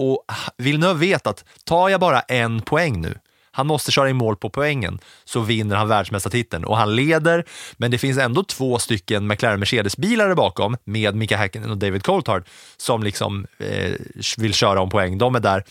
Och 0.00 0.24
Villeneuve 0.56 1.00
vet 1.00 1.26
att 1.26 1.44
tar 1.64 1.88
jag 1.88 2.00
bara 2.00 2.20
en 2.20 2.62
poäng 2.62 3.00
nu, 3.00 3.18
han 3.52 3.66
måste 3.66 3.92
köra 3.92 4.10
i 4.10 4.12
mål 4.12 4.36
på 4.36 4.50
poängen, 4.50 4.98
så 5.24 5.40
vinner 5.40 5.76
han 5.76 5.88
världsmästartiteln. 5.88 6.64
Och 6.64 6.76
han 6.76 6.96
leder, 6.96 7.44
men 7.76 7.90
det 7.90 7.98
finns 7.98 8.18
ändå 8.18 8.44
två 8.44 8.78
stycken 8.78 9.26
McLaren 9.26 9.60
Mercedes-bilar 9.60 10.28
där 10.28 10.34
bakom 10.34 10.76
med 10.84 11.14
Mika 11.14 11.36
Häkkinen 11.36 11.70
och 11.70 11.78
David 11.78 12.02
Coulthard 12.02 12.44
som 12.76 13.02
liksom 13.02 13.46
eh, 13.58 13.92
vill 14.38 14.54
köra 14.54 14.80
om 14.80 14.90
poäng. 14.90 15.18
De 15.18 15.34
är 15.34 15.40
där 15.40 15.64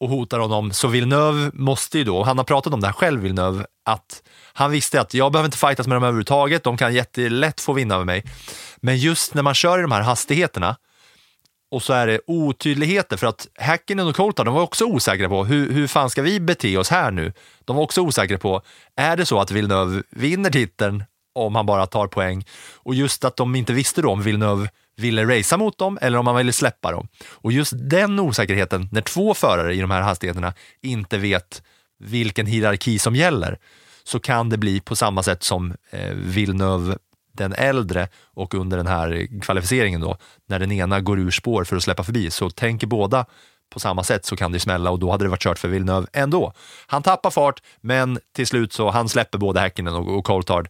och 0.00 0.08
hotar 0.08 0.38
honom. 0.38 0.72
Så 0.72 0.88
Villeneuve 0.88 1.50
måste 1.54 1.98
ju 1.98 2.04
då, 2.04 2.18
och 2.18 2.26
han 2.26 2.38
har 2.38 2.44
pratat 2.44 2.74
om 2.74 2.80
det 2.80 2.86
här 2.86 2.94
själv, 2.94 3.20
Villeneuve, 3.20 3.64
att 3.84 4.22
han 4.52 4.70
visste 4.70 5.00
att 5.00 5.14
jag 5.14 5.32
behöver 5.32 5.46
inte 5.46 5.58
fightas 5.58 5.86
med 5.86 5.96
dem 5.96 6.04
överhuvudtaget, 6.04 6.64
de 6.64 6.76
kan 6.76 6.94
jättelätt 6.94 7.60
få 7.60 7.72
vinna 7.72 7.94
över 7.94 8.04
mig. 8.04 8.24
Men 8.76 8.98
just 8.98 9.34
när 9.34 9.42
man 9.42 9.54
kör 9.54 9.78
i 9.78 9.82
de 9.82 9.92
här 9.92 10.02
hastigheterna 10.02 10.76
och 11.72 11.82
så 11.82 11.92
är 11.92 12.06
det 12.06 12.20
otydligheter 12.26 13.16
för 13.16 13.26
att 13.26 13.48
Häkkinen 13.54 14.06
och 14.06 14.16
Coulthard, 14.16 14.46
de 14.46 14.54
var 14.54 14.62
också 14.62 14.84
osäkra 14.84 15.28
på 15.28 15.44
hur, 15.44 15.72
hur 15.72 15.86
fan 15.86 16.10
ska 16.10 16.22
vi 16.22 16.40
bete 16.40 16.76
oss 16.76 16.90
här 16.90 17.10
nu? 17.10 17.32
De 17.64 17.76
var 17.76 17.82
också 17.82 18.00
osäkra 18.00 18.38
på, 18.38 18.62
är 18.96 19.16
det 19.16 19.26
så 19.26 19.40
att 19.40 19.50
Villeneuve 19.50 20.02
vinner 20.10 20.50
titeln 20.50 21.04
om 21.34 21.54
han 21.54 21.66
bara 21.66 21.86
tar 21.86 22.06
poäng? 22.06 22.44
Och 22.74 22.94
just 22.94 23.24
att 23.24 23.36
de 23.36 23.54
inte 23.54 23.72
visste 23.72 24.02
då 24.02 24.10
om 24.10 24.22
Villeneuve 24.22 24.68
ville 24.96 25.38
racea 25.38 25.58
mot 25.58 25.78
dem 25.78 25.98
eller 26.02 26.18
om 26.18 26.26
han 26.26 26.36
ville 26.36 26.52
släppa 26.52 26.92
dem. 26.92 27.08
Och 27.30 27.52
just 27.52 27.72
den 27.76 28.20
osäkerheten, 28.20 28.88
när 28.92 29.00
två 29.00 29.34
förare 29.34 29.74
i 29.74 29.80
de 29.80 29.90
här 29.90 30.02
hastigheterna 30.02 30.54
inte 30.82 31.18
vet 31.18 31.62
vilken 31.98 32.46
hierarki 32.46 32.98
som 32.98 33.16
gäller, 33.16 33.58
så 34.04 34.20
kan 34.20 34.48
det 34.48 34.58
bli 34.58 34.80
på 34.80 34.96
samma 34.96 35.22
sätt 35.22 35.42
som 35.42 35.74
eh, 35.90 36.10
Villeneuve 36.14 36.96
den 37.32 37.52
äldre 37.52 38.08
och 38.34 38.54
under 38.54 38.76
den 38.76 38.86
här 38.86 39.40
kvalificeringen 39.42 40.00
då, 40.00 40.16
när 40.48 40.58
den 40.58 40.72
ena 40.72 41.00
går 41.00 41.18
ur 41.18 41.30
spår 41.30 41.64
för 41.64 41.76
att 41.76 41.82
släppa 41.82 42.04
förbi, 42.04 42.30
så 42.30 42.50
tänker 42.50 42.86
båda 42.86 43.26
på 43.72 43.80
samma 43.80 44.04
sätt 44.04 44.26
så 44.26 44.36
kan 44.36 44.52
det 44.52 44.60
smälla 44.60 44.90
och 44.90 44.98
då 44.98 45.10
hade 45.10 45.24
det 45.24 45.28
varit 45.28 45.42
kört 45.42 45.58
för 45.58 45.68
Villeneuve 45.68 46.06
ändå. 46.12 46.52
Han 46.86 47.02
tappar 47.02 47.30
fart, 47.30 47.62
men 47.80 48.18
till 48.36 48.46
slut 48.46 48.72
så 48.72 48.90
han 48.90 49.08
släpper 49.08 49.38
både 49.38 49.60
Häkkinen 49.60 49.94
och, 49.94 50.18
och 50.18 50.26
Coulthard 50.26 50.68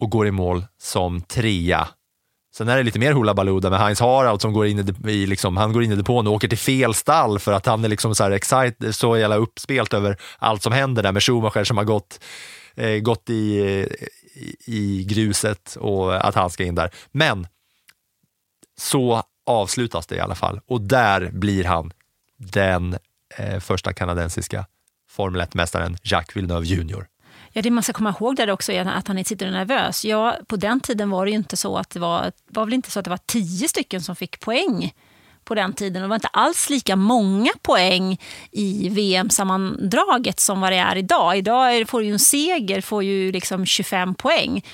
och 0.00 0.10
går 0.10 0.26
i 0.26 0.30
mål 0.30 0.64
som 0.78 1.20
trea. 1.20 1.88
Sen 2.54 2.68
är 2.68 2.76
det 2.76 2.82
lite 2.82 2.98
mer 2.98 3.12
hula 3.12 3.34
baloo 3.34 3.70
med 3.70 3.80
Heinz 3.80 4.00
Harald 4.00 4.40
som 4.40 4.52
går 4.52 4.66
in 4.66 4.78
i, 4.78 5.10
i 5.10 5.26
liksom, 5.26 5.56
han 5.56 5.72
går 5.72 5.82
in 5.82 5.92
i 5.92 5.96
depån 5.96 6.26
och 6.26 6.32
åker 6.32 6.48
till 6.48 6.58
fel 6.58 6.94
stall 6.94 7.38
för 7.38 7.52
att 7.52 7.66
han 7.66 7.84
är 7.84 7.88
liksom 7.88 8.14
så 8.14 8.24
här 8.24 8.30
excited, 8.30 8.94
så 8.94 9.16
jävla 9.16 9.36
uppspelt 9.36 9.94
över 9.94 10.16
allt 10.38 10.62
som 10.62 10.72
händer 10.72 11.02
där 11.02 11.12
med 11.12 11.22
Schumacher 11.22 11.64
som 11.64 11.76
har 11.76 11.84
gått, 11.84 12.20
eh, 12.74 12.98
gått 12.98 13.30
i, 13.30 13.86
i, 14.64 15.04
gruset 15.04 15.76
och 15.76 16.26
att 16.26 16.34
han 16.34 16.50
ska 16.50 16.64
in 16.64 16.74
där. 16.74 16.90
Men 17.10 17.46
så 18.76 19.22
avslutas 19.46 20.06
det 20.06 20.16
i 20.16 20.20
alla 20.20 20.34
fall 20.34 20.60
och 20.66 20.80
där 20.80 21.30
blir 21.32 21.64
han 21.64 21.92
den 22.36 22.98
eh, 23.36 23.60
första 23.60 23.92
kanadensiska 23.92 24.66
Formel 25.10 25.40
1-mästaren 25.40 25.96
Jacques 26.02 26.36
Villeneuve 26.36 26.66
Jr. 26.66 27.06
Ja, 27.52 27.62
det 27.62 27.70
man 27.70 27.82
ska 27.82 27.92
komma 27.92 28.14
ihåg 28.20 28.36
där 28.36 28.50
också 28.50 28.72
är 28.72 28.84
att 28.84 29.08
han 29.08 29.24
sitter 29.24 29.50
nervös. 29.50 30.04
Ja, 30.04 30.36
på 30.46 30.56
den 30.56 30.80
tiden 30.80 31.10
var 31.10 31.24
det 31.24 31.30
ju 31.30 31.36
inte 31.36 31.56
så 31.56 31.76
att 31.76 31.90
det 31.90 32.00
var, 32.00 32.32
var 32.46 32.64
väl 32.64 32.74
inte 32.74 32.90
så 32.90 32.98
att 32.98 33.04
det 33.04 33.10
var 33.10 33.20
tio 33.26 33.68
stycken 33.68 34.00
som 34.00 34.16
fick 34.16 34.40
poäng 34.40 34.94
på 35.52 35.56
den 35.56 35.72
tiden. 35.72 36.02
Det 36.02 36.08
var 36.08 36.14
inte 36.14 36.28
alls 36.28 36.70
lika 36.70 36.96
många 36.96 37.50
poäng 37.62 38.20
i 38.50 38.88
VM-sammandraget 38.88 40.40
som 40.40 40.60
vad 40.60 40.72
det 40.72 40.76
är 40.76 40.96
idag. 40.96 41.36
Idag 41.36 41.88
får 41.88 42.02
ju 42.02 42.12
en 42.12 42.18
seger 42.18 42.80
får 42.80 43.04
ju 43.04 43.32
liksom 43.32 43.66
25 43.66 44.14
poäng. 44.14 44.64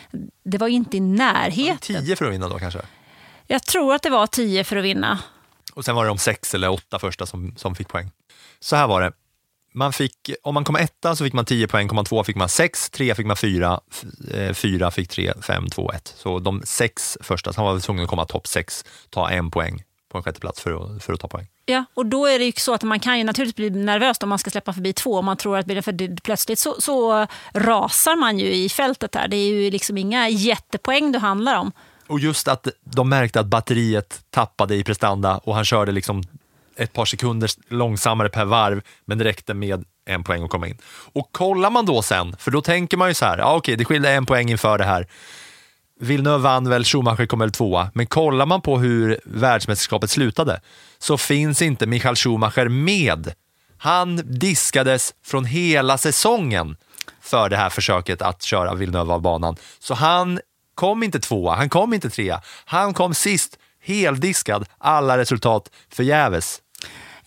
Det 0.45 0.59
var 0.59 0.69
ju 0.69 0.75
inte 0.75 0.97
i 0.97 1.01
närheten. 1.01 2.05
10 2.05 2.17
för 2.17 2.25
att 2.25 2.33
vinna 2.33 2.49
då 2.49 2.59
kanske? 2.59 2.81
Jag 3.47 3.63
tror 3.63 3.95
att 3.95 4.03
det 4.03 4.11
var 4.11 4.27
10 4.27 4.65
för 4.65 4.77
att 4.77 4.85
vinna. 4.85 5.19
Och 5.75 5.85
sen 5.85 5.95
var 5.95 6.05
det 6.05 6.11
de 6.11 6.19
sex 6.19 6.55
eller 6.55 6.71
åtta 6.71 6.99
första 6.99 7.27
som, 7.27 7.55
som 7.57 7.75
fick 7.75 7.89
poäng. 7.89 8.11
Så 8.61 8.77
här 8.77 8.87
var 8.87 9.01
det. 9.01 9.13
Man 9.75 9.93
fick, 9.93 10.31
om 10.43 10.55
man 10.55 10.65
kom 10.65 10.77
etta 10.77 11.17
så 11.17 11.25
fick 11.25 11.35
man 11.35 11.45
10 11.45 11.69
poäng, 11.69 11.89
kom 11.89 11.97
man 11.97 12.05
två 12.05 12.25
fick 12.25 12.37
man 12.37 12.49
6, 12.49 12.91
tre 12.91 13.15
fick 13.15 13.27
man 13.27 13.37
4, 13.37 13.81
4 14.55 14.91
fick 14.91 15.09
3, 15.09 15.33
5, 15.43 15.71
2, 15.71 15.93
1. 15.93 16.15
Så 16.17 16.39
de 16.39 16.63
sex 16.65 17.19
första, 17.21 17.53
så 17.53 17.61
han 17.61 17.75
var 17.75 17.81
tvungen 17.81 18.05
att 18.05 18.11
komma 18.11 18.25
topp 18.25 18.47
6, 18.47 18.85
ta 19.11 19.31
en 19.31 19.51
poäng 19.51 19.83
på 20.09 20.19
en 20.19 20.25
sjätteplats 20.25 20.61
för 20.61 20.97
att, 20.97 21.05
för 21.05 21.13
att 21.13 21.21
ta 21.21 21.29
poäng. 21.29 21.47
Ja, 21.67 21.85
och 21.95 22.07
då 22.07 22.27
är 22.27 22.39
det 22.39 22.45
ju 22.45 22.53
så 22.53 22.75
att 22.75 22.83
man 22.83 23.01
kan 23.01 23.19
ju 23.19 23.25
naturligtvis 23.25 23.57
bli 23.57 23.71
nervös 23.85 24.19
om 24.21 24.29
man 24.29 24.39
ska 24.39 24.51
släppa 24.51 24.73
förbi 24.73 24.93
två. 24.93 25.19
Om 25.19 25.25
man 25.25 25.37
tror 25.37 25.59
att 25.59 25.85
för 25.85 25.93
det, 25.93 26.23
plötsligt 26.23 26.59
så, 26.59 26.81
så 26.81 27.27
rasar 27.53 28.17
man 28.17 28.39
ju 28.39 28.55
i 28.55 28.69
fältet 28.69 29.15
här. 29.15 29.29
Det 29.29 29.37
är 29.37 29.49
ju 29.49 29.71
liksom 29.71 29.99
inga 29.99 30.29
jättepoäng 30.29 31.13
det 31.13 31.19
handlar 31.19 31.59
om. 31.59 31.73
Och 32.07 32.21
just 32.21 32.49
att 32.49 32.69
de 32.85 33.09
märkte 33.09 33.41
att 33.41 33.47
batteriet 33.47 34.21
tappade 34.31 34.75
i 34.75 34.85
prestanda 34.85 35.39
och 35.39 35.55
han 35.55 35.65
körde 35.65 35.93
liksom 35.93 36.23
ett 36.77 36.93
par 36.93 37.05
sekunder 37.05 37.51
långsammare 37.69 38.29
per 38.29 38.45
varv, 38.45 38.83
men 39.05 39.19
det 39.19 39.25
räckte 39.25 39.55
med 39.55 39.85
en 40.07 40.25
poäng 40.25 40.45
att 40.45 40.51
komma 40.51 40.69
in. 40.69 40.79
Och 41.13 41.33
kollar 41.33 41.71
man 41.71 41.87
då 41.87 42.03
sen, 42.03 42.37
för 42.39 42.51
då 42.51 42.61
tänker 42.61 42.97
man 42.97 43.09
ju 43.09 43.15
så 43.15 43.25
här, 43.25 43.39
ja 43.39 43.57
okej, 43.57 43.77
det 43.77 43.85
skilde 43.85 44.11
en 44.11 44.27
poäng 44.27 44.51
inför 44.51 44.79
det 44.79 44.85
här. 44.85 45.07
Villeneuve 46.01 46.39
vann 46.39 46.69
väl, 46.69 46.85
Schumacher 46.85 47.27
kom 47.27 47.39
väl 47.39 47.51
tvåa, 47.51 47.91
men 47.95 48.07
kollar 48.07 48.47
man 48.47 48.61
på 48.61 48.79
hur 48.79 49.21
världsmästerskapet 49.25 50.11
slutade 50.11 50.61
så 50.99 51.19
finns 51.19 51.63
inte 51.63 51.87
Michael 51.87 52.17
Schumacher 52.17 52.69
med. 52.69 53.33
Han 53.79 54.21
diskades 54.39 55.15
från 55.25 55.45
hela 55.45 55.99
säsongen 55.99 56.77
för 57.21 57.49
det 57.49 57.57
här 57.57 57.71
försöket 57.71 58.23
att 58.23 58.43
köra 58.43 58.75
Villeneuve 58.75 59.13
av 59.13 59.21
banan. 59.23 59.57
Så 59.79 59.95
han 59.95 60.41
kom 60.75 61.03
inte 61.03 61.21
tvåa, 61.21 61.55
han 61.55 61.69
kom 61.69 61.95
inte 61.95 62.11
trea, 62.11 62.41
han 62.65 62.95
kom 62.95 63.15
sist, 63.15 63.59
heldiskad, 63.83 64.67
alla 64.79 65.19
resultat 65.19 65.71
förgäves. 65.89 66.61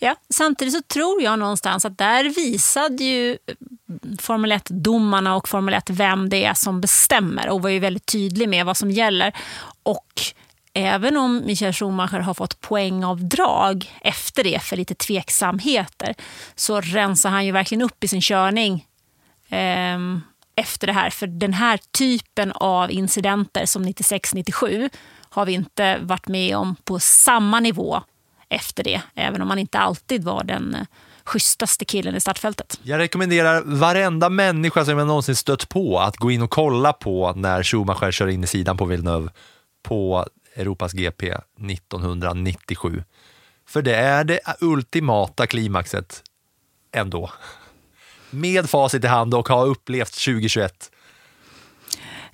Ja, 0.04 0.16
samtidigt 0.28 0.74
så 0.74 0.82
tror 0.82 1.22
jag 1.22 1.38
någonstans 1.38 1.84
att 1.84 1.98
där 1.98 2.24
visade 2.24 3.04
ju 3.04 3.38
mm, 3.46 4.18
Formel 4.18 4.52
1-domarna 4.52 5.34
och 5.34 5.48
Formel 5.48 5.74
1 5.74 5.90
vem 5.90 6.28
det 6.28 6.44
är 6.44 6.54
som 6.54 6.80
bestämmer 6.80 7.48
och 7.48 7.62
var 7.62 7.70
ju 7.70 7.78
väldigt 7.78 8.06
tydlig 8.06 8.48
med 8.48 8.66
vad 8.66 8.76
som 8.76 8.90
gäller. 8.90 9.32
Och 9.82 10.22
även 10.74 11.16
om 11.16 11.42
Michael 11.46 11.72
Schumacher 11.72 12.18
har 12.18 12.34
fått 12.34 12.60
poängavdrag 12.60 13.92
efter 14.00 14.44
det 14.44 14.62
för 14.62 14.76
lite 14.76 14.94
tveksamheter 14.94 16.14
så 16.54 16.80
rensar 16.80 17.30
han 17.30 17.46
ju 17.46 17.52
verkligen 17.52 17.82
upp 17.82 18.04
i 18.04 18.08
sin 18.08 18.20
körning 18.20 18.86
eh, 19.48 19.98
efter 20.56 20.86
det 20.86 20.92
här. 20.92 21.10
För 21.10 21.26
den 21.26 21.52
här 21.52 21.80
typen 21.90 22.52
av 22.52 22.90
incidenter 22.90 23.66
som 23.66 23.86
96-97 23.86 24.90
har 25.28 25.46
vi 25.46 25.52
inte 25.52 25.98
varit 25.98 26.28
med 26.28 26.56
om 26.56 26.76
på 26.84 26.98
samma 26.98 27.60
nivå 27.60 28.02
efter 28.52 28.84
det, 28.84 29.02
även 29.14 29.42
om 29.42 29.50
han 29.50 29.58
inte 29.58 29.78
alltid 29.78 30.24
var 30.24 30.44
den 30.44 30.74
eh, 30.74 30.80
schysstaste 31.24 31.84
killen 31.84 32.16
i 32.16 32.20
startfältet. 32.20 32.80
Jag 32.82 32.98
rekommenderar 32.98 33.62
varenda 33.64 34.28
människa 34.28 34.84
som 34.84 34.98
jag 34.98 35.06
någonsin 35.06 35.36
stött 35.36 35.68
på 35.68 36.00
att 36.00 36.16
gå 36.16 36.30
in 36.30 36.42
och 36.42 36.50
kolla 36.50 36.92
på 36.92 37.32
när 37.36 37.62
Schumacher 37.62 38.10
kör 38.10 38.28
in 38.28 38.44
i 38.44 38.46
sidan 38.46 38.76
på 38.76 38.84
Villeneuve 38.84 39.28
på 39.82 40.26
Europas 40.56 40.92
GP 40.92 41.34
1997. 41.70 43.04
För 43.68 43.82
det 43.82 43.94
är 43.94 44.24
det 44.24 44.40
ultimata 44.60 45.46
klimaxet 45.46 46.22
ändå. 46.92 47.30
Med 48.30 48.70
facit 48.70 49.04
i 49.04 49.06
hand 49.06 49.34
och 49.34 49.48
ha 49.48 49.64
upplevt 49.64 50.24
2021 50.24 50.91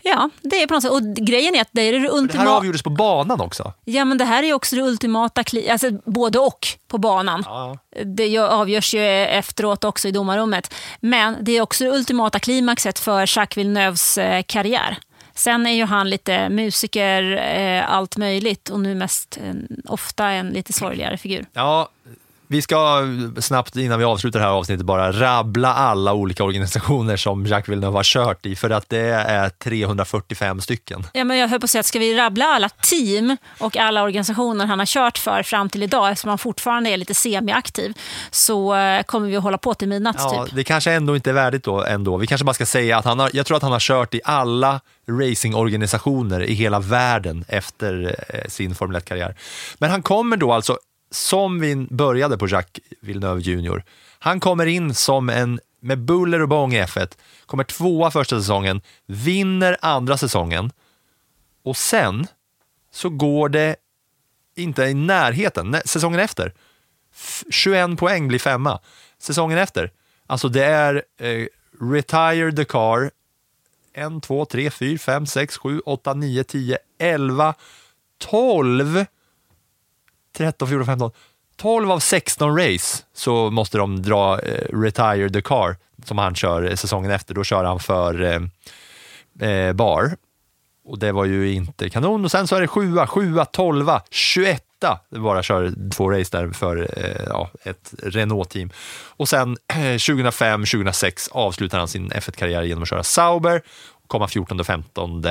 Ja, 0.02 0.30
det 0.42 0.62
är 0.62 0.66
på 0.66 0.74
något 0.74 0.82
sätt. 0.82 0.92
Och 0.92 1.02
grejen 1.02 1.54
är 1.54 1.60
att 1.60 1.68
det 1.72 1.82
är 1.82 1.92
det 1.92 1.98
ultimata... 1.98 2.44
Det 2.44 2.50
här 2.50 2.56
avgjordes 2.56 2.82
på 2.82 2.90
banan 2.90 3.40
också. 3.40 3.72
Ja, 3.84 4.04
men 4.04 4.18
det 4.18 4.24
här 4.24 4.42
är 4.42 4.52
också 4.52 4.76
det 4.76 4.82
ultimata, 4.82 5.44
alltså 5.70 5.90
både 6.04 6.38
och 6.38 6.66
på 6.88 6.98
banan. 6.98 7.42
Ja. 7.46 7.78
Det 8.04 8.38
avgörs 8.38 8.94
ju 8.94 9.00
efteråt 9.24 9.84
också 9.84 10.08
i 10.08 10.10
domarrummet. 10.10 10.74
Men 11.00 11.36
det 11.40 11.52
är 11.52 11.60
också 11.60 11.84
det 11.84 11.90
ultimata 11.90 12.38
klimaxet 12.38 12.98
för 12.98 13.38
Jacques 13.38 13.56
Villeneuves 13.56 14.18
eh, 14.18 14.42
karriär. 14.42 14.98
Sen 15.34 15.66
är 15.66 15.70
ju 15.70 15.84
han 15.84 16.10
lite 16.10 16.48
musiker, 16.48 17.36
eh, 17.36 17.92
allt 17.92 18.16
möjligt 18.16 18.68
och 18.68 18.80
nu 18.80 18.94
mest 18.94 19.38
ofta 19.84 20.26
en 20.26 20.48
lite 20.48 20.72
sorgligare 20.72 21.16
figur. 21.16 21.46
Ja, 21.52 21.88
vi 22.50 22.62
ska 22.62 23.02
snabbt 23.40 23.76
innan 23.76 23.98
vi 23.98 24.04
avslutar 24.04 24.38
det 24.38 24.44
här 24.44 24.52
avsnittet 24.52 24.86
bara 24.86 25.12
rabbla 25.12 25.74
alla 25.74 26.14
olika 26.14 26.44
organisationer 26.44 27.16
som 27.16 27.46
Jacques 27.46 27.68
Villeneuve 27.68 27.96
har 27.96 28.02
kört 28.04 28.46
i 28.46 28.56
för 28.56 28.70
att 28.70 28.88
det 28.88 29.08
är 29.08 29.48
345 29.48 30.60
stycken. 30.60 31.06
Ja, 31.12 31.24
men 31.24 31.36
jag 31.36 31.48
höll 31.48 31.60
på 31.60 31.64
att 31.64 31.70
säga 31.70 31.80
att 31.80 31.86
ska 31.86 31.98
vi 31.98 32.16
rabbla 32.16 32.44
alla 32.44 32.68
team 32.68 33.36
och 33.58 33.76
alla 33.76 34.02
organisationer 34.02 34.66
han 34.66 34.78
har 34.78 34.86
kört 34.86 35.18
för 35.18 35.42
fram 35.42 35.68
till 35.68 35.82
idag 35.82 36.10
eftersom 36.10 36.28
han 36.28 36.38
fortfarande 36.38 36.90
är 36.90 36.96
lite 36.96 37.14
semiaktiv 37.14 37.98
så 38.30 38.74
eh, 38.74 39.02
kommer 39.02 39.28
vi 39.28 39.36
att 39.36 39.42
hålla 39.42 39.58
på 39.58 39.74
till 39.74 39.88
midnatt. 39.88 40.16
Ja, 40.18 40.44
typ. 40.44 40.54
Det 40.56 40.64
kanske 40.64 40.92
ändå 40.92 41.16
inte 41.16 41.30
är 41.30 41.34
värdigt 41.34 41.64
då 41.64 41.84
ändå. 41.84 42.16
Vi 42.16 42.26
kanske 42.26 42.44
bara 42.44 42.54
ska 42.54 42.66
säga 42.66 42.98
att 42.98 43.04
han 43.04 43.18
har, 43.18 43.30
jag 43.32 43.46
tror 43.46 43.56
att 43.56 43.62
han 43.62 43.72
har 43.72 43.80
kört 43.80 44.14
i 44.14 44.20
alla 44.24 44.80
racingorganisationer 45.10 46.42
i 46.42 46.54
hela 46.54 46.80
världen 46.80 47.44
efter 47.48 48.16
eh, 48.28 48.48
sin 48.48 48.74
Formel 48.74 49.00
1-karriär. 49.00 49.34
Men 49.78 49.90
han 49.90 50.02
kommer 50.02 50.36
då 50.36 50.52
alltså 50.52 50.78
som 51.10 51.60
vi 51.60 51.76
började 51.90 52.38
på 52.38 52.48
Jacques 52.48 52.84
Villeneuve 53.00 53.40
Junior. 53.40 53.84
Han 54.18 54.40
kommer 54.40 54.66
in 54.66 54.94
som 54.94 55.28
en, 55.28 55.60
med 55.80 55.98
buller 55.98 56.42
och 56.42 56.48
bång 56.48 56.74
i 56.74 56.82
F1, 56.82 57.18
kommer 57.46 57.64
tvåa 57.64 58.10
första 58.10 58.38
säsongen, 58.38 58.80
vinner 59.06 59.76
andra 59.80 60.16
säsongen 60.16 60.70
och 61.62 61.76
sen 61.76 62.26
så 62.92 63.08
går 63.08 63.48
det 63.48 63.76
inte 64.56 64.82
i 64.82 64.94
närheten. 64.94 65.76
Säsongen 65.84 66.20
efter, 66.20 66.54
21 67.50 67.98
poäng 67.98 68.28
blir 68.28 68.38
femma. 68.38 68.80
Säsongen 69.18 69.58
efter, 69.58 69.92
alltså 70.26 70.48
det 70.48 70.64
är 70.64 71.04
eh, 71.20 71.46
retire 71.80 72.52
the 72.52 72.64
car, 72.64 73.10
1, 73.94 74.22
2, 74.22 74.44
3, 74.44 74.70
4, 74.70 74.98
5, 74.98 75.26
6, 75.26 75.56
7, 75.56 75.80
8, 75.80 76.14
9, 76.14 76.44
10, 76.44 76.78
11, 76.98 77.54
12 78.18 79.04
13, 80.38 80.68
14, 80.68 80.86
15, 80.86 81.10
12 81.56 81.90
av 81.90 81.98
16 81.98 82.58
race 82.58 83.04
så 83.14 83.50
måste 83.50 83.78
de 83.78 84.02
dra 84.02 84.40
eh, 84.40 84.78
Retire 84.78 85.30
the 85.30 85.42
Car 85.42 85.76
som 86.04 86.18
han 86.18 86.34
kör 86.34 86.62
eh, 86.62 86.74
säsongen 86.74 87.10
efter. 87.10 87.34
Då 87.34 87.44
kör 87.44 87.64
han 87.64 87.80
för 87.80 88.22
eh, 88.22 89.48
eh, 89.48 89.72
Bar. 89.72 90.16
Och 90.84 90.98
det 90.98 91.12
var 91.12 91.24
ju 91.24 91.52
inte 91.52 91.90
kanon. 91.90 92.24
Och 92.24 92.30
sen 92.30 92.46
så 92.46 92.56
är 92.56 92.60
det 92.60 92.68
7, 92.68 92.96
7, 93.06 93.34
12, 93.52 93.90
21 94.10 94.64
det 95.10 95.18
bara 95.18 95.42
kör 95.42 95.90
två 95.90 96.10
race 96.10 96.38
där 96.38 96.50
för 96.50 96.88
eh, 96.96 97.22
ja, 97.26 97.50
ett 97.62 97.94
Renault-team. 98.02 98.70
Och 99.16 99.28
sen 99.28 99.56
eh, 99.74 99.98
2005, 99.98 100.60
2006 100.60 101.28
avslutar 101.28 101.78
han 101.78 101.88
sin 101.88 102.12
F1-karriär 102.12 102.62
genom 102.62 102.82
att 102.82 102.88
köra 102.88 103.02
Sauber, 103.02 103.62
komma 104.06 104.28
14 104.28 104.60
och 104.60 104.66
15 104.66 105.22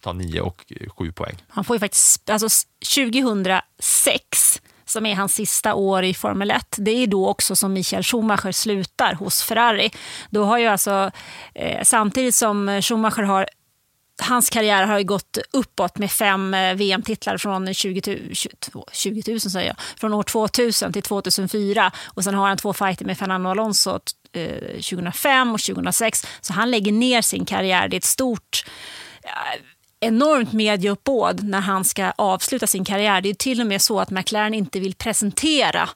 ta 0.00 0.12
9 0.12 0.40
och 0.40 0.64
7 0.98 1.12
poäng. 1.12 1.36
Han 1.48 1.64
får 1.64 1.76
ju 1.76 1.80
faktiskt, 1.80 2.30
alltså 2.30 2.48
2006 2.94 4.60
som 4.84 5.06
är 5.06 5.14
hans 5.14 5.34
sista 5.34 5.74
år 5.74 6.04
i 6.04 6.14
Formel 6.14 6.50
1. 6.50 6.76
Det 6.78 6.90
är 6.90 7.06
då 7.06 7.28
också 7.28 7.56
som 7.56 7.72
Michael 7.72 8.02
Schumacher 8.02 8.52
slutar 8.52 9.14
hos 9.14 9.42
Ferrari. 9.42 9.90
Då 10.30 10.44
har 10.44 10.58
ju 10.58 10.66
alltså, 10.66 11.10
eh, 11.54 11.82
samtidigt 11.82 12.34
som 12.34 12.82
Schumacher 12.82 13.22
har 13.22 13.48
Hans 14.22 14.50
karriär 14.50 14.86
har 14.86 15.02
gått 15.02 15.38
uppåt 15.52 15.98
med 15.98 16.10
fem 16.10 16.54
eh, 16.54 16.74
VM-titlar 16.74 17.38
från 17.38 17.74
20, 17.74 18.00
20, 18.32 18.50
20 18.92 19.22
000 19.30 19.40
säger 19.40 19.66
jag, 19.66 19.76
från 20.00 20.14
år 20.14 20.22
2000 20.22 20.92
till 20.92 21.02
2004. 21.02 21.92
Och 22.04 22.24
sen 22.24 22.34
har 22.34 22.48
han 22.48 22.56
två 22.56 22.72
fighter 22.72 23.04
med 23.04 23.18
Fernando 23.18 23.50
Alonso 23.50 23.98
2005 24.90 25.48
eh, 25.48 25.54
och 25.54 25.60
2006. 25.60 26.26
Så 26.40 26.52
han 26.52 26.70
lägger 26.70 26.92
ner 26.92 27.22
sin 27.22 27.44
karriär. 27.44 27.88
Det 27.88 27.96
är 27.96 27.98
ett 27.98 28.04
stort 28.04 28.64
eh, 29.22 29.60
enormt 30.00 30.52
medieuppbåd 30.52 31.44
när 31.44 31.60
han 31.60 31.84
ska 31.84 32.12
avsluta 32.16 32.66
sin 32.66 32.84
karriär. 32.84 33.20
Det 33.20 33.28
är 33.28 33.34
till 33.34 33.60
och 33.60 33.66
med 33.66 33.82
så 33.82 34.00
att 34.00 34.10
McLaren 34.10 34.54
inte 34.54 34.80
vill 34.80 34.94
presentera 34.94 35.88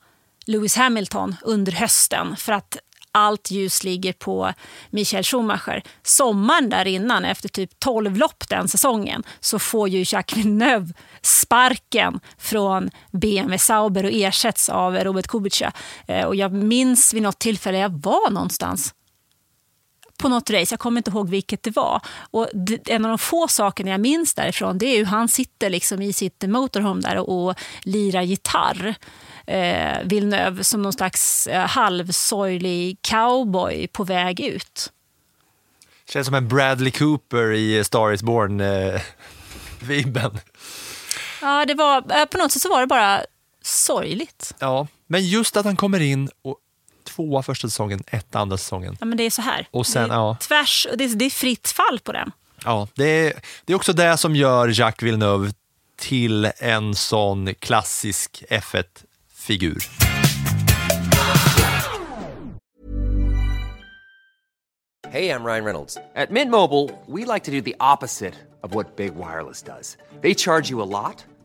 Lewis 0.47 0.77
Hamilton 0.77 1.37
under 1.43 1.73
hösten 1.73 2.37
för 2.37 2.53
att 2.53 2.77
allt 3.13 3.51
ljus 3.51 3.85
ligger 3.85 4.13
på 4.13 4.53
Michael 4.91 5.25
Schumacher. 5.25 5.83
Sommaren 6.03 6.71
där 6.71 6.87
innan, 6.87 7.25
efter 7.25 7.49
typ 7.49 7.81
12 7.81 8.17
lopp 8.17 8.49
den 8.49 8.69
säsongen, 8.69 9.23
så 9.41 9.59
får 9.59 9.89
ju 9.89 10.05
Jacques 10.07 10.39
Villeneuve 10.39 10.93
sparken 11.23 12.21
från 12.39 12.91
BMW 13.11 13.59
Sauber 13.59 14.05
och 14.05 14.13
ersätts 14.13 14.69
av 14.69 14.97
Robert 14.97 15.27
Kubica. 15.27 15.73
Eh, 16.07 16.27
och 16.27 16.37
jag 16.37 16.53
minns 16.53 17.15
vid 17.15 17.23
något 17.23 17.39
tillfälle, 17.39 17.79
jag 17.79 18.03
var 18.03 18.31
någonstans 18.31 18.95
på 20.23 20.29
något 20.29 20.51
race, 20.51 20.73
jag 20.73 20.81
kommer 20.81 20.99
inte 20.99 21.11
ihåg 21.11 21.29
vilket 21.29 21.63
det 21.63 21.77
var. 21.77 22.01
Och 22.31 22.49
en 22.87 23.05
av 23.05 23.09
de 23.09 23.19
få 23.19 23.49
sakerna 23.49 23.91
jag 23.91 24.01
minns 24.01 24.35
därifrån 24.35 24.79
det 24.79 24.87
är 24.87 24.99
hur 24.99 25.05
han 25.05 25.29
sitter 25.29 25.71
liksom 25.71 26.03
i 26.03 26.13
sitt 26.13 26.43
motorhome 26.43 27.01
där 27.01 27.17
och, 27.17 27.47
och 27.47 27.55
lirar 27.83 28.23
gitarr. 28.23 28.95
Eh, 29.47 29.99
Villeneuve 30.05 30.65
som 30.65 30.83
någon 30.83 30.93
slags 30.93 31.47
eh, 31.47 31.67
halvsorglig 31.67 32.99
cowboy 33.01 33.89
på 33.89 34.05
väg 34.05 34.41
ut. 34.41 34.93
Känns 36.09 36.27
som 36.27 36.35
en 36.35 36.49
Bradley 36.49 36.91
Cooper 36.91 37.53
i 37.53 37.85
Star 37.85 38.13
is 38.13 38.23
Born-vibben. 38.23 40.35
Eh, 40.35 40.41
ja, 41.41 41.65
det 41.65 41.75
var, 41.75 42.21
eh, 42.21 42.25
på 42.25 42.39
något 42.39 42.53
sätt 42.53 42.63
så 42.63 42.69
var 42.69 42.81
det 42.81 42.87
bara 42.87 43.21
sorgligt. 43.63 44.55
Ja, 44.59 44.87
men 45.07 45.27
just 45.27 45.57
att 45.57 45.65
han 45.65 45.77
kommer 45.77 46.01
in 46.01 46.31
och 46.43 46.59
tvåa 47.15 47.43
första 47.43 47.69
säsongen, 47.69 48.03
ett 48.07 48.35
andra 48.35 48.57
säsongen. 48.57 48.97
Ja, 49.01 49.07
men 49.07 49.19
det 49.19 49.25
är 49.25 49.31
så 49.31 49.43
här. 49.43 49.67
Och 49.71 49.87
sen, 49.87 50.09
det 50.09 50.15
är 50.15 50.19
ja. 50.19 50.37
tvärs, 50.41 50.87
det 50.95 51.05
är, 51.05 51.09
det 51.09 51.25
är 51.25 51.31
fritt 51.31 51.69
fall 51.69 51.99
på 52.03 52.13
den. 52.13 52.33
Ja, 52.65 52.89
det 52.95 53.05
är, 53.05 53.33
det 53.65 53.73
är 53.73 53.77
också 53.77 53.93
det 53.93 54.17
som 54.17 54.37
gör 54.37 54.81
Jacques 54.81 55.03
Villeneuve 55.03 55.53
till 55.97 56.51
en 56.59 56.95
sån 56.95 57.55
klassisk 57.55 58.45
F1-figur. 58.51 59.89
Hey, 65.13 65.29
I'm 65.29 65.45
Ryan 65.45 65.65
Reynolds. 65.65 65.99
At 66.17 66.31
Mint 66.31 66.51
Mobile, 66.51 66.89
we 67.07 67.27
like 67.27 67.45
to 67.45 67.51
do 67.51 67.61
the 67.61 67.77
opposite 67.79 68.33
of 68.63 68.75
what 68.75 68.97
Big 68.97 69.15
Wireless 69.15 69.61
does. 69.61 69.99
They 70.23 70.35
charge 70.35 70.71
you 70.71 70.81
a 70.81 70.89
lot, 70.89 71.23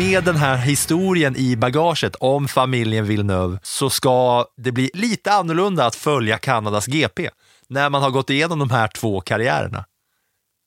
Med 0.00 0.24
den 0.24 0.36
här 0.36 0.56
historien 0.56 1.36
i 1.36 1.56
bagaget 1.56 2.16
om 2.16 2.48
familjen 2.48 3.04
Villeneuve 3.04 3.58
så 3.62 3.90
ska 3.90 4.46
det 4.56 4.72
bli 4.72 4.90
lite 4.94 5.32
annorlunda 5.32 5.86
att 5.86 5.94
följa 5.94 6.38
Kanadas 6.38 6.86
GP 6.86 7.30
när 7.68 7.90
man 7.90 8.02
har 8.02 8.10
gått 8.10 8.30
igenom 8.30 8.58
de 8.58 8.70
här 8.70 8.88
två 8.88 9.20
karriärerna. 9.20 9.84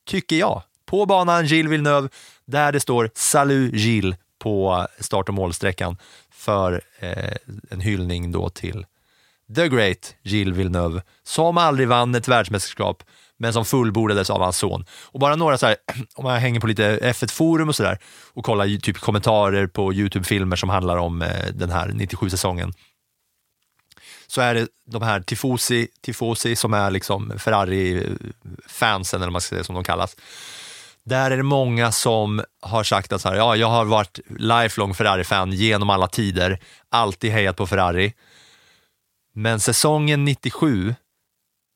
Tycker 0.07 0.35
jag. 0.35 0.61
På 0.85 1.05
banan 1.05 1.45
Gilles 1.45 1.71
Villeneuve 1.71 2.09
där 2.45 2.71
det 2.71 2.79
står 2.79 3.09
Salut 3.15 3.73
Gilles 3.73 4.17
på 4.39 4.87
start 4.99 5.29
och 5.29 5.35
målsträckan 5.35 5.97
för 6.31 6.81
eh, 6.99 7.33
en 7.69 7.81
hyllning 7.81 8.31
då 8.31 8.49
till 8.49 8.85
The 9.55 9.67
Great 9.67 10.15
Gilles 10.21 10.57
Villeneuve 10.57 11.01
som 11.23 11.57
aldrig 11.57 11.87
vann 11.87 12.15
ett 12.15 12.27
världsmästerskap 12.27 13.03
men 13.43 13.53
som 13.53 13.65
fullbordades 13.65 14.29
av 14.29 14.41
hans 14.41 14.57
son. 14.57 14.85
Och 15.03 15.19
bara 15.19 15.35
några 15.35 15.57
så 15.57 15.65
här, 15.65 15.75
om 16.15 16.23
man 16.23 16.39
hänger 16.39 16.59
på 16.59 16.67
lite 16.67 16.99
F1-forum 17.01 17.69
och 17.69 17.75
sådär 17.75 17.97
och 18.33 18.45
kollar 18.45 18.79
typ 18.79 18.97
kommentarer 18.97 19.67
på 19.67 19.93
YouTube-filmer 19.93 20.55
som 20.55 20.69
handlar 20.69 20.97
om 20.97 21.21
eh, 21.21 21.45
den 21.53 21.71
här 21.71 21.87
97-säsongen 21.87 22.73
så 24.27 24.41
är 24.41 24.53
det 24.53 24.67
de 24.85 25.01
här 25.01 25.21
tifosi, 25.21 25.87
tifosi 26.01 26.55
som 26.55 26.73
är 26.73 26.91
liksom 26.91 27.33
Ferrari-fansen, 27.37 29.17
eller 29.17 29.27
vad 29.27 29.31
man 29.31 29.41
ska 29.41 29.55
säga 29.55 29.63
som 29.63 29.75
de 29.75 29.83
kallas. 29.83 30.15
Där 31.03 31.31
är 31.31 31.37
det 31.37 31.43
många 31.43 31.91
som 31.91 32.43
har 32.61 32.83
sagt 32.83 33.13
att 33.13 33.21
så 33.21 33.29
här, 33.29 33.35
ja, 33.35 33.55
jag 33.55 33.67
har 33.67 33.85
varit 33.85 34.19
lifelong 34.39 34.93
Ferrari-fan 34.93 35.51
genom 35.51 35.89
alla 35.89 36.07
tider, 36.07 36.59
alltid 36.91 37.31
hejat 37.31 37.55
på 37.55 37.67
Ferrari. 37.67 38.13
Men 39.35 39.59
säsongen 39.59 40.25
97 40.25 40.95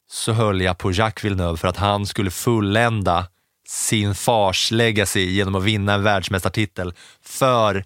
så 0.10 0.32
höll 0.32 0.62
jag 0.62 0.78
på 0.78 0.92
Jacques 0.92 1.26
Villeneuve 1.26 1.58
för 1.58 1.68
att 1.68 1.78
han 1.78 2.06
skulle 2.06 2.32
fullända 2.32 3.28
sin 3.68 4.16
fars 4.16 4.72
legacy 4.72 5.26
genom 5.26 5.56
att 5.56 5.64
vinna 5.64 5.94
en 5.94 6.04
världsmästartitel. 6.04 6.94
För 7.22 7.86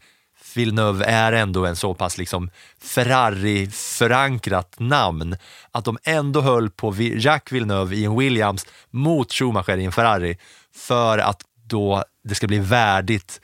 Villeneuve 0.56 1.06
är 1.06 1.34
ändå 1.34 1.66
en 1.66 1.76
så 1.76 1.94
pass 1.94 2.18
liksom 2.18 2.50
Ferrari-förankrat 2.82 4.76
namn 4.80 5.36
att 5.72 5.86
de 5.86 5.98
ändå 6.04 6.42
höll 6.42 6.70
på 6.70 6.96
Jacques 6.98 7.52
Villeneuve 7.52 7.96
i 7.96 8.06
en 8.06 8.18
Williams 8.18 8.66
mot 8.90 9.34
Schumacher 9.34 9.78
i 9.78 9.86
en 9.86 9.92
Ferrari 9.92 10.38
för 10.76 11.18
att 11.18 11.42
då 11.68 12.04
det 12.24 12.36
ska 12.36 12.48
bli 12.48 12.60
värdigt 12.60 13.42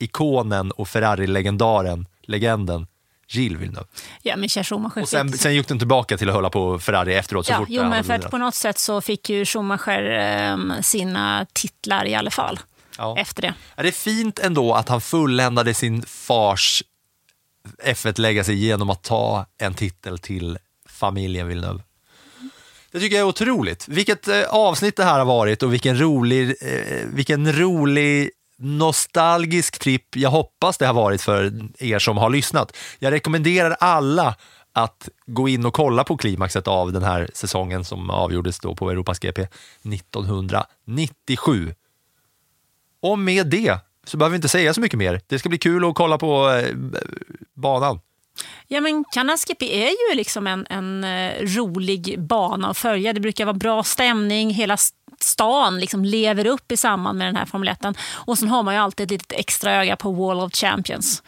ikonen 0.00 0.70
och 0.70 0.88
Ferrari-legendaren, 0.88 2.06
legenden 2.22 2.86
Gilles 3.34 3.60
Villeneuve. 3.60 3.86
Ja, 4.22 4.32
men 4.32 4.40
Michael 4.40 4.64
Schumacher 4.64 5.02
Och 5.02 5.08
sen, 5.08 5.32
fick... 5.32 5.40
sen 5.40 5.54
gick 5.54 5.68
den 5.68 5.78
tillbaka 5.78 6.18
till 6.18 6.28
att 6.28 6.34
hålla 6.34 6.50
på 6.50 6.78
Ferrari 6.78 7.14
efteråt. 7.14 7.46
Så 7.46 7.52
Ja, 7.52 7.58
fort 7.58 7.68
jo, 7.70 7.84
men 7.84 8.04
för 8.04 8.14
att 8.14 8.30
på 8.30 8.38
något 8.38 8.54
sätt 8.54 8.78
så 8.78 9.00
fick 9.00 9.30
ju 9.30 9.44
Schumacher 9.44 10.10
ehm, 10.10 10.72
sina 10.82 11.46
titlar 11.52 12.06
i 12.06 12.14
alla 12.14 12.30
fall. 12.30 12.60
Ja. 12.98 13.18
Efter 13.18 13.42
det. 13.42 13.54
Är 13.74 13.82
det 13.82 13.92
fint 13.92 14.38
ändå 14.38 14.74
att 14.74 14.88
han 14.88 15.00
fulländade 15.00 15.74
sin 15.74 16.02
fars 16.02 16.82
F1-legacy 17.84 18.52
genom 18.52 18.90
att 18.90 19.02
ta 19.02 19.46
en 19.58 19.74
titel 19.74 20.18
till 20.18 20.58
familjen 20.88 21.48
Villeneuve? 21.48 21.82
Det 22.92 23.00
tycker 23.00 23.16
jag 23.16 23.24
är 23.24 23.28
otroligt. 23.28 23.88
Vilket 23.88 24.28
eh, 24.28 24.42
avsnitt 24.42 24.96
det 24.96 25.04
här 25.04 25.18
har 25.18 25.26
varit 25.26 25.62
och 25.62 25.72
vilken 25.72 26.00
rolig, 26.00 26.54
eh, 26.60 27.06
vilken 27.06 27.52
rolig 27.52 28.30
nostalgisk 28.62 29.78
tripp 29.78 30.16
jag 30.16 30.30
hoppas 30.30 30.78
det 30.78 30.86
har 30.86 30.94
varit 30.94 31.22
för 31.22 31.52
er 31.78 31.98
som 31.98 32.16
har 32.16 32.30
lyssnat. 32.30 32.76
Jag 32.98 33.10
rekommenderar 33.10 33.76
alla 33.80 34.36
att 34.72 35.08
gå 35.26 35.48
in 35.48 35.66
och 35.66 35.74
kolla 35.74 36.04
på 36.04 36.16
klimaxet 36.16 36.68
av 36.68 36.92
den 36.92 37.02
här 37.02 37.30
säsongen 37.34 37.84
som 37.84 38.10
avgjordes 38.10 38.60
då 38.60 38.74
på 38.74 38.90
Europas 38.90 39.18
GP 39.18 39.42
1997. 39.42 41.74
Och 43.02 43.18
med 43.18 43.46
det 43.46 43.78
så 44.04 44.16
behöver 44.16 44.32
vi 44.32 44.36
inte 44.36 44.48
säga 44.48 44.74
så 44.74 44.80
mycket 44.80 44.98
mer. 44.98 45.20
Det 45.26 45.38
ska 45.38 45.48
bli 45.48 45.58
kul 45.58 45.84
att 45.84 45.94
kolla 45.94 46.18
på 46.18 46.50
eh, 46.50 46.76
banan. 47.54 48.00
Ja, 48.68 48.80
men 48.80 49.04
GP 49.48 49.84
är 49.84 50.10
ju 50.10 50.16
liksom 50.16 50.46
en, 50.46 50.66
en 50.70 51.04
eh, 51.04 51.32
rolig 51.40 52.20
bana 52.20 52.68
att 52.68 52.78
följa. 52.78 53.12
Det 53.12 53.20
brukar 53.20 53.44
vara 53.44 53.56
bra 53.56 53.82
stämning. 53.82 54.50
Hela 54.50 54.76
stan 55.20 55.80
liksom 55.80 56.04
lever 56.04 56.46
upp 56.46 56.72
i 56.72 56.76
samband 56.76 57.18
med 57.18 57.26
den 57.26 57.36
här 57.36 57.46
Formel 57.46 57.68
1. 57.68 57.78
Och 58.12 58.38
sen 58.38 58.48
har 58.48 58.62
man 58.62 58.74
ju 58.74 58.80
alltid 58.80 59.04
ett 59.04 59.10
litet 59.10 59.32
extra 59.32 59.72
öga 59.72 59.96
på 59.96 60.12
Wall 60.12 60.40
of 60.40 60.52
Champions. 60.52 61.22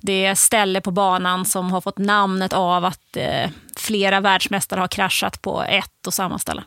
Det 0.00 0.24
är 0.24 0.34
ställe 0.34 0.80
på 0.80 0.90
banan 0.90 1.44
som 1.44 1.72
har 1.72 1.80
fått 1.80 1.98
namnet 1.98 2.52
av 2.52 2.84
att 2.84 3.16
eh, 3.16 3.50
flera 3.76 4.20
världsmästare 4.20 4.80
har 4.80 4.88
kraschat 4.88 5.42
på 5.42 5.62
ett 5.62 6.06
och 6.06 6.14
samma 6.14 6.38
ställe. 6.38 6.64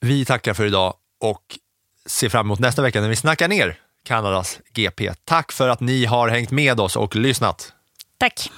Vi 0.00 0.24
tackar 0.24 0.54
för 0.54 0.66
idag 0.66 0.94
och 1.20 1.58
ser 2.06 2.28
fram 2.28 2.46
emot 2.46 2.58
nästa 2.58 2.82
vecka 2.82 3.00
när 3.00 3.08
vi 3.08 3.16
snackar 3.16 3.48
ner 3.48 3.78
Kanadas 4.04 4.58
GP. 4.72 5.12
Tack 5.24 5.52
för 5.52 5.68
att 5.68 5.80
ni 5.80 6.04
har 6.04 6.28
hängt 6.28 6.50
med 6.50 6.80
oss 6.80 6.96
och 6.96 7.16
lyssnat. 7.16 7.72
Tack. 8.18 8.50